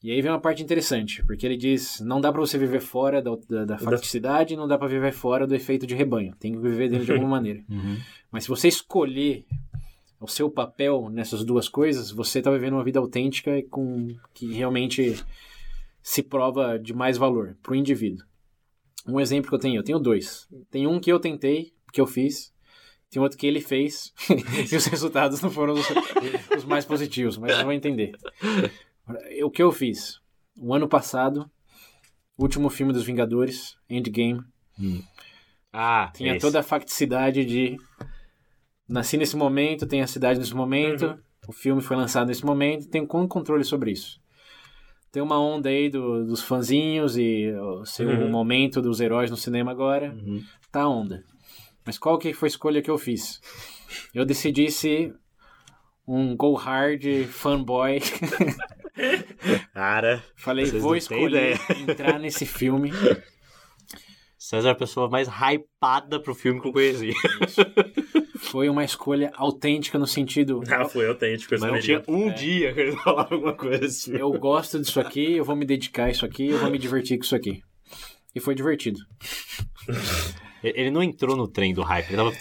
E 0.02 0.12
aí 0.12 0.22
vem 0.22 0.32
uma 0.32 0.40
parte 0.40 0.64
interessante, 0.64 1.24
porque 1.26 1.46
ele 1.46 1.58
diz, 1.58 2.00
não 2.00 2.22
dá 2.22 2.32
pra 2.32 2.40
você 2.40 2.58
viver 2.58 2.80
fora 2.80 3.22
da, 3.22 3.32
da, 3.50 3.66
da 3.66 3.78
facticidade, 3.78 4.56
não 4.56 4.68
dá 4.68 4.78
pra 4.78 4.88
viver 4.88 5.12
fora 5.12 5.46
do 5.46 5.54
efeito 5.54 5.86
de 5.86 5.94
rebanho. 5.94 6.34
Tem 6.40 6.54
que 6.54 6.58
viver 6.58 6.90
dele 6.90 7.04
de 7.04 7.12
alguma 7.12 7.32
maneira. 7.36 7.62
Mas 8.32 8.44
se 8.44 8.50
você 8.50 8.70
escolher 8.70 9.46
o 10.20 10.28
seu 10.28 10.50
papel 10.50 11.10
nessas 11.10 11.44
duas 11.44 11.68
coisas, 11.68 12.12
você 12.12 12.42
tá 12.42 12.50
vivendo 12.50 12.74
uma 12.74 12.84
vida 12.84 13.00
autêntica 13.00 13.58
e 13.58 13.64
com 13.64 14.08
que 14.34 14.54
realmente 14.54 15.22
se 16.02 16.24
prova 16.24 16.80
de 16.80 16.94
mais 16.94 17.18
valor 17.18 17.58
pro 17.62 17.76
indivíduo. 17.76 18.26
Um 19.06 19.20
exemplo 19.20 19.50
que 19.50 19.56
eu 19.56 19.60
tenho, 19.60 19.80
eu 19.80 19.84
tenho 19.84 20.00
dois. 20.00 20.48
Tem 20.72 20.88
um 20.88 21.00
que 21.00 21.12
eu 21.12 21.20
tentei, 21.20 21.74
que 21.92 22.00
eu 22.00 22.08
fiz, 22.08 22.54
tem 23.10 23.22
outro 23.22 23.38
que 23.38 23.48
ele 23.48 23.60
fez, 23.60 24.14
e 24.72 24.76
os 24.76 24.86
resultados 24.86 25.42
não 25.42 25.50
foram 25.50 25.74
os, 25.74 25.88
os 26.58 26.66
mais 26.66 26.86
positivos, 26.86 27.38
mas 27.38 27.58
eu 27.58 27.64
vou 27.64 27.74
entender. 27.74 28.16
O 29.44 29.49
que 29.49 29.61
eu 29.64 29.72
fiz? 29.72 30.19
O 30.57 30.73
ano 30.73 30.88
passado, 30.88 31.49
o 32.38 32.44
último 32.44 32.69
filme 32.69 32.94
dos 32.94 33.03
Vingadores, 33.03 33.76
Endgame, 33.90 34.41
Ah, 35.72 36.11
tinha 36.15 36.31
esse. 36.34 36.40
toda 36.41 36.60
a 36.60 36.64
facticidade 36.64 37.45
de. 37.45 37.77
Nasci 38.88 39.18
nesse 39.18 39.36
momento, 39.36 39.86
tem 39.88 40.02
a 40.02 40.07
cidade 40.07 40.40
nesse 40.40 40.53
momento, 40.56 41.06
Uhum. 41.06 41.18
o 41.48 41.52
filme 41.52 41.81
foi 41.81 41.95
lançado 41.95 42.27
nesse 42.27 42.44
momento, 42.45 42.88
tem 42.90 43.06
com 43.06 43.27
controle 43.27 43.64
sobre 43.64 43.91
isso. 43.91 44.19
Tem 45.11 45.22
uma 45.23 45.40
onda 45.40 45.69
aí 45.69 45.90
do- 45.90 46.26
dos 46.26 46.41
fanzinhos 46.41 47.18
e 47.18 47.52
o 47.52 47.86
seu 47.86 48.07
Uhum. 48.10 48.30
momento 48.31 48.81
dos 48.81 48.99
heróis 48.99 49.30
no 49.31 49.38
cinema 49.38 49.72
agora. 49.72 50.11
Uhum. 50.11 50.44
Tá 50.72 50.81
a 50.84 50.90
onda. 50.90 51.23
Mas 51.86 51.98
qual 51.98 52.18
que 52.18 52.34
foi 52.34 52.48
a 52.48 52.52
escolha 52.52 52.81
que 52.81 52.90
eu 52.91 52.98
fiz? 52.98 53.40
Eu 54.14 54.26
decidi 54.26 54.69
ser 54.72 55.15
um 56.07 56.36
go 56.36 56.53
hard 56.53 57.03
fanboy. 57.27 57.99
Cara, 59.74 60.24
Falei, 60.36 60.66
Vocês 60.66 60.82
vou 60.82 60.96
escolher 60.96 61.60
entrar 61.88 62.20
nesse 62.20 62.46
filme. 62.46 62.92
César 64.38 64.70
é 64.70 64.72
a 64.72 64.76
pessoa 64.76 65.10
mais 65.10 65.28
hypada 65.28 66.20
pro 66.20 66.34
filme 66.34 66.62
que 66.62 66.68
eu 66.70 66.72
conheci. 66.72 67.12
Foi 68.40 68.70
uma 68.70 68.86
escolha 68.86 69.32
autêntica 69.36 70.00
no 70.00 70.08
sentido. 70.08 70.64
Ah, 70.72 70.86
foi 70.86 71.08
autêntico 71.08 71.54
esse 71.54 71.62
Mas 71.62 71.74
não 71.74 71.80
tinha 71.80 72.02
um 72.08 72.34
dia 72.34 72.74
que 72.74 72.80
ele 72.80 72.92
falava 72.94 73.36
alguma 73.36 73.54
coisa 73.54 73.86
assim. 73.86 74.16
Eu 74.16 74.32
gosto 74.32 74.80
disso 74.80 75.00
aqui, 75.00 75.36
eu 75.36 75.44
vou 75.44 75.58
me 75.58 75.66
dedicar 75.66 76.06
a 76.06 76.10
isso 76.10 76.26
aqui, 76.26 76.48
eu 76.48 76.58
vou 76.58 76.72
me 76.72 76.78
divertir 76.78 77.18
com 77.18 77.26
isso 77.26 77.36
aqui. 77.36 77.62
E 78.34 78.40
foi 78.40 78.56
divertido. 78.56 78.98
Ele 80.64 80.90
não 80.90 81.04
entrou 81.04 81.36
no 81.36 81.50
trem 81.50 81.74
do 81.74 81.82
hype, 81.82 82.08
ele 82.08 82.16
tava 82.16 82.34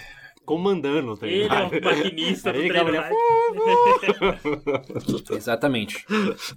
comandando 0.49 1.13
o 1.13 1.17
trem 1.17 1.31
Ele 1.31 1.45
é 1.45 1.63
o 1.63 1.71
maquinista 1.85 2.51
do 2.55 2.59
trem 2.59 2.73
hype. 2.73 3.15
Exatamente. 5.37 6.07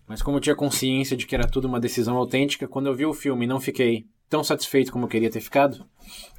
Mas 0.07 0.21
como 0.21 0.37
eu 0.37 0.41
tinha 0.41 0.55
consciência 0.55 1.17
de 1.17 1.27
que 1.27 1.35
era 1.35 1.45
tudo 1.45 1.67
uma 1.67 1.77
decisão 1.77 2.15
autêntica, 2.15 2.69
quando 2.69 2.87
eu 2.87 2.95
vi 2.95 3.05
o 3.05 3.13
filme 3.13 3.43
e 3.43 3.47
não 3.49 3.59
fiquei 3.59 4.05
tão 4.29 4.45
satisfeito 4.45 4.93
como 4.93 5.03
eu 5.03 5.09
queria 5.09 5.29
ter 5.29 5.41
ficado, 5.41 5.85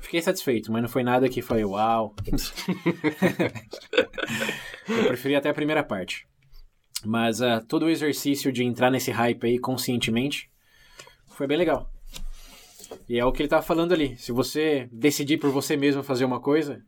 fiquei 0.00 0.22
satisfeito, 0.22 0.72
mas 0.72 0.80
não 0.80 0.88
foi 0.88 1.02
nada 1.02 1.28
que 1.28 1.42
foi 1.42 1.62
uau. 1.62 2.14
eu 4.88 5.04
preferi 5.08 5.36
até 5.36 5.50
a 5.50 5.54
primeira 5.54 5.84
parte. 5.84 6.26
Mas 7.04 7.42
ah, 7.42 7.60
todo 7.60 7.84
o 7.84 7.90
exercício 7.90 8.50
de 8.50 8.64
entrar 8.64 8.90
nesse 8.90 9.10
hype 9.10 9.44
aí 9.44 9.58
conscientemente 9.58 10.50
foi 11.36 11.46
bem 11.46 11.58
legal. 11.58 11.86
E 13.06 13.18
é 13.18 13.24
o 13.26 13.32
que 13.32 13.42
ele 13.42 13.48
tava 13.48 13.62
falando 13.62 13.92
ali. 13.92 14.16
Se 14.16 14.32
você 14.32 14.88
decidir 14.90 15.36
por 15.36 15.50
você 15.50 15.76
mesmo 15.76 16.02
fazer 16.02 16.24
uma 16.24 16.40
coisa, 16.40 16.82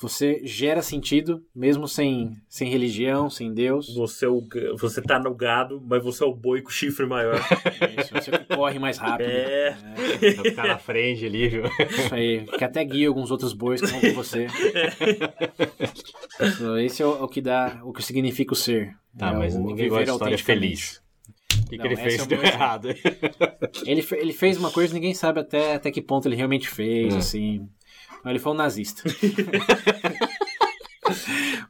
você 0.00 0.40
gera 0.44 0.80
sentido, 0.80 1.42
mesmo 1.54 1.86
sem, 1.86 2.34
sem 2.48 2.70
religião, 2.70 3.28
sem 3.28 3.52
Deus. 3.52 3.94
Você, 3.94 4.24
é 4.24 4.28
o 4.28 4.42
você 4.78 5.02
tá 5.02 5.18
no 5.18 5.34
gado, 5.34 5.82
mas 5.86 6.02
você 6.02 6.24
é 6.24 6.26
o 6.26 6.34
boi 6.34 6.62
com 6.62 6.70
chifre 6.70 7.06
maior. 7.06 7.34
Isso, 7.98 8.14
você 8.14 8.30
corre 8.56 8.78
mais 8.78 8.96
rápido. 8.98 9.28
É. 9.28 9.76
Pra 10.34 10.42
ficar 10.44 10.66
na 10.68 10.78
frente 10.78 11.26
ali, 11.26 11.48
viu? 11.48 11.64
Isso 11.66 12.14
aí, 12.14 12.46
que 12.46 12.64
até 12.64 12.82
guia 12.84 13.08
alguns 13.08 13.30
outros 13.30 13.52
bois 13.52 13.80
que 13.80 13.86
vão 13.88 14.00
com 14.00 14.12
você. 14.14 14.46
Isso, 16.40 16.78
Esse 16.78 17.02
é 17.02 17.06
o, 17.06 17.24
o 17.24 17.28
que 17.28 17.40
dá, 17.40 17.80
o 17.84 17.92
que 17.92 18.02
significa 18.02 18.52
o 18.52 18.56
ser. 18.56 18.94
Tá, 19.18 19.30
É 19.30 19.36
mas 19.36 19.54
o 19.54 19.60
ninguém 19.60 19.88
gosta 19.88 20.04
de 20.04 20.10
história 20.12 20.38
feliz. 20.38 21.02
O 21.52 21.68
que, 21.70 21.76
que 21.76 21.78
Não, 21.78 21.84
ele 21.84 21.94
esse 21.94 22.02
fez 22.02 22.14
é 22.14 22.18
que 22.22 22.28
deu 22.28 22.42
errado? 22.42 22.88
Ele, 23.86 24.06
ele 24.12 24.32
fez 24.32 24.56
uma 24.56 24.70
coisa 24.70 24.88
que 24.88 24.94
ninguém 24.94 25.14
sabe 25.14 25.40
até, 25.40 25.74
até 25.74 25.90
que 25.90 26.00
ponto 26.02 26.26
ele 26.26 26.36
realmente 26.36 26.68
fez, 26.68 27.14
Hum. 27.14 27.18
assim. 27.18 27.68
Ele 28.24 28.38
foi 28.38 28.52
um 28.52 28.56
nazista. 28.56 29.02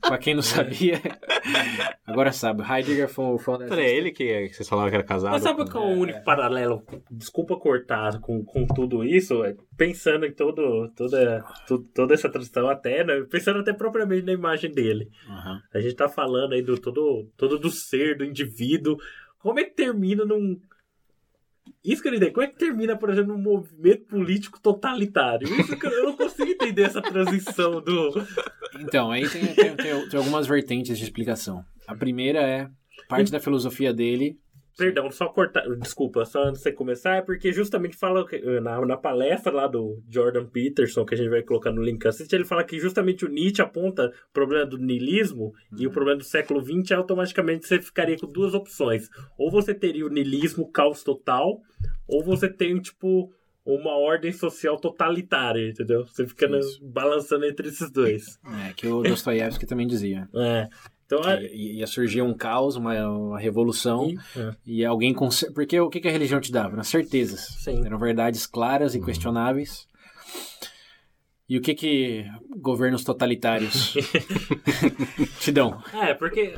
pra 0.03 0.19
quem 0.19 0.35
não 0.35 0.43
sabia, 0.43 1.01
agora 2.07 2.33
sabe. 2.33 2.63
Heidegger 2.63 3.09
foi, 3.09 3.39
foi 3.39 3.55
um 3.55 3.59
nazista. 3.59 3.81
Era 3.81 3.89
ele 3.91 4.11
que, 4.11 4.49
que 4.49 4.55
vocês 4.55 4.69
falavam 4.69 4.91
que 4.91 4.97
era 4.97 5.05
casado? 5.05 5.33
Mas 5.33 5.43
sabe 5.43 5.65
com- 5.65 5.71
qual 5.71 5.85
é 5.91 5.95
o 5.95 5.99
único 5.99 6.23
paralelo? 6.25 6.83
Desculpa 7.11 7.57
cortar 7.57 8.21
com, 8.21 8.45
com 8.45 8.67
tudo 8.67 9.05
isso, 9.05 9.43
é, 9.45 9.55
pensando 9.77 10.27
em 10.27 10.33
todo, 10.33 10.91
toda, 10.97 11.45
tu- 11.67 11.85
toda 11.95 12.15
essa 12.15 12.29
transição 12.29 12.69
até, 12.69 13.05
né, 13.05 13.25
pensando 13.31 13.61
até 13.61 13.73
propriamente 13.73 14.27
na 14.27 14.33
imagem 14.33 14.71
dele. 14.73 15.09
Aham. 15.29 15.61
A 15.73 15.81
gente 15.81 15.95
tá 15.95 16.09
falando 16.09 16.53
aí 16.53 16.63
do 16.63 16.79
todo, 16.79 17.29
todo 17.37 17.59
do 17.59 17.71
ser, 17.71 18.17
do 18.19 18.25
indivíduo. 18.25 18.97
Como 19.39 19.59
é 19.59 19.65
que 19.65 19.75
termina 19.75 20.25
num. 20.25 20.61
Isso 21.85 22.03
que 22.03 22.09
eu 22.09 22.13
não 22.13 22.19
entendo. 22.19 22.33
Como 22.33 22.45
é 22.45 22.49
que 22.49 22.59
termina, 22.59 22.97
por 22.97 23.09
exemplo, 23.11 23.33
num 23.37 23.43
movimento 23.43 24.05
político 24.05 24.61
totalitário? 24.61 25.49
Isso 25.61 25.77
que 25.79 25.87
eu, 25.87 25.91
eu 25.91 26.05
não 26.05 26.17
consigo 26.17 26.51
entender 26.51 26.83
essa 26.83 27.01
transição 27.01 27.81
do. 27.81 28.27
Então, 28.81 29.11
aí 29.11 29.29
tem, 29.29 29.47
tem- 29.55 29.77
tem- 29.77 30.09
tem 30.09 30.19
algumas 30.19 30.47
vertentes 30.47 30.99
de 30.99 31.05
explicação. 31.05 31.65
A 31.87 31.95
primeira 31.95 32.41
é 32.41 32.69
parte 33.09 33.33
da 33.33 33.41
filosofia 33.41 33.93
dele. 33.95 34.39
Perdão, 34.77 35.11
só 35.11 35.29
cortar. 35.29 35.63
Desculpa, 35.79 36.25
só 36.25 36.45
antes 36.45 36.61
de 36.61 36.65
você 36.65 36.73
começar, 36.73 37.17
é 37.17 37.23
porque 37.23 37.53
justamente 37.53 37.97
fala 37.97 38.27
que, 38.27 38.39
na, 38.61 38.85
na 38.85 38.97
palestra 38.97 39.53
lá 39.53 39.67
do 39.67 40.03
Jordan 40.09 40.47
Peterson, 40.47 41.05
que 41.05 41.15
a 41.15 41.17
gente 41.17 41.29
vai 41.29 41.43
colocar 41.43 41.71
no 41.71 41.83
link 41.83 42.07
assiste, 42.07 42.33
ele 42.33 42.45
fala 42.45 42.65
que 42.65 42.79
justamente 42.79 43.25
o 43.25 43.29
Nietzsche 43.29 43.63
aponta 43.63 44.07
o 44.07 44.33
problema 44.33 44.67
do 44.67 44.79
niilismo 44.79 45.53
e 45.77 45.87
o 45.87 45.91
problema 45.91 46.19
do 46.19 46.25
século 46.25 46.63
XX 46.63 46.93
automaticamente 46.93 47.67
você 47.67 47.81
ficaria 47.81 48.17
com 48.19 48.27
duas 48.27 48.55
opções. 48.55 49.09
Ou 49.39 49.51
você 49.51 49.75
teria 49.75 50.07
o 50.07 50.11
niilismo, 50.11 50.71
caos 50.71 51.03
total, 51.03 51.61
ou 52.07 52.23
você 52.23 52.49
tem, 52.49 52.79
tipo, 52.81 53.33
uma 53.65 53.97
ordem 53.97 54.33
social 54.33 54.77
totalitária, 54.79 55.69
entendeu? 55.69 56.07
Você 56.07 56.27
fica 56.27 56.49
né, 56.49 56.61
balançando 56.83 57.45
entre 57.45 57.69
esses 57.69 57.91
dois. 57.91 58.39
É, 58.67 58.73
que 58.73 58.87
o 58.87 59.03
Dostoiévski 59.03 59.67
também 59.67 59.87
dizia. 59.87 60.29
É. 60.35 60.69
Então, 61.13 61.29
é. 61.29 61.39
Que 61.49 61.57
ia 61.79 61.87
surgir 61.89 62.23
um 62.23 62.33
caos, 62.33 62.77
uma, 62.77 62.95
uma 63.09 63.39
revolução, 63.39 64.13
é. 64.37 64.55
e 64.65 64.85
alguém 64.85 65.13
Porque 65.55 65.81
o 65.81 65.91
que 65.91 66.07
a 66.07 66.11
religião 66.11 66.41
te 66.41 66.53
dava? 66.53 66.75
Eram 66.75 66.85
certezas. 66.85 67.41
Sim. 67.59 67.85
Eram 67.85 67.99
verdades 67.99 68.47
claras 68.47 68.95
e 68.95 69.01
questionáveis. 69.01 69.89
E 71.49 71.59
o 71.59 71.61
que 71.61 71.75
que 71.75 72.25
governos 72.61 73.03
totalitários 73.03 73.93
te 75.41 75.51
dão? 75.51 75.83
É, 75.93 76.15
porque. 76.15 76.55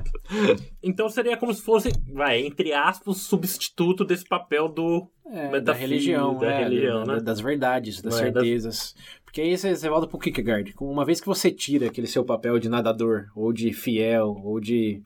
Então 0.82 1.08
seria 1.08 1.34
como 1.36 1.54
se 1.54 1.62
fosse, 1.62 1.90
vai, 2.12 2.40
entre 2.44 2.74
aspas, 2.74 3.16
substituto 3.18 4.04
desse 4.04 4.26
papel 4.26 4.68
do. 4.68 5.08
É, 5.30 5.60
da 5.60 5.72
religião, 5.72 6.36
da 6.38 6.46
é, 6.50 6.64
religião, 6.64 7.04
da- 7.04 7.14
né? 7.14 7.20
das 7.22 7.40
verdades, 7.40 8.02
das 8.02 8.20
É, 8.20 8.30
das- 8.30 8.42
certezas. 8.42 8.94
Porque 9.32 9.40
aí 9.40 9.56
você, 9.56 9.74
você 9.74 9.88
volta 9.88 10.06
pro 10.06 10.18
Kierkegaard. 10.18 10.74
Uma 10.78 11.06
vez 11.06 11.18
que 11.18 11.26
você 11.26 11.50
tira 11.50 11.86
aquele 11.86 12.06
seu 12.06 12.22
papel 12.22 12.59
de 12.59 12.68
nadador, 12.68 13.30
ou 13.34 13.50
de 13.50 13.72
fiel, 13.72 14.38
ou 14.44 14.60
de 14.60 15.00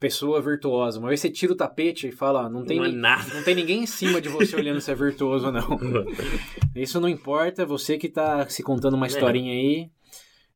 pessoa 0.00 0.40
virtuosa, 0.40 0.98
uma 0.98 1.08
vez 1.08 1.20
você 1.20 1.28
tira 1.28 1.52
o 1.52 1.56
tapete 1.56 2.08
e 2.08 2.12
fala, 2.12 2.48
não 2.48 2.64
tem, 2.64 2.78
Não 2.78 2.86
é 2.86 2.90
nada. 2.90 3.34
não 3.34 3.42
tem 3.42 3.54
ninguém 3.54 3.82
em 3.82 3.86
cima 3.86 4.22
de 4.22 4.30
você 4.30 4.56
olhando 4.56 4.80
se 4.80 4.90
é 4.90 4.94
virtuoso 4.94 5.46
ou 5.48 5.52
não. 5.52 5.78
Isso 6.74 6.98
não 6.98 7.10
importa, 7.10 7.66
você 7.66 7.98
que 7.98 8.08
tá 8.08 8.48
se 8.48 8.62
contando 8.62 8.94
uma 8.94 9.06
historinha 9.06 9.52
aí. 9.52 9.90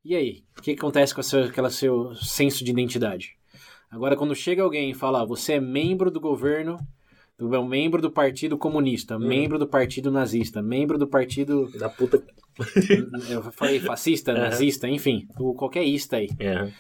E 0.03 0.17
aí? 0.17 0.43
O 0.59 0.63
que, 0.63 0.71
acontece 0.71 1.15
com 1.15 1.21
essa, 1.21 1.45
aquela 1.45 1.69
seu 1.69 2.15
senso 2.15 2.65
de 2.65 2.71
identidade? 2.71 3.37
Agora, 3.91 4.17
quando 4.17 4.35
chega 4.35 4.63
alguém 4.63 4.91
e 4.91 4.95
fala, 4.95 5.21
"Ah, 5.21 5.27
você 5.27 5.53
é 5.55 5.61
membro 5.61 6.11
do 6.11 6.19
governo, 6.19 6.79
do, 7.39 7.55
é 7.55 7.59
um 7.59 7.67
membro 7.67 8.01
do 8.01 8.11
Partido 8.11 8.57
Comunista, 8.57 9.19
membro 9.19 9.59
do 9.59 9.67
Partido 9.67 10.11
Nazista, 10.11 10.63
membro 10.63 10.99
do 10.99 11.07
Partido, 11.07 11.71
Da 11.79 11.89
puta. 11.89 12.23
eu 13.29 13.43
falei 13.53 13.79
fascista, 13.81 14.33
Aham. 14.33 14.41
nazista, 14.41 14.89
enfim, 14.89 15.27
qualquer 15.57 15.85
ista 15.85 16.17
aí. 16.17 16.29
É. 16.39 16.71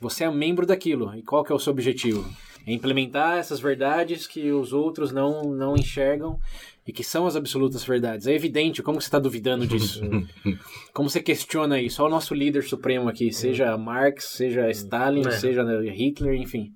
Você 0.00 0.24
é 0.24 0.30
membro 0.30 0.66
daquilo. 0.66 1.14
E 1.16 1.22
qual 1.22 1.42
que 1.42 1.50
é 1.50 1.54
o 1.54 1.58
seu 1.58 1.72
objetivo? 1.72 2.28
É 2.66 2.72
implementar 2.72 3.38
essas 3.38 3.60
verdades 3.60 4.26
que 4.26 4.50
os 4.50 4.72
outros 4.72 5.12
não, 5.12 5.42
não 5.44 5.74
enxergam 5.74 6.38
e 6.86 6.92
que 6.92 7.02
são 7.02 7.26
as 7.26 7.34
absolutas 7.34 7.82
verdades. 7.84 8.26
É 8.26 8.34
evidente, 8.34 8.82
como 8.82 9.00
você 9.00 9.06
está 9.06 9.18
duvidando 9.18 9.66
disso? 9.66 10.02
como 10.92 11.08
você 11.08 11.22
questiona 11.22 11.80
isso? 11.80 12.02
Olha 12.02 12.10
o 12.10 12.14
nosso 12.14 12.34
líder 12.34 12.62
supremo 12.64 13.08
aqui, 13.08 13.32
seja 13.32 13.76
Marx, 13.78 14.24
seja 14.36 14.70
Stalin, 14.70 15.26
É. 15.26 15.30
seja 15.30 15.64
Hitler, 15.90 16.34
enfim. 16.34 16.72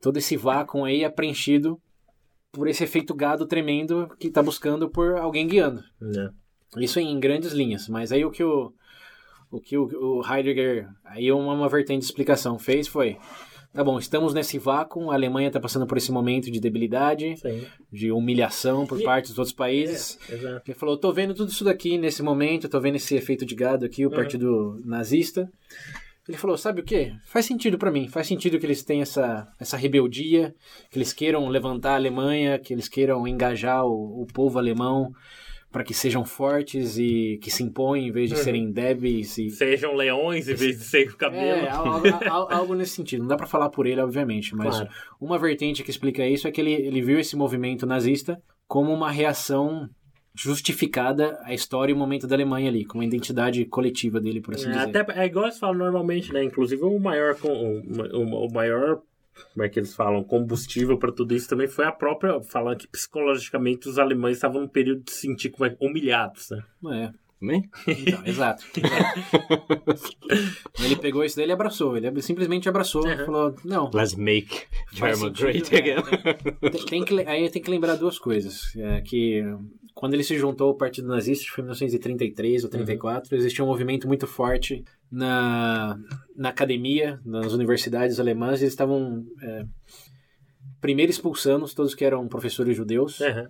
Todo 0.00 0.16
esse 0.16 0.36
vácuo 0.36 0.84
aí 0.84 1.04
é 1.04 1.08
preenchido 1.08 1.80
por 2.56 2.66
esse 2.68 2.82
efeito 2.82 3.14
gado 3.14 3.44
tremendo 3.46 4.08
que 4.18 4.28
está 4.28 4.42
buscando 4.42 4.88
por 4.88 5.18
alguém 5.18 5.46
guiando. 5.46 5.84
É. 6.02 6.82
Isso 6.82 6.98
em 6.98 7.20
grandes 7.20 7.52
linhas, 7.52 7.86
mas 7.86 8.10
aí 8.10 8.24
o 8.24 8.30
que 8.30 8.42
o, 8.42 8.72
o, 9.50 9.60
que 9.60 9.76
o, 9.76 9.84
o 9.92 10.22
Heidegger, 10.26 10.88
aí 11.04 11.30
uma, 11.30 11.52
uma 11.52 11.68
vertente 11.68 11.98
de 12.00 12.06
explicação 12.06 12.58
fez 12.58 12.88
foi, 12.88 13.18
tá 13.74 13.84
bom, 13.84 13.98
estamos 13.98 14.32
nesse 14.32 14.58
vácuo, 14.58 15.10
a 15.10 15.14
Alemanha 15.14 15.48
está 15.48 15.60
passando 15.60 15.86
por 15.86 15.98
esse 15.98 16.10
momento 16.10 16.50
de 16.50 16.58
debilidade, 16.58 17.36
Sim. 17.36 17.66
de 17.92 18.10
humilhação 18.10 18.86
por 18.86 18.98
E- 18.98 19.04
parte 19.04 19.28
dos 19.28 19.38
outros 19.38 19.54
países. 19.54 20.18
É, 20.30 20.34
exato. 20.34 20.62
Ele 20.70 20.78
falou, 20.78 20.96
tô 20.96 21.12
vendo 21.12 21.34
tudo 21.34 21.50
isso 21.50 21.62
daqui 21.62 21.98
nesse 21.98 22.22
momento, 22.22 22.70
tô 22.70 22.80
vendo 22.80 22.96
esse 22.96 23.14
efeito 23.14 23.44
de 23.44 23.54
gado 23.54 23.84
aqui, 23.84 24.06
o 24.06 24.10
partido 24.10 24.80
nazista. 24.82 25.46
Ele 26.28 26.36
falou, 26.36 26.56
sabe 26.56 26.80
o 26.80 26.84
quê? 26.84 27.12
Faz 27.26 27.46
sentido 27.46 27.78
pra 27.78 27.90
mim, 27.90 28.08
faz 28.08 28.26
sentido 28.26 28.58
que 28.58 28.66
eles 28.66 28.82
tenham 28.82 29.02
essa, 29.02 29.46
essa 29.60 29.76
rebeldia, 29.76 30.54
que 30.90 30.98
eles 30.98 31.12
queiram 31.12 31.46
levantar 31.48 31.92
a 31.92 31.96
Alemanha, 31.96 32.58
que 32.58 32.72
eles 32.72 32.88
queiram 32.88 33.26
engajar 33.28 33.84
o, 33.86 34.22
o 34.22 34.26
povo 34.26 34.58
alemão 34.58 35.12
para 35.70 35.84
que 35.84 35.92
sejam 35.92 36.24
fortes 36.24 36.96
e 36.96 37.38
que 37.42 37.50
se 37.50 37.62
impõem 37.62 38.08
em 38.08 38.10
vez 38.10 38.30
de 38.30 38.36
serem 38.38 38.72
débeis 38.72 39.36
e 39.36 39.50
Sejam 39.50 39.94
leões 39.94 40.48
em 40.48 40.54
vez 40.54 40.78
de 40.78 40.84
ser 40.84 41.14
cabelo. 41.16 41.42
é, 41.66 41.68
algo, 41.68 42.06
al- 42.30 42.52
algo 42.52 42.74
nesse 42.74 42.92
sentido. 42.96 43.20
Não 43.20 43.28
dá 43.28 43.36
pra 43.36 43.46
falar 43.46 43.68
por 43.68 43.86
ele, 43.86 44.00
obviamente, 44.00 44.54
mas 44.54 44.76
Claro. 44.76 44.88
uma 45.20 45.38
vertente 45.38 45.82
que 45.84 45.90
explica 45.90 46.26
isso 46.26 46.48
é 46.48 46.50
que 46.50 46.60
ele, 46.60 46.72
ele 46.72 47.02
viu 47.02 47.18
esse 47.20 47.36
movimento 47.36 47.84
nazista 47.86 48.40
como 48.66 48.90
uma 48.92 49.10
reação 49.10 49.88
justificada 50.36 51.38
à 51.44 51.54
história 51.54 51.92
e 51.92 51.94
o 51.94 51.98
momento 51.98 52.26
da 52.26 52.34
Alemanha 52.36 52.68
ali, 52.68 52.84
como 52.84 53.00
uma 53.02 53.06
identidade 53.06 53.64
coletiva 53.64 54.20
dele, 54.20 54.40
por 54.40 54.54
assim 54.54 54.68
É, 54.68 54.86
dizer. 54.86 54.98
até, 54.98 55.20
é 55.22 55.26
igual 55.26 55.46
eles 55.46 55.58
falam 55.58 55.76
normalmente, 55.78 56.32
né? 56.32 56.44
Inclusive 56.44 56.82
o 56.84 56.98
maior, 56.98 57.34
com- 57.36 57.48
o, 57.48 58.18
o, 58.18 58.46
o 58.46 58.52
maior, 58.52 59.00
como 59.54 59.64
é 59.64 59.68
que 59.68 59.78
eles 59.78 59.94
falam, 59.94 60.22
combustível 60.22 60.98
para 60.98 61.12
tudo 61.12 61.34
isso 61.34 61.48
também 61.48 61.68
foi 61.68 61.86
a 61.86 61.92
própria, 61.92 62.40
falando 62.42 62.78
que 62.78 62.88
psicologicamente 62.88 63.88
os 63.88 63.98
alemães 63.98 64.36
estavam 64.36 64.60
num 64.60 64.68
período 64.68 65.02
de 65.04 65.12
se 65.12 65.20
sentir 65.22 65.50
como 65.50 65.64
é, 65.70 65.76
humilhados, 65.80 66.50
né? 66.50 66.62
É, 67.06 67.10
Também? 67.40 67.68
então, 67.86 68.22
exato. 68.26 68.64
ele 70.84 70.96
pegou 70.96 71.24
isso 71.24 71.36
daí 71.36 71.48
e 71.48 71.52
abraçou. 71.52 71.96
Ele 71.96 72.22
simplesmente 72.22 72.68
abraçou 72.68 73.08
e 73.10 73.16
falou, 73.24 73.54
não, 73.64 73.90
Let's 73.92 74.14
make 74.14 74.62
Faz 74.94 75.18
German 75.18 75.34
sentido, 75.34 75.46
great 75.46 75.74
é, 75.74 75.78
again. 75.78 76.70
Tem, 76.70 76.84
tem 76.84 77.04
que, 77.04 77.20
aí 77.28 77.50
tem 77.50 77.62
que 77.62 77.70
lembrar 77.70 77.96
duas 77.96 78.18
coisas. 78.18 78.74
É, 78.76 79.00
que 79.00 79.42
quando 79.96 80.12
ele 80.12 80.22
se 80.22 80.36
juntou 80.36 80.68
ao 80.68 80.74
Partido 80.74 81.08
Nazista, 81.08 81.46
foi 81.48 81.62
em 81.62 81.68
1933 81.68 82.64
ou 82.64 82.70
34, 82.70 83.34
existia 83.34 83.64
um 83.64 83.66
movimento 83.66 84.06
muito 84.06 84.26
forte 84.26 84.84
na, 85.10 85.98
na 86.36 86.50
academia, 86.50 87.18
nas 87.24 87.54
universidades 87.54 88.20
alemãs. 88.20 88.60
Eles 88.60 88.74
estavam, 88.74 89.24
é, 89.42 89.64
primeiro, 90.82 91.10
expulsando 91.10 91.66
todos 91.74 91.94
que 91.94 92.04
eram 92.04 92.28
professores 92.28 92.76
judeus. 92.76 93.20
Uhum. 93.20 93.48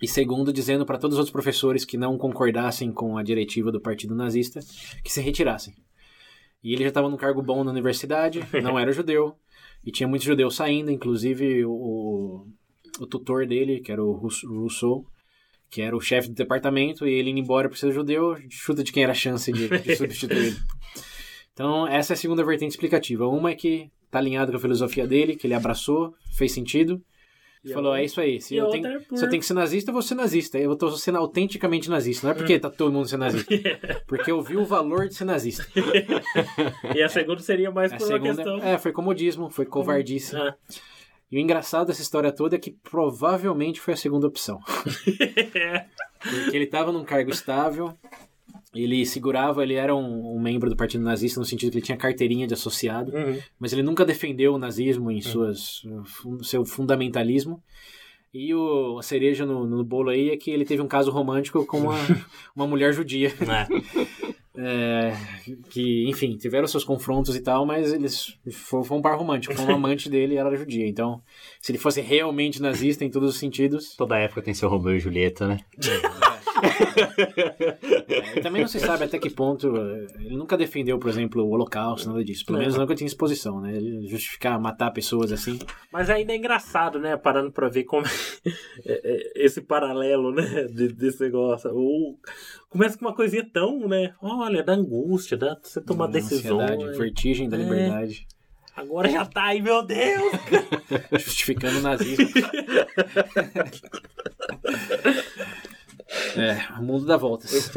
E 0.00 0.06
segundo, 0.06 0.52
dizendo 0.52 0.86
para 0.86 0.96
todos 0.96 1.16
os 1.16 1.18
outros 1.18 1.32
professores 1.32 1.84
que 1.84 1.98
não 1.98 2.16
concordassem 2.16 2.92
com 2.92 3.18
a 3.18 3.24
diretiva 3.24 3.72
do 3.72 3.80
Partido 3.80 4.14
Nazista 4.14 4.60
que 5.02 5.12
se 5.12 5.20
retirassem. 5.20 5.74
E 6.62 6.72
ele 6.72 6.84
já 6.84 6.90
estava 6.90 7.08
num 7.08 7.16
cargo 7.16 7.42
bom 7.42 7.64
na 7.64 7.72
universidade, 7.72 8.46
não 8.62 8.78
era 8.78 8.92
judeu, 8.92 9.34
e 9.84 9.90
tinha 9.90 10.08
muitos 10.08 10.24
judeus 10.24 10.54
saindo, 10.54 10.92
inclusive 10.92 11.64
o, 11.64 12.46
o 13.00 13.06
tutor 13.08 13.44
dele, 13.44 13.80
que 13.80 13.90
era 13.90 14.04
o 14.04 14.12
Rousseau, 14.12 15.04
que 15.74 15.82
era 15.82 15.96
o 15.96 16.00
chefe 16.00 16.28
do 16.28 16.34
departamento, 16.34 17.04
e 17.04 17.12
ele 17.12 17.30
indo 17.30 17.40
embora 17.40 17.68
por 17.68 17.76
ser 17.76 17.90
judeu, 17.90 18.36
chuta 18.48 18.84
de 18.84 18.92
quem 18.92 19.02
era 19.02 19.10
a 19.10 19.14
chance 19.14 19.50
de, 19.52 19.66
de 19.68 19.96
substituir 19.96 20.38
ele. 20.46 20.56
Então, 21.52 21.86
essa 21.88 22.12
é 22.12 22.14
a 22.14 22.16
segunda 22.16 22.44
vertente 22.44 22.70
explicativa. 22.70 23.26
Uma 23.26 23.50
é 23.50 23.54
que 23.56 23.90
tá 24.10 24.20
alinhado 24.20 24.52
com 24.52 24.58
a 24.58 24.60
filosofia 24.60 25.04
dele, 25.06 25.34
que 25.34 25.46
ele 25.48 25.54
abraçou, 25.54 26.14
fez 26.36 26.52
sentido, 26.52 27.02
E 27.64 27.72
falou, 27.72 27.92
a 27.92 28.00
é 28.00 28.04
isso 28.04 28.20
aí. 28.20 28.40
Se 28.40 28.54
eu, 28.54 28.66
outra 28.66 28.80
tenho, 28.82 28.94
é 28.96 29.00
por- 29.00 29.18
se 29.18 29.24
eu 29.24 29.28
tenho 29.30 29.40
que 29.40 29.46
ser 29.46 29.54
nazista, 29.54 29.90
eu 29.90 29.92
vou 29.94 30.02
ser 30.02 30.14
nazista. 30.14 30.58
Eu 30.58 30.76
tô 30.76 30.90
sendo 30.92 31.18
autenticamente 31.18 31.90
nazista. 31.90 32.26
Não 32.26 32.32
é 32.32 32.36
porque 32.36 32.56
tá 32.58 32.70
todo 32.70 32.92
mundo 32.92 33.08
sendo 33.08 33.20
nazista. 33.20 33.52
Porque 34.06 34.30
eu 34.30 34.40
vi 34.42 34.56
o 34.56 34.64
valor 34.64 35.08
de 35.08 35.14
ser 35.14 35.24
nazista. 35.24 35.66
E 36.94 37.02
a 37.02 37.08
segunda 37.08 37.40
seria 37.40 37.70
mais 37.70 37.92
A 37.92 37.96
por 37.96 38.04
uma 38.06 38.12
segunda 38.12 38.34
questão. 38.44 38.58
é, 38.68 38.78
foi 38.78 38.92
comodismo, 38.92 39.50
foi 39.50 39.64
covardice. 39.66 40.36
Ah. 40.36 40.54
E 41.34 41.36
o 41.36 41.40
engraçado 41.40 41.88
dessa 41.88 42.00
história 42.00 42.30
toda 42.30 42.54
é 42.54 42.58
que 42.60 42.70
provavelmente 42.70 43.80
foi 43.80 43.94
a 43.94 43.96
segunda 43.96 44.24
opção. 44.28 44.60
Porque 46.22 46.56
ele 46.56 46.64
estava 46.64 46.92
num 46.92 47.02
cargo 47.04 47.30
estável, 47.30 47.92
ele 48.72 49.04
segurava, 49.04 49.62
ele 49.64 49.74
era 49.74 49.94
um, 49.96 50.36
um 50.36 50.40
membro 50.40 50.70
do 50.70 50.76
partido 50.76 51.02
nazista 51.02 51.40
no 51.40 51.44
sentido 51.46 51.72
que 51.72 51.78
ele 51.78 51.84
tinha 51.84 51.98
carteirinha 51.98 52.46
de 52.46 52.54
associado, 52.54 53.12
Uhum. 53.12 53.38
mas 53.58 53.72
ele 53.72 53.82
nunca 53.82 54.04
defendeu 54.04 54.54
o 54.54 54.58
nazismo 54.58 55.10
em 55.10 55.20
suas, 55.20 55.82
fun- 56.04 56.42
seu 56.42 56.64
fundamentalismo. 56.64 57.60
E 58.32 58.54
o, 58.54 58.98
a 58.98 59.02
cereja 59.02 59.44
no, 59.44 59.66
no 59.66 59.84
bolo 59.84 60.10
aí 60.10 60.30
é 60.30 60.36
que 60.36 60.50
ele 60.52 60.64
teve 60.64 60.82
um 60.82 60.88
caso 60.88 61.10
romântico 61.10 61.66
com 61.66 61.78
uma, 61.80 61.94
uma 62.54 62.66
mulher 62.66 62.92
judia. 62.92 63.28
É. 63.28 64.34
É, 64.56 65.12
que, 65.70 66.08
enfim, 66.08 66.36
tiveram 66.36 66.66
seus 66.68 66.84
confrontos 66.84 67.34
e 67.34 67.40
tal, 67.40 67.66
mas 67.66 67.92
eles 67.92 68.38
foi, 68.52 68.84
foi 68.84 68.96
um 68.98 69.02
par 69.02 69.18
romântico, 69.18 69.52
foi 69.54 69.64
um 69.66 69.74
amante 69.76 70.08
dele 70.08 70.34
e 70.34 70.36
ela 70.36 70.48
era 70.50 70.56
judia. 70.58 70.86
Então, 70.86 71.20
se 71.60 71.72
ele 71.72 71.78
fosse 71.78 72.00
realmente 72.00 72.62
nazista 72.62 73.04
em 73.04 73.10
todos 73.10 73.30
os 73.30 73.38
sentidos, 73.38 73.96
Toda 73.96 74.16
época 74.18 74.42
tem 74.42 74.54
seu 74.54 74.68
Romeu 74.68 74.94
e 74.94 75.00
Julieta, 75.00 75.48
né? 75.48 75.58
é, 78.36 78.40
também 78.42 78.62
não 78.62 78.68
se 78.68 78.78
sabe 78.80 79.04
até 79.04 79.18
que 79.18 79.28
ponto. 79.30 79.76
é, 79.76 80.06
Ele 80.20 80.36
nunca 80.36 80.56
defendeu, 80.56 80.98
por 80.98 81.08
exemplo, 81.10 81.42
o 81.42 81.50
Holocausto, 81.50 82.08
nada 82.08 82.24
disso. 82.24 82.44
Pelo 82.46 82.58
É. 82.58 82.60
menos 82.60 82.76
nunca 82.76 82.94
tinha 82.94 83.06
exposição, 83.06 83.60
né? 83.60 83.76
Ele 83.76 84.06
justificar 84.06 84.58
matar 84.60 84.90
pessoas 84.92 85.32
assim. 85.32 85.58
Mas 85.92 86.08
ainda 86.10 86.32
é 86.32 86.36
engraçado, 86.36 86.98
né? 86.98 87.16
Parando 87.16 87.50
pra 87.52 87.68
ver 87.68 87.84
como 87.84 88.04
é- 88.86 89.00
é 89.36 89.44
esse 89.44 89.60
paralelo, 89.60 90.32
né? 90.32 90.64
de- 90.72 90.92
desse 90.92 91.20
negócio. 91.22 91.70
Ou 91.74 92.18
começa 92.74 92.98
com 92.98 93.04
uma 93.04 93.14
coisinha 93.14 93.48
tão, 93.52 93.86
né? 93.86 94.12
Olha, 94.20 94.60
da 94.64 94.72
angústia, 94.72 95.36
da 95.36 95.56
você 95.62 95.80
tomar 95.80 96.08
decisões. 96.08 96.70
Ansiedade, 96.72 96.98
vertigem 96.98 97.48
da 97.48 97.56
É. 97.56 97.60
liberdade. 97.60 98.26
Agora 98.74 99.08
já 99.08 99.24
tá 99.24 99.44
aí, 99.44 99.62
meu 99.62 99.84
Deus! 99.86 100.32
Justificando 101.12 101.78
o 101.78 101.82
nazismo. 101.82 102.26
é, 106.36 106.80
o 106.80 106.82
mundo 106.82 107.06
dá 107.06 107.16
voltas. 107.16 107.70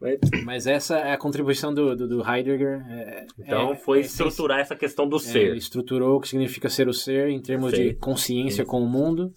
Mas, 0.00 0.18
Mas 0.44 0.66
essa 0.66 0.96
é 0.98 1.12
a 1.12 1.18
contribuição 1.18 1.74
do, 1.74 1.94
do, 1.94 2.08
do 2.08 2.26
Heidegger. 2.26 2.82
é- 2.88 3.26
então 3.38 3.72
é- 3.72 3.76
foi 3.76 3.98
é 3.98 4.00
estruturar 4.02 4.60
essa 4.60 4.74
questão 4.74 5.06
do 5.06 5.16
É, 5.16 5.20
ser. 5.20 5.48
ele 5.48 5.58
estruturou 5.58 6.16
o 6.16 6.20
que 6.20 6.28
significa 6.28 6.70
ser 6.70 6.88
o 6.88 6.94
ser 6.94 7.28
em 7.28 7.40
termos 7.42 7.72
de 7.72 7.88
Sim. 7.90 7.94
consciência 7.96 8.64
com 8.64 8.80
o 8.80 8.88
mundo, 8.88 9.32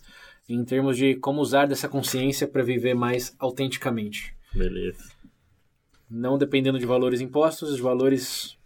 em 0.47 0.63
termos 0.63 0.95
de 0.97 1.15
como 1.15 1.41
usar 1.41 1.65
dessa 1.67 1.89
consciência 1.89 2.47
para 2.47 2.63
viver 2.63 2.93
mais 2.93 3.35
autenticamente. 3.39 4.33
Beleza. 4.53 5.09
Não 6.09 6.37
dependendo 6.37 6.77
de 6.79 6.85
valores 6.85 7.21
impostos, 7.21 7.75
de 7.75 7.81
valores 7.81 8.57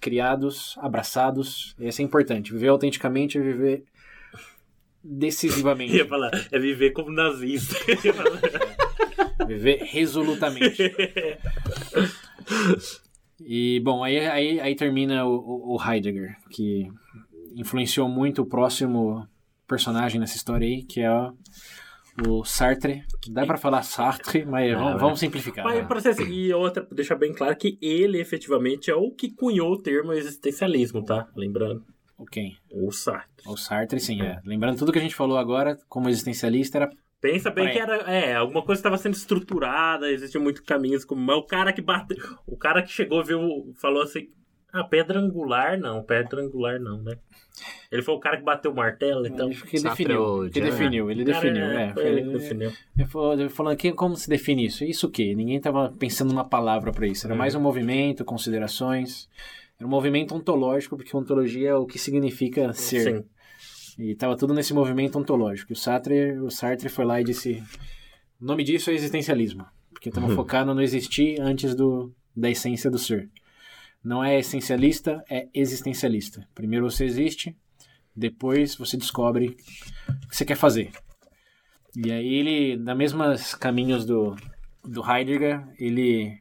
criados, 0.00 0.76
abraçados. 0.78 1.74
Esse 1.78 2.02
é 2.02 2.04
importante. 2.04 2.52
Viver 2.52 2.68
autenticamente 2.68 3.38
é 3.38 3.40
viver 3.40 3.84
decisivamente. 5.02 5.94
Ia 5.96 6.06
falar, 6.06 6.30
é 6.50 6.58
viver 6.58 6.90
como 6.90 7.10
nazista. 7.12 7.76
viver 9.46 9.78
resolutamente. 9.84 10.92
E, 13.40 13.80
bom, 13.80 14.02
aí, 14.02 14.18
aí, 14.26 14.60
aí 14.60 14.74
termina 14.74 15.24
o, 15.24 15.36
o- 15.36 15.76
o 15.76 15.82
Heidegger, 15.82 16.36
que 16.50 16.88
influenciou 17.54 18.08
muito 18.08 18.42
o 18.42 18.46
próximo 18.46 19.26
personagem 19.66 20.18
nessa 20.20 20.36
história 20.36 20.66
aí, 20.66 20.82
que 20.82 21.00
é 21.00 21.08
o, 22.26 22.40
o 22.40 22.44
Sartre. 22.44 23.04
Dá 23.30 23.46
pra 23.46 23.56
falar 23.56 23.82
Sartre, 23.82 24.44
mas 24.44 24.72
Não, 24.72 24.78
vamos, 24.78 24.94
é. 24.94 24.98
vamos 24.98 25.20
simplificar. 25.20 25.64
Mas 25.64 25.88
né? 25.88 26.00
ser 26.00 26.08
assim, 26.10 26.28
e 26.28 26.52
outra, 26.52 26.86
deixar 26.92 27.16
bem 27.16 27.32
claro 27.32 27.56
que 27.56 27.78
ele 27.80 28.20
efetivamente 28.20 28.90
é 28.90 28.94
o 28.94 29.10
que 29.10 29.30
cunhou 29.30 29.72
o 29.72 29.82
termo 29.82 30.12
existencialismo, 30.12 31.04
tá? 31.04 31.28
Lembrando. 31.36 31.84
Ok. 32.18 32.52
O 32.72 32.90
Sartre. 32.90 33.48
O 33.48 33.56
Sartre, 33.56 34.00
sim, 34.00 34.22
é. 34.22 34.40
Lembrando 34.44 34.78
tudo 34.78 34.92
que 34.92 34.98
a 34.98 35.02
gente 35.02 35.14
falou 35.14 35.38
agora, 35.38 35.78
como 35.88 36.08
existencialista, 36.08 36.78
era 36.78 36.90
Pensa 37.20 37.50
bem 37.50 37.72
que 37.72 37.78
era, 37.78 37.96
é, 38.08 38.36
alguma 38.36 38.62
coisa 38.62 38.78
estava 38.78 38.96
sendo 38.96 39.14
estruturada, 39.14 40.08
existiam 40.08 40.40
muitos 40.40 40.62
caminhos, 40.62 41.04
como, 41.04 41.20
mas 41.20 41.36
o 41.36 41.42
cara 41.42 41.72
que 41.72 41.82
bateu, 41.82 42.16
o 42.46 42.56
cara 42.56 42.80
que 42.80 42.92
chegou 42.92 43.24
viu, 43.24 43.74
falou 43.80 44.02
assim, 44.02 44.28
ah, 44.72 44.84
pedra 44.84 45.18
angular 45.18 45.78
não, 45.78 46.02
pedra 46.02 46.42
angular 46.42 46.78
não, 46.80 47.02
né? 47.02 47.16
Ele 47.90 48.02
foi 48.02 48.14
o 48.14 48.20
cara 48.20 48.36
que 48.36 48.44
bateu 48.44 48.70
o 48.70 48.74
martelo, 48.74 49.26
então. 49.26 49.46
Ele 49.50 49.60
que 49.60 49.78
Sartre 49.78 50.04
definiu. 50.04 50.48
Jean- 50.52 50.64
definiu, 50.64 51.10
ele 51.10 51.24
definiu. 51.24 51.64
é, 51.64 51.86
É, 51.86 51.92
foi 51.92 52.06
ele 52.06 52.22
que 52.22 52.28
ele- 52.28 52.38
definiu. 52.38 52.72
Ele 52.96 53.08
falou, 53.08 53.32
ele 53.32 53.48
falou 53.48 53.72
aqui 53.72 53.92
como 53.92 54.14
se 54.16 54.28
define 54.28 54.66
isso? 54.66 54.84
Isso 54.84 55.06
o 55.06 55.10
quê? 55.10 55.34
Ninguém 55.34 55.60
tava 55.60 55.92
pensando 55.98 56.28
numa 56.28 56.44
palavra 56.44 56.92
para 56.92 57.06
isso. 57.06 57.26
Era 57.26 57.34
mais 57.34 57.54
Uhum. 57.54 57.60
um 57.60 57.64
movimento, 57.64 58.24
considerações. 58.24 59.28
Era 59.78 59.86
um 59.86 59.90
movimento 59.90 60.34
ontológico, 60.34 60.96
porque 60.96 61.16
ontologia 61.16 61.70
é 61.70 61.74
o 61.74 61.86
que 61.86 61.98
significa 61.98 62.72
ser. 62.72 63.02
Sim. 63.18 63.24
E 63.98 64.14
tava 64.14 64.36
tudo 64.36 64.54
nesse 64.54 64.72
movimento 64.74 65.18
ontológico. 65.18 65.72
E 65.72 65.74
o 65.74 65.76
Sartre, 65.76 66.38
o 66.38 66.50
Sartre 66.50 66.88
foi 66.88 67.04
lá 67.04 67.20
e 67.20 67.24
disse: 67.24 67.62
o 68.40 68.44
nome 68.44 68.62
disso 68.62 68.90
é 68.90 68.94
existencialismo. 68.94 69.64
Porque 69.92 70.10
estamos 70.10 70.32
focando 70.34 70.72
no 70.74 70.80
existir 70.82 71.40
antes 71.40 71.74
do, 71.74 72.12
da 72.36 72.48
essência 72.48 72.88
do 72.88 72.98
ser. 72.98 73.28
Não 74.02 74.22
é 74.22 74.38
essencialista, 74.38 75.24
é 75.28 75.48
existencialista. 75.52 76.46
Primeiro 76.54 76.90
você 76.90 77.04
existe, 77.04 77.56
depois 78.14 78.74
você 78.74 78.96
descobre 78.96 79.56
o 80.08 80.28
que 80.28 80.36
você 80.36 80.44
quer 80.44 80.56
fazer. 80.56 80.90
E 81.96 82.12
aí 82.12 82.34
ele, 82.34 82.76
na 82.76 82.94
mesmas 82.94 83.54
caminhos 83.54 84.04
do, 84.04 84.36
do 84.84 85.02
Heidegger, 85.04 85.66
ele 85.78 86.40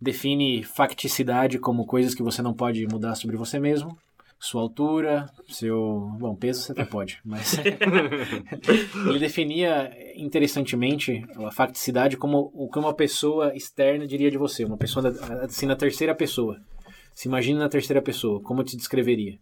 define 0.00 0.62
facticidade 0.62 1.58
como 1.58 1.86
coisas 1.86 2.14
que 2.14 2.22
você 2.22 2.40
não 2.40 2.54
pode 2.54 2.86
mudar 2.86 3.14
sobre 3.14 3.36
você 3.36 3.58
mesmo. 3.58 3.98
Sua 4.42 4.62
altura, 4.62 5.26
seu. 5.50 6.16
Bom, 6.18 6.34
peso 6.34 6.62
você 6.62 6.72
até 6.72 6.86
pode, 6.88 7.20
mas. 7.22 7.58
ele 9.06 9.18
definia 9.18 9.92
interessantemente 10.16 11.22
a 11.46 11.50
facticidade 11.50 12.16
como 12.16 12.50
o 12.54 12.70
que 12.70 12.78
uma 12.78 12.94
pessoa 12.94 13.54
externa 13.54 14.06
diria 14.06 14.30
de 14.30 14.38
você, 14.38 14.64
uma 14.64 14.78
pessoa 14.78 15.08
assim 15.42 15.66
na 15.66 15.76
terceira 15.76 16.14
pessoa. 16.14 16.58
Se 17.12 17.28
imagine 17.28 17.58
na 17.58 17.68
terceira 17.68 18.00
pessoa, 18.00 18.40
como 18.40 18.64
te 18.64 18.78
descreveria? 18.78 19.38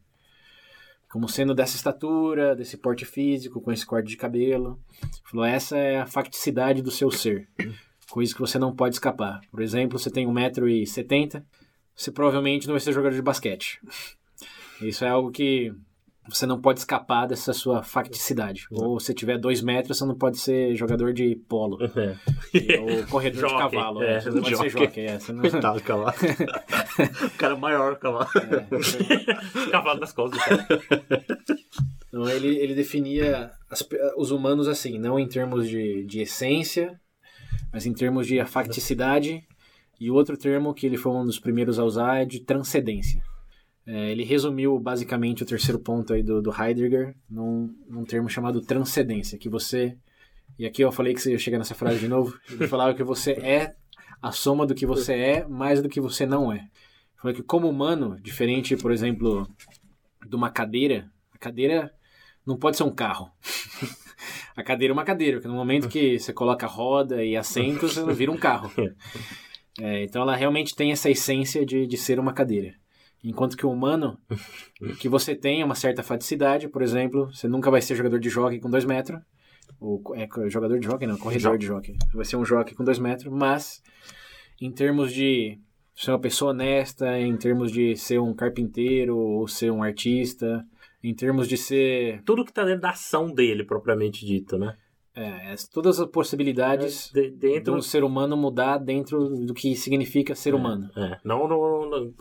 Como 1.08 1.28
sendo 1.28 1.54
dessa 1.54 1.76
estatura, 1.76 2.56
desse 2.56 2.76
porte 2.76 3.04
físico, 3.04 3.60
com 3.60 3.70
esse 3.70 3.86
corte 3.86 4.08
de 4.08 4.16
cabelo. 4.16 4.80
Falou, 5.30 5.46
essa 5.46 5.78
é 5.78 6.00
a 6.00 6.06
facticidade 6.06 6.82
do 6.82 6.90
seu 6.90 7.08
ser. 7.08 7.48
Coisas 8.10 8.34
que 8.34 8.40
você 8.40 8.58
não 8.58 8.74
pode 8.74 8.96
escapar. 8.96 9.40
Por 9.48 9.62
exemplo, 9.62 9.96
você 9.96 10.10
tem 10.10 10.26
1,70m, 10.26 11.44
você 11.94 12.10
provavelmente 12.10 12.66
não 12.66 12.74
vai 12.74 12.80
ser 12.80 12.92
jogador 12.92 13.14
de 13.14 13.22
basquete. 13.22 13.80
Isso 14.80 15.04
é 15.04 15.08
algo 15.08 15.30
que 15.30 15.72
você 16.28 16.44
não 16.44 16.60
pode 16.60 16.80
escapar 16.80 17.26
dessa 17.26 17.52
sua 17.52 17.82
facticidade. 17.82 18.66
Uhum. 18.70 18.84
Ou 18.84 19.00
se 19.00 19.14
tiver 19.14 19.38
dois 19.38 19.62
metros, 19.62 19.96
você 19.96 20.04
não 20.04 20.14
pode 20.14 20.38
ser 20.38 20.74
jogador 20.76 21.12
de 21.12 21.34
polo. 21.48 21.78
É. 21.82 22.16
Ou 22.78 23.06
corredor 23.06 23.48
de 23.48 23.56
cavalo. 23.56 24.02
É, 24.02 24.20
você 24.20 24.30
não 24.30 24.42
pode 24.42 24.56
ser 24.56 24.68
jockey. 24.70 25.00
É, 25.00 25.18
você 25.18 25.32
não... 25.32 25.40
Coitado, 25.40 25.80
cavalo. 25.80 26.12
o 27.24 27.38
cara 27.38 27.54
é 27.54 27.58
maior 27.58 27.94
que 27.94 28.02
cavalo. 28.02 28.28
É. 28.36 29.70
cavalo 29.70 30.00
das 30.00 30.12
costas. 30.12 30.40
Então, 32.08 32.28
ele, 32.28 32.56
ele 32.58 32.74
definia 32.74 33.50
as, 33.70 33.86
os 34.16 34.30
humanos 34.30 34.68
assim, 34.68 34.98
não 34.98 35.18
em 35.18 35.26
termos 35.26 35.68
de, 35.68 36.04
de 36.04 36.20
essência, 36.20 37.00
mas 37.72 37.86
em 37.86 37.94
termos 37.94 38.26
de 38.26 38.44
facticidade. 38.44 39.42
E 40.00 40.10
o 40.10 40.14
outro 40.14 40.36
termo 40.36 40.74
que 40.74 40.86
ele 40.86 40.96
foi 40.96 41.10
um 41.12 41.24
dos 41.24 41.40
primeiros 41.40 41.78
a 41.78 41.84
usar 41.84 42.22
é 42.22 42.24
de 42.24 42.40
transcendência. 42.40 43.22
É, 43.90 44.10
ele 44.10 44.22
resumiu 44.22 44.78
basicamente 44.78 45.42
o 45.42 45.46
terceiro 45.46 45.78
ponto 45.78 46.12
aí 46.12 46.22
do, 46.22 46.42
do 46.42 46.52
Heidegger 46.52 47.16
num, 47.28 47.74
num 47.88 48.04
termo 48.04 48.28
chamado 48.28 48.60
transcendência, 48.60 49.38
que 49.38 49.48
você... 49.48 49.96
E 50.58 50.66
aqui 50.66 50.82
eu 50.82 50.92
falei 50.92 51.14
que 51.14 51.22
você 51.22 51.32
ia 51.32 51.38
chegar 51.38 51.56
nessa 51.56 51.74
frase 51.74 51.98
de 51.98 52.06
novo. 52.06 52.38
Ele 52.52 52.68
falava 52.68 52.92
que 52.92 53.02
você 53.02 53.32
é 53.32 53.74
a 54.20 54.30
soma 54.30 54.66
do 54.66 54.74
que 54.74 54.84
você 54.84 55.14
é 55.14 55.48
mais 55.48 55.80
do 55.80 55.88
que 55.88 56.02
você 56.02 56.26
não 56.26 56.52
é. 56.52 56.68
Falou 57.16 57.34
que 57.34 57.42
como 57.42 57.66
humano, 57.66 58.20
diferente, 58.20 58.76
por 58.76 58.92
exemplo, 58.92 59.48
de 60.28 60.36
uma 60.36 60.50
cadeira, 60.50 61.10
a 61.32 61.38
cadeira 61.38 61.90
não 62.44 62.58
pode 62.58 62.76
ser 62.76 62.82
um 62.82 62.94
carro. 62.94 63.30
a 64.54 64.62
cadeira 64.62 64.92
é 64.92 64.96
uma 64.96 65.04
cadeira, 65.04 65.38
porque 65.38 65.48
no 65.48 65.54
momento 65.54 65.88
que 65.88 66.18
você 66.18 66.30
coloca 66.34 66.66
roda 66.66 67.24
e 67.24 67.38
assentos, 67.38 67.96
ela 67.96 68.12
vira 68.12 68.30
um 68.30 68.36
carro. 68.36 68.70
É, 69.80 70.02
então 70.02 70.22
ela 70.22 70.34
realmente 70.34 70.74
tem 70.74 70.90
essa 70.90 71.08
essência 71.08 71.64
de, 71.64 71.86
de 71.86 71.96
ser 71.96 72.18
uma 72.18 72.32
cadeira. 72.32 72.74
Enquanto 73.22 73.56
que 73.56 73.66
o 73.66 73.70
humano, 73.70 74.18
que 75.00 75.08
você 75.08 75.34
tem 75.34 75.62
uma 75.64 75.74
certa 75.74 76.02
faticidade, 76.02 76.68
por 76.68 76.82
exemplo, 76.82 77.26
você 77.32 77.48
nunca 77.48 77.70
vai 77.70 77.82
ser 77.82 77.96
jogador 77.96 78.20
de 78.20 78.28
jockey 78.28 78.60
com 78.60 78.70
2 78.70 78.84
metros. 78.84 79.20
Ou, 79.80 80.02
é, 80.14 80.28
jogador 80.48 80.78
de 80.78 80.86
jockey, 80.86 81.06
não, 81.06 81.16
corredor 81.16 81.58
de 81.58 81.66
jockey. 81.66 81.96
Você 82.10 82.16
vai 82.16 82.24
ser 82.24 82.36
um 82.36 82.44
jockey 82.44 82.74
com 82.74 82.84
2 82.84 82.98
metros, 82.98 83.32
mas 83.32 83.82
em 84.60 84.72
termos 84.72 85.12
de 85.12 85.58
ser 85.94 86.12
uma 86.12 86.20
pessoa 86.20 86.52
honesta, 86.52 87.18
em 87.18 87.36
termos 87.36 87.72
de 87.72 87.96
ser 87.96 88.20
um 88.20 88.32
carpinteiro 88.32 89.16
ou 89.16 89.48
ser 89.48 89.70
um 89.72 89.82
artista, 89.82 90.64
em 91.02 91.14
termos 91.14 91.48
de 91.48 91.56
ser. 91.56 92.22
Tudo 92.24 92.44
que 92.44 92.50
está 92.50 92.64
dentro 92.64 92.82
da 92.82 92.90
ação 92.90 93.32
dele, 93.32 93.64
propriamente 93.64 94.24
dito, 94.24 94.56
né? 94.58 94.76
É, 95.20 95.56
todas 95.72 95.98
as 95.98 96.08
possibilidades 96.08 97.12
é, 97.12 97.22
de, 97.22 97.30
dentro 97.30 97.74
do 97.74 97.82
ser 97.82 98.04
humano 98.04 98.36
mudar 98.36 98.78
dentro 98.78 99.28
do 99.28 99.52
que 99.52 99.74
significa 99.74 100.32
ser 100.32 100.52
é, 100.52 100.56
humano. 100.56 100.88
É. 100.96 101.18
Não, 101.24 101.48
não, 101.48 101.90
não, 101.90 102.14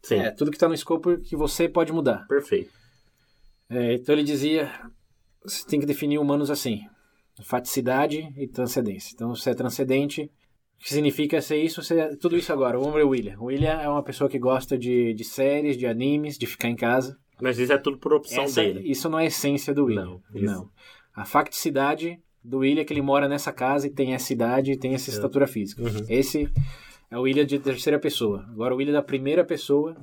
Sim. 0.00 0.16
É, 0.16 0.30
tudo 0.30 0.52
que 0.52 0.56
está 0.56 0.68
no 0.68 0.74
escopo 0.74 1.18
que 1.18 1.34
você 1.34 1.68
pode 1.68 1.92
mudar. 1.92 2.28
Perfeito. 2.28 2.70
É, 3.68 3.94
então 3.94 4.14
ele 4.14 4.22
dizia, 4.22 4.70
você 5.42 5.66
tem 5.66 5.80
que 5.80 5.86
definir 5.86 6.18
humanos 6.18 6.48
assim, 6.48 6.80
faticidade 7.42 8.32
e 8.36 8.46
transcendência. 8.46 9.10
Então 9.12 9.34
você 9.34 9.50
é 9.50 9.54
transcendente, 9.54 10.30
o 10.78 10.84
que 10.84 10.94
significa 10.94 11.42
ser 11.42 11.56
isso, 11.56 11.82
ser 11.82 12.16
tudo 12.18 12.36
isso 12.36 12.52
agora. 12.52 12.78
O 12.78 12.86
homem 12.86 13.00
é 13.00 13.04
o 13.04 13.08
William. 13.08 13.36
O 13.40 13.46
William 13.46 13.80
é 13.80 13.88
uma 13.88 14.04
pessoa 14.04 14.30
que 14.30 14.38
gosta 14.38 14.78
de, 14.78 15.12
de 15.12 15.24
séries, 15.24 15.76
de 15.76 15.88
animes, 15.88 16.38
de 16.38 16.46
ficar 16.46 16.68
em 16.68 16.76
casa. 16.76 17.18
Mas 17.42 17.58
isso 17.58 17.72
é 17.72 17.78
tudo 17.78 17.98
por 17.98 18.12
opção 18.12 18.44
Essa, 18.44 18.62
dele. 18.62 18.88
Isso 18.88 19.08
não 19.08 19.18
é 19.18 19.26
essência 19.26 19.74
do 19.74 19.86
William. 19.86 20.04
Não. 20.04 20.22
Isso. 20.34 20.44
não. 20.44 20.70
A 21.20 21.24
facticidade 21.26 22.18
do 22.42 22.60
William 22.60 22.80
é 22.80 22.84
que 22.84 22.94
ele 22.94 23.02
mora 23.02 23.28
nessa 23.28 23.52
casa 23.52 23.86
e 23.86 23.90
tem 23.90 24.14
essa 24.14 24.32
idade 24.32 24.72
e 24.72 24.76
tem 24.78 24.94
essa 24.94 25.10
é. 25.10 25.12
estatura 25.12 25.46
física. 25.46 25.82
Uhum. 25.82 26.06
Esse 26.08 26.50
é 27.10 27.18
o 27.18 27.22
William 27.22 27.44
de 27.44 27.58
terceira 27.58 27.98
pessoa. 27.98 28.46
Agora, 28.50 28.72
o 28.72 28.78
William 28.78 28.94
da 28.94 29.02
primeira 29.02 29.44
pessoa 29.44 29.94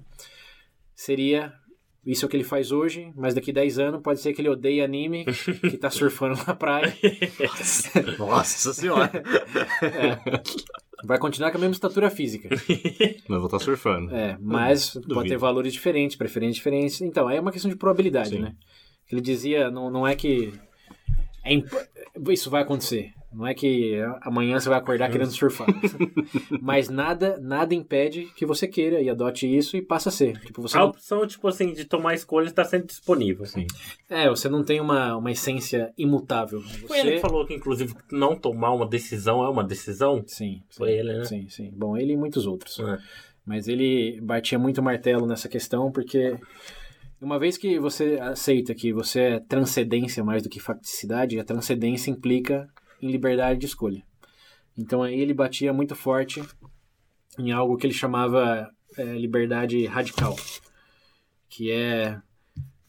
seria 0.93 1.51
isso 2.05 2.23
é 2.23 2.27
o 2.27 2.29
que 2.29 2.37
ele 2.37 2.43
faz 2.43 2.71
hoje, 2.71 3.11
mas 3.15 3.33
daqui 3.33 3.51
10 3.51 3.79
anos 3.79 4.01
pode 4.03 4.21
ser 4.21 4.31
que 4.31 4.41
ele 4.41 4.47
odeie 4.47 4.79
anime, 4.79 5.25
que 5.25 5.75
tá 5.75 5.89
surfando 5.89 6.39
na 6.45 6.53
praia. 6.53 6.95
Nossa, 7.39 8.01
Nossa 8.17 8.73
senhora! 8.75 9.11
É. 9.81 10.17
Vai 11.03 11.17
continuar 11.17 11.49
com 11.49 11.57
a 11.57 11.61
mesma 11.61 11.73
estatura 11.73 12.11
física. 12.11 12.47
Mas 12.49 13.39
vou 13.39 13.47
estar 13.47 13.57
tá 13.57 13.63
surfando. 13.65 14.13
É, 14.15 14.37
mas 14.39 14.93
Duvido. 14.93 15.15
pode 15.15 15.29
ter 15.29 15.37
valores 15.37 15.73
diferentes, 15.73 16.15
preferências 16.15 16.57
diferentes. 16.57 17.01
Então, 17.01 17.27
aí 17.27 17.37
é 17.37 17.41
uma 17.41 17.51
questão 17.51 17.69
de 17.69 17.75
probabilidade, 17.75 18.29
Sim. 18.29 18.39
né? 18.39 18.55
Ele 19.11 19.19
dizia, 19.19 19.71
não, 19.71 19.89
não 19.89 20.07
é 20.07 20.15
que 20.15 20.53
é 21.47 21.53
imp... 21.53 21.71
isso 22.29 22.49
vai 22.49 22.61
acontecer. 22.61 23.13
Não 23.31 23.45
é 23.45 23.53
que 23.53 23.95
amanhã 24.21 24.59
você 24.59 24.69
vai 24.69 24.77
acordar 24.79 25.11
querendo 25.11 25.31
surfar. 25.31 25.67
Mas 26.61 26.89
nada, 26.89 27.37
nada 27.39 27.75
impede 27.75 28.25
que 28.35 28.45
você 28.45 28.67
queira 28.67 29.01
e 29.01 29.09
adote 29.09 29.45
isso 29.45 29.75
e 29.75 29.81
passe 29.81 30.07
a 30.07 30.11
ser. 30.11 30.39
Tipo, 30.39 30.61
você 30.61 30.77
a 30.77 30.85
opção, 30.85 31.27
tipo 31.27 31.47
assim, 31.47 31.73
de 31.73 31.85
tomar 31.85 32.15
escolha 32.15 32.47
está 32.47 32.63
sempre 32.63 32.87
disponível. 32.87 33.45
Sim. 33.45 33.67
É, 34.09 34.29
você 34.29 34.47
não 34.47 34.63
tem 34.63 34.79
uma, 34.79 35.17
uma 35.17 35.31
essência 35.31 35.93
imutável. 35.97 36.61
Você... 36.61 36.87
Foi 36.87 36.99
ele 36.99 37.11
que 37.11 37.19
falou 37.19 37.45
que, 37.45 37.53
inclusive, 37.53 37.93
não 38.11 38.35
tomar 38.35 38.71
uma 38.71 38.87
decisão 38.87 39.43
é 39.43 39.49
uma 39.49 39.63
decisão? 39.63 40.23
Sim. 40.25 40.63
Foi 40.69 40.93
ele, 40.93 41.13
né? 41.13 41.25
Sim, 41.25 41.47
sim. 41.49 41.71
Bom, 41.75 41.97
ele 41.97 42.13
e 42.13 42.17
muitos 42.17 42.47
outros. 42.47 42.79
É. 42.79 42.97
Mas 43.45 43.67
ele 43.67 44.19
batia 44.21 44.57
muito 44.57 44.81
martelo 44.81 45.27
nessa 45.27 45.47
questão 45.47 45.91
porque 45.91 46.35
uma 47.19 47.39
vez 47.39 47.57
que 47.57 47.79
você 47.79 48.19
aceita 48.21 48.75
que 48.75 48.93
você 48.93 49.21
é 49.21 49.39
transcendência 49.39 50.23
mais 50.23 50.43
do 50.43 50.49
que 50.49 50.59
facticidade, 50.59 51.39
a 51.39 51.43
transcendência 51.43 52.11
implica 52.11 52.69
em 53.01 53.09
liberdade 53.09 53.59
de 53.59 53.65
escolha. 53.65 54.03
Então 54.77 55.01
aí 55.01 55.19
ele 55.19 55.33
batia 55.33 55.73
muito 55.73 55.95
forte 55.95 56.43
em 57.37 57.51
algo 57.51 57.77
que 57.77 57.87
ele 57.87 57.93
chamava 57.93 58.69
é, 58.97 59.03
liberdade 59.03 59.85
radical, 59.85 60.35
que 61.49 61.71
é 61.71 62.19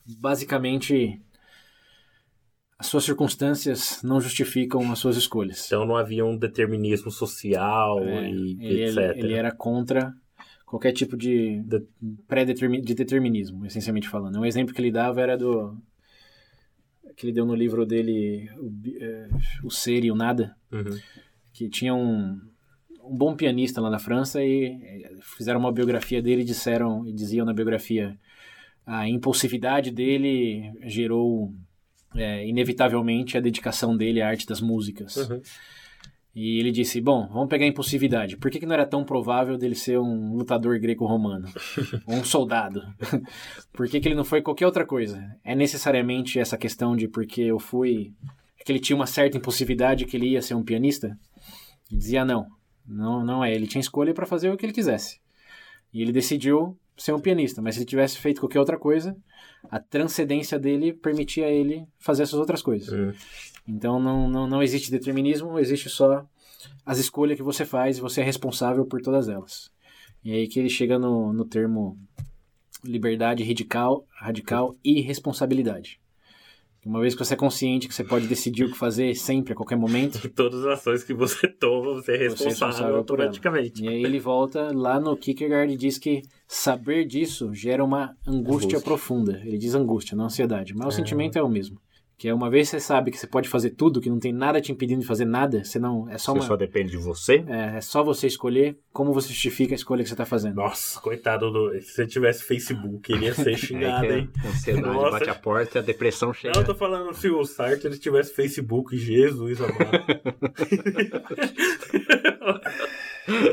basicamente 0.05 1.21
as 2.79 2.87
suas 2.87 3.05
circunstâncias 3.05 4.03
não 4.03 4.21
justificam 4.21 4.93
as 4.93 4.99
suas 4.99 5.17
escolhas. 5.17 5.67
Então 5.67 5.85
não 5.85 5.97
havia 5.97 6.25
um 6.25 6.37
determinismo 6.37 7.11
social 7.11 7.99
é, 8.01 8.31
e 8.31 8.59
ele, 8.61 8.85
etc. 8.85 8.97
Ele, 8.99 9.21
ele 9.21 9.35
era 9.35 9.51
contra 9.51 10.15
qualquer 10.69 10.93
tipo 10.93 11.17
de, 11.17 11.61
de 11.63 11.83
pré-determinismo, 12.27 12.87
de 12.87 12.95
determinismo, 12.95 13.67
essencialmente 13.67 14.09
falando. 14.09 14.39
Um 14.39 14.45
exemplo 14.45 14.75
que 14.75 14.81
ele 14.81 14.93
dava 14.93 15.21
era 15.21 15.37
do 15.37 15.77
que 17.17 17.27
ele 17.27 17.33
deu 17.33 17.45
no 17.45 17.55
livro 17.55 17.85
dele 17.85 18.49
o, 18.59 18.71
é, 19.01 19.29
o 19.65 19.71
Ser 19.71 20.05
e 20.05 20.11
o 20.11 20.15
Nada, 20.15 20.55
uhum. 20.71 20.97
que 21.53 21.69
tinha 21.69 21.95
um, 21.95 22.39
um 23.03 23.17
bom 23.17 23.35
pianista 23.35 23.81
lá 23.81 23.91
na 23.91 23.99
França 23.99 24.45
e 24.45 24.79
é, 24.83 25.11
fizeram 25.23 25.59
uma 25.59 25.73
biografia 25.73 26.23
dele 26.23 26.43
e 26.43 26.45
disseram 26.45 27.09
e 27.09 27.13
diziam 27.13 27.47
na 27.47 27.55
biografia 27.55 28.17
a 28.87 29.09
impulsividade 29.09 29.91
dele 29.91 30.73
gerou 30.83 31.53
é, 32.15 32.47
inevitavelmente 32.47 33.37
a 33.37 33.41
dedicação 33.41 33.97
dele 33.97 34.23
à 34.23 34.29
arte 34.29 34.47
das 34.47 34.61
músicas. 34.61 35.17
Uhum. 35.17 35.43
E 36.35 36.61
ele 36.61 36.71
disse: 36.71 37.01
Bom, 37.01 37.29
vamos 37.29 37.49
pegar 37.49 37.65
a 37.65 37.69
impulsividade. 37.69 38.37
Por 38.37 38.51
que, 38.51 38.61
que 38.61 38.67
não 38.67 38.75
era 38.75 38.87
tão 38.87 39.05
provável 39.05 39.57
dele 39.57 39.75
ser 39.75 39.99
um 39.99 40.35
lutador 40.35 40.79
greco-romano? 40.79 41.49
ou 42.07 42.15
um 42.17 42.25
soldado? 42.25 42.83
Por 43.73 43.89
que, 43.89 44.01
que 44.01 44.09
ele 44.09 44.15
não 44.15 44.25
foi 44.25 44.43
qualquer 44.43 44.67
outra 44.67 44.87
coisa? 44.87 45.23
É 45.45 45.55
necessariamente 45.55 46.39
essa 46.39 46.57
questão 46.57 46.95
de 46.97 47.09
porque 47.09 47.43
eu 47.43 47.59
fui. 47.59 48.13
que 48.65 48.71
ele 48.71 48.81
tinha 48.81 48.97
uma 48.97 49.07
certa 49.07 49.37
impulsividade 49.37 50.05
que 50.05 50.17
ele 50.17 50.29
ia 50.29 50.43
ser 50.43 50.55
um 50.55 50.65
pianista? 50.65 51.09
Ele 51.91 51.99
dizia: 51.99 52.25
Não, 52.25 52.47
não, 52.87 53.25
não 53.25 53.45
é. 53.45 53.53
Ele 53.55 53.67
tinha 53.67 53.81
escolha 53.81 54.15
para 54.15 54.27
fazer 54.27 54.51
o 54.51 54.57
que 54.57 54.67
ele 54.67 54.73
quisesse. 54.73 55.19
E 55.93 56.03
ele 56.03 56.13
decidiu 56.13 56.79
ser 56.97 57.13
um 57.13 57.21
pianista, 57.21 57.63
mas 57.63 57.75
se 57.75 57.81
ele 57.81 57.87
tivesse 57.87 58.19
feito 58.19 58.41
qualquer 58.41 58.59
outra 58.59 58.79
coisa, 58.79 59.17
a 59.71 59.79
transcendência 59.79 60.59
dele 60.59 60.93
permitia 60.93 61.47
a 61.47 61.51
ele 61.51 61.87
fazer 61.99 62.25
essas 62.25 62.39
outras 62.39 62.61
coisas. 62.61 62.89
Uhum. 62.89 63.13
Então 63.69 64.01
não, 64.01 64.29
não, 64.29 64.47
não 64.47 64.63
existe 64.63 64.91
determinismo, 64.91 65.59
existe 65.59 65.91
só 65.91 66.25
as 66.85 66.99
escolhas 66.99 67.37
que 67.37 67.43
você 67.43 67.65
faz 67.65 67.99
e 67.99 68.01
você 68.01 68.23
é 68.23 68.25
responsável 68.25 68.87
por 68.87 69.03
todas 69.03 69.29
elas. 69.29 69.71
E 70.25 70.33
aí 70.33 70.49
que 70.49 70.59
ele 70.59 70.71
chega 70.71 70.99
no, 70.99 71.33
no 71.33 71.45
termo 71.45 71.99
liberdade 72.85 73.45
radical, 73.45 74.05
radical 74.11 74.75
e 74.83 75.01
responsabilidade. 75.01 76.01
Uma 76.87 77.01
vez 77.01 77.15
que 77.15 77.23
você 77.23 77.35
é 77.35 77.37
consciente 77.37 77.87
que 77.87 77.95
você 77.95 78.05
pode 78.05 78.27
decidir 78.27 78.65
o 78.65 78.71
que 78.71 78.79
fazer 78.79 79.15
sempre, 79.15 79.53
a 79.53 79.57
qualquer 79.57 79.77
momento. 79.77 80.27
Todas 80.35 80.65
as 80.65 80.79
ações 80.79 81.05
que 81.05 81.13
você 81.13 81.47
toma, 81.47 81.93
você 81.95 82.13
é 82.13 82.15
Você 82.15 82.15
é 82.15 82.17
responsável, 82.17 82.49
responsável 82.49 82.97
automaticamente. 82.97 83.85
E 83.85 83.89
aí 83.89 84.03
ele 84.03 84.19
volta 84.19 84.71
lá 84.73 84.99
no 84.99 85.15
Kierkegaard 85.15 85.75
e 85.75 85.77
diz 85.77 85.99
que 85.99 86.23
saber 86.47 87.05
disso 87.05 87.53
gera 87.53 87.85
uma 87.85 88.17
angústia 88.27 88.69
Angústia. 88.69 88.81
profunda. 88.81 89.39
Ele 89.45 89.59
diz 89.59 89.75
angústia, 89.75 90.17
não 90.17 90.27
ansiedade. 90.27 90.75
Mas 90.75 90.89
o 90.89 90.91
sentimento 90.93 91.37
é 91.37 91.43
o 91.43 91.49
mesmo. 91.49 91.79
Que 92.19 92.27
é 92.29 92.35
uma 92.35 92.51
vez 92.51 92.69
que 92.69 92.73
você 92.73 92.81
sabe 92.85 93.13
que 93.13 93.17
você 93.17 93.29
pode 93.29 93.49
fazer 93.49 93.71
tudo, 93.71 94.01
que 94.01 94.11
não 94.11 94.19
tem 94.19 94.33
nada 94.33 94.61
te 94.61 94.73
impedindo 94.73 95.03
de 95.03 95.07
fazer 95.07 95.25
nada, 95.25 95.63
você 95.63 95.79
não. 95.79 96.09
É 96.11 96.19
só, 96.19 96.33
Você 96.33 96.41
uma, 96.41 96.47
só 96.49 96.57
depende 96.57 96.91
de 96.91 96.97
você. 96.97 97.45
é, 97.47 97.77
é 97.77 97.81
só 97.81 98.03
você 98.03 98.27
escolher 98.27 98.77
como 98.93 99.13
você 99.15 99.29
justifica 99.29 99.73
a 99.73 99.77
escolha 99.77 100.03
que 100.03 100.09
você 100.09 100.15
está 100.15 100.25
fazendo. 100.27 100.57
Nossa, 100.57 100.99
coitado 101.01 101.49
do. 101.53 101.81
Se 101.81 101.93
você 101.93 102.07
tivesse 102.09 102.43
Facebook, 102.43 103.13
ele 103.13 103.27
ia 103.27 103.35
ser 103.35 103.55
xingado, 103.57 104.05
É 104.07 104.09
que 104.09 104.15
hein? 104.15 104.31
a 104.45 104.49
ansiedade 104.49 104.87
Nossa. 104.89 105.11
bate 105.13 105.31
a 105.31 105.35
porta, 105.37 105.79
a 105.79 105.83
depressão 105.83 106.35
chega. 106.35 106.55
Não, 106.57 106.63
eu 106.63 106.67
tô 106.67 106.75
falando 106.75 107.15
se 107.15 107.29
o 107.31 107.45
Sartre 107.45 107.87
ele 107.87 107.99
tivesse 107.99 108.35
Facebook, 108.35 108.97
Jesus 108.97 109.61
amado. 109.61 109.79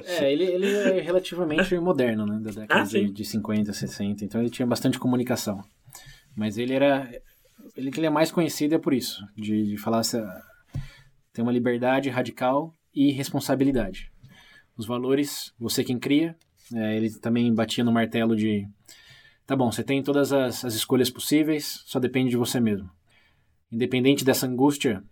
É, 0.05 0.31
ele, 0.31 0.43
ele 0.45 0.73
é 0.73 1.01
relativamente 1.01 1.77
moderno, 1.79 2.25
né? 2.25 2.39
Da 2.41 2.51
década 2.51 2.81
Ah, 2.81 2.83
de, 2.85 3.11
de 3.11 3.25
50, 3.25 3.73
60. 3.73 4.23
Então 4.23 4.39
ele 4.39 4.49
tinha 4.49 4.65
bastante 4.65 4.97
comunicação. 4.97 5.61
Mas 6.35 6.57
ele 6.57 6.73
era. 6.73 7.09
Ele 7.75 7.89
ele 7.89 8.05
é 8.05 8.09
mais 8.09 8.31
conhecido 8.31 8.75
é 8.75 8.77
por 8.77 8.93
isso. 8.93 9.25
De, 9.35 9.67
de 9.67 9.77
falar 9.77 9.99
essa. 9.99 10.43
Tem 11.33 11.43
uma 11.43 11.51
liberdade 11.51 12.09
radical 12.09 12.73
e 12.93 13.11
responsabilidade. 13.11 14.11
Os 14.77 14.85
valores, 14.85 15.53
você 15.59 15.83
quem 15.83 15.99
cria. 15.99 16.35
É, 16.73 16.97
ele 16.97 17.09
também 17.19 17.53
batia 17.53 17.83
no 17.83 17.91
martelo 17.91 18.35
de. 18.35 18.67
Tá 19.45 19.55
bom, 19.55 19.71
você 19.71 19.83
tem 19.83 20.01
todas 20.01 20.33
as, 20.33 20.65
as 20.65 20.73
escolhas 20.73 21.09
possíveis, 21.09 21.83
só 21.85 21.99
depende 21.99 22.31
de 22.31 22.37
você 22.37 22.59
mesmo. 22.59 22.89
Independente 23.71 24.25
dessa 24.25 24.47
angústia, 24.47 25.03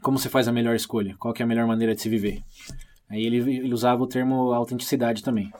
como 0.00 0.18
você 0.18 0.30
faz 0.30 0.48
a 0.48 0.52
melhor 0.52 0.74
escolha? 0.74 1.14
Qual 1.18 1.34
é 1.38 1.42
a 1.42 1.46
melhor 1.46 1.66
maneira 1.66 1.94
de 1.94 2.00
se 2.00 2.08
viver? 2.08 2.42
Aí 3.08 3.24
ele, 3.24 3.36
ele 3.36 3.74
usava 3.74 4.02
o 4.02 4.06
termo 4.06 4.52
autenticidade 4.52 5.22
também. 5.22 5.52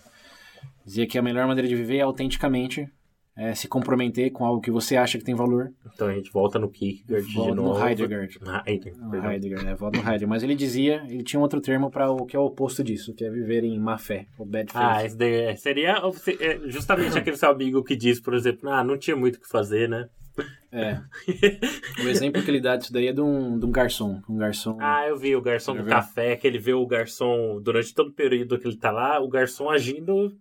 Dizia 0.85 1.07
que 1.07 1.19
a 1.19 1.23
melhor 1.23 1.47
maneira 1.47 1.69
de 1.69 1.77
viver 1.77 1.99
é 1.99 2.03
autenticamente, 2.03 2.89
é 3.37 3.55
se 3.55 3.69
comprometer 3.69 4.31
com 4.33 4.45
algo 4.45 4.61
que 4.61 4.71
você 4.71 4.97
acha 4.97 5.17
que 5.19 5.25
tem 5.25 5.35
valor. 5.35 5.73
Então 5.95 6.09
a 6.09 6.13
gente 6.15 6.31
volta 6.31 6.59
no 6.59 6.69
Kierkegaard 6.69 7.27
de 7.27 7.35
Volta 7.35 7.55
no 7.55 7.63
novo. 7.63 7.87
Heidegger. 7.87 8.29
Heidegger, 8.67 8.99
No 8.99 9.11
perdão. 9.11 9.31
Heidegger, 9.33 9.67
é, 9.69 9.75
volta 9.75 9.99
no 9.99 10.05
Heidegger. 10.05 10.29
Mas 10.29 10.43
ele 10.43 10.55
dizia, 10.55 11.03
ele 11.09 11.23
tinha 11.23 11.39
um 11.41 11.43
outro 11.43 11.61
termo 11.61 11.91
para 11.91 12.11
o 12.11 12.27
que 12.27 12.37
é 12.37 12.39
o 12.39 12.45
oposto 12.45 12.83
disso, 12.85 13.15
que 13.15 13.25
é 13.25 13.31
viver 13.31 13.65
em 13.65 13.79
má 13.79 13.97
fé, 13.99 14.27
o 14.39 14.45
bad 14.45 14.71
faith. 14.73 14.83
Ah, 14.85 15.05
esse 15.05 15.17
daí 15.17 15.35
é- 15.35 15.57
seria 15.57 15.97
é, 16.41 16.61
justamente 16.69 17.17
aquele 17.19 17.37
seu 17.37 17.51
amigo 17.51 17.83
que 17.83 17.97
diz, 17.97 18.21
por 18.21 18.35
exemplo, 18.35 18.69
ah, 18.69 18.85
não 18.85 18.99
tinha 18.99 19.17
muito 19.17 19.37
o 19.37 19.41
que 19.41 19.49
fazer, 19.49 19.89
né? 19.89 20.09
É. 20.73 20.99
O 22.05 22.09
exemplo 22.09 22.43
que 22.43 22.51
ele 22.51 22.61
dá 22.61 22.77
disso 22.77 22.93
daí 22.93 23.09
é 23.09 23.13
de 23.13 23.21
um, 23.21 23.59
de 23.59 23.67
um 23.67 23.71
garçom. 23.71 24.23
Um 24.29 24.37
garçom. 24.37 24.77
Ah, 24.81 25.07
eu 25.07 25.17
vi 25.17 25.35
o 25.37 25.43
garçom 25.43 25.75
do 25.75 25.83
viu? 25.83 25.91
café, 25.91 26.37
que 26.37 26.47
ele 26.47 26.59
vê 26.59 26.73
o 26.73 26.87
garçom, 26.87 27.61
durante 27.61 27.93
todo 27.95 28.09
o 28.09 28.13
período 28.13 28.59
que 28.59 28.67
ele 28.67 28.77
tá 28.77 28.91
lá, 28.91 29.21
o 29.21 29.29
garçom 29.29 29.69
agindo 29.69 30.33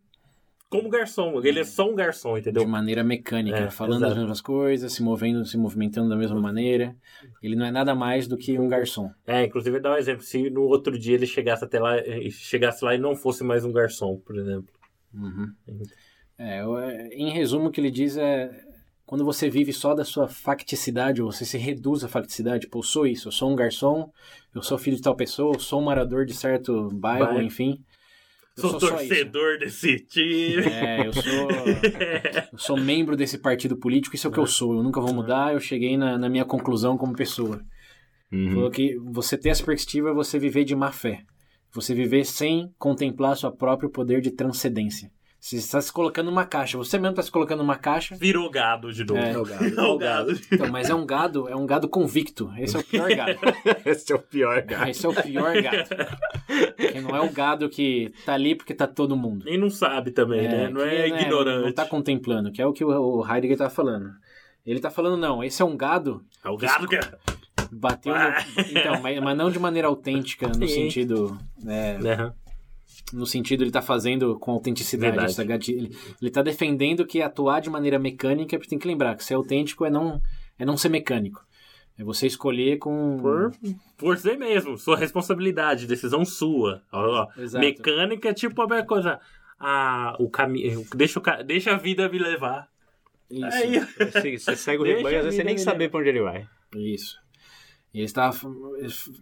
como 0.69 0.89
garçom. 0.89 1.41
Ele 1.43 1.59
é 1.59 1.63
só 1.63 1.89
um 1.89 1.95
garçom, 1.95 2.33
de 2.35 2.41
entendeu? 2.41 2.67
maneira 2.67 3.03
mecânica, 3.03 3.57
É, 3.57 3.69
falando 3.71 3.97
exato. 4.01 4.11
as 4.13 4.17
mesmas 4.19 4.41
coisas, 4.41 4.93
se 4.93 5.01
movendo, 5.01 5.43
se 5.45 5.57
movimentando 5.57 6.09
da 6.09 6.15
mesma 6.15 6.39
maneira. 6.39 6.95
Ele 7.41 7.55
não 7.55 7.65
é 7.65 7.71
nada 7.71 7.95
mais 7.95 8.27
do 8.27 8.37
que 8.37 8.57
um 8.59 8.67
garçom. 8.67 9.09
É, 9.25 9.43
inclusive 9.45 9.79
dá 9.79 9.93
um 9.93 9.97
exemplo, 9.97 10.23
se 10.23 10.49
no 10.49 10.61
outro 10.61 10.97
dia 10.97 11.15
ele 11.15 11.25
chegasse 11.25 11.63
até 11.63 11.79
lá, 11.79 11.97
eh, 11.97 12.29
chegasse 12.29 12.85
lá 12.85 12.93
e 12.93 12.97
não 12.97 13.15
fosse 13.15 13.43
mais 13.43 13.65
um 13.65 13.71
garçom, 13.71 14.17
por 14.17 14.37
exemplo. 14.37 14.73
Uhum. 15.13 15.51
É, 16.37 16.65
o- 16.65 16.77
é, 16.79 17.07
em 17.09 17.31
resumo, 17.31 17.67
o 17.67 17.71
que 17.71 17.81
ele 17.81 17.91
diz 17.91 18.15
é 18.15 18.49
quando 19.05 19.25
você 19.25 19.49
vive 19.49 19.73
só 19.73 19.95
da 19.95 20.05
sua 20.05 20.27
facticidade, 20.27 21.19
ou 21.21 21.31
você 21.31 21.43
se 21.43 21.57
reduz 21.57 22.03
à 22.03 22.07
facticidade, 22.07 22.61
tipo, 22.65 22.77
eu 22.77 22.83
sou 22.83 23.07
isso, 23.07 23.27
eu 23.27 23.31
sou 23.31 23.49
um 23.51 23.55
garçom, 23.55 24.11
eu 24.53 24.61
sou 24.61 24.77
filho 24.77 24.95
de 24.95 25.01
tal 25.01 25.15
pessoa, 25.15 25.55
eu 25.55 25.59
sou 25.59 25.81
um 25.81 25.85
morador 25.85 26.25
de 26.25 26.33
certo 26.35 26.89
bairro, 26.93 27.25
Bairro. 27.25 27.41
enfim. 27.41 27.83
Eu 28.63 28.69
Sou 28.69 28.79
sou 28.79 28.89
torcedor 28.89 29.57
desse 29.57 29.99
time. 29.99 30.63
É, 30.63 31.07
eu 31.07 31.13
sou, 31.13 31.49
eu 32.51 32.57
sou 32.57 32.77
membro 32.77 33.15
desse 33.15 33.37
partido 33.37 33.77
político, 33.77 34.15
isso 34.15 34.27
é 34.27 34.29
o 34.29 34.33
que 34.33 34.39
eu 34.39 34.45
sou, 34.45 34.75
eu 34.75 34.83
nunca 34.83 34.99
vou 34.99 35.13
mudar, 35.13 35.53
eu 35.53 35.59
cheguei 35.59 35.97
na, 35.97 36.17
na 36.17 36.29
minha 36.29 36.45
conclusão 36.45 36.97
como 36.97 37.15
pessoa. 37.15 37.61
Uhum. 38.31 38.51
Falou 38.51 38.69
que 38.69 38.97
você 38.97 39.37
ter 39.37 39.49
essa 39.49 39.63
perspectiva 39.63 40.09
é 40.09 40.13
você 40.13 40.37
viver 40.37 40.63
de 40.65 40.75
má 40.75 40.91
fé. 40.91 41.23
Você 41.71 41.93
viver 41.93 42.25
sem 42.25 42.73
contemplar 42.77 43.37
seu 43.37 43.51
próprio 43.51 43.89
poder 43.89 44.21
de 44.21 44.31
transcendência. 44.31 45.11
Você 45.39 45.55
está 45.55 45.79
se 45.81 45.91
colocando 45.91 46.25
numa 46.25 46.45
caixa. 46.45 46.77
Você 46.77 46.97
mesmo 46.97 47.11
está 47.11 47.23
se 47.23 47.31
colocando 47.31 47.59
numa 47.59 47.77
caixa. 47.77 48.15
Virou 48.17 48.49
gado 48.51 48.91
de 48.91 49.05
novo. 49.05 49.19
É. 49.19 49.31
É 49.31 49.37
o 49.37 49.45
gado. 49.45 49.65
É 49.79 49.81
o 49.83 49.97
gado. 49.97 50.39
Então, 50.51 50.67
mas 50.69 50.89
é 50.89 50.93
um 50.93 51.05
gado, 51.05 51.47
é 51.47 51.55
um 51.55 51.65
gado 51.65 51.87
convicto. 51.87 52.51
Esse 52.57 52.75
é 52.75 52.79
o 52.79 52.83
pior 52.83 53.09
gado. 53.15 53.39
Esse 53.85 54.11
é 54.11 54.15
o 54.15 54.19
pior, 54.19 54.61
cara. 54.63 54.89
Esse 54.89 55.05
é 55.05 55.09
o 55.09 55.13
pior 55.13 55.61
gado. 55.61 55.89
Porque 56.75 56.99
não 57.01 57.15
é 57.15 57.21
o 57.21 57.29
gado 57.31 57.69
que 57.69 58.11
tá 58.25 58.33
ali 58.33 58.53
porque 58.53 58.73
tá 58.73 58.85
todo 58.85 59.15
mundo. 59.15 59.45
Nem 59.45 59.57
não 59.57 59.69
sabe 59.69 60.11
também, 60.11 60.47
né? 60.47 60.67
Não 60.69 60.81
que, 60.81 60.87
é 60.87 61.09
né, 61.09 61.21
ignorante. 61.21 61.65
Não 61.65 61.71
tá 61.73 61.85
contemplando, 61.85 62.51
que 62.51 62.61
é 62.61 62.65
o 62.65 62.73
que 62.73 62.83
o- 62.83 63.25
Heidegger 63.25 63.57
tá 63.57 63.69
falando. 63.69 64.11
Ele 64.65 64.79
tá 64.81 64.89
falando, 64.89 65.15
não, 65.17 65.41
esse 65.43 65.61
é 65.61 65.65
um 65.65 65.75
gado 65.77 66.21
É 66.43 66.49
o 66.49 66.57
gado 66.57 66.85
que 66.87 66.97
bateu 67.71 68.13
no... 68.13 68.19
Ah. 68.19 68.43
Então, 68.69 69.01
mas, 69.01 69.19
mas 69.21 69.37
não 69.37 69.49
de 69.49 69.57
maneira 69.57 69.87
autêntica, 69.87 70.47
no 70.47 70.67
Sim. 70.67 70.67
sentido... 70.67 71.37
né, 71.63 71.97
Né? 71.97 72.33
No 73.13 73.25
sentido 73.25 73.63
ele 73.63 73.71
tá 73.71 73.81
fazendo 73.81 74.37
com 74.39 74.51
autenticidade. 74.51 75.17
Essa 75.25 75.43
gati- 75.43 75.73
Ele, 75.73 75.97
ele 76.21 76.31
tá 76.31 76.41
defendendo 76.41 77.05
que 77.05 77.21
atuar 77.21 77.59
de 77.59 77.69
maneira 77.69 77.97
mecânica, 77.99 78.57
porque 78.57 78.69
tem 78.69 78.79
que 78.79 78.87
lembrar 78.87 79.15
que 79.15 79.23
ser 79.23 79.33
autêntico 79.35 79.85
é 79.85 79.89
não, 79.89 80.21
é 80.57 80.65
não 80.65 80.77
ser 80.77 80.89
mecânico. 80.89 81.43
É 81.97 82.03
você 82.03 82.27
escolher 82.27 82.77
com... 82.77 83.17
Por, 83.21 83.51
por 83.97 84.17
você 84.17 84.37
mesmo, 84.37 84.77
sua 84.77 84.95
responsabilidade, 84.95 85.85
decisão 85.85 86.23
sua. 86.23 86.81
Ó, 86.93 87.23
ó. 87.23 87.27
Mecânica 87.59 88.29
é 88.29 88.33
tipo 88.33 88.61
a 88.61 88.67
mesma 88.67 88.85
coisa. 88.85 89.19
Ah, 89.59 90.15
o 90.17 90.29
caminho. 90.29 90.85
Deixa, 90.95 91.19
o 91.19 91.43
deixa 91.43 91.73
a 91.73 91.77
vida 91.77 92.07
me 92.07 92.17
levar. 92.17 92.69
Isso. 93.29 93.45
Aí, 93.45 93.79
Você, 93.79 94.37
você 94.37 94.55
segue 94.55 94.81
o 94.81 94.85
rebanho, 94.85 95.17
às 95.17 95.21
a 95.21 95.23
vezes 95.25 95.35
você 95.35 95.43
nem 95.43 95.55
me 95.55 95.59
sabe 95.59 95.89
pra 95.89 95.99
onde 95.99 96.09
ele 96.09 96.21
vai. 96.21 96.47
Isso. 96.75 97.17
E 97.93 97.97
ele 97.99 98.05
estava. 98.05 98.37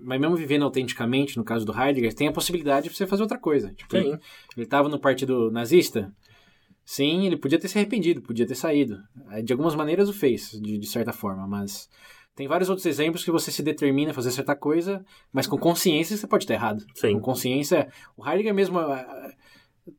Mas 0.02 0.20
mesmo 0.20 0.36
vivendo 0.36 0.64
autenticamente, 0.64 1.38
no 1.38 1.44
caso 1.44 1.66
do 1.66 1.72
Heidegger, 1.78 2.14
tem 2.14 2.28
a 2.28 2.32
possibilidade 2.34 2.90
de 2.90 2.96
você 2.96 3.08
fazer 3.08 3.22
outra 3.24 3.38
coisa. 3.40 3.74
Tipo, 3.74 3.98
Sim. 3.98 4.18
ele 4.56 4.66
estava 4.66 4.90
no 4.90 5.00
partido 5.00 5.50
nazista. 5.52 6.14
Sim, 6.84 7.26
ele 7.26 7.38
podia 7.38 7.60
ter 7.60 7.68
se 7.68 7.78
arrependido, 7.78 8.22
podia 8.22 8.46
ter 8.48 8.56
saído. 8.56 8.98
Aí, 9.28 9.44
De 9.44 9.52
algumas 9.52 9.76
maneiras 9.76 10.08
o 10.10 10.14
fez, 10.14 10.52
de, 10.62 10.78
de 10.78 10.88
certa 10.88 11.12
forma, 11.12 11.46
mas 11.48 11.90
tem 12.36 12.48
vários 12.48 12.70
outros 12.70 12.86
exemplos 12.86 13.24
que 13.26 13.32
você 13.32 13.52
se 13.52 13.62
determina 13.64 14.12
a 14.12 14.14
fazer 14.14 14.32
certa 14.32 14.56
coisa, 14.56 15.04
mas 15.34 15.48
com 15.48 15.58
consciência 15.58 16.16
você 16.16 16.28
pode 16.28 16.44
estar 16.46 16.54
errado. 16.54 16.86
Sim. 16.96 17.14
Com 17.14 17.20
consciência. 17.22 17.90
O 18.16 18.26
Heidegger 18.26 18.54
mesmo. 18.54 18.80
ah, 18.80 19.32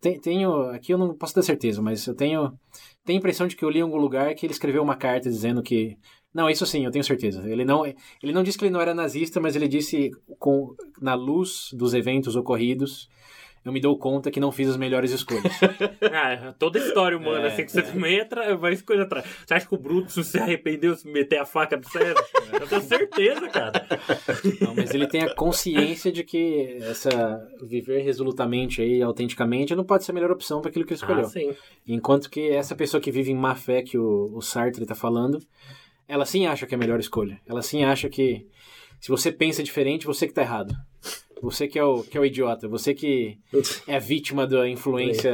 tem- 0.00 0.20
Tenho. 0.20 0.70
Aqui 0.70 0.92
eu 0.92 0.98
não 0.98 1.14
posso 1.14 1.34
ter 1.34 1.42
certeza, 1.42 1.82
mas 1.82 2.06
eu 2.06 2.14
tenho. 2.14 2.52
Tenho 3.04 3.18
a 3.18 3.20
impressão 3.20 3.46
de 3.46 3.56
que 3.56 3.64
eu 3.64 3.70
li 3.70 3.78
em 3.80 3.82
algum 3.82 3.96
lugar 3.98 4.34
que 4.34 4.44
ele 4.46 4.52
escreveu 4.52 4.82
uma 4.82 4.96
carta 4.96 5.28
dizendo 5.28 5.62
que. 5.62 5.96
Não, 6.38 6.48
isso 6.48 6.64
sim, 6.64 6.84
eu 6.84 6.90
tenho 6.92 7.02
certeza. 7.02 7.42
Ele 7.50 7.64
não, 7.64 7.84
ele 7.84 8.32
não 8.32 8.44
disse 8.44 8.56
que 8.56 8.64
ele 8.64 8.70
não 8.70 8.80
era 8.80 8.94
nazista, 8.94 9.40
mas 9.40 9.56
ele 9.56 9.66
disse, 9.66 10.12
com, 10.38 10.72
na 11.02 11.14
luz 11.14 11.70
dos 11.72 11.94
eventos 11.94 12.36
ocorridos, 12.36 13.08
eu 13.64 13.72
me 13.72 13.80
dou 13.80 13.98
conta 13.98 14.30
que 14.30 14.38
não 14.38 14.52
fiz 14.52 14.68
as 14.68 14.76
melhores 14.76 15.10
escolhas. 15.10 15.42
Ah, 16.00 16.54
toda 16.58 16.78
história 16.78 17.18
humana, 17.18 17.46
É, 17.46 17.46
assim, 17.48 17.64
que 17.64 17.72
você 17.72 17.82
também 17.82 18.20
entra, 18.20 18.56
vai 18.56 18.76
coisa 18.76 19.02
atrás. 19.02 19.26
Você 19.44 19.54
acha 19.54 19.66
que 19.66 19.74
o 19.74 19.78
Brutus 19.78 20.26
se 20.26 20.38
arrependeu 20.38 20.94
de 20.94 21.10
meter 21.10 21.38
a 21.38 21.44
faca 21.44 21.76
no 21.76 21.84
César? 21.84 22.24
Eu 22.52 22.68
tenho 22.68 22.82
certeza, 22.82 23.48
cara. 23.48 23.84
Não, 24.60 24.74
mas 24.76 24.94
ele 24.94 25.08
tem 25.08 25.22
a 25.22 25.34
consciência 25.34 26.12
de 26.12 26.22
que 26.22 26.78
essa 26.80 27.44
viver 27.62 28.02
resolutamente 28.02 28.80
aí, 28.80 29.02
autenticamente, 29.02 29.74
não 29.74 29.84
pode 29.84 30.04
ser 30.04 30.12
a 30.12 30.14
melhor 30.14 30.30
opção 30.30 30.60
para 30.60 30.70
aquilo 30.70 30.84
que 30.84 30.92
ele 30.92 31.00
escolheu. 31.00 31.24
Ah, 31.24 31.28
sim. 31.28 31.52
Enquanto 31.86 32.30
que 32.30 32.48
essa 32.48 32.76
pessoa 32.76 33.00
que 33.00 33.10
vive 33.10 33.32
em 33.32 33.36
má 33.36 33.56
fé 33.56 33.82
que 33.82 33.98
o, 33.98 34.30
o 34.32 34.40
Sartre 34.40 34.82
está 34.82 34.94
falando, 34.94 35.38
ela 36.08 36.24
sim 36.24 36.46
acha 36.46 36.66
que 36.66 36.74
é 36.74 36.76
a 36.76 36.78
melhor 36.78 36.98
escolha. 36.98 37.38
Ela 37.46 37.62
sim 37.62 37.84
acha 37.84 38.08
que 38.08 38.46
se 39.00 39.08
você 39.08 39.30
pensa 39.30 39.62
diferente, 39.62 40.06
você 40.06 40.26
que 40.26 40.32
está 40.32 40.42
errado. 40.42 40.74
Você 41.40 41.68
que 41.68 41.78
é, 41.78 41.84
o, 41.84 42.02
que 42.02 42.16
é 42.18 42.20
o 42.20 42.24
idiota. 42.24 42.66
Você 42.66 42.92
que 42.94 43.38
é 43.86 43.94
a 43.96 44.00
vítima 44.00 44.44
da 44.46 44.68
influência 44.68 45.32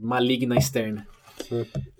maligna 0.00 0.56
externa. 0.56 1.06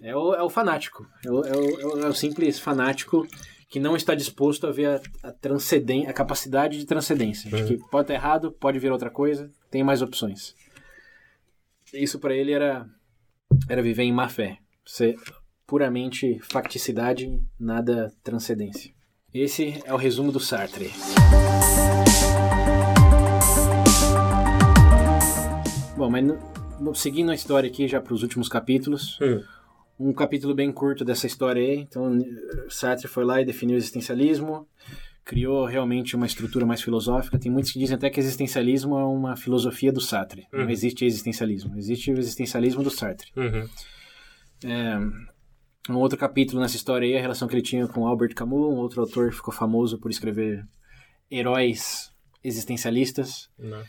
É 0.00 0.16
o, 0.16 0.34
é 0.34 0.42
o 0.42 0.48
fanático. 0.48 1.06
É 1.26 1.30
o, 1.30 1.44
é, 1.44 1.52
o, 1.56 1.80
é 1.80 1.86
o- 1.86 2.00
é 2.06 2.08
o 2.08 2.14
simples 2.14 2.58
fanático 2.58 3.26
que 3.68 3.78
não 3.78 3.94
está 3.94 4.14
disposto 4.14 4.66
a 4.66 4.72
ver 4.72 4.86
a, 4.86 5.28
a, 5.28 5.32
transcenden 5.32 6.06
a 6.06 6.12
capacidade 6.12 6.78
de 6.78 6.86
transcendência. 6.86 7.50
De 7.50 7.64
que 7.76 7.88
pode 7.90 8.04
estar 8.04 8.14
errado, 8.14 8.50
pode 8.52 8.78
vir 8.78 8.90
outra 8.90 9.10
coisa, 9.10 9.50
tem 9.70 9.84
mais 9.84 10.00
opções. 10.02 10.54
Isso 11.92 12.18
para 12.18 12.34
ele 12.34 12.52
era, 12.52 12.86
era 13.68 13.82
viver 13.82 14.02
em 14.04 14.12
má 14.12 14.28
fé. 14.28 14.58
Puramente 15.70 16.40
facticidade, 16.50 17.40
nada 17.58 18.12
transcendência. 18.24 18.90
Esse 19.32 19.80
é 19.84 19.94
o 19.94 19.96
resumo 19.96 20.32
do 20.32 20.40
Sartre. 20.40 20.90
Bom, 25.96 26.10
mas 26.10 26.24
no- 26.80 26.92
seguindo 26.94 27.30
a 27.30 27.34
história 27.36 27.68
aqui 27.70 27.86
já 27.86 28.00
para 28.00 28.12
os 28.12 28.22
últimos 28.24 28.48
capítulos, 28.48 29.16
Hum. 29.22 29.42
um 30.08 30.12
capítulo 30.12 30.54
bem 30.56 30.72
curto 30.72 31.04
dessa 31.04 31.28
história 31.28 31.62
aí. 31.62 31.76
Então, 31.78 32.18
Sartre 32.68 33.06
foi 33.06 33.24
lá 33.24 33.40
e 33.40 33.44
definiu 33.44 33.76
o 33.76 33.78
existencialismo, 33.78 34.66
criou 35.24 35.64
realmente 35.66 36.16
uma 36.16 36.26
estrutura 36.26 36.66
mais 36.66 36.82
filosófica. 36.82 37.38
Tem 37.38 37.52
muitos 37.52 37.70
que 37.70 37.78
dizem 37.78 37.94
até 37.94 38.10
que 38.10 38.18
existencialismo 38.18 38.98
é 38.98 39.04
uma 39.04 39.36
filosofia 39.36 39.92
do 39.92 40.00
Sartre. 40.00 40.48
Uhum. 40.52 40.64
Não 40.64 40.70
existe 40.70 41.04
existencialismo, 41.04 41.76
existe 41.78 42.10
o 42.10 42.18
existencialismo 42.18 42.82
do 42.82 42.90
Sartre. 42.90 43.30
Uhum. 43.36 43.68
É, 44.64 45.30
um 45.94 45.98
outro 46.00 46.18
capítulo 46.18 46.60
nessa 46.60 46.76
história 46.76 47.06
aí 47.06 47.14
é 47.14 47.18
a 47.18 47.20
relação 47.20 47.48
que 47.48 47.54
ele 47.54 47.62
tinha 47.62 47.86
com 47.86 48.06
Albert 48.06 48.34
Camus, 48.34 48.72
um 48.72 48.78
outro 48.78 49.00
autor 49.00 49.30
que 49.30 49.36
ficou 49.36 49.52
famoso 49.52 49.98
por 49.98 50.10
escrever 50.10 50.66
heróis 51.30 52.12
existencialistas. 52.42 53.50
Não. 53.58 53.82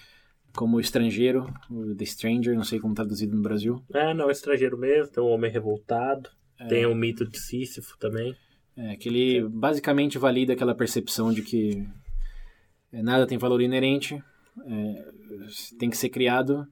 Como 0.53 0.77
o 0.77 0.79
Estrangeiro, 0.81 1.51
o 1.69 1.95
The 1.95 2.05
Stranger, 2.05 2.55
não 2.55 2.63
sei 2.63 2.79
como 2.79 2.93
traduzido 2.93 3.35
no 3.35 3.41
Brasil. 3.41 3.81
É, 3.93 4.13
não, 4.13 4.27
é 4.27 4.31
estrangeiro 4.31 4.77
mesmo, 4.77 5.11
tem 5.11 5.23
o 5.23 5.27
Homem 5.27 5.49
Revoltado, 5.49 6.29
é. 6.59 6.67
tem 6.67 6.85
o 6.85 6.93
mito 6.93 7.25
de 7.25 7.39
Sísifo 7.39 7.97
também. 7.97 8.35
É, 8.75 8.95
que 8.95 9.07
ele 9.09 9.47
basicamente 9.47 10.17
valida 10.17 10.53
aquela 10.53 10.75
percepção 10.75 11.31
de 11.31 11.41
que 11.41 11.87
é, 12.91 13.01
nada 13.01 13.25
tem 13.25 13.37
valor 13.37 13.61
inerente, 13.61 14.21
é, 14.65 15.11
tem 15.79 15.89
que 15.89 15.97
ser 15.97 16.09
criado, 16.09 16.67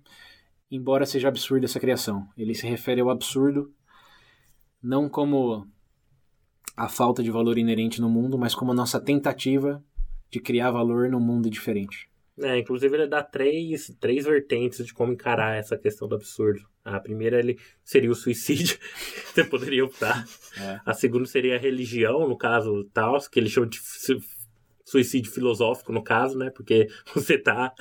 embora 0.69 1.05
seja 1.05 1.29
absurda 1.29 1.65
essa 1.65 1.79
criação. 1.79 2.27
Ele 2.37 2.53
se 2.53 2.67
refere 2.67 2.99
ao 2.99 3.09
absurdo 3.09 3.73
não 4.81 5.09
como 5.09 5.67
a 6.75 6.87
falta 6.87 7.21
de 7.21 7.29
valor 7.29 7.57
inerente 7.57 7.99
no 7.99 8.09
mundo, 8.09 8.37
mas 8.37 8.55
como 8.55 8.71
a 8.71 8.75
nossa 8.75 8.99
tentativa 8.99 9.83
de 10.29 10.39
criar 10.39 10.71
valor 10.71 11.09
num 11.09 11.19
mundo 11.19 11.49
diferente. 11.49 12.09
É, 12.41 12.57
inclusive 12.57 12.95
ele 12.95 13.07
dá 13.07 13.21
três, 13.21 13.93
três 13.99 14.25
vertentes 14.25 14.85
de 14.85 14.93
como 14.93 15.11
encarar 15.11 15.57
essa 15.57 15.77
questão 15.77 16.07
do 16.07 16.15
absurdo. 16.15 16.61
A 16.85 16.99
primeira 16.99 17.37
ele 17.37 17.59
seria 17.83 18.09
o 18.09 18.15
suicídio, 18.15 18.77
você 19.33 19.43
poderia 19.43 19.83
optar. 19.83 20.25
É. 20.57 20.79
A 20.85 20.93
segunda 20.93 21.25
seria 21.25 21.55
a 21.55 21.59
religião, 21.59 22.27
no 22.27 22.37
caso 22.37 22.85
tal, 22.93 23.19
que 23.29 23.39
ele 23.39 23.49
chama 23.49 23.67
de 23.67 23.79
suicídio 24.85 25.31
filosófico, 25.31 25.91
no 25.91 26.03
caso, 26.03 26.37
né? 26.37 26.49
Porque 26.49 26.87
você 27.13 27.37
tá. 27.37 27.73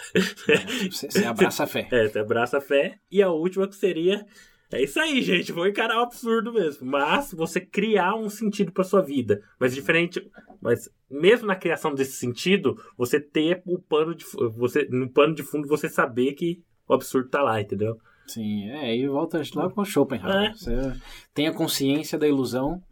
É, 0.48 0.90
você, 0.90 1.10
você 1.10 1.24
abraça 1.24 1.64
a 1.64 1.66
fé. 1.66 1.88
É, 1.90 2.08
você 2.08 2.18
abraça 2.18 2.58
a 2.58 2.60
fé. 2.60 2.98
E 3.10 3.22
a 3.22 3.30
última 3.30 3.68
que 3.68 3.76
seria 3.76 4.26
é 4.70 4.82
isso 4.82 5.00
aí, 5.00 5.22
gente. 5.22 5.52
Vou 5.52 5.66
encarar 5.66 5.98
o 5.98 6.02
absurdo 6.02 6.52
mesmo. 6.52 6.86
Mas 6.86 7.32
você 7.32 7.60
criar 7.60 8.14
um 8.14 8.28
sentido 8.28 8.72
para 8.72 8.84
sua 8.84 9.00
vida. 9.00 9.40
Mas 9.58 9.74
diferente. 9.74 10.20
Mas 10.60 10.90
mesmo 11.10 11.46
na 11.46 11.56
criação 11.56 11.94
desse 11.94 12.12
sentido, 12.12 12.76
você 12.96 13.18
ter 13.20 13.62
o 13.66 13.78
pano 13.78 14.14
de. 14.14 14.24
Você, 14.56 14.86
no 14.90 15.10
pano 15.10 15.34
de 15.34 15.42
fundo, 15.42 15.66
você 15.66 15.88
saber 15.88 16.34
que 16.34 16.62
o 16.86 16.94
absurdo 16.94 17.28
tá 17.28 17.42
lá, 17.42 17.60
entendeu? 17.60 17.96
Sim, 18.26 18.68
é, 18.70 18.94
e 18.94 19.08
volta 19.08 19.40
lá 19.54 19.70
com 19.70 19.84
Schopenhauer. 19.84 20.50
É. 20.50 20.52
Você 20.52 20.92
tem 21.32 21.46
a 21.46 21.54
consciência 21.54 22.18
da 22.18 22.28
ilusão 22.28 22.82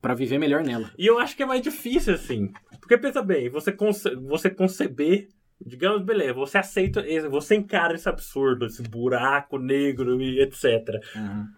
para 0.00 0.14
viver 0.14 0.38
melhor 0.38 0.62
nela. 0.62 0.92
E 0.96 1.06
eu 1.06 1.18
acho 1.18 1.36
que 1.36 1.42
é 1.42 1.46
mais 1.46 1.60
difícil, 1.60 2.14
assim. 2.14 2.52
Porque 2.80 2.96
pensa 2.96 3.20
bem, 3.22 3.50
você, 3.50 3.72
conce 3.72 4.14
você 4.14 4.48
conceber 4.48 5.28
Digamos, 5.64 6.02
beleza, 6.02 6.34
você 6.34 6.58
aceita, 6.58 7.04
você 7.28 7.56
encara 7.56 7.94
esse 7.94 8.08
absurdo, 8.08 8.66
esse 8.66 8.82
buraco 8.82 9.58
negro 9.58 10.20
e 10.20 10.40
etc. 10.40 11.00
Uhum. 11.16 11.48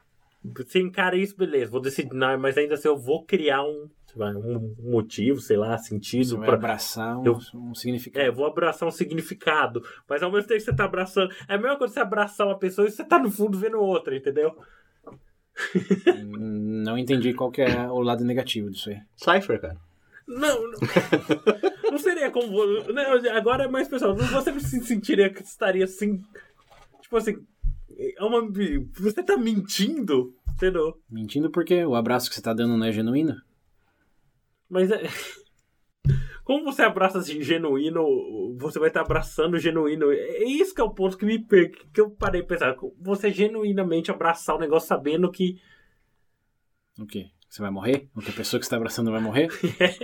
Você 0.56 0.81
encara 0.81 1.16
isso, 1.16 1.36
beleza, 1.36 1.70
vou 1.70 1.82
decidir, 1.82 2.14
não, 2.14 2.39
mas 2.39 2.56
ainda 2.56 2.74
assim 2.74 2.89
eu 2.89 2.97
vou 2.97 3.24
criar 3.24 3.62
um, 3.62 3.90
um 4.16 4.74
motivo, 4.90 5.40
sei 5.40 5.59
lá, 5.59 5.77
sentido. 5.77 6.39
para 6.39 6.55
abraçar 6.55 7.18
um, 7.18 7.27
eu, 7.27 7.39
um 7.55 7.74
significado. 7.74 8.27
É, 8.27 8.31
vou 8.31 8.47
abraçar 8.47 8.89
um 8.89 8.93
significado. 8.93 9.82
Mas 10.09 10.22
ao 10.22 10.32
mesmo 10.32 10.48
tempo 10.48 10.59
que 10.59 10.64
você 10.64 10.74
tá 10.74 10.85
abraçando. 10.85 11.32
É 11.47 11.55
a 11.55 11.59
mesma 11.59 11.77
coisa 11.77 11.93
você 11.94 12.01
abraçar 12.01 12.47
uma 12.47 12.59
pessoa 12.59 12.89
e 12.89 12.90
você 12.90 13.05
tá 13.05 13.18
no 13.18 13.31
fundo 13.31 13.59
vendo 13.59 13.78
outra, 13.78 14.16
entendeu? 14.16 14.56
Não 16.27 16.97
entendi 16.97 17.35
qual 17.35 17.51
que 17.51 17.60
é 17.60 17.86
o 17.89 18.01
lado 18.01 18.24
negativo 18.24 18.70
disso 18.70 18.89
aí. 18.89 19.01
Cypher, 19.14 19.60
cara. 19.60 19.90
Não, 20.31 20.70
não, 20.70 20.78
não 21.90 21.98
seria 21.98 22.31
como. 22.31 22.62
Não, 22.93 23.36
agora 23.36 23.65
é 23.65 23.69
mais 23.69 23.89
pessoal. 23.89 24.15
Você 24.15 24.61
se 24.61 24.81
sentiria 24.85 25.28
que 25.28 25.43
estaria 25.43 25.85
assim. 25.85 26.23
Tipo 27.02 27.16
assim. 27.16 27.44
É 27.98 28.24
uma, 28.24 28.48
você 28.97 29.23
tá 29.23 29.36
mentindo? 29.36 30.32
Entendeu? 30.55 30.97
Mentindo 31.11 31.51
porque 31.51 31.85
o 31.85 31.97
abraço 31.97 32.28
que 32.28 32.36
você 32.36 32.43
tá 32.43 32.55
dando 32.55 32.77
não 32.77 32.86
é 32.86 32.93
genuíno? 32.93 33.43
Mas 34.69 34.90
é. 34.90 35.02
Como 36.44 36.65
você 36.65 36.82
abraça 36.82 37.19
assim, 37.19 37.43
genuíno, 37.43 38.57
você 38.57 38.78
vai 38.78 38.89
estar 38.89 39.02
abraçando 39.02 39.59
genuíno. 39.59 40.11
É 40.12 40.44
isso 40.44 40.74
que 40.74 40.81
é 40.81 40.85
o 40.85 40.94
ponto 40.94 41.16
que 41.16 41.24
me 41.24 41.44
que 41.44 42.01
eu 42.01 42.11
parei 42.11 42.43
de 42.43 42.47
pensar. 42.47 42.77
Você 43.01 43.31
genuinamente 43.31 44.11
abraçar 44.11 44.57
o 44.57 44.61
negócio 44.61 44.89
sabendo 44.89 45.31
que. 45.31 45.61
O 46.98 47.07
quê? 47.07 47.31
Você 47.51 47.60
vai 47.60 47.70
morrer? 47.72 48.09
Ou 48.14 48.22
que 48.22 48.31
a 48.31 48.35
pessoa 48.35 48.60
que 48.60 48.64
está 48.64 48.77
abraçando 48.77 49.10
vai 49.10 49.20
morrer? 49.20 49.48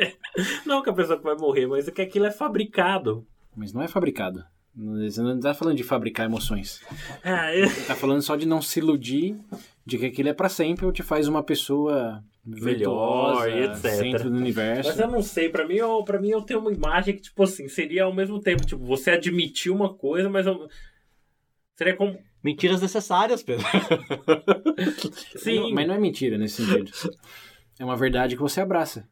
não 0.67 0.83
que 0.83 0.91
a 0.91 0.93
pessoa 0.93 1.17
que 1.17 1.23
vai 1.23 1.37
morrer, 1.37 1.69
mas 1.69 1.87
é 1.87 1.93
que 1.93 2.03
aquilo 2.03 2.27
é 2.27 2.33
fabricado. 2.33 3.25
Mas 3.55 3.73
não 3.73 3.83
é 3.83 3.87
fabricado. 3.87 4.45
Você 4.75 5.23
não 5.23 5.37
está 5.37 5.55
falando 5.55 5.77
de 5.77 5.85
fabricar 5.85 6.27
emoções. 6.27 6.83
Ah, 7.23 7.55
eu... 7.55 7.69
Você 7.69 7.81
está 7.81 7.95
falando 7.95 8.21
só 8.21 8.35
de 8.35 8.47
não 8.47 8.61
se 8.61 8.81
iludir 8.81 9.39
de 9.87 9.97
que 9.97 10.07
aquilo 10.07 10.29
é 10.29 10.35
para 10.35 10.49
sempre 10.49 10.85
ou 10.85 10.93
te 10.93 11.05
faz 11.05 11.29
uma 11.29 11.43
pessoa 11.43 12.23
melhor 12.45 13.49
etc. 13.49 13.91
Centro 13.93 14.31
do 14.31 14.37
universo. 14.37 14.91
Mas 14.91 14.99
eu 14.99 15.09
não 15.09 15.23
sei, 15.23 15.49
para 15.49 15.67
mim, 15.67 15.77
eu, 15.77 16.03
pra 16.03 16.21
mim 16.21 16.31
eu 16.31 16.43
tenho 16.43 16.59
uma 16.59 16.73
imagem 16.73 17.15
que, 17.15 17.23
tipo 17.23 17.45
assim, 17.45 17.69
seria 17.69 18.05
ao 18.05 18.15
mesmo 18.15 18.41
tempo, 18.41 18.67
tipo, 18.67 18.85
você 18.85 19.13
admitir 19.13 19.71
uma 19.71 19.95
coisa, 19.95 20.29
mas 20.29 20.47
eu... 20.47 20.69
seria 21.77 21.95
como 21.95 22.19
Mentiras 22.47 22.81
necessárias, 22.81 23.43
Pedro. 23.43 23.67
Sim. 25.37 25.63
Não, 25.63 25.71
mas 25.73 25.89
não 25.89 25.95
é 25.95 25.99
mentira 25.99 26.39
nesse 26.39 26.65
sentido. 26.65 26.93
É 27.77 27.85
uma 27.85 27.97
verdade 27.97 28.37
que 28.37 28.41
você 28.41 28.61
abraça. 28.61 29.09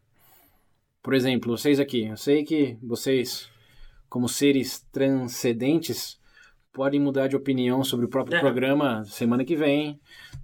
Por 1.03 1.15
exemplo, 1.15 1.59
vocês 1.59 1.81
aqui, 1.81 2.07
eu 2.07 2.17
sei 2.17 2.45
que 2.45 2.79
vocês, 2.81 3.51
como 4.09 4.29
seres 4.29 4.87
transcendentes, 4.93 6.17
podem 6.73 7.01
mudar 7.01 7.27
de 7.27 7.35
opinião 7.35 7.83
sobre 7.83 8.07
o 8.07 8.09
próprio 8.09 8.37
é. 8.37 8.41
programa 8.41 9.05
semana 9.05 9.45
que 9.45 9.57
vem, 9.57 9.99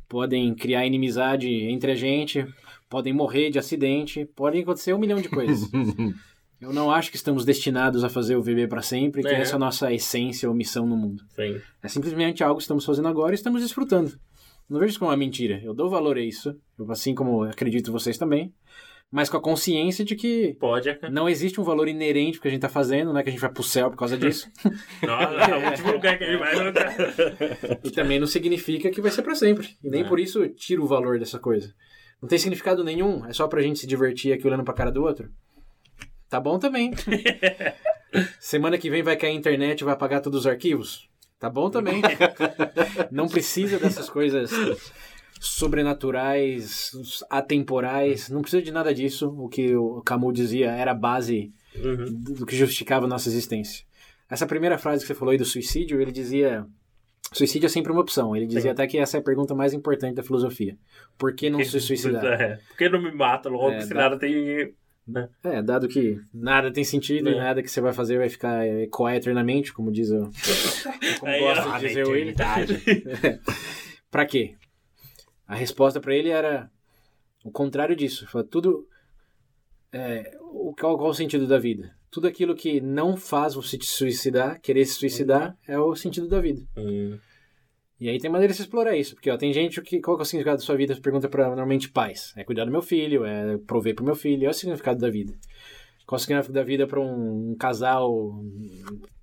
podem 0.08 0.52
criar 0.52 0.84
inimizade 0.84 1.48
entre 1.48 1.92
a 1.92 1.94
gente, 1.94 2.44
podem 2.88 3.12
morrer 3.12 3.50
de 3.50 3.58
acidente, 3.60 4.24
podem 4.34 4.62
acontecer 4.62 4.92
um 4.94 4.98
milhão 4.98 5.20
de 5.20 5.28
coisas. 5.28 5.70
Eu 6.60 6.72
não 6.72 6.90
acho 6.90 7.10
que 7.10 7.16
estamos 7.16 7.44
destinados 7.44 8.04
a 8.04 8.10
fazer 8.10 8.36
o 8.36 8.42
viver 8.42 8.68
para 8.68 8.82
sempre, 8.82 9.22
que 9.22 9.28
é. 9.28 9.40
essa 9.40 9.52
é 9.52 9.56
a 9.56 9.58
nossa 9.58 9.92
essência 9.92 10.48
ou 10.48 10.54
missão 10.54 10.86
no 10.86 10.96
mundo. 10.96 11.24
Sim. 11.34 11.60
É 11.82 11.88
simplesmente 11.88 12.44
algo 12.44 12.56
que 12.56 12.62
estamos 12.62 12.84
fazendo 12.84 13.08
agora 13.08 13.32
e 13.32 13.34
estamos 13.34 13.62
desfrutando. 13.62 14.12
Não 14.68 14.78
vejo 14.78 14.90
isso 14.90 14.98
como 14.98 15.10
uma 15.10 15.16
mentira. 15.16 15.60
Eu 15.64 15.74
dou 15.74 15.88
valor 15.88 16.16
a 16.16 16.20
isso, 16.20 16.54
assim 16.88 17.14
como 17.14 17.44
acredito 17.44 17.90
vocês 17.90 18.18
também. 18.18 18.52
Mas 19.10 19.28
com 19.28 19.36
a 19.36 19.40
consciência 19.40 20.04
de 20.04 20.14
que 20.14 20.54
Pode. 20.60 20.96
não 21.10 21.28
existe 21.28 21.60
um 21.60 21.64
valor 21.64 21.88
inerente 21.88 22.40
que 22.40 22.46
a 22.46 22.50
gente 22.50 22.58
está 22.58 22.68
fazendo, 22.68 23.12
não 23.12 23.18
é 23.18 23.24
que 23.24 23.28
a 23.28 23.32
gente 23.32 23.40
vai 23.40 23.50
pro 23.50 23.64
céu 23.64 23.90
por 23.90 23.96
causa 23.96 24.16
disso. 24.16 24.48
Nossa, 25.02 25.50
é 25.50 25.56
o 25.56 25.70
último 25.70 25.92
lugar 25.92 26.16
que 26.16 26.22
a 26.22 26.30
gente 26.30 26.38
vai. 26.38 27.78
e 27.82 27.90
também 27.90 28.20
não 28.20 28.26
significa 28.28 28.88
que 28.90 29.00
vai 29.00 29.10
ser 29.10 29.22
para 29.22 29.34
sempre. 29.34 29.76
E 29.82 29.90
nem 29.90 30.02
é. 30.02 30.04
por 30.04 30.20
isso 30.20 30.46
tira 30.50 30.80
o 30.80 30.86
valor 30.86 31.18
dessa 31.18 31.40
coisa. 31.40 31.74
Não 32.22 32.28
tem 32.28 32.38
significado 32.38 32.84
nenhum, 32.84 33.26
é 33.26 33.32
só 33.32 33.48
pra 33.48 33.62
gente 33.62 33.80
se 33.80 33.86
divertir 33.86 34.32
aqui 34.32 34.46
olhando 34.46 34.62
pra 34.62 34.74
cara 34.74 34.92
do 34.92 35.02
outro. 35.02 35.28
Tá 36.30 36.38
bom 36.38 36.60
também. 36.60 36.92
Semana 38.38 38.78
que 38.78 38.88
vem 38.88 39.02
vai 39.02 39.16
cair 39.16 39.32
a 39.32 39.34
internet 39.34 39.80
e 39.80 39.84
vai 39.84 39.94
apagar 39.94 40.22
todos 40.22 40.40
os 40.40 40.46
arquivos? 40.46 41.10
Tá 41.40 41.50
bom 41.50 41.68
também. 41.68 42.00
Não 43.10 43.26
precisa 43.26 43.78
dessas 43.78 44.08
coisas 44.08 44.52
sobrenaturais, 45.40 46.90
atemporais, 47.30 48.28
não 48.28 48.42
precisa 48.42 48.62
de 48.62 48.70
nada 48.70 48.92
disso. 48.92 49.34
O 49.38 49.48
que 49.48 49.74
o 49.74 50.02
Camus 50.02 50.34
dizia 50.34 50.70
era 50.70 50.90
a 50.90 50.94
base 50.94 51.50
uhum. 51.74 52.04
do 52.36 52.44
que 52.44 52.54
justificava 52.54 53.06
a 53.06 53.08
nossa 53.08 53.30
existência. 53.30 53.86
Essa 54.28 54.46
primeira 54.46 54.76
frase 54.76 55.02
que 55.02 55.08
você 55.08 55.14
falou 55.14 55.32
aí 55.32 55.38
do 55.38 55.46
suicídio, 55.46 55.98
ele 55.98 56.12
dizia 56.12 56.66
Suicídio 57.32 57.66
é 57.66 57.70
sempre 57.70 57.92
uma 57.92 58.00
opção. 58.00 58.34
Ele 58.34 58.46
dizia 58.46 58.62
Sim. 58.62 58.68
até 58.70 58.86
que 58.86 58.98
essa 58.98 59.16
é 59.16 59.20
a 59.20 59.22
pergunta 59.22 59.54
mais 59.54 59.72
importante 59.72 60.16
da 60.16 60.22
filosofia. 60.22 60.76
Por 61.16 61.34
que 61.34 61.48
não 61.48 61.62
se 61.64 61.80
suicidar? 61.80 62.24
É, 62.24 62.56
por 62.56 62.76
que 62.76 62.88
não 62.88 63.00
me 63.00 63.12
mata 63.12 63.48
logo 63.48 63.70
é, 63.70 63.80
se 63.80 63.94
dá... 63.94 64.02
nada 64.02 64.18
tem 64.18 64.74
né? 65.10 65.28
É, 65.42 65.62
dado 65.62 65.88
que 65.88 66.20
nada 66.32 66.72
tem 66.72 66.84
sentido 66.84 67.28
é. 67.28 67.32
e 67.32 67.36
nada 67.36 67.62
que 67.62 67.70
você 67.70 67.80
vai 67.80 67.92
fazer 67.92 68.18
vai 68.18 68.28
ficar 68.28 68.66
ecoar 68.66 69.14
eternamente, 69.14 69.72
como 69.72 69.92
diz 69.92 70.10
o. 70.10 70.30
Como 71.20 71.30
Aí, 71.30 71.40
gosta 71.40 71.78
de 71.78 71.88
dizer 71.88 72.06
o 72.06 72.16
ele. 72.16 72.34
pra 74.10 74.24
quê? 74.24 74.54
A 75.46 75.54
resposta 75.54 76.00
para 76.00 76.14
ele 76.14 76.30
era 76.30 76.70
o 77.44 77.50
contrário 77.50 77.94
disso. 77.94 78.26
tudo. 78.50 78.86
É, 79.92 80.38
o, 80.40 80.74
qual, 80.78 80.96
qual 80.96 81.10
o 81.10 81.14
sentido 81.14 81.46
da 81.46 81.58
vida? 81.58 81.94
Tudo 82.10 82.26
aquilo 82.26 82.54
que 82.54 82.80
não 82.80 83.16
faz 83.16 83.54
você 83.54 83.76
se 83.80 83.86
suicidar, 83.86 84.60
querer 84.60 84.84
se 84.84 84.94
suicidar, 84.94 85.56
é 85.66 85.78
o 85.78 85.94
sentido 85.94 86.28
da 86.28 86.40
vida. 86.40 86.62
Hum. 86.76 87.18
E 88.00 88.08
aí 88.08 88.18
tem 88.18 88.30
maneira 88.30 88.50
de 88.50 88.56
se 88.56 88.62
explorar 88.62 88.96
isso, 88.96 89.14
porque 89.14 89.30
ó, 89.30 89.36
tem 89.36 89.52
gente 89.52 89.80
que. 89.82 90.00
Qual 90.00 90.18
é 90.18 90.22
o 90.22 90.24
significado 90.24 90.56
da 90.56 90.64
sua 90.64 90.74
vida? 90.74 90.96
Pergunta 90.96 91.28
para 91.28 91.48
normalmente 91.48 91.90
pais. 91.90 92.32
É 92.34 92.42
cuidar 92.42 92.64
do 92.64 92.70
meu 92.70 92.80
filho, 92.80 93.26
é 93.26 93.58
prover 93.58 93.94
pro 93.94 94.04
meu 94.04 94.14
filho. 94.14 94.46
É 94.46 94.48
o 94.48 94.54
significado 94.54 94.98
da 94.98 95.10
vida. 95.10 95.34
Qual 96.06 96.16
é 96.16 96.18
o 96.18 96.22
significado 96.22 96.54
da 96.54 96.62
vida 96.62 96.86
para 96.86 96.98
um, 96.98 97.50
um, 97.50 97.56
casal 97.56 98.42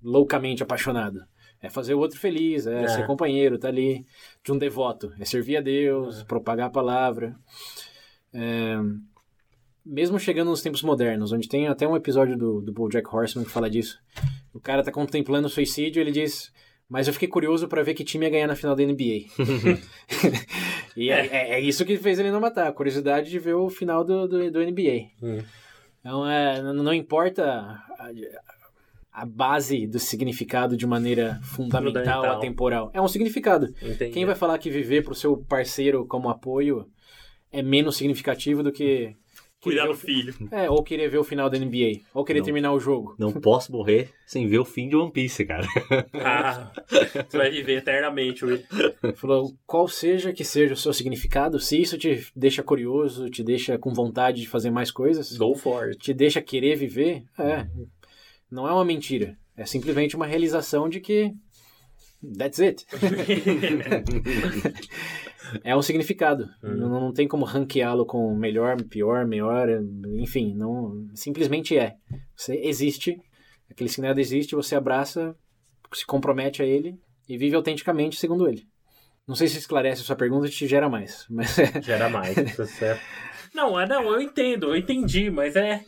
loucamente 0.00 0.62
apaixonado? 0.62 1.20
É 1.60 1.68
fazer 1.68 1.94
o 1.94 1.98
outro 1.98 2.20
feliz, 2.20 2.68
é, 2.68 2.84
É. 2.84 2.88
ser 2.88 3.04
companheiro, 3.04 3.58
tá 3.58 3.66
ali. 3.66 4.06
De 4.44 4.52
um 4.52 4.58
devoto, 4.58 5.12
é 5.18 5.24
servir 5.24 5.56
a 5.56 5.60
Deus, 5.60 6.22
propagar 6.22 6.68
a 6.68 6.70
palavra. 6.70 7.34
É, 8.32 8.76
mesmo 9.84 10.20
chegando 10.20 10.50
nos 10.50 10.62
tempos 10.62 10.84
modernos, 10.84 11.32
onde 11.32 11.48
tem 11.48 11.66
até 11.66 11.88
um 11.88 11.96
episódio 11.96 12.38
do, 12.38 12.60
do 12.60 12.72
BoJack 12.72 13.08
Horseman 13.12 13.44
que 13.44 13.50
fala 13.50 13.68
disso. 13.68 13.98
O 14.54 14.60
cara 14.60 14.84
tá 14.84 14.92
contemplando 14.92 15.48
o 15.48 15.50
suicídio, 15.50 16.00
ele 16.00 16.12
diz... 16.12 16.52
Mas 16.88 17.06
eu 17.06 17.12
fiquei 17.12 17.28
curioso 17.28 17.68
pra 17.68 17.82
ver 17.82 17.92
que 17.94 18.02
time 18.04 18.24
ia 18.24 18.30
ganhar 18.30 18.46
na 18.46 18.56
final 18.56 18.74
da 18.74 18.82
NBA. 18.82 19.26
e 20.96 21.10
é, 21.10 21.26
é- 21.26 21.50
é 21.54 21.60
isso 21.60 21.84
que 21.84 21.96
fez 21.98 22.18
ele 22.18 22.30
não 22.30 22.40
matar, 22.40 22.68
a 22.68 22.72
curiosidade 22.72 23.30
de 23.30 23.38
ver 23.38 23.54
o 23.54 23.68
final 23.68 24.02
do, 24.04 24.26
do, 24.26 24.50
do 24.50 24.60
NBA. 24.60 25.08
Hum. 25.22 25.42
Então, 26.00 26.26
é, 26.28 26.62
não, 26.62 26.72
não 26.74 26.94
importa 26.94 27.44
a, 27.50 28.10
a 29.12 29.26
base 29.26 29.86
do 29.86 29.98
significado 29.98 30.76
de 30.76 30.86
maneira 30.86 31.38
fundamental, 31.42 32.02
Fundamental. 32.22 32.36
atemporal. 32.38 32.90
É 32.94 33.00
um 33.02 33.08
significado. 33.08 33.66
Entendi. 33.82 34.12
Quem 34.12 34.24
vai 34.24 34.34
falar 34.34 34.58
que 34.58 34.70
viver 34.70 35.02
pro 35.02 35.14
seu 35.14 35.36
parceiro 35.36 36.06
como 36.06 36.30
apoio 36.30 36.88
é 37.52 37.62
menos 37.62 37.96
significativo 37.96 38.62
do 38.62 38.72
que... 38.72 39.14
cuidar 39.60 39.86
do 39.86 39.94
filho? 39.94 40.34
É, 40.52 40.70
ou 40.70 40.82
querer 40.82 41.08
ver 41.08 41.18
o 41.18 41.24
final 41.24 41.50
da 41.50 41.58
NBA, 41.58 42.00
ou 42.14 42.24
querer 42.24 42.40
Não. 42.40 42.44
terminar 42.44 42.72
o 42.72 42.80
jogo. 42.80 43.14
Não 43.18 43.32
posso 43.32 43.72
morrer 43.72 44.10
sem 44.26 44.46
ver 44.46 44.58
o 44.58 44.64
fim 44.64 44.88
de 44.88 44.96
One 44.96 45.10
Piece, 45.10 45.44
cara. 45.44 45.66
Ah, 46.14 46.70
você 47.28 47.36
vai 47.36 47.50
viver 47.50 47.78
eternamente, 47.78 48.44
Will. 48.44 48.62
Falou, 49.16 49.52
qual 49.66 49.88
seja 49.88 50.32
que 50.32 50.44
seja 50.44 50.74
o 50.74 50.76
seu 50.76 50.92
significado, 50.92 51.58
se 51.58 51.80
isso 51.80 51.98
te 51.98 52.26
deixa 52.36 52.62
curioso, 52.62 53.28
te 53.30 53.42
deixa 53.42 53.78
com 53.78 53.92
vontade 53.92 54.40
de 54.40 54.48
fazer 54.48 54.70
mais 54.70 54.90
coisas, 54.90 55.36
Go 55.36 55.54
for 55.54 55.88
it. 55.88 55.98
te 55.98 56.14
deixa 56.14 56.40
querer 56.40 56.76
viver, 56.76 57.24
é, 57.38 57.66
não 58.50 58.68
é 58.68 58.72
uma 58.72 58.84
mentira. 58.84 59.36
É 59.56 59.66
simplesmente 59.66 60.14
uma 60.14 60.26
realização 60.26 60.88
de 60.88 61.00
que 61.00 61.32
that's 62.38 62.60
it. 62.60 62.86
é 65.64 65.76
um 65.76 65.82
significado. 65.82 66.48
Não, 66.62 66.88
não 67.00 67.12
tem 67.12 67.26
como 67.28 67.44
ranqueá-lo 67.44 68.04
com 68.06 68.34
melhor, 68.34 68.82
pior, 68.84 69.26
melhor, 69.26 69.68
enfim, 70.18 70.54
não 70.54 71.08
simplesmente 71.14 71.76
é. 71.76 71.94
Você 72.36 72.54
existe, 72.56 73.16
aquele 73.70 73.88
significado 73.88 74.20
existe, 74.20 74.54
você 74.54 74.74
abraça, 74.76 75.34
se 75.92 76.04
compromete 76.06 76.62
a 76.62 76.66
ele 76.66 76.96
e 77.28 77.36
vive 77.36 77.56
autenticamente 77.56 78.16
segundo 78.18 78.48
ele. 78.48 78.62
Não 79.26 79.34
sei 79.34 79.46
se 79.48 79.58
esclarece 79.58 80.00
a 80.02 80.04
sua 80.04 80.16
pergunta 80.16 80.46
e 80.46 80.50
te 80.50 80.66
gera 80.66 80.88
mais, 80.88 81.26
mas 81.28 81.58
é, 81.58 81.82
Gera 81.82 82.08
mais, 82.08 82.34
tá 82.56 82.64
certo. 82.64 83.02
Não, 83.54 83.78
é, 83.78 83.86
não, 83.86 84.04
eu 84.12 84.20
entendo, 84.20 84.68
eu 84.68 84.76
entendi, 84.76 85.30
mas 85.30 85.54
é. 85.56 85.84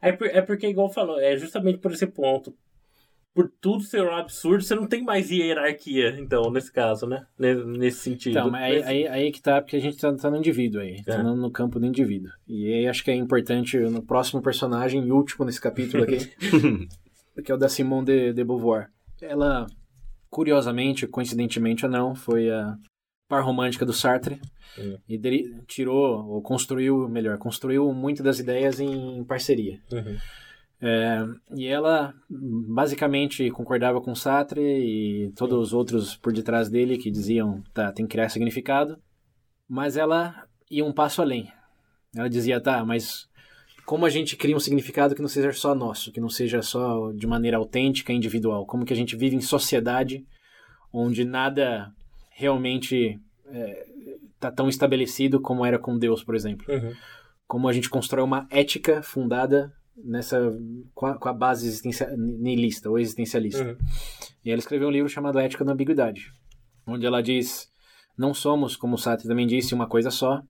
É, 0.00 0.12
por- 0.12 0.26
é 0.28 0.40
porque, 0.42 0.66
igual 0.68 0.88
falou, 0.92 1.20
é 1.20 1.36
justamente 1.36 1.78
por 1.78 1.92
esse 1.92 2.06
ponto. 2.06 2.54
Por 3.34 3.50
tudo 3.60 3.82
ser 3.82 4.02
um 4.02 4.14
absurdo, 4.14 4.62
você 4.62 4.74
não 4.74 4.86
tem 4.86 5.02
mais 5.02 5.30
hierarquia, 5.30 6.16
então, 6.20 6.50
nesse 6.50 6.70
caso, 6.70 7.06
né? 7.06 7.24
Ne- 7.38 7.54
Nesse 7.64 8.00
sentido. 8.00 8.32
Então, 8.32 8.50
mas 8.50 8.62
aí, 8.62 8.74
Nesse- 8.76 8.88
aí, 8.88 9.08
aí 9.08 9.32
que 9.32 9.40
tá, 9.40 9.60
porque 9.62 9.76
a 9.76 9.80
gente 9.80 9.96
tá, 9.96 10.14
tá 10.14 10.30
no 10.30 10.36
indivíduo 10.36 10.80
aí, 10.82 11.02
tá 11.02 11.14
É. 11.14 11.22
no, 11.22 11.34
no 11.34 11.50
campo 11.50 11.80
do 11.80 11.86
indivíduo. 11.86 12.30
E 12.46 12.66
aí 12.72 12.86
acho 12.86 13.02
que 13.02 13.10
é 13.10 13.14
importante, 13.14 13.78
no 13.78 14.02
próximo 14.02 14.42
personagem, 14.42 15.06
e 15.06 15.10
último 15.12 15.46
nesse 15.46 15.60
capítulo 15.60 16.02
aqui, 16.02 16.18
que 17.42 17.50
é 17.50 17.54
o 17.54 17.58
da 17.58 17.68
Simone 17.70 18.04
de, 18.04 18.32
de 18.34 18.44
Beauvoir. 18.44 18.88
Ela, 19.22 19.66
curiosamente, 20.30 21.06
coincidentemente 21.06 21.84
ou 21.86 21.90
não, 21.90 22.14
foi 22.14 22.50
a 22.50 22.76
par 23.28 23.42
romântica 23.44 23.86
do 23.86 23.92
Sartre, 23.92 24.38
Hum. 24.78 24.96
e 25.06 25.18
dele, 25.18 25.54
tirou, 25.66 26.26
ou 26.30 26.40
construiu, 26.40 27.06
melhor, 27.06 27.36
construiu 27.36 27.92
muitas 27.92 28.24
das 28.24 28.38
ideias 28.38 28.80
em 28.80 29.22
parceria. 29.24 29.78
Uhum. 29.92 30.16
É, 30.84 31.24
e 31.54 31.68
ela 31.68 32.12
basicamente 32.28 33.48
concordava 33.52 34.00
com 34.00 34.16
Sartre 34.16 34.60
e 34.60 35.32
todos 35.36 35.68
os 35.68 35.72
outros 35.72 36.16
por 36.16 36.32
detrás 36.32 36.68
dele 36.68 36.98
que 36.98 37.08
diziam, 37.08 37.62
tá, 37.72 37.92
tem 37.92 38.04
que 38.04 38.12
criar 38.12 38.28
significado. 38.28 38.98
Mas 39.68 39.96
ela 39.96 40.44
ia 40.68 40.84
um 40.84 40.92
passo 40.92 41.22
além. 41.22 41.48
Ela 42.16 42.28
dizia, 42.28 42.60
tá, 42.60 42.84
mas 42.84 43.28
como 43.86 44.04
a 44.04 44.10
gente 44.10 44.36
cria 44.36 44.56
um 44.56 44.60
significado 44.60 45.14
que 45.14 45.22
não 45.22 45.28
seja 45.28 45.52
só 45.52 45.72
nosso, 45.72 46.10
que 46.10 46.20
não 46.20 46.28
seja 46.28 46.60
só 46.62 47.12
de 47.12 47.28
maneira 47.28 47.58
autêntica, 47.58 48.12
individual? 48.12 48.66
Como 48.66 48.84
que 48.84 48.92
a 48.92 48.96
gente 48.96 49.14
vive 49.14 49.36
em 49.36 49.40
sociedade 49.40 50.26
onde 50.92 51.24
nada 51.24 51.92
realmente 52.30 53.20
está 54.34 54.50
tão 54.50 54.68
estabelecido 54.68 55.40
como 55.40 55.64
era 55.64 55.78
com 55.78 55.96
Deus, 55.96 56.24
por 56.24 56.34
exemplo? 56.34 56.66
Uhum. 56.68 56.92
como 57.46 57.68
a 57.68 57.72
gente 57.72 57.88
constrói 57.88 58.24
uma 58.24 58.46
ética 58.50 59.02
fundada 59.02 59.72
nessa 59.96 60.38
com 60.94 61.06
a, 61.06 61.18
com 61.18 61.28
a 61.28 61.32
base 61.32 61.66
existencia, 61.66 62.08
ou 62.86 62.98
existencialista. 62.98 63.64
Uhum. 63.64 63.76
E 64.44 64.50
ela 64.50 64.58
escreveu 64.58 64.88
um 64.88 64.92
livro 64.92 65.08
chamado 65.08 65.38
Ética 65.38 65.64
da 65.64 65.72
Ambiguidade, 65.72 66.32
onde 66.86 67.06
ela 67.06 67.22
diz: 67.22 67.70
não 68.16 68.34
somos, 68.34 68.76
como 68.76 68.94
o 68.94 68.98
Sartre 68.98 69.28
também 69.28 69.46
disse, 69.46 69.74
uma 69.74 69.86
coisa 69.86 70.10
só. 70.10 70.42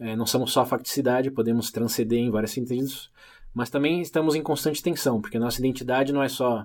É, 0.00 0.14
não 0.14 0.26
somos 0.26 0.52
só 0.52 0.64
facticidade, 0.64 1.30
podemos 1.30 1.72
transcender 1.72 2.20
em 2.20 2.30
vários 2.30 2.52
sentidos, 2.52 3.10
mas 3.52 3.68
também 3.68 4.00
estamos 4.00 4.36
em 4.36 4.42
constante 4.42 4.80
tensão, 4.80 5.20
porque 5.20 5.40
nossa 5.40 5.58
identidade 5.58 6.12
não 6.12 6.22
é 6.22 6.28
só, 6.28 6.64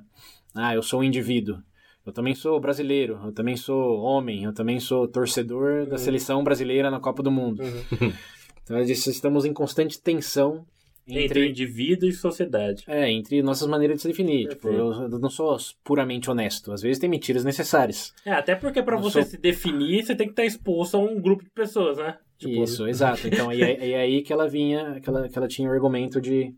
ah, 0.53 0.75
eu 0.75 0.83
sou 0.83 0.99
um 0.99 1.03
indivíduo. 1.03 1.57
Eu 2.05 2.11
também 2.11 2.35
sou 2.35 2.59
brasileiro, 2.59 3.19
eu 3.23 3.31
também 3.31 3.55
sou 3.55 3.97
homem, 4.01 4.43
eu 4.43 4.53
também 4.53 4.79
sou 4.79 5.07
torcedor 5.07 5.87
da 5.87 5.97
seleção 5.97 6.43
brasileira 6.43 6.91
na 6.91 6.99
Copa 6.99 7.23
do 7.23 7.31
Mundo. 7.31 7.63
Uhum. 7.63 8.13
Então 8.63 8.77
ela 8.77 8.85
disse, 8.85 9.09
estamos 9.09 9.43
em 9.43 9.51
constante 9.51 10.01
tensão 10.01 10.65
Entre, 11.07 11.23
entre, 11.25 11.49
indivíduo 11.49 12.07
e 12.07 12.13
sociedade. 12.13 12.83
é, 12.87 13.11
entre 13.11 13.41
nossas 13.41 13.67
maneiras 13.67 13.97
de 13.97 14.01
se 14.03 14.07
definir. 14.07 14.47
Tipo, 14.47 14.69
eu, 14.69 14.91
eu 14.93 15.19
não 15.19 15.29
sou 15.29 15.57
puramente 15.83 16.29
honesto. 16.31 16.71
Às 16.71 16.81
vezes 16.81 16.97
tem 16.99 17.09
mentiras 17.09 17.43
necessárias. 17.43 18.13
É, 18.25 18.31
até 18.31 18.55
porque 18.55 18.81
pra 18.81 18.95
Eu 18.95 19.01
você 19.01 19.21
sou- 19.21 19.31
se 19.31 19.37
definir, 19.37 20.03
você 20.05 20.15
tem 20.15 20.27
que 20.27 20.31
estar 20.33 20.45
exposto 20.45 20.95
a 20.95 20.99
um 20.99 21.19
grupo 21.19 21.43
de 21.43 21.49
pessoas, 21.49 21.97
né? 21.97 22.17
Tipo, 22.37 22.63
Isso, 22.63 22.87
exato. 22.89 23.27
Então 23.27 23.51
é, 23.51 23.91
é 23.91 23.95
aí 23.99 24.21
que 24.21 24.31
ela 24.31 24.47
vinha, 24.47 24.99
que 25.01 25.09
ela, 25.09 25.27
que 25.27 25.37
ela 25.37 25.47
tinha 25.47 25.69
o 25.69 25.73
argumento 25.73 26.21
de 26.21 26.53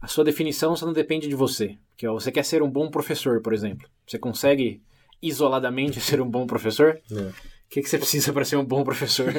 a 0.00 0.06
sua 0.06 0.22
definição 0.22 0.76
só 0.76 0.84
não 0.84 0.92
depende 0.92 1.26
de 1.26 1.34
você. 1.34 1.76
Que 1.96 2.06
ó, 2.06 2.12
você 2.12 2.30
quer 2.30 2.44
ser 2.44 2.62
um 2.62 2.70
bom 2.70 2.90
professor, 2.90 3.40
por 3.40 3.52
exemplo. 3.54 3.88
Você 4.06 4.18
consegue 4.18 4.80
isoladamente 5.22 5.98
ser 6.00 6.20
um 6.20 6.28
bom 6.28 6.46
professor? 6.46 7.00
É. 7.10 7.30
O 7.68 7.70
que, 7.70 7.82
que 7.82 7.88
você 7.90 7.98
precisa 7.98 8.32
para 8.32 8.46
ser 8.46 8.56
um 8.56 8.64
bom 8.64 8.82
professor? 8.82 9.30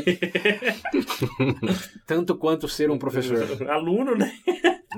Tanto 2.05 2.35
quanto 2.35 2.67
ser 2.67 2.91
um 2.91 2.97
professor. 2.99 3.67
Aluno, 3.67 4.15
né? 4.15 4.31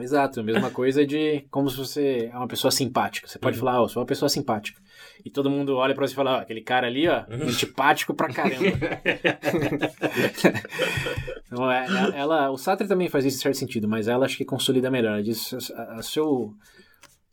Exato, 0.02 0.41
a 0.41 0.44
mesma 0.44 0.70
coisa 0.70 1.06
de 1.06 1.45
como 1.49 1.70
se 1.70 1.78
você 1.78 2.30
é 2.32 2.36
uma 2.38 2.48
pessoa 2.48 2.72
simpática. 2.72 3.28
Você 3.30 3.40
pode 3.40 3.58
falar, 3.58 3.80
ó, 3.80 3.86
eu 3.86 3.90
sou 3.90 4.02
uma 4.02 4.06
pessoa 4.08 4.28
simpática. 4.28 4.82
E 5.24 5.30
todo 5.30 5.49
mundo 5.49 5.78
olha 5.78 5.95
pra 5.95 6.06
você 6.06 6.12
e 6.12 6.16
fala, 6.16 6.38
ó, 6.38 6.41
aquele 6.41 6.62
cara 6.62 6.88
ali, 6.88 7.08
ó, 7.08 7.24
antipático 7.30 8.14
pra 8.14 8.28
caramba. 8.34 8.68
então, 11.48 11.72
é, 11.72 11.86
ela, 11.86 12.16
ela- 12.18 12.52
o 12.52 12.58
Sartre 12.58 12.88
também 12.88 13.08
faz 13.08 13.24
isso 13.26 13.38
em 13.38 13.41
certo 13.41 13.58
sentido, 13.58 13.88
mas 13.88 14.08
ela 14.10 14.26
acho 14.26 14.36
que 14.38 14.44
consolida 14.45 14.91
melhor. 14.91 15.14
Ela 15.14 15.24
diz, 15.24 15.53
a, 15.74 15.99
a 15.99 16.02
seu, 16.02 16.53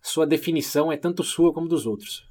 sua 0.00 0.24
definição 0.26 0.92
é 0.92 0.96
tanto 0.96 1.24
sua 1.24 1.52
como 1.52 1.68
dos 1.68 1.86
outros. 1.86 2.27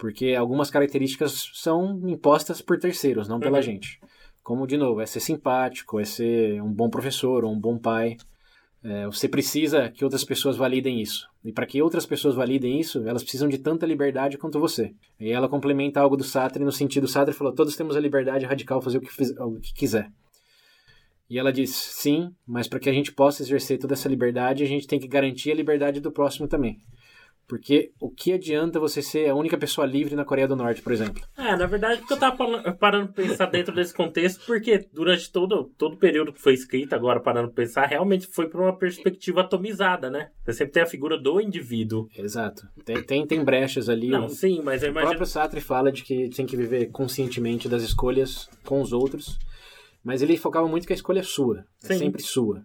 Porque 0.00 0.34
algumas 0.34 0.70
características 0.70 1.50
são 1.52 2.00
impostas 2.08 2.62
por 2.62 2.78
terceiros, 2.78 3.28
não 3.28 3.38
pela 3.38 3.58
Uhum. 3.58 3.62
gente. 3.62 4.00
Como, 4.42 4.66
de 4.66 4.78
novo, 4.78 5.02
é 5.02 5.04
ser 5.04 5.20
simpático, 5.20 6.00
é 6.00 6.04
ser 6.06 6.62
um 6.62 6.72
bom 6.72 6.88
professor 6.88 7.44
ou 7.44 7.52
um 7.52 7.60
bom 7.60 7.76
pai. 7.78 8.16
É, 8.82 9.04
você 9.04 9.28
precisa 9.28 9.90
que 9.90 10.02
outras 10.02 10.24
pessoas 10.24 10.56
validem 10.56 11.02
isso. 11.02 11.28
E 11.44 11.52
para 11.52 11.66
que 11.66 11.82
outras 11.82 12.06
pessoas 12.06 12.34
validem 12.34 12.80
isso, 12.80 13.06
elas 13.06 13.22
precisam 13.22 13.46
de 13.46 13.58
tanta 13.58 13.84
liberdade 13.84 14.38
quanto 14.38 14.58
você. 14.58 14.94
E 15.20 15.30
ela 15.30 15.50
complementa 15.50 16.00
algo 16.00 16.16
do 16.16 16.24
Sartre 16.24 16.64
no 16.64 16.72
sentido: 16.72 17.06
Sartre 17.06 17.34
falou, 17.34 17.52
todos 17.52 17.76
temos 17.76 17.94
a 17.94 18.00
liberdade 18.00 18.46
radical 18.46 18.78
de 18.78 18.84
fazer 18.86 18.98
o 18.98 19.00
que, 19.02 19.12
fiz- 19.12 19.36
o 19.38 19.60
que 19.60 19.74
quiser. 19.74 20.10
E 21.28 21.38
ela 21.38 21.52
diz: 21.52 21.70
sim, 21.76 22.32
mas 22.46 22.66
para 22.66 22.80
que 22.80 22.88
a 22.88 22.92
gente 22.92 23.12
possa 23.12 23.42
exercer 23.42 23.78
toda 23.78 23.92
essa 23.92 24.08
liberdade, 24.08 24.64
a 24.64 24.66
gente 24.66 24.86
tem 24.86 24.98
que 24.98 25.06
garantir 25.06 25.52
a 25.52 25.54
liberdade 25.54 26.00
do 26.00 26.10
próximo 26.10 26.48
também. 26.48 26.78
Porque 27.50 27.90
o 28.00 28.08
que 28.08 28.32
adianta 28.32 28.78
você 28.78 29.02
ser 29.02 29.28
a 29.28 29.34
única 29.34 29.58
pessoa 29.58 29.84
livre 29.84 30.14
na 30.14 30.24
Coreia 30.24 30.46
do 30.46 30.54
Norte, 30.54 30.80
por 30.80 30.92
exemplo? 30.92 31.20
É, 31.36 31.56
na 31.56 31.66
verdade, 31.66 31.98
porque 31.98 32.12
eu 32.14 32.18
tava 32.18 32.36
parando 32.74 33.12
pra 33.12 33.24
pensar 33.24 33.46
dentro 33.46 33.74
desse 33.74 33.92
contexto, 33.92 34.46
porque 34.46 34.86
durante 34.92 35.32
todo, 35.32 35.64
todo 35.76 35.94
o 35.94 35.98
período 35.98 36.32
que 36.32 36.40
foi 36.40 36.54
escrito, 36.54 36.94
agora 36.94 37.18
parando 37.18 37.48
pra 37.48 37.64
pensar, 37.64 37.86
realmente 37.86 38.28
foi 38.28 38.48
por 38.48 38.60
uma 38.60 38.78
perspectiva 38.78 39.40
atomizada, 39.40 40.08
né? 40.08 40.30
Você 40.44 40.52
sempre 40.52 40.74
tem 40.74 40.82
a 40.84 40.86
figura 40.86 41.18
do 41.18 41.40
indivíduo. 41.40 42.08
Exato. 42.16 42.68
Tem, 42.84 43.02
tem, 43.02 43.26
tem 43.26 43.44
brechas 43.44 43.88
ali. 43.88 44.10
Não, 44.10 44.26
o- 44.26 44.30
sim, 44.30 44.62
mas 44.62 44.82
eu 44.84 44.90
O 44.90 44.92
imagino. 44.92 45.10
próprio 45.10 45.26
Sartre 45.26 45.60
fala 45.60 45.90
de 45.90 46.04
que 46.04 46.28
tem 46.30 46.46
que 46.46 46.56
viver 46.56 46.86
conscientemente 46.92 47.68
das 47.68 47.82
escolhas 47.82 48.48
com 48.64 48.80
os 48.80 48.92
outros, 48.92 49.36
mas 50.04 50.22
ele 50.22 50.36
focava 50.36 50.68
muito 50.68 50.86
que 50.86 50.92
a 50.92 50.96
escolha 50.96 51.18
é 51.18 51.24
sua, 51.24 51.64
é 51.82 51.88
Sim. 51.88 51.98
sempre 51.98 52.22
sua. 52.22 52.62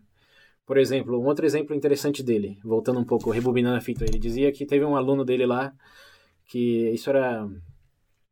Por 0.65 0.77
exemplo, 0.77 1.19
um 1.21 1.25
outro 1.25 1.45
exemplo 1.45 1.75
interessante 1.75 2.23
dele, 2.23 2.57
voltando 2.63 2.99
um 2.99 3.03
pouco, 3.05 3.29
rebobinando 3.29 3.77
a 3.77 3.81
fita, 3.81 4.03
ele 4.03 4.17
dizia 4.17 4.51
que 4.51 4.65
teve 4.65 4.83
um 4.83 4.95
aluno 4.95 5.23
dele 5.23 5.45
lá, 5.45 5.71
que 6.47 6.89
isso 6.89 7.09
era 7.09 7.47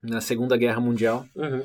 na 0.01 0.19
Segunda 0.19 0.57
Guerra 0.57 0.81
Mundial, 0.81 1.25
Uhum. 1.35 1.63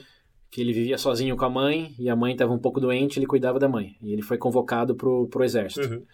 que 0.51 0.61
ele 0.61 0.73
vivia 0.75 0.99
sozinho 0.99 1.37
com 1.37 1.45
a 1.45 1.51
mãe, 1.51 1.95
e 1.99 2.11
a 2.11 2.17
mãe 2.17 2.33
estava 2.33 2.53
um 2.53 2.59
pouco 2.59 2.81
doente, 2.81 3.19
ele 3.19 3.27
cuidava 3.27 3.59
da 3.59 3.69
mãe, 3.69 3.97
e 4.03 4.13
ele 4.13 4.21
foi 4.23 4.37
convocado 4.37 4.95
pro, 4.95 5.27
pro 5.29 5.43
exército. 5.43 5.89
Uhum. 5.89 6.05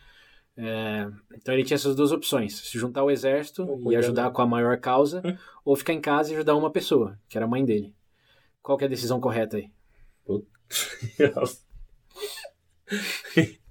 É, 0.56 1.08
então 1.34 1.52
ele 1.52 1.64
tinha 1.64 1.74
essas 1.74 1.96
duas 1.96 2.12
opções: 2.12 2.54
se 2.54 2.78
juntar 2.78 3.00
ao 3.00 3.10
exército 3.10 3.66
e 3.90 3.96
ajudar 3.96 4.24
da- 4.26 4.30
com 4.30 4.40
a 4.40 4.46
maior 4.46 4.78
causa, 4.78 5.20
Hum. 5.24 5.36
ou 5.64 5.74
ficar 5.74 5.94
em 5.94 6.00
casa 6.00 6.30
e 6.30 6.34
ajudar 6.36 6.54
uma 6.54 6.70
pessoa, 6.70 7.18
que 7.28 7.36
era 7.36 7.44
a 7.44 7.48
mãe 7.48 7.64
dele. 7.64 7.92
Qual 8.62 8.78
que 8.78 8.84
é 8.84 8.86
a 8.86 8.90
decisão 8.90 9.20
correta 9.20 9.56
aí? 9.56 9.68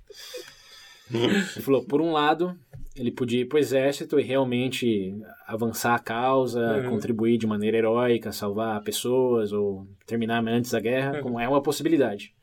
Ele 1.13 1.61
falou: 1.63 1.85
por 1.85 2.01
um 2.01 2.11
lado, 2.11 2.57
ele 2.95 3.11
podia 3.11 3.41
ir 3.41 3.45
pro 3.45 3.57
exército 3.59 4.19
e 4.19 4.23
realmente 4.23 5.15
avançar 5.47 5.95
a 5.95 5.99
causa, 5.99 6.77
Uhum. 6.83 6.89
contribuir 6.91 7.37
de 7.37 7.47
maneira 7.47 7.77
heróica, 7.77 8.31
salvar 8.31 8.81
pessoas 8.83 9.51
ou 9.51 9.87
terminar 10.05 10.45
antes 10.47 10.71
da 10.71 10.79
guerra, 10.79 11.17
Uhum. 11.17 11.21
como 11.21 11.39
é 11.39 11.47
uma 11.47 11.61
possibilidade. 11.61 12.33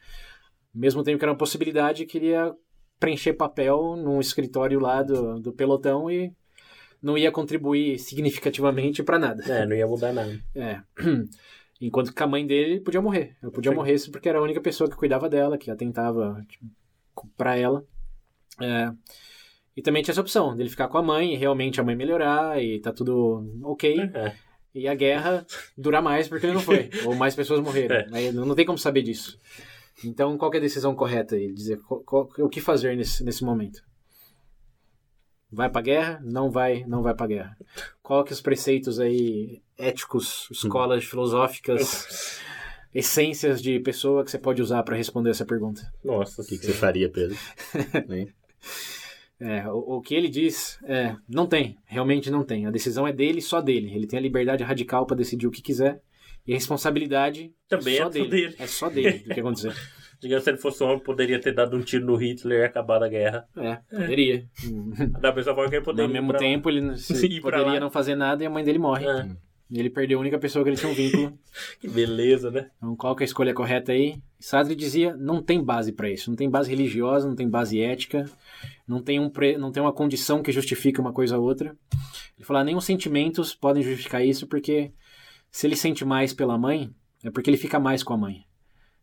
Mesmo 0.75 1.03
tempo 1.03 1.19
que 1.19 1.25
era 1.25 1.33
uma 1.33 1.39
possibilidade, 1.39 2.07
queria 2.07 2.53
preencher 2.99 3.33
papel 3.33 3.97
num 3.97 4.21
escritório 4.21 4.79
lá 4.79 5.03
do, 5.03 5.41
do 5.41 5.53
pelotão 5.53 6.11
e 6.11 6.33
não 7.03 7.17
ia 7.17 7.33
contribuir 7.33 7.99
significativamente 7.99 9.03
para 9.03 9.19
nada. 9.19 9.43
É, 9.51 9.67
não 9.67 9.75
ia 9.75 9.87
mudar 9.87 10.13
nada. 10.13 10.39
É. 10.55 10.81
Enquanto 11.81 12.13
que 12.13 12.23
a 12.23 12.27
mãe 12.27 12.47
dele 12.47 12.79
podia 12.79 13.01
morrer. 13.01 13.37
Ela 13.43 13.51
podia 13.51 13.71
Sim. 13.73 13.77
morrer 13.77 13.97
porque 14.13 14.29
era 14.29 14.39
a 14.39 14.43
única 14.43 14.61
pessoa 14.61 14.89
que 14.89 14.97
cuidava 14.97 15.31
dela, 15.31 15.57
que 15.57 15.71
atentava 15.71 16.45
tipo, 16.47 16.67
pra 17.39 17.57
ela. 17.57 17.83
É. 18.59 18.91
E 19.77 19.83
também 19.83 20.03
tinha 20.03 20.13
essa 20.13 20.21
opção 20.21 20.57
dele 20.57 20.69
ficar 20.71 20.89
com 20.89 20.99
a 20.99 21.03
mãe 21.03 21.35
e 21.35 21.37
realmente 21.37 21.81
a 21.81 21.85
mãe 21.85 21.95
melhorar 21.95 22.63
e 22.63 22.81
tá 22.81 22.93
tudo 22.93 23.45
ok. 23.63 24.01
É. 24.15 24.35
E 24.75 24.87
a 24.89 24.95
guerra 24.95 25.47
durar 25.77 26.03
mais 26.03 26.29
porque 26.29 26.47
ele 26.47 26.55
não 26.55 26.61
foi. 26.61 26.91
ou 27.05 27.15
mais 27.15 27.35
pessoas 27.35 27.61
morreram. 27.61 27.97
É. 27.97 28.07
Aí 28.13 28.33
não 28.33 28.55
tem 28.55 28.67
como 28.67 28.79
saber 28.79 29.03
disso. 29.03 29.39
Então, 30.05 30.37
qual 30.39 30.51
que 30.51 30.57
é 30.57 30.61
a 30.61 30.63
decisão 30.63 30.95
correta 30.95 31.35
aí? 31.35 31.53
Dizer 31.53 31.79
qual- 31.83 32.01
qual- 32.01 32.29
o 32.39 32.49
que 32.49 32.61
fazer 32.61 32.97
nesse, 32.97 33.23
nesse 33.25 33.45
momento? 33.45 33.83
Vai 35.53 35.69
pra 35.69 35.83
guerra? 35.83 36.21
Não 36.23 36.51
vai, 36.51 36.85
não 36.87 37.03
vai 37.03 37.15
pra 37.15 37.27
guerra. 37.27 37.57
Qual 38.03 38.23
que 38.25 38.33
é 38.33 38.35
os 38.35 38.41
preceitos 38.41 39.01
aí 39.01 39.61
éticos, 39.77 40.47
escolas 40.51 41.05
filosóficas, 41.05 42.41
essências 42.95 43.61
de 43.61 43.81
pessoa 43.81 44.25
que 44.25 44.31
você 44.31 44.39
pode 44.39 44.63
usar 44.63 44.83
pra 44.85 44.97
responder 44.97 45.31
essa 45.31 45.45
pergunta? 45.45 45.83
Nossa, 46.05 46.43
O 46.43 46.45
que, 46.47 46.57
que 46.59 46.67
você 46.67 46.73
faria, 46.73 47.11
Pedro? 47.11 47.37
É, 49.39 49.67
o, 49.69 49.97
o 49.97 50.01
que 50.03 50.15
ele 50.15 50.29
diz 50.29 50.79
é, 50.85 51.17
não 51.29 51.47
tem, 51.47 51.79
realmente 51.87 52.31
não 52.31 52.45
tem. 52.45 52.67
A 52.67 52.71
decisão 52.71 53.07
é 53.09 53.13
dele, 53.13 53.41
só 53.41 53.61
dele. 53.61 53.95
Ele 53.95 54.07
tem 54.07 54.19
a 54.19 54.23
liberdade 54.23 54.63
radical 54.63 55.07
pra 55.07 55.17
decidir 55.17 55.47
o 55.47 55.51
que 55.51 55.63
quiser. 55.63 56.01
E 56.47 56.53
a 56.53 56.57
responsabilidade 56.57 57.53
Também 57.69 57.97
só 57.97 58.03
é 58.03 58.05
só 58.05 58.09
dele. 58.11 58.29
dele. 58.29 58.55
É 58.59 58.67
só 58.67 58.89
dele 58.91 59.19
do 59.21 59.35
que 59.35 59.41
acontecer. 59.41 59.73
Digamos, 60.21 60.45
se 60.45 60.51
ele 60.51 60.59
fosse 60.59 60.83
homem, 60.85 60.99
poderia 60.99 61.41
ter 61.41 61.53
dado 61.55 61.75
um 61.75 61.81
tiro 61.81 62.05
no 62.05 62.15
Hitler 62.15 62.61
e 62.61 62.65
acabado 62.65 63.05
a 63.05 63.09
guerra. 63.09 63.47
É, 63.57 63.77
poderia. 63.91 64.45
Da 65.19 65.35
mesma 65.35 65.55
forma 65.55 65.71
que 65.71 65.77
ele 65.77 65.79
Ao 65.79 65.85
poderia. 65.85 66.13
mesmo 66.13 66.27
ir 66.27 66.31
pra- 66.33 66.39
tempo, 66.39 66.69
ele 66.69 66.97
se- 66.99 67.41
poderia 67.41 67.81
não 67.81 67.91
fazer 67.91 68.15
nada 68.15 68.43
e 68.43 68.47
a 68.47 68.51
mãe 68.51 68.63
dele 68.63 68.79
morre. 68.79 69.07
É, 69.07 69.27
ele 69.79 69.89
perdeu 69.89 70.19
a 70.19 70.21
única 70.21 70.39
pessoa 70.39 70.65
que 70.65 70.71
ele 70.71 70.77
tinha 70.77 70.91
um 70.91 70.95
vínculo. 70.95 71.39
que 71.81 71.89
beleza, 71.89 72.51
né? 72.51 72.71
Então, 72.77 72.97
qual 72.97 73.15
que 73.15 73.23
é 73.23 73.25
a 73.25 73.27
escolha 73.27 73.55
correta 73.55 73.93
aí? 73.93 74.17
Sartre 74.39 74.75
dizia, 74.75 75.17
não 75.17 75.41
tem 75.41 75.63
base 75.63 75.93
para 75.93 76.11
isso. 76.11 76.29
Não 76.29 76.37
tem 76.37 76.51
base 76.51 76.69
religiosa, 76.69 77.29
não 77.29 77.37
tem 77.37 77.49
base 77.49 77.81
ética, 77.81 78.25
não 78.87 79.01
tem, 79.01 79.21
um 79.21 79.31
pre... 79.31 79.57
não 79.57 79.71
tem 79.71 79.83
uma 79.83 79.93
condição 79.93 80.43
que 80.43 80.51
justifique 80.51 81.01
uma 81.01 81.13
coisa 81.13 81.39
ou 81.39 81.45
outra. 81.45 81.77
Ele 82.37 82.45
falou, 82.45 82.65
nem 82.65 82.77
os 82.77 82.85
sentimentos 82.85 83.55
podem 83.55 83.83
justificar 83.83 84.25
isso, 84.25 84.47
porque 84.47 84.93
se 85.51 85.67
ele 85.67 85.77
sente 85.77 86.05
mais 86.05 86.33
pela 86.33 86.59
mãe, 86.59 86.91
é 87.23 87.31
porque 87.31 87.49
ele 87.49 87.57
fica 87.57 87.79
mais 87.79 88.03
com 88.03 88.15
a 88.15 88.19
mãe. 88.19 88.45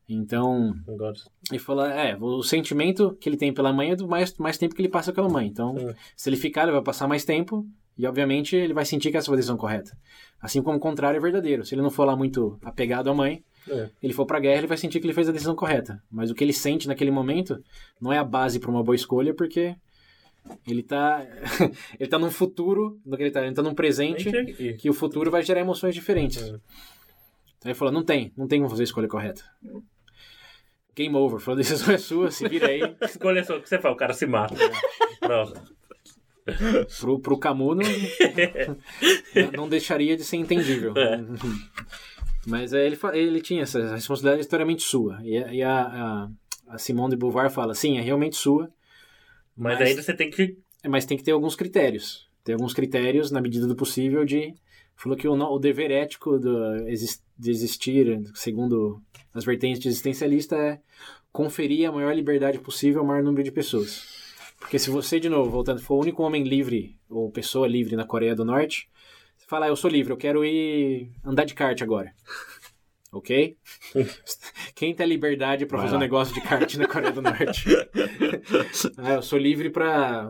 Então, 0.09 0.73
ele 1.49 1.59
falou, 1.59 1.85
é, 1.85 2.17
o 2.19 2.41
sentimento 2.41 3.15
que 3.19 3.27
ele 3.27 3.35
tem 3.35 3.53
pela 3.53 3.73
mãe 3.73 3.91
é 3.91 3.95
do 3.95 4.07
mais, 4.07 4.35
mais 4.37 4.57
tempo 4.57 4.73
que 4.73 4.81
ele 4.81 4.89
passa 4.89 5.11
pela 5.11 5.29
mãe. 5.29 5.47
Então, 5.47 5.75
se 6.15 6.29
ele 6.29 6.37
ficar, 6.37 6.63
ele 6.63 6.71
vai 6.71 6.81
passar 6.81 7.07
mais 7.07 7.25
tempo 7.25 7.65
e, 7.97 8.05
obviamente, 8.05 8.55
ele 8.55 8.73
vai 8.73 8.85
sentir 8.85 9.11
que 9.11 9.17
essa 9.17 9.25
foi 9.25 9.35
a 9.35 9.37
decisão 9.37 9.57
correta. 9.57 9.97
Assim 10.41 10.61
como 10.61 10.77
o 10.77 10.79
contrário 10.79 11.17
é 11.17 11.21
verdadeiro. 11.21 11.65
Se 11.65 11.73
ele 11.73 11.81
não 11.81 11.89
for 11.89 12.05
lá 12.05 12.15
muito 12.15 12.59
apegado 12.63 13.09
à 13.09 13.13
mãe, 13.13 13.43
é. 13.69 13.89
ele 14.01 14.13
for 14.13 14.25
pra 14.25 14.39
guerra, 14.39 14.59
ele 14.59 14.67
vai 14.67 14.77
sentir 14.77 14.99
que 14.99 15.07
ele 15.07 15.13
fez 15.13 15.27
a 15.27 15.31
decisão 15.31 15.55
correta. 15.55 16.01
Mas 16.11 16.29
o 16.29 16.35
que 16.35 16.43
ele 16.43 16.53
sente 16.53 16.87
naquele 16.87 17.11
momento 17.11 17.61
não 17.99 18.13
é 18.13 18.17
a 18.17 18.23
base 18.23 18.59
para 18.59 18.69
uma 18.69 18.83
boa 18.83 18.95
escolha, 18.95 19.33
porque 19.33 19.75
ele 20.67 20.83
tá 20.83 21.25
ele 21.99 22.09
tá 22.09 22.19
num 22.19 22.31
futuro, 22.31 22.99
no 23.05 23.17
que 23.17 23.23
ele 23.23 23.31
tá, 23.31 23.45
ele 23.45 23.55
tá 23.55 23.63
num 23.63 23.73
presente 23.73 24.31
que 24.75 24.89
o 24.89 24.93
futuro 24.93 25.31
vai 25.31 25.41
gerar 25.41 25.61
emoções 25.61 25.95
diferentes. 25.95 26.41
É. 26.43 26.51
Aí 26.51 26.59
ele 27.71 27.73
falou: 27.73 27.93
"Não 27.93 28.03
tem, 28.03 28.31
não 28.37 28.47
tem 28.47 28.59
como 28.59 28.69
fazer 28.69 28.83
a 28.83 28.85
escolha 28.85 29.07
correta". 29.07 29.43
Game 30.95 31.15
over, 31.15 31.39
falou: 31.39 31.55
"A 31.55 31.61
decisão 31.61 31.93
é 31.93 31.97
sua, 31.97 32.31
se 32.31 32.47
vira 32.47 32.67
aí". 32.67 32.81
Escolha 33.01 33.43
só 33.43 33.57
o 33.57 33.61
que 33.61 33.67
você 33.67 33.79
faz, 33.79 33.93
o 33.93 33.97
cara 33.97 34.13
se 34.13 34.25
mata. 34.25 34.55
Pronto. 35.19 35.76
Pro, 36.99 37.19
pro 37.19 37.37
Camus 37.37 37.77
não, 37.77 39.51
não 39.63 39.69
deixaria 39.69 40.15
de 40.15 40.23
ser 40.23 40.37
entendível. 40.37 40.93
É. 40.97 41.23
Mas 42.45 42.73
é, 42.73 42.85
ele, 42.85 42.97
ele 43.13 43.41
tinha 43.41 43.63
essa 43.63 43.93
responsabilidade 43.95 44.41
historicamente 44.41 44.83
sua. 44.83 45.19
E, 45.23 45.37
a- 45.37 45.53
e 45.53 45.61
a, 45.63 45.81
a, 45.81 46.29
a 46.69 46.77
Simone 46.77 47.11
de 47.11 47.17
Beauvoir 47.17 47.49
fala, 47.49 47.73
sim, 47.75 47.97
é 47.97 48.01
realmente 48.01 48.35
sua, 48.37 48.69
Mas, 49.55 49.79
Mas- 49.79 49.89
ainda 49.89 50.01
você 50.01 50.13
tem 50.13 50.29
que. 50.29 50.57
mas 50.87 51.05
tem 51.05 51.17
que 51.17 51.23
ter 51.23 51.31
alguns 51.31 51.55
critérios. 51.55 52.27
Tem 52.43 52.53
alguns 52.53 52.73
critérios, 52.73 53.29
na 53.31 53.41
medida 53.41 53.67
do 53.67 53.75
possível, 53.75 54.23
de... 54.23 54.53
Falou 54.95 55.17
que 55.17 55.27
o, 55.27 55.33
o 55.33 55.59
dever 55.59 55.91
ético 55.91 56.39
do, 56.39 56.77
de 57.37 57.51
existir, 57.51 58.19
segundo 58.33 59.01
as 59.33 59.43
vertentes 59.45 59.79
de 59.81 59.89
existencialista, 59.89 60.55
é 60.55 60.79
conferir 61.31 61.87
a 61.87 61.91
maior 61.91 62.15
liberdade 62.15 62.57
possível 62.57 63.01
ao 63.01 63.05
maior 63.05 63.21
número 63.21 63.43
de 63.43 63.51
pessoas. 63.51 64.16
Porque 64.59 64.79
se 64.79 64.89
você, 64.89 65.19
de 65.19 65.29
novo, 65.29 65.49
voltando, 65.49 65.81
for 65.81 65.95
o 65.95 66.01
único 66.01 66.23
homem 66.23 66.43
livre, 66.43 66.97
ou 67.09 67.31
pessoa 67.31 67.67
livre 67.67 67.95
na 67.95 68.05
Coreia 68.05 68.35
do 68.35 68.43
Norte, 68.43 68.89
você 69.37 69.45
fala, 69.47 69.67
ah, 69.67 69.69
eu 69.69 69.75
sou 69.75 69.89
livre, 69.89 70.11
eu 70.11 70.17
quero 70.17 70.43
ir 70.43 71.11
andar 71.23 71.45
de 71.45 71.53
kart 71.53 71.81
agora. 71.81 72.13
Ok? 73.09 73.55
Quem 74.75 74.93
tem 74.93 75.03
a 75.05 75.07
liberdade 75.07 75.65
pra 75.65 75.77
Vai 75.77 75.87
fazer 75.87 75.95
um 75.95 75.99
negócio 75.99 76.33
de 76.33 76.41
kart 76.41 76.75
na 76.75 76.87
Coreia 76.89 77.13
do 77.13 77.21
Norte? 77.21 77.65
ah, 78.97 79.13
eu 79.13 79.21
sou 79.21 79.39
livre 79.39 79.69
pra 79.69 80.29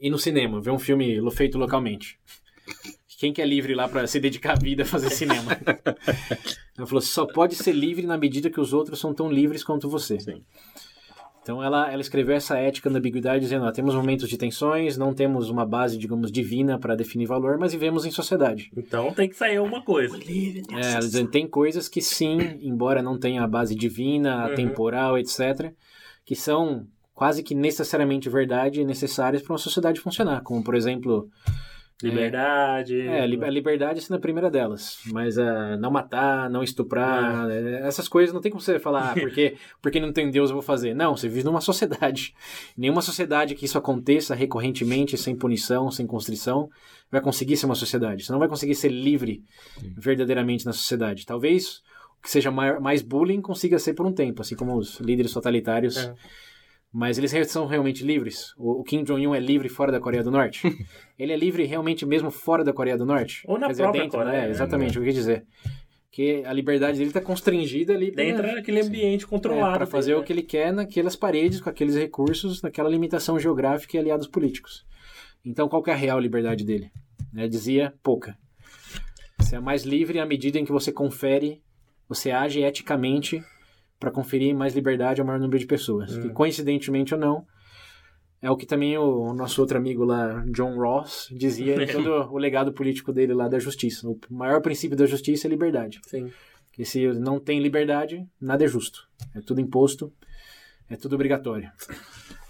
ir 0.00 0.08
no 0.08 0.18
cinema, 0.18 0.58
ver 0.58 0.70
um 0.70 0.78
filme 0.78 1.20
feito 1.32 1.58
localmente. 1.58 2.18
Quem 3.18 3.30
que 3.30 3.42
é 3.42 3.46
livre 3.46 3.74
lá 3.74 3.86
pra 3.86 4.06
se 4.06 4.18
dedicar 4.18 4.54
a 4.54 4.60
vida 4.60 4.84
a 4.84 4.86
fazer 4.86 5.10
cinema? 5.10 5.52
Ela 6.76 6.86
falou, 6.86 7.02
só 7.02 7.26
pode 7.26 7.54
ser 7.54 7.72
livre 7.72 8.06
na 8.06 8.16
medida 8.16 8.50
que 8.50 8.60
os 8.60 8.72
outros 8.72 8.98
são 8.98 9.12
tão 9.12 9.30
livres 9.30 9.62
quanto 9.62 9.88
você. 9.88 10.18
Sim. 10.18 10.42
Então 11.42 11.62
ela, 11.62 11.90
ela 11.92 12.00
escreveu 12.00 12.36
essa 12.36 12.56
ética 12.56 12.88
da 12.88 12.98
ambiguidade 12.98 13.40
dizendo, 13.40 13.64
ó, 13.64 13.72
temos 13.72 13.94
momentos 13.96 14.28
de 14.28 14.38
tensões, 14.38 14.96
não 14.96 15.12
temos 15.12 15.50
uma 15.50 15.66
base, 15.66 15.98
digamos, 15.98 16.30
divina 16.30 16.78
para 16.78 16.94
definir 16.94 17.26
valor, 17.26 17.58
mas 17.58 17.72
vivemos 17.72 18.04
em 18.06 18.12
sociedade. 18.12 18.70
Então 18.76 19.12
tem 19.12 19.28
que 19.28 19.34
sair 19.36 19.58
uma 19.58 19.82
coisa. 19.82 20.16
É, 20.16 20.92
ela 20.92 21.00
dizendo, 21.00 21.30
tem 21.30 21.46
coisas 21.48 21.88
que 21.88 22.00
sim, 22.00 22.38
embora 22.62 23.02
não 23.02 23.18
tenha 23.18 23.42
a 23.42 23.48
base 23.48 23.74
divina, 23.74 24.48
Uhum. 24.48 24.54
temporal, 24.54 25.18
etc., 25.18 25.72
que 26.24 26.36
são 26.36 26.86
quase 27.12 27.42
que 27.42 27.54
necessariamente 27.56 28.28
verdade 28.28 28.80
e 28.80 28.84
necessárias 28.84 29.42
para 29.42 29.52
uma 29.52 29.58
sociedade 29.58 30.00
funcionar, 30.00 30.42
como 30.42 30.62
por 30.62 30.76
exemplo, 30.76 31.28
Liberdade. 32.10 33.00
é, 33.00 33.20
a 33.20 33.26
li- 33.26 33.42
a 33.44 33.50
liberdade 33.50 34.00
sendo 34.00 34.16
a 34.16 34.20
primeira 34.20 34.50
delas, 34.50 34.98
mas 35.06 35.38
a 35.38 35.76
não 35.76 35.90
matar, 35.90 36.48
não 36.50 36.62
estuprar, 36.62 37.50
é, 37.50 37.86
essas 37.86 38.08
coisas 38.08 38.32
não 38.34 38.40
tem 38.40 38.50
como 38.50 38.60
você 38.60 38.78
falar, 38.78 39.12
ah, 39.12 39.14
porque, 39.20 39.56
porque 39.82 40.00
não 40.00 40.12
tem 40.12 40.30
Deus 40.30 40.50
eu 40.50 40.54
vou 40.56 40.62
fazer. 40.62 40.94
Não, 40.94 41.16
você 41.16 41.28
vive 41.28 41.44
numa 41.44 41.60
sociedade. 41.60 42.34
Nenhuma 42.76 43.02
sociedade 43.02 43.54
que 43.54 43.64
isso 43.64 43.78
aconteça 43.78 44.34
recorrentemente, 44.34 45.16
sem 45.16 45.34
punição, 45.36 45.90
sem 45.90 46.06
constrição, 46.06 46.68
vai 47.10 47.20
conseguir 47.20 47.56
ser 47.56 47.66
uma 47.66 47.74
sociedade. 47.74 48.24
Você 48.24 48.32
não 48.32 48.38
vai 48.38 48.48
conseguir 48.48 48.74
ser 48.74 48.88
livre 48.88 49.42
verdadeiramente 49.96 50.64
na 50.66 50.72
sociedade. 50.72 51.26
Talvez 51.26 51.82
o 52.18 52.22
que 52.22 52.30
seja 52.30 52.50
mais 52.50 53.02
bullying 53.02 53.40
consiga 53.40 53.78
ser 53.78 53.94
por 53.94 54.06
um 54.06 54.12
tempo, 54.12 54.42
assim 54.42 54.54
como 54.56 54.76
os 54.76 54.98
líderes 55.00 55.32
totalitários. 55.32 55.96
É. 55.96 56.14
Mas 56.92 57.16
eles 57.16 57.50
são 57.50 57.64
realmente 57.66 58.04
livres? 58.04 58.52
O 58.58 58.84
Kim 58.84 59.02
Jong-un 59.02 59.34
é 59.34 59.40
livre 59.40 59.68
fora 59.70 59.90
da 59.90 59.98
Coreia 59.98 60.22
do 60.22 60.30
Norte? 60.30 60.60
Ele 61.18 61.32
é 61.32 61.36
livre 61.36 61.64
realmente 61.64 62.04
mesmo 62.04 62.30
fora 62.30 62.62
da 62.62 62.72
Coreia 62.72 62.98
do 62.98 63.06
Norte? 63.06 63.42
Ou 63.46 63.58
na 63.58 63.66
Quer 63.66 63.72
dizer, 63.72 63.82
própria 63.84 64.02
dentro, 64.02 64.18
Coreia, 64.18 64.40
né? 64.40 64.44
né? 64.44 64.50
Exatamente, 64.50 64.98
o 64.98 65.02
que 65.02 65.08
eu 65.08 65.12
dizer. 65.14 65.46
Que 66.10 66.44
a 66.44 66.52
liberdade 66.52 66.98
dele 66.98 67.08
está 67.08 67.22
constrangida 67.22 67.94
ali 67.94 68.10
Dentro 68.10 68.42
daquele 68.42 68.82
ambiente 68.82 69.26
controlado. 69.26 69.78
para 69.78 69.86
fazer 69.86 70.10
dele, 70.10 70.20
o 70.20 70.24
que 70.24 70.32
ele 70.34 70.42
quer 70.42 70.70
naquelas 70.70 71.16
paredes, 71.16 71.62
com 71.62 71.70
aqueles 71.70 71.96
recursos, 71.96 72.60
naquela 72.60 72.90
limitação 72.90 73.38
geográfica 73.38 73.96
e 73.96 74.00
aliados 74.00 74.26
políticos. 74.26 74.84
Então, 75.42 75.70
qual 75.70 75.82
que 75.82 75.88
é 75.88 75.94
a 75.94 75.96
real 75.96 76.20
liberdade 76.20 76.62
dele? 76.62 76.90
Ele 77.34 77.48
dizia, 77.48 77.94
pouca. 78.02 78.36
Você 79.40 79.56
é 79.56 79.60
mais 79.60 79.84
livre 79.84 80.18
à 80.18 80.26
medida 80.26 80.58
em 80.58 80.64
que 80.66 80.72
você 80.72 80.92
confere, 80.92 81.62
você 82.06 82.30
age 82.30 82.60
eticamente 82.62 83.42
para 84.02 84.10
conferir 84.10 84.52
mais 84.52 84.74
liberdade 84.74 85.20
ao 85.20 85.26
maior 85.26 85.38
número 85.38 85.60
de 85.60 85.64
pessoas. 85.64 86.18
Que, 86.18 86.28
coincidentemente 86.30 87.14
ou 87.14 87.20
não, 87.20 87.46
é 88.42 88.50
o 88.50 88.56
que 88.56 88.66
também 88.66 88.98
o, 88.98 89.32
nosso 89.32 89.60
outro 89.60 89.78
amigo 89.78 90.04
lá, 90.04 90.44
John 90.48 90.76
Ross, 90.76 91.28
dizia 91.30 91.80
em 91.80 91.86
todo 91.86 92.10
o 92.32 92.36
legado 92.36 92.72
político 92.72 93.12
dele 93.12 93.32
lá 93.32 93.46
da 93.46 93.60
justiça. 93.60 94.08
O 94.08 94.18
maior 94.28 94.60
princípio 94.60 94.96
da 94.96 95.06
justiça 95.06 95.46
é 95.46 95.50
liberdade. 95.50 96.00
Sim. 96.04 96.32
Que 96.72 96.84
se 96.84 97.06
não 97.12 97.38
tem 97.38 97.60
liberdade, 97.60 98.26
nada 98.40 98.64
é 98.64 98.66
justo. 98.66 99.08
É 99.36 99.40
tudo 99.40 99.60
imposto, 99.60 100.12
é 100.90 100.96
tudo 100.96 101.14
obrigatório. 101.14 101.70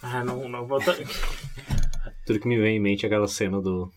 Ah, 0.03 0.25
não, 0.25 0.49
não 0.49 0.67
vou. 0.67 0.79
Tudo 2.25 2.39
que 2.39 2.49
me 2.49 2.57
vem 2.57 2.77
em 2.77 2.81
mente 2.81 3.05
é 3.05 3.09
aquela 3.09 3.27
cena 3.27 3.61
do, 3.61 3.91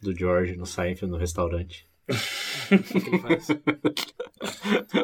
do 0.00 0.16
George 0.16 0.56
no 0.56 0.64
Seinfeld 0.64 1.10
no 1.10 1.18
restaurante. 1.18 1.88
O 2.08 3.00
que 3.00 3.08
ele 3.08 3.18
faz? 3.18 3.48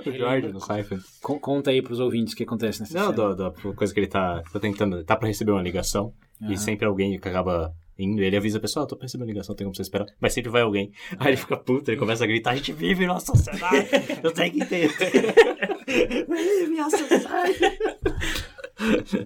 O 0.06 0.12
George 0.12 0.48
no 0.52 0.60
Seinfeld. 0.60 1.04
Con- 1.22 1.38
Conta 1.38 1.70
aí 1.70 1.80
pros 1.82 2.00
ouvintes 2.00 2.34
o 2.34 2.36
que 2.36 2.42
acontece 2.44 2.80
nessa 2.80 2.98
Não, 2.98 3.12
cena. 3.14 3.34
da, 3.34 3.50
da 3.50 3.74
coisa 3.74 3.92
que 3.92 4.00
ele 4.00 4.06
tá, 4.06 4.42
tá 4.52 4.60
tentando. 4.60 5.02
Tá 5.04 5.16
pra 5.16 5.28
receber 5.28 5.52
uma 5.52 5.62
ligação. 5.62 6.12
Aham. 6.42 6.52
E 6.52 6.58
sempre 6.58 6.86
alguém 6.86 7.18
que 7.18 7.28
acaba 7.28 7.72
indo. 7.98 8.20
Ele 8.22 8.36
avisa 8.36 8.58
a 8.58 8.60
pessoa: 8.60 8.84
ah, 8.84 8.88
tô 8.88 8.96
pra 8.96 9.04
receber 9.04 9.24
uma 9.24 9.28
ligação, 9.30 9.54
tem 9.54 9.64
como 9.64 9.74
você 9.74 9.82
esperar. 9.82 10.06
Mas 10.20 10.32
sempre 10.34 10.50
vai 10.50 10.62
alguém. 10.62 10.92
Aí 11.18 11.28
ele 11.28 11.36
fica 11.36 11.56
puto, 11.56 11.90
ele 11.90 11.98
começa 11.98 12.24
a 12.24 12.26
gritar: 12.26 12.50
a 12.50 12.56
gente 12.56 12.72
vive 12.72 13.06
numa 13.06 13.20
sociedade. 13.20 13.88
Eu 14.22 14.32
tenho 14.32 14.52
que 14.52 14.62
entender. 14.62 14.90
Vive 16.26 16.80
a 16.80 16.90
sociedade. 16.90 17.58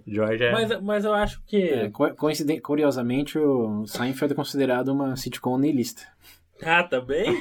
George 0.07 0.45
é. 0.45 0.53
Mas, 0.53 0.81
mas 0.83 1.05
eu 1.05 1.15
acho 1.15 1.41
que. 1.47 1.57
É, 1.63 1.91
co- 1.91 2.15
curiosamente, 2.63 3.39
o 3.39 3.87
Seinfeld 3.87 4.33
é 4.33 4.37
considerado 4.37 4.89
uma 4.89 5.17
sitcom 5.17 5.57
niilista. 5.59 6.03
Ah, 6.65 6.83
também? 6.83 7.41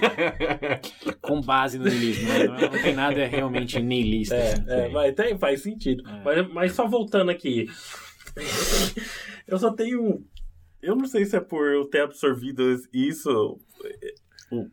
Com 1.21 1.41
base 1.41 1.79
no 1.79 1.85
niilismo. 1.85 2.27
né? 2.27 2.43
Não, 2.45 2.55
não 2.55 2.69
tem 2.69 2.93
nada 2.93 3.25
realmente 3.25 3.79
niilista. 3.79 4.35
É, 4.35 4.53
assim. 4.53 4.63
é, 4.67 4.89
mas 4.89 5.15
tem, 5.15 5.37
faz 5.37 5.61
sentido. 5.61 6.03
Mas, 6.23 6.47
mas 6.53 6.71
só 6.73 6.87
voltando 6.87 7.31
aqui. 7.31 7.67
eu 9.47 9.57
só 9.57 9.71
tenho. 9.71 10.23
Eu 10.81 10.95
não 10.95 11.07
sei 11.07 11.25
se 11.25 11.35
é 11.35 11.39
por 11.39 11.67
eu 11.67 11.85
ter 11.85 12.01
absorvido 12.01 12.63
isso, 12.93 13.59
o- 14.51 14.67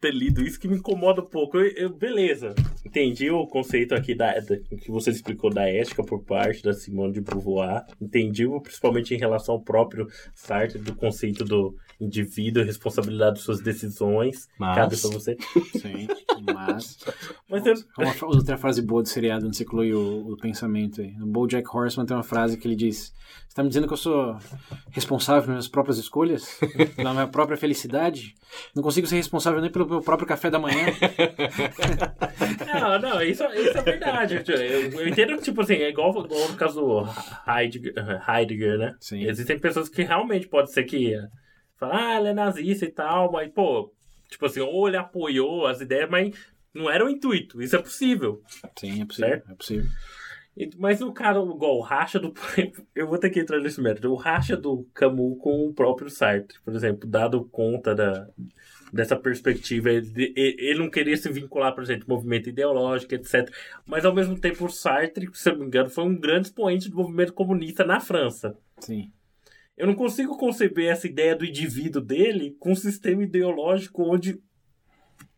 ter 0.00 0.12
lido 0.12 0.42
isso 0.42 0.58
que 0.58 0.66
me 0.68 0.76
incomoda 0.76 1.20
um 1.22 1.26
pouco. 1.26 1.56
Eu, 1.58 1.66
eu- 1.76 1.90
beleza, 1.94 2.54
entendi 2.84 3.30
o 3.30 3.46
conceito 3.46 3.94
aqui 3.94 4.14
da, 4.14 4.32
da- 4.40 4.58
que 4.58 4.90
você 4.90 5.10
explicou 5.10 5.48
da 5.50 5.68
ética 5.68 6.02
por 6.04 6.22
parte 6.24 6.62
da 6.62 6.72
Simone 6.72 7.12
de 7.12 7.20
Beauvoir. 7.20 7.84
Entendi, 8.00 8.44
principalmente 8.62 9.14
em 9.14 9.18
relação 9.18 9.54
ao 9.54 9.60
próprio 9.60 10.06
Sartre, 10.34 10.78
do 10.80 10.94
conceito 10.94 11.44
do 11.44 11.74
indivíduo, 12.00 12.64
responsabilidade 12.64 13.36
de 13.36 13.42
suas 13.42 13.60
decisões. 13.60 14.48
Mas- 14.58 14.74
Cabe 14.76 14.96
pra 15.00 15.10
você. 15.10 15.36
Sim, 15.78 16.08
mas... 16.52 16.98
Mas 17.48 17.66
eu, 17.66 17.74
Uma 17.98 18.14
outra 18.34 18.56
frase 18.56 18.80
boa 18.80 19.02
do 19.02 19.08
seriado 19.08 19.46
onde 19.46 19.56
você 19.56 19.62
inclui 19.62 19.92
o, 19.92 20.32
o 20.32 20.36
pensamento 20.38 21.00
aí. 21.02 21.12
No 21.18 21.26
BoJack 21.26 21.68
Horseman 21.70 22.06
tem 22.06 22.16
uma 22.16 22.22
frase 22.22 22.56
que 22.56 22.66
ele 22.66 22.74
diz 22.74 23.12
Você 23.52 23.56
tá 23.56 23.62
me 23.62 23.68
dizendo 23.68 23.86
que 23.86 23.92
eu 23.92 23.98
sou 23.98 24.38
responsável 24.92 25.42
pelas 25.42 25.56
minhas 25.56 25.68
próprias 25.68 25.98
escolhas? 25.98 26.58
Pela 26.96 27.12
minha 27.12 27.26
própria 27.26 27.54
felicidade? 27.54 28.34
Não 28.74 28.82
consigo 28.82 29.06
ser 29.06 29.16
responsável 29.16 29.60
nem 29.60 29.70
pelo 29.70 29.86
meu 29.86 30.00
próprio 30.00 30.26
café 30.26 30.48
da 30.48 30.58
manhã? 30.58 30.86
Não, 32.80 32.98
não, 32.98 33.22
isso, 33.22 33.44
isso 33.44 33.76
é 33.76 33.82
verdade. 33.82 34.42
Eu, 34.48 34.92
eu 34.92 35.06
entendo 35.06 35.36
que, 35.36 35.42
tipo 35.42 35.60
assim, 35.60 35.74
é 35.74 35.90
igual, 35.90 36.10
igual 36.24 36.48
no 36.48 36.56
caso 36.56 36.80
do 36.80 37.04
Heidegger, 37.46 37.92
Heidegger, 38.26 38.78
né? 38.78 38.96
Sim. 38.98 39.22
Existem 39.24 39.58
pessoas 39.58 39.90
que 39.90 40.02
realmente 40.02 40.48
pode 40.48 40.72
ser 40.72 40.84
que 40.84 41.14
falam, 41.76 41.96
ah, 41.96 42.16
ele 42.18 42.28
é 42.28 42.32
nazista 42.32 42.86
e 42.86 42.90
tal, 42.90 43.30
mas, 43.30 43.52
pô, 43.52 43.92
tipo 44.30 44.46
assim, 44.46 44.60
ou 44.60 44.88
ele 44.88 44.96
apoiou 44.96 45.66
as 45.66 45.82
ideias, 45.82 46.08
mas 46.08 46.34
não 46.72 46.90
era 46.90 47.04
o 47.04 47.10
intuito. 47.10 47.60
Isso 47.60 47.76
é 47.76 47.82
possível. 47.82 48.40
Sim, 48.78 49.02
é 49.02 49.04
possível. 49.04 49.42
É 49.50 49.54
possível. 49.54 49.90
Mas 50.76 51.00
no 51.00 51.12
cara, 51.12 51.38
igual 51.38 51.78
o 51.78 51.80
racha 51.80 52.18
do. 52.18 52.32
Eu 52.94 53.06
vou 53.06 53.18
ter 53.18 53.30
que 53.30 53.40
entrar 53.40 53.58
nesse 53.58 53.80
mérito. 53.80 54.08
O 54.08 54.16
racha 54.16 54.56
do 54.56 54.86
Camus 54.92 55.38
com 55.40 55.66
o 55.66 55.72
próprio 55.72 56.10
Sartre, 56.10 56.58
por 56.62 56.74
exemplo, 56.74 57.08
dado 57.08 57.44
conta 57.46 57.94
da, 57.94 58.28
dessa 58.92 59.16
perspectiva, 59.16 59.90
ele, 59.90 60.34
ele 60.36 60.78
não 60.78 60.90
queria 60.90 61.16
se 61.16 61.30
vincular, 61.30 61.74
por 61.74 61.82
exemplo, 61.82 62.06
movimento 62.06 62.50
ideológico, 62.50 63.14
etc. 63.14 63.50
Mas 63.86 64.04
ao 64.04 64.14
mesmo 64.14 64.38
tempo, 64.38 64.66
o 64.66 64.70
Sartre, 64.70 65.30
se 65.32 65.48
eu 65.48 65.54
não 65.54 65.60
me 65.60 65.66
engano, 65.66 65.88
foi 65.88 66.04
um 66.04 66.18
grande 66.18 66.48
expoente 66.48 66.90
do 66.90 66.96
movimento 66.96 67.32
comunista 67.32 67.84
na 67.84 67.98
França. 67.98 68.54
Sim. 68.78 69.10
Eu 69.74 69.86
não 69.86 69.94
consigo 69.94 70.36
conceber 70.36 70.90
essa 70.90 71.06
ideia 71.06 71.34
do 71.34 71.46
indivíduo 71.46 72.02
dele 72.02 72.54
com 72.60 72.72
um 72.72 72.76
sistema 72.76 73.22
ideológico 73.22 74.02
onde 74.02 74.38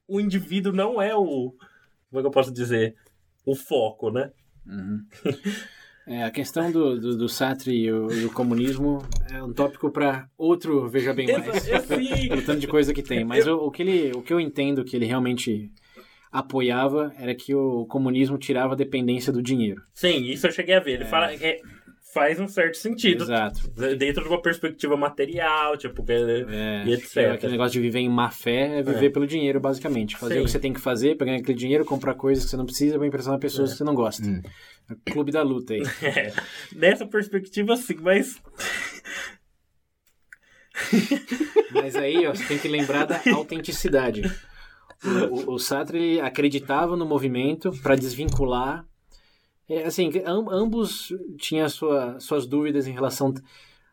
o 0.09 0.21
indivíduo 0.21 0.73
não 0.73 1.01
é 1.01 1.15
o. 1.15 1.55
Como 2.11 2.19
é 2.19 2.21
que 2.21 2.27
eu 2.27 2.33
posso 2.33 2.53
dizer? 2.53 2.97
O 3.47 3.55
foco, 3.55 4.11
né? 4.11 4.33
É, 6.07 6.23
a 6.23 6.31
questão 6.31 6.71
do, 6.71 7.01
do, 7.01 7.17
do 7.17 7.29
Sartre 7.31 7.75
e 7.75 7.91
o, 7.91 8.13
e 8.13 8.27
o 8.27 8.31
comunismo 8.31 9.03
é 9.31 9.43
um 9.43 9.55
tópico 9.55 9.91
para 9.91 10.29
outro 10.37 10.87
Veja 10.87 11.15
Bem 11.15 11.33
Mais. 11.33 11.67
Eu, 11.67 11.77
eu, 11.77 11.83
pelo 12.29 12.43
tanto 12.43 12.61
de 12.61 12.67
coisa 12.67 12.93
que 12.93 13.03
tem. 13.03 13.25
Mas 13.25 13.47
o, 13.47 13.57
o 13.57 13.71
que 13.71 13.83
ele, 13.83 14.13
o 14.15 14.21
que 14.21 14.31
eu 14.31 14.39
entendo 14.39 14.85
que 14.85 14.95
ele 14.95 15.07
realmente 15.07 15.73
apoiava 16.31 17.15
era 17.17 17.35
que 17.35 17.55
o 17.55 17.87
comunismo 17.87 18.37
tirava 18.37 18.75
a 18.75 18.77
dependência 18.77 19.33
do 19.33 19.43
dinheiro. 19.43 19.83
Sim, 19.95 20.25
isso 20.25 20.47
eu 20.47 20.53
cheguei 20.53 20.75
a 20.75 20.81
ver. 20.81 20.95
Ele 20.95 21.05
fala 21.07 21.35
que 21.35 21.63
faz 22.15 22.39
um 22.39 22.47
certo 22.47 22.77
sentido. 22.77 23.25
Exato. 23.25 23.69
Dentro 23.99 24.23
de 24.23 24.29
uma 24.29 24.41
perspectiva 24.41 24.97
material, 24.97 25.77
tipo, 25.77 26.05
que, 26.05 26.13
É, 26.13 26.85
e 26.87 26.95
etc. 26.95 27.13
que 27.13 27.21
Aquele 27.21 27.53
negócio 27.53 27.73
de 27.73 27.81
viver 27.81 27.99
em 27.99 28.09
má 28.09 28.31
fé 28.31 28.79
é 28.79 28.83
viver 28.83 29.07
É. 29.07 29.11
pelo 29.11 29.27
dinheiro, 29.27 29.59
basicamente. 29.61 30.17
Fazer 30.17 30.35
Sim. 30.35 30.41
o 30.41 30.45
que 30.45 30.51
você 30.53 30.61
tem 30.61 30.73
que 30.73 30.81
fazer, 30.81 31.17
pegar 31.17 31.35
aquele 31.35 31.59
dinheiro, 31.59 31.85
comprar 31.85 32.15
coisas 32.15 32.45
que 32.45 32.51
você 32.51 32.57
não 32.57 32.65
precisa 32.65 32.97
pra 32.97 33.07
impressionar 33.07 33.41
pessoas 33.41 33.73
que 33.73 33.79
você 33.79 33.85
não 33.85 33.95
gosta. 33.95 34.25
Hum. 34.25 34.41
Clube 35.11 35.33
da 35.33 35.43
luta 35.43 35.75
aí. 35.75 35.83
É, 36.03 36.33
nessa 36.75 37.05
perspectiva, 37.07 37.77
sim, 37.77 37.97
mas. 38.01 38.41
Mas 41.73 41.97
aí, 41.97 42.27
ó, 42.27 42.35
você 42.35 42.45
tem 42.45 42.59
que 42.59 42.69
lembrar 42.69 43.05
da 43.07 43.21
autenticidade. 43.35 44.23
O, 45.05 45.53
o, 45.53 45.55
o 45.55 45.59
Sartre 45.59 46.21
acreditava 46.21 46.97
no 46.97 47.05
movimento 47.07 47.73
para 47.83 47.95
desvincular. 47.97 48.85
É, 49.69 49.85
assim, 49.85 50.11
que 50.11 50.19
am- 50.27 50.49
ambos 50.51 51.09
tinham 51.39 51.69
sua, 51.69 52.19
suas 52.21 52.47
dúvidas 52.47 52.87
em 52.87 52.93
relação 52.93 53.33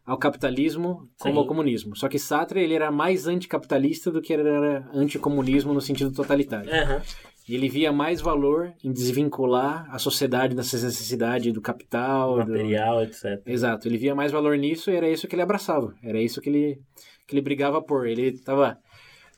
ao 0.05 0.17
capitalismo 0.17 1.07
como 1.19 1.33
Sim. 1.35 1.39
ao 1.39 1.45
comunismo. 1.47 1.95
Só 1.95 2.09
que 2.09 2.19
Sartre 2.19 2.61
ele 2.61 2.73
era 2.73 2.91
mais 2.91 3.27
anticapitalista 3.27 4.11
do 4.11 4.21
que 4.21 4.33
era 4.33 4.89
anticomunismo 4.93 5.73
no 5.73 5.79
sentido 5.81 6.11
totalitário. 6.11 6.69
Aham. 6.73 7.01
E 7.47 7.55
ele 7.55 7.67
via 7.69 7.91
mais 7.91 8.21
valor 8.21 8.71
em 8.83 8.91
desvincular 8.91 9.87
a 9.89 9.97
sociedade 9.97 10.55
dessa 10.55 10.75
necessidade 10.77 11.51
do 11.51 11.61
capital, 11.61 12.33
do, 12.33 12.51
material, 12.51 13.01
etc. 13.03 13.41
Exato, 13.45 13.87
ele 13.87 13.97
via 13.97 14.13
mais 14.13 14.31
valor 14.31 14.57
nisso 14.57 14.91
e 14.91 14.95
era 14.95 15.09
isso 15.09 15.27
que 15.27 15.35
ele 15.35 15.41
abraçava, 15.41 15.93
era 16.03 16.21
isso 16.21 16.39
que 16.39 16.49
ele, 16.49 16.79
que 17.27 17.33
ele 17.33 17.41
brigava 17.41 17.81
por. 17.81 18.05
Ele 18.07 18.27
estava, 18.27 18.77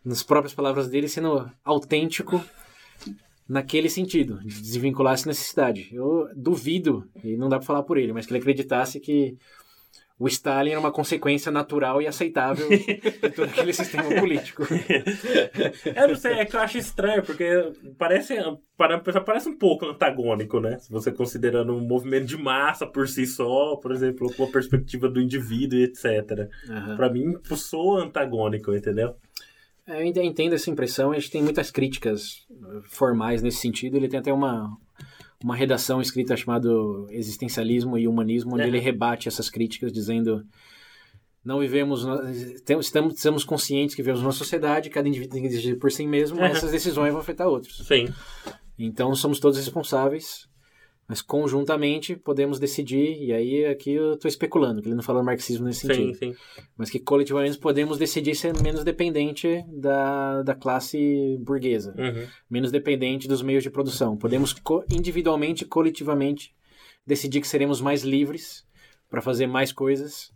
nas 0.03 0.22
próprias 0.22 0.53
palavras 0.53 0.89
dele, 0.89 1.07
sendo 1.07 1.49
autêntico 1.64 2.43
naquele 3.48 3.90
sentido, 3.90 4.40
de 4.40 4.61
desvincular 4.61 5.14
essa 5.14 5.28
necessidade. 5.28 5.90
Eu 5.91 6.30
duvido, 6.36 7.07
e 7.24 7.36
não 7.36 7.49
dá 7.49 7.57
para 7.57 7.65
falar 7.65 7.84
por 7.84 7.98
ele, 7.98 8.14
mas 8.14 8.26
que 8.26 8.32
ele 8.32 8.40
acreditasse 8.40 8.99
que 8.99 9.38
o 10.18 10.28
Stalin 10.28 10.72
era 10.72 10.80
uma 10.80 10.91
consequência 10.91 11.52
natural 11.52 12.02
e 12.02 12.07
aceitável 12.07 12.70
de 12.70 13.30
todo 13.32 13.44
aquele 13.44 13.74
sistema 13.74 14.10
político. 14.15 14.64
Eu 15.95 16.07
não 16.07 16.15
sei, 16.15 16.34
é 16.34 16.45
que 16.45 16.56
eu 16.56 16.61
acho 16.61 16.78
estranho, 16.78 17.24
porque 17.24 17.74
parece, 17.98 18.36
para 18.78 18.99
parece 18.99 19.49
um 19.49 19.57
pouco 19.57 19.86
antagônico, 19.86 20.60
né? 20.60 20.78
Se 20.80 20.91
você 20.91 21.11
considerando 21.11 21.76
um 21.76 21.82
movimento 21.82 22.26
de 22.26 22.38
massa 22.38 22.86
por 22.86 23.07
si 23.07 23.26
só, 23.26 23.76
por 23.76 23.91
exemplo, 23.91 24.32
com 24.36 24.45
a 24.45 24.52
perspectiva 24.52 25.10
do 25.10 25.20
indivíduo 25.20 25.80
e 25.80 25.84
etc. 25.84 26.48
Aham. 26.70 26.95
Pra 26.95 27.10
mim, 27.10 27.36
soa 27.56 28.03
antagônico, 28.03 28.74
entendeu? 28.74 29.15
É, 29.88 29.93
Eu 29.93 29.97
ainda 29.99 30.23
entendo 30.23 30.53
essa 30.53 30.69
impressão, 30.69 31.11
a 31.11 31.15
gente 31.15 31.31
tem 31.31 31.43
muitas 31.43 31.69
críticas 31.72 32.45
eh, 32.51 32.81
formais 32.85 33.41
nesse 33.41 33.57
sentido. 33.57 33.97
Ele 33.97 34.07
tem 34.07 34.19
até 34.19 34.31
uma, 34.31 34.76
uma 35.43 35.55
redação 35.55 36.01
escrita 36.01 36.35
chamada 36.38 36.69
Existencialismo 37.10 37.97
e 37.97 38.07
Humanismo, 38.07 38.53
onde 38.53 38.64
É. 38.64 38.68
ele 38.68 38.80
rebate 38.80 39.27
essas 39.27 39.49
críticas, 39.49 39.91
dizendo 39.91 40.45
não 41.45 41.60
vivemos, 41.60 42.05
estamos, 42.85 43.15
estamos 43.15 43.43
conscientes 43.43 43.93
que 43.95 44.01
vivemos 44.01 44.22
numa 44.22 44.31
sociedade, 44.31 44.89
cada 44.89 45.10
indivíduo 45.10 45.34
tem 45.34 45.43
que 45.43 45.49
decidir 45.49 45.76
por 45.76 45.91
si 45.91 46.07
mesmo, 46.07 46.38
mas 46.39 46.51
Uhum. 46.51 46.57
essas 46.57 46.72
decisões 46.72 47.11
vão 47.11 47.19
afetar 47.19 47.47
outros. 47.49 47.85
Sim. 47.85 48.07
Então 48.80 49.14
somos 49.14 49.39
todos 49.41 49.57
responsáveis, 49.57 50.47
mas 51.14 51.22
conjuntamente 51.22 52.15
podemos 52.15 52.57
decidir, 52.60 53.22
e 53.22 53.31
aí 53.31 53.65
aqui 53.68 53.91
eu 53.91 54.14
estou 54.15 54.27
especulando, 54.27 54.81
que 54.81 54.88
ele 54.88 54.95
não 54.95 55.03
fala 55.03 55.22
marxismo 55.22 55.68
nesse 55.68 55.81
sentido 55.81 56.15
Sim, 56.15 56.34
sim. 56.34 56.35
mas 56.76 56.90
que 56.90 56.98
coletivamente 56.99 57.56
podemos 57.60 57.99
decidir 57.99 58.34
ser 58.34 58.52
menos 58.64 58.84
dependente 58.84 59.64
da, 59.68 60.41
da 60.41 60.56
classe 60.56 61.38
burguesa, 61.40 61.94
Uhum. 61.95 62.26
menos 62.49 62.72
dependente 62.72 63.27
dos 63.27 63.44
meios 63.44 63.61
de 63.61 63.69
produção. 63.69 64.18
Podemos 64.18 64.53
co- 64.53 64.84
individualmente, 64.91 65.65
coletivamente, 65.65 66.52
decidir 67.06 67.41
que 67.41 67.48
seremos 67.48 67.80
mais 67.80 68.02
livres 68.02 68.65
para 69.07 69.22
fazer 69.22 69.45
mais 69.45 69.72
coisas 69.72 70.31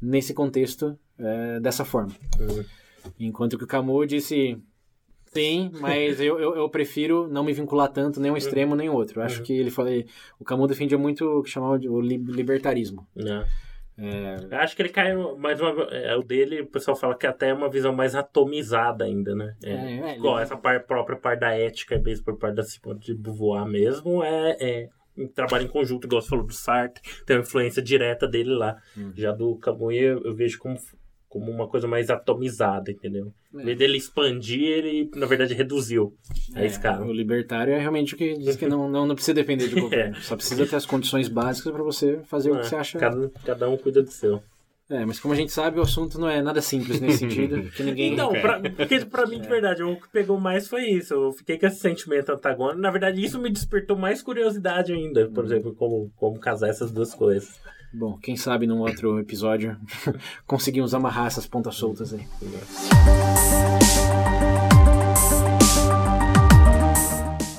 nesse 0.00 0.32
contexto 0.32 0.98
eh, 1.18 1.60
dessa 1.60 1.84
forma. 1.84 2.12
Uhum. 2.40 2.64
Enquanto 3.20 3.58
que 3.58 3.64
o 3.64 3.66
Camus 3.66 4.08
disse 4.08 4.56
sim, 5.34 5.70
mas 5.80 6.20
eu, 6.20 6.38
eu, 6.38 6.54
eu 6.56 6.68
prefiro 6.68 7.28
não 7.28 7.44
me 7.44 7.52
vincular 7.52 7.88
tanto 7.88 8.20
nem 8.20 8.30
um 8.30 8.36
extremo 8.36 8.74
nem 8.74 8.88
outro. 8.88 9.20
Eu 9.20 9.24
acho 9.24 9.38
Uhum. 9.40 9.44
que 9.44 9.52
ele 9.52 9.70
falei, 9.70 10.06
o 10.38 10.44
Camus 10.44 10.68
defendia 10.68 10.96
muito 10.96 11.24
o 11.26 11.42
que 11.42 11.50
chamava 11.50 11.78
de 11.78 11.88
libertarismo. 11.88 13.06
Não. 13.14 13.44
É, 13.96 14.36
Eu 14.50 14.58
acho 14.58 14.74
que 14.74 14.82
ele 14.82 14.88
cai 14.88 15.14
mais 15.38 15.60
uma. 15.60 15.70
É, 15.92 16.16
o 16.16 16.22
dele, 16.22 16.62
o 16.62 16.66
pessoal 16.66 16.96
fala 16.96 17.14
que 17.16 17.26
até 17.28 17.50
é 17.50 17.54
uma 17.54 17.70
visão 17.70 17.92
mais 17.94 18.14
atomizada 18.16 19.04
ainda, 19.04 19.36
né? 19.36 19.54
É, 19.62 19.70
É, 19.72 20.00
é, 20.10 20.16
igual 20.16 20.38
essa 20.40 20.56
própria 20.56 21.16
parte 21.16 21.40
da 21.40 21.52
ética, 21.56 21.96
mesmo 21.98 22.24
por 22.24 22.36
parte 22.36 22.56
da 22.56 22.64
Simone 22.64 22.98
de 22.98 23.14
Beauvoir 23.14 23.64
mesmo, 23.66 24.20
é, 24.24 24.56
é, 24.60 24.88
um 25.16 25.28
trabalho 25.28 25.66
em 25.66 25.68
conjunto, 25.68 26.08
igual 26.08 26.20
você 26.20 26.28
falou 26.28 26.44
do 26.44 26.52
Sartre, 26.52 27.00
tem 27.24 27.36
uma 27.36 27.42
influência 27.42 27.80
direta 27.80 28.26
dele 28.26 28.50
lá. 28.50 28.76
Já 29.14 29.30
do 29.30 29.54
Camus 29.58 29.94
eu, 29.94 30.22
eu 30.24 30.34
vejo 30.34 30.58
como, 30.58 30.76
como 31.34 31.50
uma 31.50 31.66
coisa 31.66 31.88
mais 31.88 32.10
atomizada, 32.10 32.92
entendeu? 32.92 33.32
Em 33.52 33.64
vez 33.64 33.76
dele 33.76 33.96
expandir, 33.98 34.62
ele, 34.62 35.10
na 35.16 35.26
verdade, 35.26 35.52
reduziu 35.52 36.14
a 36.54 36.62
É, 36.62 36.66
escala. 36.66 37.04
O 37.04 37.12
libertário 37.12 37.74
é 37.74 37.78
realmente 37.80 38.14
o 38.14 38.16
que 38.16 38.34
diz 38.38 38.54
que 38.54 38.68
não, 38.68 38.88
não, 38.88 39.04
não 39.04 39.16
precisa 39.16 39.34
depender 39.34 39.66
de 39.66 39.74
governo. 39.80 40.14
Só 40.20 40.36
precisa 40.36 40.64
ter 40.64 40.76
as 40.76 40.86
condições 40.86 41.26
básicas 41.28 41.72
para 41.72 41.82
você 41.82 42.20
fazer 42.26 42.52
o 42.52 42.54
É, 42.56 42.60
que 42.60 42.66
você 42.68 42.76
acha. 42.76 42.98
cada, 43.00 43.30
cada 43.44 43.68
um 43.68 43.76
cuida 43.76 44.00
do 44.00 44.10
seu. 44.12 44.40
É, 44.88 45.04
mas 45.04 45.18
como 45.18 45.34
a 45.34 45.36
gente 45.36 45.50
sabe, 45.50 45.78
o 45.80 45.82
assunto 45.82 46.20
não 46.20 46.28
é 46.28 46.40
nada 46.40 46.60
simples 46.62 47.00
nesse 47.00 47.18
sentido. 47.26 47.68
Que 47.70 47.82
ninguém. 47.82 48.12
Então, 48.12 48.30
pra, 48.32 48.60
porque 48.60 49.04
pra 49.06 49.26
mim, 49.26 49.40
de 49.40 49.48
verdade, 49.48 49.82
o 49.82 49.96
que 49.96 50.08
pegou 50.12 50.38
mais 50.38 50.68
foi 50.68 50.84
isso. 50.84 51.14
Eu 51.14 51.32
fiquei 51.32 51.58
com 51.58 51.66
esse 51.66 51.80
sentimento 51.80 52.30
antagônico. 52.30 52.80
Na 52.80 52.90
verdade, 52.92 53.24
isso 53.24 53.40
me 53.40 53.50
despertou 53.50 53.96
mais 53.96 54.22
curiosidade 54.22 54.92
ainda, 54.92 55.28
por 55.30 55.44
exemplo, 55.44 55.74
como, 55.74 56.12
como 56.16 56.38
casar 56.38 56.68
essas 56.68 56.92
duas 56.92 57.12
coisas. 57.14 57.58
Bom, 57.96 58.18
quem 58.18 58.34
sabe 58.34 58.66
num 58.66 58.80
outro 58.80 59.20
episódio 59.20 59.76
conseguimos 60.44 60.94
amarrar 60.94 61.28
essas 61.28 61.46
pontas 61.46 61.76
soltas 61.76 62.12
aí. 62.12 62.26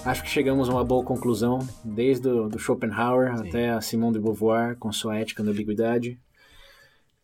Acho 0.03 0.21
que 0.21 0.29
chegamos 0.29 0.67
a 0.67 0.73
uma 0.73 0.83
boa 0.83 1.05
conclusão, 1.05 1.59
desde 1.85 2.27
o 2.27 2.49
do 2.49 2.59
Schopenhauer 2.59 3.33
até 3.33 3.69
a 3.69 3.79
Simone 3.79 4.15
de 4.15 4.19
Beauvoir 4.19 4.75
com 4.75 4.91
sua 4.91 5.17
ética 5.17 5.41
da 5.41 5.51
ambiguidade. 5.51 6.19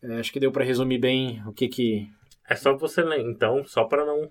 É, 0.02 0.18
Acho 0.18 0.32
que 0.32 0.40
deu 0.40 0.50
para 0.50 0.64
resumir 0.64 0.98
bem 0.98 1.42
o 1.46 1.52
que 1.52 1.68
que 1.68 2.08
É 2.48 2.56
só 2.56 2.74
você 2.74 3.02
ler, 3.02 3.20
então, 3.20 3.62
só 3.66 3.84
pra 3.84 4.06
não. 4.06 4.30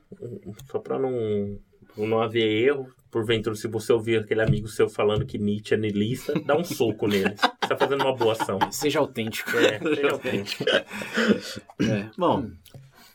Só 0.71 0.79
pra 0.79 0.97
não. 0.97 1.55
Não 1.95 2.19
haver 2.19 2.67
erro, 2.67 2.87
porventura, 3.11 3.55
se 3.55 3.67
você 3.67 3.93
ouvir 3.93 4.19
aquele 4.19 4.41
amigo 4.41 4.67
seu 4.67 4.89
falando 4.89 5.25
que 5.25 5.37
Nietzsche 5.37 5.75
é 5.75 5.77
niilista, 5.77 6.33
dá 6.45 6.57
um 6.57 6.63
soco 6.63 7.05
nele. 7.07 7.35
Você 7.71 7.77
tá 7.77 7.77
fazendo 7.77 8.01
uma 8.03 8.15
boa 8.15 8.33
ação. 8.33 8.59
seja 8.71 8.99
autêntico. 8.99 9.51
É, 9.57 9.79
seja 9.95 10.11
autêntico. 10.11 10.63
É. 10.69 12.09
Bom, 12.17 12.51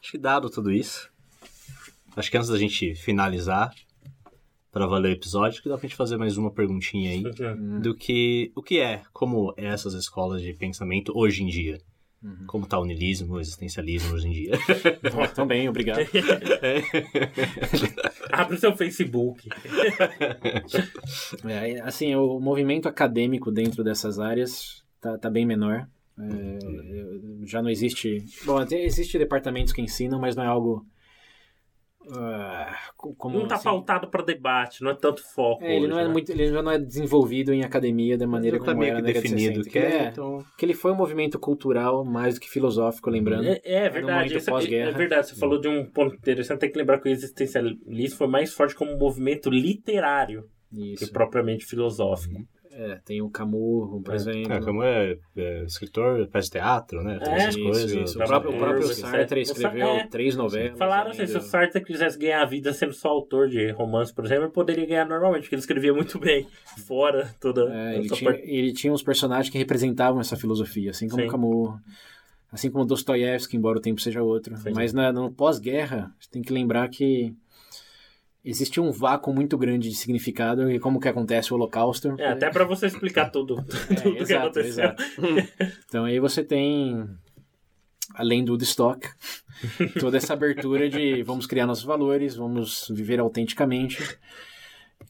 acho 0.01 0.12
que 0.12 0.19
dado 0.19 0.49
tudo 0.49 0.73
isso, 0.73 1.11
acho 2.16 2.31
que 2.31 2.37
antes 2.37 2.49
da 2.49 2.59
gente 2.59 2.95
finalizar, 2.95 3.74
para 4.73 4.87
valer 4.87 5.11
o 5.11 5.12
episódio, 5.12 5.49
acho 5.49 5.62
que 5.62 5.69
dá 5.69 5.77
pra 5.77 5.87
gente 5.87 5.97
fazer 5.97 6.16
mais 6.16 6.37
uma 6.37 6.51
perguntinha 6.51 7.11
aí 7.11 7.23
do 7.81 7.95
que 7.95 8.51
o 8.55 8.62
que 8.62 8.78
é, 8.78 9.03
como 9.12 9.53
é 9.57 9.66
essas 9.66 9.95
escolas 9.95 10.41
de 10.41 10.53
pensamento 10.55 11.12
hoje 11.15 11.43
em 11.43 11.47
dia. 11.47 11.78
Como 12.47 12.66
tá 12.66 12.78
o 12.78 12.84
niilismo, 12.84 13.34
o 13.34 13.40
existencialismo 13.40 14.14
hoje 14.14 14.28
em 14.28 14.32
dia. 14.32 14.52
Bom, 15.12 15.26
Também, 15.28 15.68
obrigado. 15.68 16.01
Abre 18.32 18.56
o 18.56 18.59
seu 18.59 18.76
Facebook. 18.76 19.48
É, 21.44 21.80
assim, 21.80 22.14
o 22.14 22.40
movimento 22.40 22.88
acadêmico 22.88 23.52
dentro 23.52 23.84
dessas 23.84 24.18
áreas 24.18 24.82
tá, 25.01 25.16
tá 25.18 25.30
bem 25.30 25.47
menor. 25.47 25.88
É, 26.18 26.59
já 27.44 27.62
não 27.62 27.68
existe. 27.68 28.24
Bom, 28.44 28.56
até 28.56 28.82
existe 28.82 29.18
departamentos 29.18 29.72
que 29.72 29.82
ensinam, 29.82 30.18
mas 30.18 30.34
não 30.34 30.43
é 30.43 30.47
algo. 30.47 30.84
Ah, 32.12 32.74
co- 32.97 33.15
como, 33.15 33.39
Não 33.39 33.49
tá 33.49 33.57
assim, 33.57 33.65
pautado 33.65 34.09
pra 34.09 34.23
debate, 34.23 34.83
não 34.83 34.91
é 34.91 34.95
tanto 34.95 35.23
foco. 35.23 35.65
é, 35.65 35.77
ele, 35.77 35.89
não 35.89 35.97
hoje, 35.97 36.05
é 36.05 36.07
né? 36.07 36.12
muito, 36.12 36.31
ele 36.31 36.47
já 36.49 36.62
não 36.62 36.70
é 36.70 36.78
desenvolvido 36.78 37.53
em 37.53 37.62
academia 37.62 38.16
da 38.16 38.27
maneira 38.27 38.59
como 38.59 38.83
era 38.83 38.97
que 38.97 39.03
na 39.03 39.07
definido 39.07 39.65
60, 39.65 39.70
que 39.70 39.78
é, 39.78 39.83
é, 39.83 40.09
então... 40.09 40.45
que 40.57 40.65
ele 40.65 40.74
foi 40.74 40.93
um 40.93 40.97
movimento 40.97 41.39
cultural 41.39 42.05
mais 42.05 42.35
do 42.35 42.41
que 42.41 42.49
filosófico, 42.49 43.11
lembrando. 43.11 43.49
É, 43.49 43.61
é 43.65 43.89
um 43.89 43.93
verdade, 43.93 44.35
é, 44.74 44.91
verdade. 44.93 45.28
Você 45.28 45.35
falou 45.35 45.61
de 45.61 45.69
um 45.69 45.85
ponto 45.85 46.15
interessante. 46.15 46.61
Tem 46.61 46.70
que 46.70 46.78
lembrar 46.78 47.01
que 47.01 47.09
o 47.09 47.12
existencialismo 47.12 48.16
foi 48.16 48.27
mais 48.27 48.53
forte 48.53 48.74
como 48.74 48.93
um 48.93 48.99
movimento 48.99 49.51
literário 49.51 50.49
que 50.70 50.93
Isso. 50.95 51.12
propriamente 51.12 51.65
filosófico. 51.65 52.41
É, 52.78 52.98
tem 53.07 53.23
o 53.23 53.31
Camus, 53.31 54.03
por 54.05 54.15
exemplo. 54.15 54.53
É, 54.53 54.61
como 54.61 54.82
é, 54.82 55.16
é 55.35 55.65
escritor, 55.65 56.28
faz 56.31 56.51
teatro, 56.51 57.03
né? 57.03 57.19
Tem 57.19 57.32
É, 57.32 57.36
essas 57.39 57.57
Isso, 57.57 57.65
coisas. 57.65 57.93
isso. 58.11 58.23
O 58.23 58.27
próprio, 58.27 58.55
o 58.55 58.59
próprio 58.59 58.82
Sartre 58.89 59.40
é- 59.40 59.43
escreveu 59.43 59.86
é. 59.89 60.07
três 60.09 60.36
novelas. 60.36 60.78
Falaram 60.78 61.11
além 61.11 61.23
assim, 61.23 61.32
se 61.32 61.39
o 61.39 61.40
do- 61.40 61.47
Sartre 61.47 61.82
quisesse 61.82 62.19
ganhar 62.19 62.43
a 62.43 62.44
vida 62.44 62.73
sendo 62.74 62.93
só 62.93 63.09
autor 63.09 63.48
de 63.48 63.70
romance, 63.70 64.12
por 64.12 64.27
exemplo, 64.27 64.44
ele 64.44 64.53
poderia 64.53 64.85
ganhar 64.85 65.07
normalmente, 65.09 65.44
porque 65.44 65.55
ele 65.55 65.61
escrevia 65.61 65.94
muito 65.94 66.19
bem, 66.19 66.47
fora 66.86 67.35
toda 67.40 67.62
É, 67.74 67.97
ele, 67.97 68.11
tinha, 68.11 68.31
parte. 68.31 68.47
ele 68.47 68.73
tinha 68.74 68.93
uns 68.93 69.03
personagens 69.03 69.48
que 69.51 69.57
representavam 69.57 70.20
essa 70.20 70.36
filosofia, 70.36 70.90
assim 70.90 71.09
como 71.09 71.23
Sim. 71.23 71.28
Camus, 71.28 71.81
assim 72.53 72.70
como 72.70 72.85
Dostoiévski, 72.85 73.57
embora 73.57 73.78
o 73.78 73.82
tempo 73.82 74.03
seja 74.03 74.23
outro. 74.23 74.55
Sim. 74.59 74.73
Mas 74.74 74.93
na, 74.93 75.11
no 75.11 75.32
pós-guerra, 75.32 76.12
você 76.20 76.28
tem 76.31 76.43
que 76.43 76.53
lembrar 76.53 76.89
que 76.90 77.35
existia 78.47 78.82
um 78.82 78.93
vácuo 78.93 79.35
muito 79.35 79.59
grande 79.59 79.89
de 79.89 79.97
significado 79.97 80.70
e 80.70 80.78
como 80.78 81.01
que 81.01 81.09
acontece 81.09 81.52
o 81.52 81.56
Holocausto. 81.56 82.14
É, 82.18 82.28
até 82.28 82.48
pra 82.48 82.64
você 82.64 82.86
explicar 82.86 83.31
tudo, 83.31 83.56
tudo 83.89 84.14
que 84.14 84.23
exato, 84.23 84.47
aconteceu. 84.47 84.85
exato. 84.85 85.02
Então 85.86 86.05
aí 86.05 86.20
você 86.20 86.44
tem, 86.44 87.05
além 88.14 88.44
do 88.44 88.52
Woodstock, 88.52 89.09
toda 89.98 90.16
essa 90.16 90.32
abertura 90.32 90.89
de 90.89 91.23
vamos 91.24 91.47
criar 91.47 91.66
nossos 91.66 91.85
valores, 91.85 92.36
vamos 92.36 92.86
viver 92.94 93.18
autenticamente, 93.18 93.98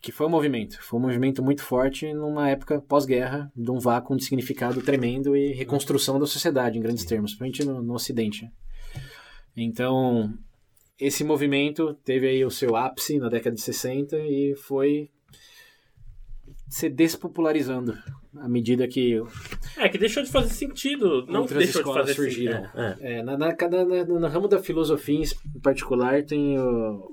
que 0.01 0.11
foi 0.11 0.27
um 0.27 0.31
movimento. 0.31 0.79
Foi 0.83 0.99
um 0.99 1.03
movimento 1.03 1.43
muito 1.43 1.63
forte 1.63 2.13
numa 2.15 2.49
época 2.49 2.81
pós-guerra, 2.81 3.53
de 3.55 3.71
um 3.71 3.79
vácuo 3.79 4.17
de 4.17 4.25
significado 4.25 4.81
tremendo 4.81 5.37
e 5.37 5.53
reconstrução 5.53 6.19
da 6.19 6.27
sociedade, 6.27 6.79
em 6.79 6.83
grandes 6.83 7.05
termos, 7.05 7.35
principalmente 7.35 7.65
no, 7.65 7.83
no 7.83 7.95
Ocidente. 7.95 8.51
Então, 9.55 10.35
esse 10.99 11.23
movimento 11.25 11.95
teve 12.05 12.27
aí 12.29 12.45
o 12.45 12.51
seu 12.51 12.75
ápice 12.77 13.19
na 13.19 13.29
década 13.29 13.55
de 13.55 13.63
60 13.63 14.17
e 14.19 14.55
foi 14.57 15.11
se 16.69 16.89
despopularizando 16.89 17.97
à 18.39 18.49
medida 18.49 18.87
que 18.89 19.21
É, 19.77 19.89
que 19.89 19.99
deixou 19.99 20.23
de 20.23 20.31
fazer 20.31 20.51
sentido. 20.53 21.25
Não 21.27 21.43
Outras 21.43 21.59
deixou 21.59 21.83
de 21.83 21.89
escolas 21.89 22.01
fazer 22.03 22.15
surgiram. 22.15 22.63
sentido. 22.65 22.81
É, 22.81 22.97
é. 23.01 23.13
É, 23.19 23.23
na, 23.23 23.37
na, 23.39 23.55
cada- 23.55 23.85
na- 23.85 24.05
no 24.05 24.27
ramo 24.27 24.49
da 24.49 24.59
filosofia 24.59 25.21
em 25.55 25.61
particular 25.61 26.23
tem 26.25 26.59
o. 26.59 27.09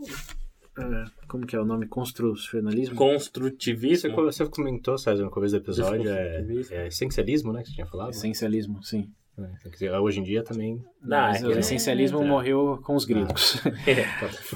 é, 0.77 1.05
como 1.27 1.45
que 1.45 1.55
é 1.55 1.59
o 1.59 1.65
nome? 1.65 1.87
Construcionalismo? 1.87 2.95
Você, 2.95 2.97
Construtivismo. 2.97 4.15
você 4.15 4.45
comentou, 4.47 4.97
César, 4.97 5.23
no 5.23 5.29
começo 5.31 5.53
do 5.55 5.61
episódio, 5.63 6.09
é, 6.09 6.45
é 6.71 6.87
essencialismo, 6.87 7.53
né, 7.53 7.61
que 7.61 7.69
você 7.69 7.75
tinha 7.75 7.87
falado? 7.87 8.09
Essencialismo, 8.11 8.83
sim. 8.83 9.09
É, 9.37 9.49
quer 9.63 9.69
dizer, 9.69 9.91
hoje 9.93 10.19
em 10.19 10.23
dia 10.23 10.43
também... 10.43 10.75
Não, 11.01 11.17
Mas 11.17 11.41
é 11.43 11.47
o 11.47 11.57
essencialismo 11.57 12.21
é, 12.21 12.25
morreu 12.25 12.79
com 12.83 12.95
os 12.95 13.05
gregos. 13.05 13.61
É. 13.87 14.05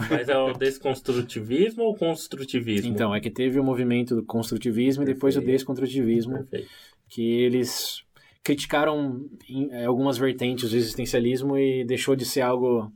Mas 0.10 0.30
é 0.30 0.38
o 0.38 0.54
desconstrutivismo 0.54 1.84
ou 1.84 1.96
construtivismo? 1.96 2.90
então, 2.92 3.14
é 3.14 3.20
que 3.20 3.30
teve 3.30 3.60
o 3.60 3.64
movimento 3.64 4.16
do 4.16 4.24
construtivismo 4.24 5.04
e 5.04 5.06
depois 5.06 5.36
o 5.36 5.40
Perfeito. 5.40 5.58
desconstrutivismo, 5.58 6.38
Perfeito. 6.38 6.68
que 7.10 7.42
eles 7.42 8.04
criticaram 8.44 9.26
em, 9.50 9.70
eh, 9.72 9.86
algumas 9.86 10.18
vertentes 10.18 10.70
do 10.70 10.78
existencialismo 10.78 11.58
e 11.58 11.84
deixou 11.84 12.16
de 12.16 12.24
ser 12.24 12.42
algo 12.42 12.92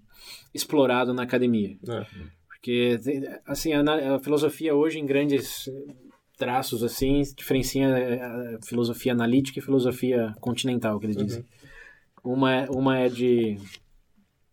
explorado 0.53 1.13
na 1.13 1.23
academia. 1.23 1.77
É. 1.89 2.05
Porque, 2.47 2.99
assim, 3.45 3.73
a, 3.73 4.15
a 4.15 4.19
filosofia 4.19 4.75
hoje, 4.75 4.99
em 4.99 5.05
grandes 5.05 5.67
traços, 6.37 6.83
assim, 6.83 7.21
diferencia 7.35 7.87
a 8.57 8.65
filosofia 8.65 9.11
analítica 9.11 9.59
e 9.59 9.61
filosofia 9.61 10.33
continental, 10.39 10.99
que 10.99 11.07
eles 11.07 11.17
dizem. 11.17 11.45
Uma, 12.23 12.53
é- 12.53 12.69
uma 12.69 12.97
é 12.99 13.09
de 13.09 13.57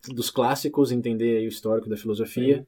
dos 0.09 0.31
clássicos, 0.31 0.91
entender 0.91 1.45
o 1.45 1.49
histórico 1.49 1.89
da 1.89 1.97
filosofia, 1.97 2.67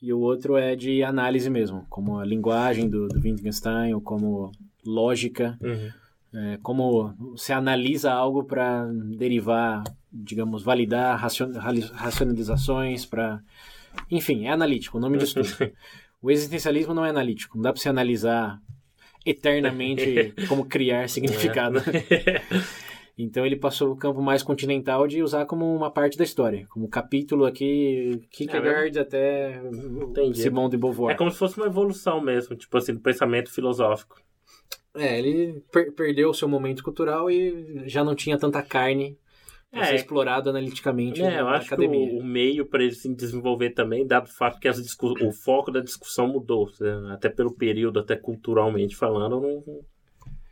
e 0.00 0.12
o 0.12 0.20
outro 0.20 0.56
é 0.56 0.76
de 0.76 1.02
análise 1.02 1.50
mesmo, 1.50 1.84
como 1.88 2.18
a 2.18 2.24
linguagem 2.24 2.88
do, 2.88 3.08
do 3.08 3.18
Wittgenstein, 3.20 3.92
ou 3.94 4.00
como 4.00 4.52
lógica, 4.84 5.58
Uhum. 5.60 5.90
é, 6.34 6.58
como 6.62 7.12
você 7.32 7.52
analisa 7.52 8.12
algo 8.12 8.44
para 8.44 8.84
derivar, 9.16 9.82
digamos, 10.12 10.62
validar 10.62 11.18
racion- 11.18 11.52
racionalizações, 11.94 13.04
para. 13.04 13.40
Enfim, 14.10 14.44
é 14.46 14.50
analítico, 14.50 14.98
o 14.98 15.00
nome 15.00 15.18
disso 15.18 15.34
tudo. 15.42 15.48
O 16.22 16.30
existencialismo 16.30 16.94
não 16.94 17.04
é 17.04 17.10
analítico, 17.10 17.56
não 17.56 17.62
dá 17.62 17.72
para 17.72 17.80
você 17.80 17.88
analisar 17.88 18.60
eternamente 19.24 20.32
como 20.48 20.64
criar 20.64 21.08
significado. 21.08 21.78
Então 23.18 23.46
ele 23.46 23.56
passou 23.56 23.90
o 23.92 23.96
campo 23.96 24.20
mais 24.20 24.42
continental 24.42 25.06
de 25.08 25.22
usar 25.22 25.46
como 25.46 25.64
uma 25.74 25.90
parte 25.90 26.18
da 26.18 26.24
história, 26.24 26.66
como 26.68 26.86
capítulo 26.86 27.46
aqui, 27.46 28.20
Kierkegaard 28.30 28.98
até 28.98 29.58
Entendi. 29.64 30.42
Simone 30.42 30.68
de 30.70 30.76
É 30.76 30.78
Beauvoir. 30.78 31.16
como 31.16 31.30
se 31.30 31.38
fosse 31.38 31.56
uma 31.56 31.66
evolução 31.66 32.20
mesmo, 32.20 32.54
tipo 32.54 32.76
assim, 32.76 32.92
do 32.92 33.00
pensamento 33.00 33.50
filosófico. 33.50 34.20
É, 34.94 35.18
ele 35.18 35.62
per- 35.72 35.92
perdeu 35.92 36.28
o 36.30 36.34
seu 36.34 36.46
momento 36.48 36.82
cultural 36.84 37.30
e 37.30 37.82
já 37.88 38.04
não 38.04 38.14
tinha 38.14 38.38
tanta 38.38 38.62
carne 38.62 39.16
É. 39.72 39.84
ser 39.84 39.94
explorado 39.96 40.50
analiticamente 40.50 41.22
É, 41.22 41.40
eu 41.40 41.44
na 41.46 41.52
acho 41.56 41.66
academia. 41.68 42.08
que 42.10 42.16
o, 42.16 42.18
o 42.20 42.24
meio 42.24 42.66
para 42.66 42.82
ele 42.82 42.94
se 42.94 43.12
desenvolver 43.14 43.70
também, 43.70 44.06
dado 44.06 44.26
o 44.26 44.30
fato 44.32 44.58
que 44.60 44.68
o 44.68 45.32
foco 45.32 45.70
da 45.70 45.80
discussão 45.80 46.28
mudou, 46.28 46.70
né? 46.80 47.12
até 47.14 47.28
pelo 47.30 47.52
período, 47.54 47.98
até 47.98 48.14
culturalmente 48.14 48.94
falando, 48.94 49.40
não... 49.40 49.64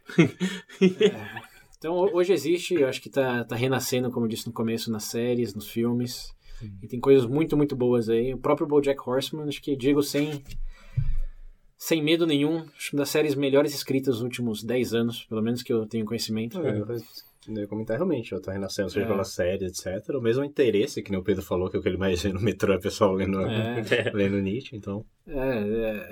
Então 1.85 1.97
ho- 1.97 2.17
hoje 2.17 2.33
existe, 2.33 2.73
eu 2.77 2.89
acho 2.89 2.99
que 3.03 3.11
tá, 3.11 3.45
tá 3.45 3.55
renascendo, 3.55 4.11
como 4.11 4.25
eu 4.25 4.31
disse 4.31 4.47
no 4.47 4.55
começo, 4.55 4.91
nas 4.91 5.05
séries, 5.05 5.55
nos 5.55 5.69
filmes. 5.69 6.35
E 6.83 6.89
tem 6.89 6.99
coisas 6.99 7.27
muito, 7.27 7.59
muito 7.59 7.77
boas 7.77 8.09
aí. 8.09 8.33
O 8.33 8.39
próprio 8.39 8.67
BoJack 8.67 8.99
Horseman, 9.07 9.47
acho 9.49 9.61
que 9.61 9.77
digo 9.77 10.03
sem 10.03 10.43
sem 11.77 12.03
medo 12.03 12.27
nenhum, 12.27 12.61
acho 12.75 12.89
que 12.89 12.97
uma 12.97 13.01
das 13.03 13.11
séries 13.11 13.35
melhores 13.35 13.75
escritas 13.75 14.15
nos 14.15 14.23
últimos 14.23 14.65
10 14.65 14.95
anos, 14.95 15.25
pelo 15.27 15.43
menos 15.43 15.63
que 15.63 15.71
eu 15.71 15.85
tenho 15.85 16.07
conhecimento. 16.07 16.59
É, 16.67 16.81
eu 17.49 17.55
ia 17.63 17.67
comentar 17.67 17.97
realmente, 17.97 18.33
ela 18.33 18.43
tá 18.43 18.53
renascendo, 18.53 18.91
seja 18.91 19.05
É. 19.07 19.09
pela 19.09 19.25
série, 19.25 19.67
etc. 19.67 19.87
O 20.15 20.21
mesmo 20.21 20.45
interesse 20.45 21.03
que 21.03 21.11
nem 21.11 21.21
o 21.21 21.23
Pedro 21.25 21.43
falou, 21.43 21.69
que 21.71 21.77
é 21.77 21.81
o 21.81 21.83
que 21.83 21.89
ele 21.89 21.97
mais 21.97 22.23
vê 22.23 22.33
no 22.33 22.41
metrô 22.41 22.73
é 22.73 22.77
o 22.77 22.81
pessoal 22.81 23.13
lendo, 23.13 23.41
É. 23.41 23.83
lendo 24.15 24.41
Nietzsche, 24.41 24.77
então. 24.77 25.05
É, 25.27 25.39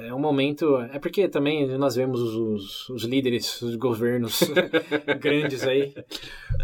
é, 0.04 0.08
é 0.08 0.14
um 0.14 0.18
momento. 0.18 0.76
É 0.92 0.98
porque 0.98 1.28
também 1.28 1.66
nós 1.78 1.94
vemos 1.96 2.20
os, 2.20 2.88
os 2.88 3.04
líderes, 3.04 3.60
os 3.62 3.76
governos 3.76 4.40
grandes 5.20 5.62
aí, 5.64 5.94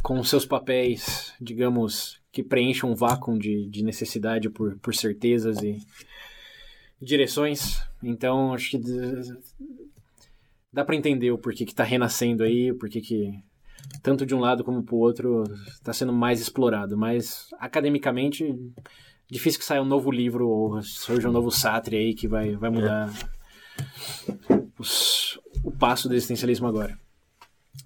com 0.03 0.23
seus 0.25 0.47
papéis, 0.47 1.33
digamos, 1.41 2.19
que 2.33 2.43
preenchem 2.43 2.89
um 2.89 2.95
vácuo 2.95 3.39
de, 3.39 3.67
de 3.69 3.83
necessidade 3.85 4.49
por, 4.51 4.79
por 4.79 4.95
certezas 4.95 5.63
e 5.63 5.79
direções. 7.01 7.81
Então, 8.03 8.53
acho 8.55 8.71
que 8.73 8.79
dá 10.73 10.85
pra 10.85 10.97
entender 10.97 11.31
o 11.31 11.39
porquê 11.39 11.65
que 11.65 11.75
tá 11.75 11.85
renascendo 11.85 12.43
aí, 12.43 12.71
o 12.71 12.79
porquê 12.79 13.01
que 13.01 13.33
tanto 14.03 14.25
de 14.27 14.35
um 14.35 14.41
lado 14.41 14.63
como 14.65 14.83
pro 14.83 14.97
outro 14.97 15.45
tá 15.83 15.93
sendo 15.93 16.13
mais 16.13 16.41
explorado. 16.41 16.97
Mas, 16.97 17.49
academicamente, 17.59 18.55
difícil 19.31 19.59
que 19.61 19.67
saia 19.67 19.83
um 19.83 19.87
novo 19.87 20.11
livro 20.11 20.49
ou 20.49 20.83
surja 20.83 21.29
um 21.29 21.33
novo 21.33 21.51
Sartre 21.51 21.97
aí 21.97 22.15
que 22.15 22.27
vai, 22.29 22.57
vai 22.57 22.71
mudar 22.71 23.11
os- 24.79 25.39
o 25.65 25.71
passo 25.71 26.09
do 26.09 26.15
existencialismo 26.15 26.67
agora. 26.67 26.99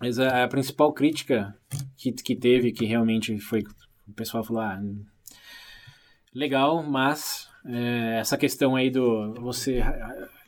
Mas 0.00 0.18
a, 0.18 0.44
a 0.44 0.48
principal 0.48 0.92
crítica 0.92 1.54
que, 1.96 2.12
que 2.12 2.34
teve, 2.34 2.72
que 2.72 2.84
realmente 2.84 3.38
foi. 3.38 3.62
O 4.08 4.12
pessoal 4.14 4.42
falou: 4.42 4.62
ah, 4.62 4.80
legal, 6.34 6.82
mas 6.82 7.48
é, 7.66 8.18
essa 8.18 8.36
questão 8.36 8.74
aí 8.74 8.90
do 8.90 9.34
você 9.34 9.80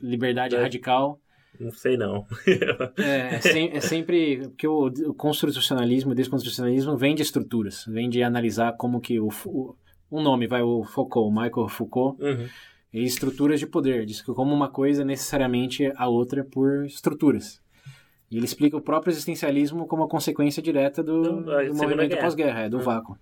liberdade 0.00 0.56
É. 0.56 0.60
radical 0.60 1.20
Não 1.60 1.70
sei 1.70 1.96
não. 1.96 2.26
é, 2.98 3.36
é 3.36 3.40
sem- 3.40 3.70
é 3.72 3.80
sempre 3.80 4.38
porque 4.48 4.66
o, 4.66 4.86
o 4.86 5.14
constitucionalismo, 5.14 6.12
o 6.12 6.14
desconstitucionalismo 6.14 6.96
vem 6.96 7.14
de 7.14 7.22
estruturas, 7.22 7.84
vem 7.86 8.08
de 8.08 8.22
analisar 8.22 8.72
como 8.76 9.00
que 9.00 9.20
o, 9.20 9.28
o 9.46 9.74
um 10.10 10.22
nome 10.22 10.46
vai 10.46 10.62
o 10.62 10.84
Foucault, 10.84 11.28
o 11.28 11.32
Michael 11.42 11.68
Foucault, 11.68 12.22
Uhum. 12.22 12.46
e 12.92 13.02
estruturas 13.04 13.58
de 13.60 13.66
poder, 13.66 14.04
diz 14.06 14.20
que 14.22 14.32
como 14.32 14.52
uma 14.54 14.68
coisa 14.68 15.02
é 15.02 15.04
necessariamente 15.04 15.90
a 15.96 16.08
outra 16.08 16.44
por 16.44 16.84
estruturas. 16.86 17.60
E 18.30 18.36
ele 18.36 18.46
explica 18.46 18.76
o 18.76 18.80
próprio 18.80 19.10
existencialismo 19.12 19.86
como 19.86 20.02
a 20.04 20.08
consequência 20.08 20.62
direta 20.62 21.02
do, 21.02 21.22
Do- 21.22 21.40
do 21.44 21.74
movimento 21.74 22.08
Guerra. 22.10 22.22
pós-guerra, 22.22 22.60
é, 22.62 22.68
do 22.68 22.78
Hum. 22.78 22.82
vácuo. 22.82 23.16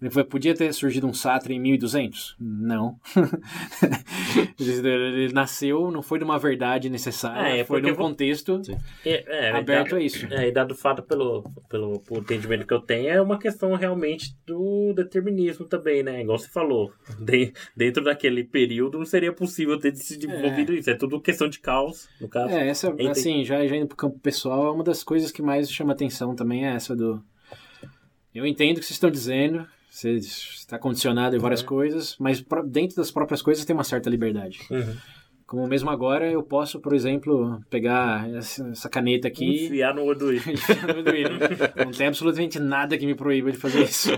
Ele 0.00 0.10
foi, 0.10 0.22
podia 0.22 0.54
ter 0.54 0.72
surgido 0.72 1.08
um 1.08 1.12
Sartre 1.12 1.54
em 1.54 1.58
1200? 1.58 2.36
Não. 2.38 3.00
ele 4.58 5.32
nasceu, 5.32 5.90
não 5.90 6.02
foi 6.02 6.18
de 6.18 6.24
uma 6.24 6.38
verdade 6.38 6.88
necessária, 6.88 7.56
É, 7.56 7.58
é 7.60 7.64
foi 7.64 7.80
de 7.82 7.90
um 7.90 7.96
contexto 7.96 8.62
É, 9.04 9.48
é, 9.48 9.50
aberto 9.50 9.90
dado, 9.90 9.96
a 9.96 10.00
isso. 10.00 10.26
É, 10.30 10.48
e 10.48 10.52
dado 10.52 10.70
o 10.72 10.76
fato 10.76 11.02
pelo, 11.02 11.42
pelo, 11.68 11.98
pelo 12.00 12.20
entendimento 12.20 12.64
que 12.64 12.72
eu 12.72 12.80
tenho, 12.80 13.08
é 13.08 13.20
uma 13.20 13.38
questão 13.38 13.74
realmente 13.74 14.36
do 14.46 14.92
determinismo 14.94 15.66
também, 15.66 16.02
né? 16.04 16.22
Igual 16.22 16.38
você 16.38 16.48
falou. 16.48 16.92
De- 17.18 17.52
dentro 17.76 18.04
daquele 18.04 18.44
período 18.44 18.98
não 18.98 19.06
seria 19.06 19.32
possível 19.32 19.78
ter 19.78 19.94
se 19.96 20.16
desenvolvido 20.16 20.72
isso. 20.72 20.90
É 20.90 20.94
tudo 20.94 21.20
questão 21.20 21.48
de 21.48 21.58
caos, 21.58 22.08
no 22.20 22.28
caso. 22.28 22.54
É, 22.54 22.68
essa, 22.68 22.88
Entendi. 22.88 23.10
assim, 23.10 23.44
já, 23.44 23.66
já 23.66 23.76
indo 23.76 23.88
pro 23.88 23.96
campo 23.96 24.18
pessoal, 24.20 24.74
uma 24.74 24.84
das 24.84 25.02
coisas 25.02 25.32
que 25.32 25.42
mais 25.42 25.70
chama 25.70 25.92
atenção 25.92 26.36
também 26.36 26.66
é 26.66 26.74
essa 26.74 26.94
do. 26.94 27.20
Eu 28.34 28.46
entendo 28.46 28.76
o 28.76 28.80
que 28.80 28.86
vocês 28.86 28.92
estão 28.92 29.10
dizendo, 29.10 29.66
você 29.98 30.14
está 30.14 30.78
condicionado 30.78 31.34
em 31.34 31.40
várias 31.40 31.60
Uhum. 31.62 31.66
coisas, 31.66 32.16
mas 32.20 32.44
dentro 32.66 32.96
das 32.96 33.10
próprias 33.10 33.42
coisas 33.42 33.64
tem 33.64 33.74
uma 33.74 33.82
certa 33.82 34.08
liberdade. 34.08 34.60
Uhum. 34.70 34.96
Como 35.44 35.66
mesmo 35.66 35.88
agora, 35.90 36.30
eu 36.30 36.42
posso, 36.42 36.78
por 36.78 36.92
exemplo, 36.92 37.58
pegar 37.70 38.30
essa 38.34 38.88
caneta 38.88 39.26
aqui. 39.26 39.64
Enfiar 39.64 39.94
no 39.94 40.02
e 40.30 40.36
enfiar 40.52 40.94
no 40.94 41.02
dedo. 41.02 41.38
Não 41.84 41.90
tem 41.90 42.06
absolutamente 42.06 42.60
nada 42.60 42.98
que 42.98 43.06
me 43.06 43.14
proíba 43.14 43.50
de 43.50 43.56
fazer 43.56 43.82
isso. 43.82 44.10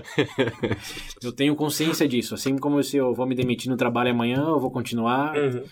Eu 1.23 1.31
tenho 1.31 1.55
consciência 1.55 2.05
disso. 2.07 2.35
Assim 2.35 2.57
como 2.57 2.83
se 2.83 2.97
eu 2.97 3.13
vou 3.13 3.25
me 3.25 3.33
demitir 3.33 3.71
no 3.71 3.77
trabalho 3.77 4.11
amanhã, 4.11 4.39
eu 4.39 4.59
vou 4.59 4.69
continuar. 4.69 5.33
Uhum. 5.37 5.63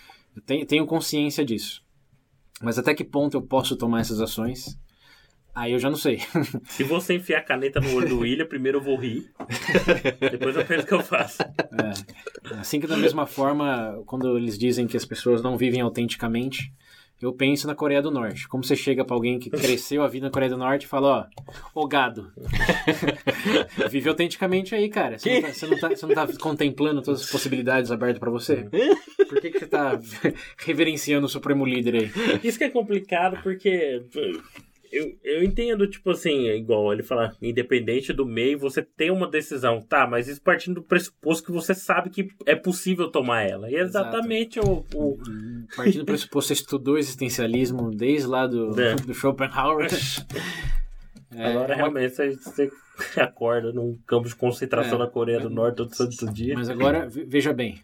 Eu 0.47 0.65
tenho 0.65 0.85
consciência 0.85 1.43
disso. 1.43 1.81
Mas 2.61 2.79
até 2.79 2.93
que 2.93 3.03
ponto 3.03 3.35
eu 3.35 3.41
posso 3.41 3.75
tomar 3.75 3.99
essas 3.99 4.21
ações? 4.21 4.79
Aí 5.53 5.73
eu 5.73 5.79
já 5.79 5.89
não 5.89 5.97
sei. 5.97 6.21
Se 6.65 6.83
você 6.83 7.15
enfiar 7.15 7.39
a 7.39 7.43
caneta 7.43 7.79
no 7.79 7.93
olho 7.93 8.07
do 8.07 8.19
William, 8.19 8.45
primeiro 8.45 8.77
eu 8.77 8.83
vou 8.83 8.95
rir. 8.95 9.29
depois 10.19 10.55
eu 10.55 10.65
penso 10.65 10.83
o 10.83 10.87
que 10.87 10.93
eu 10.93 11.03
faço. 11.03 11.41
É. 11.41 12.55
Assim 12.59 12.79
que 12.79 12.87
da 12.87 12.97
mesma 12.97 13.25
forma, 13.25 14.01
quando 14.05 14.37
eles 14.37 14.57
dizem 14.57 14.87
que 14.87 14.95
as 14.95 15.05
pessoas 15.05 15.41
não 15.41 15.57
vivem 15.57 15.81
autenticamente, 15.81 16.71
eu 17.21 17.33
penso 17.33 17.67
na 17.67 17.75
Coreia 17.75 18.01
do 18.01 18.09
Norte. 18.09 18.47
Como 18.47 18.63
você 18.63 18.75
chega 18.75 19.03
pra 19.03 19.13
alguém 19.13 19.39
que 19.39 19.49
cresceu 19.49 20.01
a 20.01 20.07
vida 20.07 20.27
na 20.27 20.31
Coreia 20.31 20.51
do 20.51 20.57
Norte 20.57 20.83
e 20.83 20.87
fala, 20.87 21.29
ó, 21.75 21.81
ô 21.81 21.85
gado. 21.85 22.31
Vive 23.91 24.07
autenticamente 24.07 24.73
aí, 24.73 24.87
cara. 24.87 25.19
Você 25.19 25.33
não, 25.33 25.41
tá, 25.41 25.53
você, 25.53 25.67
não 25.67 25.77
tá, 25.77 25.89
você 25.89 26.05
não 26.05 26.15
tá 26.15 26.27
contemplando 26.39 27.01
todas 27.01 27.21
as 27.21 27.29
possibilidades 27.29 27.91
abertas 27.91 28.19
pra 28.19 28.29
você? 28.29 28.69
Por 29.27 29.41
que, 29.41 29.51
que 29.51 29.59
você 29.59 29.67
tá 29.67 29.99
reverenciando 30.57 31.25
o 31.25 31.29
Supremo 31.29 31.65
Líder 31.65 31.95
aí? 31.95 32.11
Isso 32.41 32.57
que 32.57 32.63
é 32.63 32.69
complicado, 32.69 33.37
porque 33.43 34.01
eu, 34.91 35.17
eu 35.23 35.43
entendo, 35.43 35.87
tipo 35.87 36.11
assim, 36.11 36.47
igual 36.49 36.91
ele 36.93 37.03
fala, 37.03 37.35
independente 37.41 38.11
do 38.13 38.25
meio, 38.25 38.57
você 38.59 38.81
tem 38.81 39.11
uma 39.11 39.27
decisão, 39.27 39.81
tá, 39.81 40.07
mas 40.07 40.27
isso 40.27 40.41
partindo 40.41 40.75
do 40.75 40.83
pressuposto 40.83 41.45
que 41.45 41.51
você 41.51 41.73
sabe 41.75 42.09
que 42.09 42.27
é 42.45 42.55
possível 42.55 43.09
tomar 43.09 43.43
ela. 43.43 43.69
E 43.69 43.75
é 43.75 43.81
exatamente 43.81 44.59
o, 44.59 44.85
o, 44.93 45.17
Partindo 45.75 45.99
do 45.99 46.05
pressuposto, 46.05 46.47
você 46.47 46.53
estudou 46.53 46.97
existencialismo 46.97 47.91
desde 47.91 48.27
lá 48.27 48.47
do, 48.47 48.79
É. 48.79 48.95
do 48.95 49.13
Schopenhauer. 49.13 49.87
É, 51.31 51.45
Agora 51.45 51.73
é 51.73 51.75
uma- 51.77 51.99
realmente 51.99 52.15
você, 52.15 52.71
acorda 53.17 53.71
num 53.71 53.97
campo 54.07 54.27
de 54.27 54.35
concentração 54.35 54.95
É. 54.95 54.99
na 54.99 55.07
Coreia 55.07 55.39
do 55.39 55.49
Norte 55.49 55.77
todo 55.77 55.93
santo 55.95 56.25
dia. 56.33 56.55
Mas 56.55 56.69
agora, 56.69 57.07
ve- 57.07 57.23
veja 57.25 57.53
bem, 57.53 57.79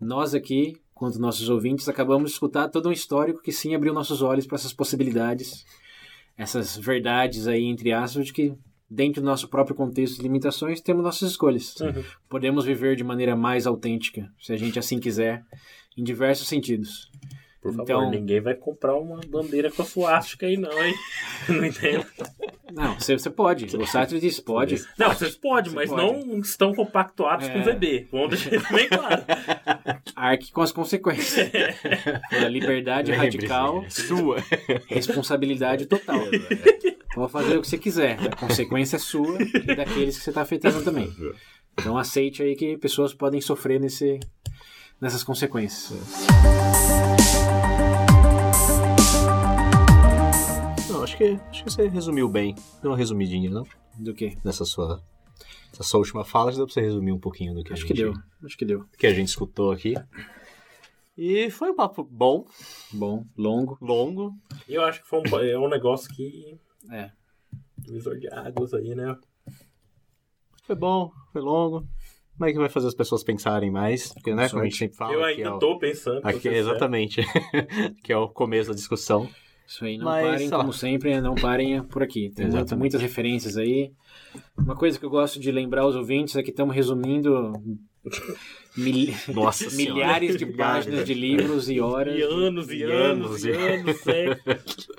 nós 0.00 0.34
aqui, 0.34 0.76
quanto 0.94 1.18
nossos 1.18 1.48
ouvintes, 1.48 1.88
acabamos 1.88 2.30
de 2.30 2.34
escutar 2.34 2.68
todo 2.68 2.88
um 2.88 2.92
histórico 2.92 3.40
que 3.42 3.50
sim 3.50 3.74
abriu 3.74 3.92
nossos 3.94 4.20
olhos 4.22 4.46
para 4.46 4.56
essas 4.56 4.72
possibilidades, 4.72 5.64
essas 6.36 6.76
verdades 6.76 7.46
aí, 7.46 7.64
entre 7.64 7.92
aspas, 7.92 8.26
de 8.26 8.32
que 8.32 8.54
dentro 8.88 9.22
do 9.22 9.26
nosso 9.26 9.48
próprio 9.48 9.76
contexto 9.76 10.16
de 10.16 10.22
limitações 10.22 10.80
temos 10.80 11.02
nossas 11.02 11.30
escolhas. 11.30 11.74
Uhum. 11.76 12.02
Podemos 12.28 12.64
viver 12.64 12.96
de 12.96 13.04
maneira 13.04 13.36
mais 13.36 13.66
autêntica, 13.66 14.30
se 14.40 14.52
a 14.52 14.56
gente 14.56 14.78
assim 14.78 14.98
quiser, 14.98 15.44
em 15.96 16.02
diversos 16.02 16.48
sentidos. 16.48 17.11
Por 17.62 17.70
favor, 17.70 17.82
Então- 17.84 18.10
ninguém 18.10 18.40
vai 18.40 18.54
comprar 18.54 18.96
uma 18.96 19.20
bandeira 19.28 19.70
com 19.70 19.82
a 19.82 19.84
suástica 19.84 20.46
aí 20.46 20.56
não, 20.56 20.72
hein? 20.82 20.94
Não 21.48 21.64
entendo. 21.64 22.04
Não, 22.72 22.98
você, 22.98 23.16
você 23.16 23.30
pode. 23.30 23.76
O 23.76 23.86
Sartre 23.86 24.18
diz, 24.18 24.40
pode. 24.40 24.82
Não, 24.98 25.10
vocês 25.10 25.36
podem, 25.36 25.72
mas 25.72 25.90
pode. 25.90 26.02
não 26.02 26.38
estão 26.40 26.74
compactuados 26.74 27.48
com 27.48 27.58
o 27.58 27.60
É. 27.60 27.72
VB. 27.74 28.08
Vamos 28.10 28.30
deixar 28.30 28.56
isso 28.56 28.72
bem 28.72 28.88
claro. 28.88 29.22
Arque 30.16 30.50
com 30.52 30.62
as 30.62 30.72
consequências. 30.72 31.50
A 32.32 32.48
liberdade 32.48 33.12
radical, 33.12 33.84
Sua. 33.88 34.38
responsabilidade 34.88 35.86
total. 35.86 36.20
Pode 37.14 37.30
fazer 37.32 37.58
o 37.58 37.60
que 37.62 37.68
você 37.68 37.78
quiser. 37.78 38.18
A 38.20 38.34
consequência 38.36 38.96
é 38.96 38.98
sua 38.98 39.38
e 39.42 39.74
daqueles 39.76 40.16
que 40.18 40.24
você 40.24 40.30
está 40.30 40.40
afetando 40.42 40.82
também. 40.82 41.12
Então 41.78 41.96
aceite 41.98 42.42
aí 42.42 42.56
que 42.56 42.76
pessoas 42.78 43.12
podem 43.12 43.40
sofrer 43.40 43.78
nesse, 43.78 44.18
nessas 45.00 45.22
consequências. 45.22 46.00
Não, 51.02 51.04
acho 51.04 51.16
que, 51.16 51.24
acho 51.50 51.64
que 51.64 51.70
você 51.70 51.88
resumiu 51.88 52.28
bem. 52.28 52.54
Deu 52.80 52.92
uma 52.92 52.96
resumidinha, 52.96 53.50
não? 53.50 53.66
Do 53.98 54.14
que? 54.14 54.38
Nessa 54.44 54.64
sua, 54.64 55.02
essa 55.72 55.82
sua 55.82 55.98
última 55.98 56.24
fala, 56.24 56.52
já 56.52 56.58
deu 56.58 56.66
pra 56.66 56.74
você 56.74 56.80
resumir 56.80 57.10
um 57.10 57.18
pouquinho 57.18 57.54
do 57.54 57.64
que, 57.64 57.72
Acho 57.72 57.82
a 57.84 57.88
que 57.88 57.94
gente, 57.96 58.04
deu. 58.04 58.22
Acho 58.44 58.56
que 58.56 58.64
deu. 58.64 58.84
que 58.96 59.06
a 59.08 59.12
gente 59.12 59.26
escutou 59.26 59.72
aqui. 59.72 59.94
E 61.18 61.50
foi 61.50 61.70
um 61.70 61.74
papo 61.74 62.04
bom, 62.08 62.46
Bom, 62.92 63.26
longo. 63.36 63.76
longo. 63.80 64.32
Eu 64.68 64.82
acho 64.84 65.02
que 65.02 65.08
foi 65.08 65.18
um, 65.20 65.38
é 65.40 65.58
um 65.58 65.68
negócio 65.68 66.08
que. 66.14 66.56
É. 66.90 67.10
Divisor 67.78 68.16
de 68.18 68.32
águas 68.32 68.72
aí, 68.72 68.94
né? 68.94 69.16
Foi 70.62 70.76
bom, 70.76 71.10
foi 71.32 71.42
longo. 71.42 71.84
Como 72.38 72.48
é 72.48 72.52
que 72.52 72.58
vai 72.58 72.68
fazer 72.68 72.86
as 72.86 72.94
pessoas 72.94 73.24
pensarem 73.24 73.72
mais? 73.72 74.12
Porque, 74.14 74.32
né, 74.34 74.48
como 74.48 74.62
a 74.62 74.64
gente 74.64 74.76
sempre 74.76 74.96
fala. 74.96 75.12
eu 75.12 75.24
ainda 75.24 75.42
é 75.42 75.50
o- 75.50 75.58
tô 75.58 75.78
pensando. 75.78 76.20
Aqui, 76.24 76.46
exatamente. 76.48 77.22
que 78.04 78.12
é 78.12 78.16
o 78.16 78.28
começo 78.28 78.70
da 78.70 78.74
discussão. 78.76 79.28
Isso 79.72 79.86
aí, 79.86 79.96
não 79.96 80.04
Mas, 80.04 80.26
parem, 80.26 80.52
ó. 80.52 80.58
como 80.58 80.72
sempre, 80.72 81.18
não 81.22 81.34
parem 81.34 81.82
por 81.84 82.02
aqui. 82.02 82.30
Tem 82.34 82.44
muito- 82.44 82.58
Exatamente. 82.58 82.78
muitas 82.78 83.00
referências 83.00 83.56
aí. 83.56 83.90
Uma 84.54 84.76
coisa 84.76 84.98
que 84.98 85.04
eu 85.06 85.08
gosto 85.08 85.40
de 85.40 85.50
lembrar 85.50 85.80
aos 85.82 85.96
ouvintes 85.96 86.36
é 86.36 86.42
que 86.42 86.50
estamos 86.50 86.74
resumindo 86.76 87.54
mil- 88.76 89.14
milhares 89.72 90.36
de 90.36 90.44
páginas 90.44 91.06
de 91.06 91.14
livros 91.14 91.70
e 91.70 91.80
horas. 91.80 92.18
E 92.18 92.22
anos 92.22 92.68
e, 92.68 92.76
E 92.76 92.82
anos 92.82 93.26
anos, 93.26 93.44
e 93.44 93.50
anos, 93.50 93.96
sério. 94.00 94.36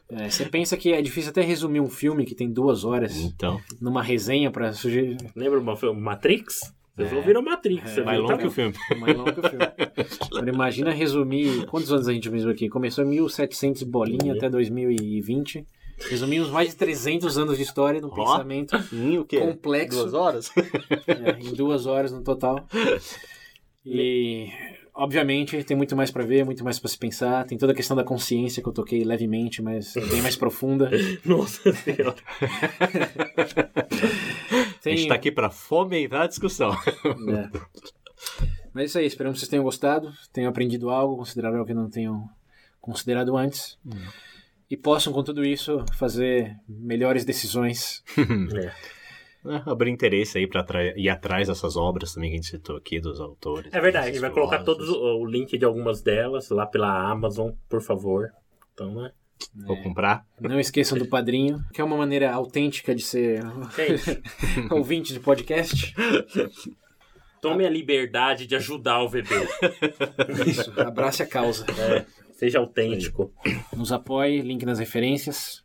É, 0.09 0.29
você 0.29 0.45
pensa 0.45 0.75
que 0.77 0.91
é 0.93 1.01
difícil 1.01 1.31
até 1.31 1.41
resumir 1.41 1.79
um 1.79 1.89
filme 1.89 2.23
que 2.25 2.35
tem 2.35 2.47
duas 2.51 2.83
horas 2.83 3.15
Então, 3.15 3.59
numa 3.81 4.01
resenha 4.01 4.51
para 4.51 4.71
sugerir. 4.73 5.17
Lembra 5.35 5.59
o 5.59 5.75
filme 5.75 5.99
Matrix? 5.99 6.71
Vocês 6.95 7.11
É. 7.11 7.15
ouviram 7.15 7.41
Matrix, 7.41 7.91
É, 7.91 7.93
você 7.95 8.01
Mais 8.03 8.17
viu 8.19 8.27
longo 8.27 8.37
que 8.39 8.47
o 8.47 8.51
filme. 8.51 8.73
Mais 8.99 9.17
longo 9.17 9.33
que 9.33 9.39
o 9.39 9.49
filme. 9.49 9.65
Agora 10.31 10.49
imagina 10.49 10.91
resumir. 10.91 11.65
Quantos 11.65 11.91
anos 11.91 12.07
a 12.07 12.13
gente 12.13 12.29
mesmo 12.29 12.51
aqui? 12.51 12.69
Começou 12.69 13.03
em 13.03 13.07
1700 13.07 13.81
bolinha 13.83 14.33
até 14.33 14.47
2020. 14.49 15.65
Resumimos 16.09 16.49
mais 16.49 16.69
de 16.69 16.75
300 16.75 17.37
anos 17.37 17.57
de 17.57 17.63
história 17.63 17.99
no 18.01 18.09
Ó. 18.09 18.15
pensamento 18.15 18.75
Em 18.93 19.17
o 19.17 19.25
quê? 19.25 19.39
complexo. 19.39 19.99
Duas 19.99 20.13
horas? 20.13 20.51
É, 21.07 21.39
em 21.39 21.53
duas 21.53 21.85
horas 21.85 22.11
no 22.11 22.21
total. 22.23 22.65
E, 23.85 24.47
obviamente, 24.93 25.63
tem 25.63 25.75
muito 25.75 25.95
mais 25.95 26.11
pra 26.11 26.23
ver, 26.23 26.45
muito 26.45 26.63
mais 26.63 26.79
pra 26.79 26.89
se 26.89 26.97
pensar. 26.97 27.45
Tem 27.45 27.57
toda 27.57 27.73
a 27.73 27.75
questão 27.75 27.95
da 27.95 28.03
consciência 28.03 28.61
que 28.61 28.69
eu 28.69 28.73
toquei 28.73 29.03
levemente, 29.03 29.61
mas 29.61 29.93
bem 29.93 30.21
mais 30.21 30.35
profunda. 30.35 30.89
Nossa 31.25 31.73
senhora. 31.73 32.15
A 32.39 33.83
Tem, 34.81 34.97
gente 34.97 35.07
tá 35.07 35.15
aqui 35.15 35.31
pra 35.31 35.49
fomentar 35.49 36.23
a 36.23 36.27
discussão. 36.27 36.71
É. 36.71 37.49
Mas 38.73 38.83
é 38.83 38.85
isso 38.85 38.99
aí, 38.99 39.05
esperamos 39.05 39.37
que 39.37 39.41
vocês 39.41 39.49
tenham 39.49 39.63
gostado, 39.63 40.11
tenham 40.31 40.49
aprendido 40.49 40.89
algo, 40.89 41.17
consideraram 41.17 41.57
algo 41.57 41.67
que 41.67 41.73
não 41.73 41.89
tenham 41.89 42.27
considerado 42.81 43.35
antes. 43.37 43.77
E 44.69 44.75
possam, 44.75 45.13
com 45.13 45.23
tudo 45.23 45.45
isso, 45.45 45.85
fazer 45.97 46.57
melhores 46.67 47.23
decisões. 47.23 48.03
É. 48.17 48.71
É, 49.45 49.61
abrir 49.69 49.91
interesse 49.91 50.37
aí 50.37 50.47
pra 50.47 50.63
tra- 50.63 50.97
ir 50.97 51.09
atrás 51.09 51.47
dessas 51.49 51.75
obras 51.75 52.13
também 52.13 52.29
que 52.29 52.35
a 52.35 52.41
gente 52.41 52.49
citou 52.49 52.77
aqui, 52.77 52.99
dos 52.99 53.19
autores. 53.19 53.73
É 53.73 53.81
verdade, 53.81 54.07
a 54.07 54.11
gente 54.11 54.21
vai 54.21 54.29
colocar 54.31 54.63
todos 54.63 54.87
o, 54.89 55.17
o 55.21 55.25
link 55.25 55.57
de 55.57 55.65
algumas 55.65 56.01
delas 56.01 56.49
lá 56.49 56.65
pela 56.65 57.09
Amazon, 57.11 57.51
por 57.67 57.81
favor. 57.81 58.29
Então, 58.73 58.93
né? 58.95 59.11
Vou 59.65 59.75
comprar. 59.83 60.25
Não 60.39 60.59
esqueçam 60.59 60.97
do 60.97 61.05
padrinho, 61.07 61.59
que 61.73 61.81
é 61.81 61.83
uma 61.83 61.97
maneira 61.97 62.31
autêntica 62.31 62.95
de 62.95 63.01
ser 63.03 63.41
ouvinte 64.71 65.11
de 65.11 65.19
podcast. 65.19 65.93
tome 67.41 67.65
a 67.65 67.69
liberdade 67.69 68.47
de 68.47 68.55
ajudar 68.55 69.01
o 69.03 69.09
VB. 69.09 69.27
Isso, 70.47 70.71
abrace 70.79 71.21
a 71.23 71.25
causa. 71.27 71.65
É, 71.77 72.05
seja 72.33 72.59
autêntico. 72.59 73.33
Nos 73.75 73.91
apoie, 73.91 74.41
link 74.41 74.65
nas 74.65 74.79
referências. 74.79 75.62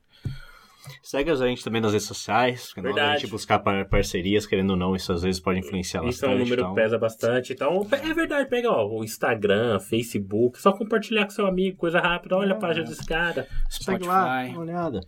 Segue 1.11 1.31
a 1.31 1.35
gente 1.37 1.65
também 1.65 1.81
nas 1.81 1.93
redes 1.93 2.07
sociais. 2.07 2.67
porque 2.67 2.83
na 2.83 2.89
hora 2.89 2.95
da 2.97 3.01
Verdade. 3.03 3.23
gente 3.23 3.31
buscar 3.31 3.59
par- 3.61 3.89
parcerias, 3.89 4.45
querendo 4.47 4.71
ou 4.73 4.77
não, 4.77 4.95
isso 4.95 5.11
às 5.11 5.23
vezes 5.23 5.41
pode 5.41 5.59
influenciar 5.59 6.01
Isso 6.01 6.23
é 6.23 6.29
bastante. 6.29 6.35
um 6.35 6.39
número 6.39 6.61
então- 6.61 6.75
que 6.75 6.81
pesa 6.83 6.99
bastante. 6.99 7.53
Então, 7.55 7.87
é 7.91 8.13
verdade, 8.13 8.47
pega 8.51 8.71
ó, 8.71 8.87
o 8.87 9.03
Instagram, 9.03 9.81
Facebook, 9.81 10.61
só 10.61 10.71
compartilhar 10.71 11.25
com 11.25 11.31
seu 11.31 11.47
amigo, 11.47 11.79
coisa 11.79 11.99
rápida. 11.99 12.37
Olha 12.37 12.53
a 12.53 12.59
página 12.59 12.85
desse 12.87 13.07
cara. 13.07 13.49
Segue 13.71 14.05
lá, 14.05 14.23
dá 14.23 14.35
Spotify. 14.35 14.53
uma 14.55 14.61
olhada. 14.65 15.01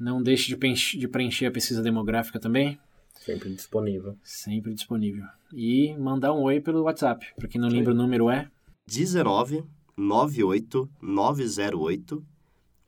Não 0.00 0.20
deixe 0.20 0.48
de 0.48 0.56
preenche- 0.56 0.98
de 0.98 1.06
preencher 1.06 1.46
a 1.46 1.50
pesquisa 1.52 1.80
demográfica 1.80 2.40
também. 2.40 2.76
Sempre 3.14 3.50
disponível. 3.50 4.16
Sempre 4.24 4.74
disponível. 4.74 5.26
E 5.54 5.94
mandar 5.96 6.32
um 6.32 6.42
oi 6.42 6.60
pelo 6.60 6.82
WhatsApp. 6.82 7.24
Pra 7.36 7.46
quem 7.46 7.60
não 7.60 7.68
lembra, 7.68 7.92
o 7.92 7.96
número 7.96 8.28
é 8.28 8.48
19 8.84 9.62
98 9.96 10.90
908 11.00 12.20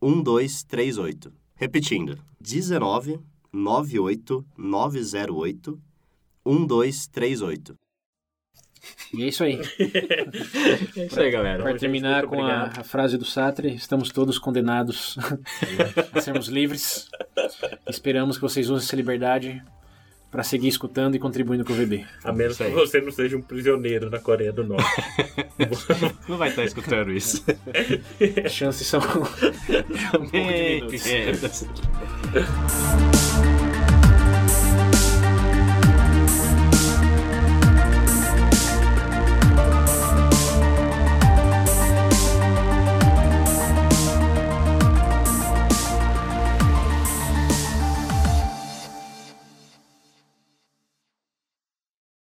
1238. 0.02 1.32
Repetindo, 1.54 2.18
19 2.42 3.20
98 3.52 4.44
908 4.58 5.80
1238. 6.44 7.78
E 9.14 9.22
é 9.22 9.28
isso 9.28 9.44
aí. 9.44 9.60
É 10.96 11.06
isso 11.06 11.20
aí, 11.20 11.30
galera. 11.30 11.62
Para 11.62 11.78
terminar 11.78 12.26
com 12.26 12.42
a, 12.42 12.64
a 12.64 12.84
frase 12.84 13.16
do 13.16 13.24
Sartre, 13.24 13.74
estamos 13.74 14.10
todos 14.10 14.38
condenados 14.38 15.16
a 16.12 16.20
sermos 16.20 16.48
livres. 16.48 17.08
Esperamos 17.88 18.36
que 18.36 18.42
vocês 18.42 18.68
usem 18.68 18.84
essa 18.84 18.96
liberdade 18.96 19.62
para 20.32 20.42
seguir 20.42 20.68
escutando 20.68 21.14
e 21.14 21.18
contribuindo 21.18 21.62
com 21.62 21.74
o 21.74 21.76
VB. 21.76 22.06
A 22.24 22.32
menos 22.32 22.56
que 22.56 22.70
você 22.70 23.02
não 23.02 23.12
seja 23.12 23.36
um 23.36 23.42
prisioneiro 23.42 24.08
na 24.08 24.18
Coreia 24.18 24.50
do 24.50 24.64
Norte. 24.64 24.82
Não 26.26 26.38
vai 26.38 26.48
estar 26.48 26.64
escutando 26.64 27.12
isso. 27.12 27.44
As 28.44 28.52
chances 28.52 28.86
são 28.86 28.98
um 30.18 30.28
pouco 30.30 30.96
diminutas. 30.96 31.66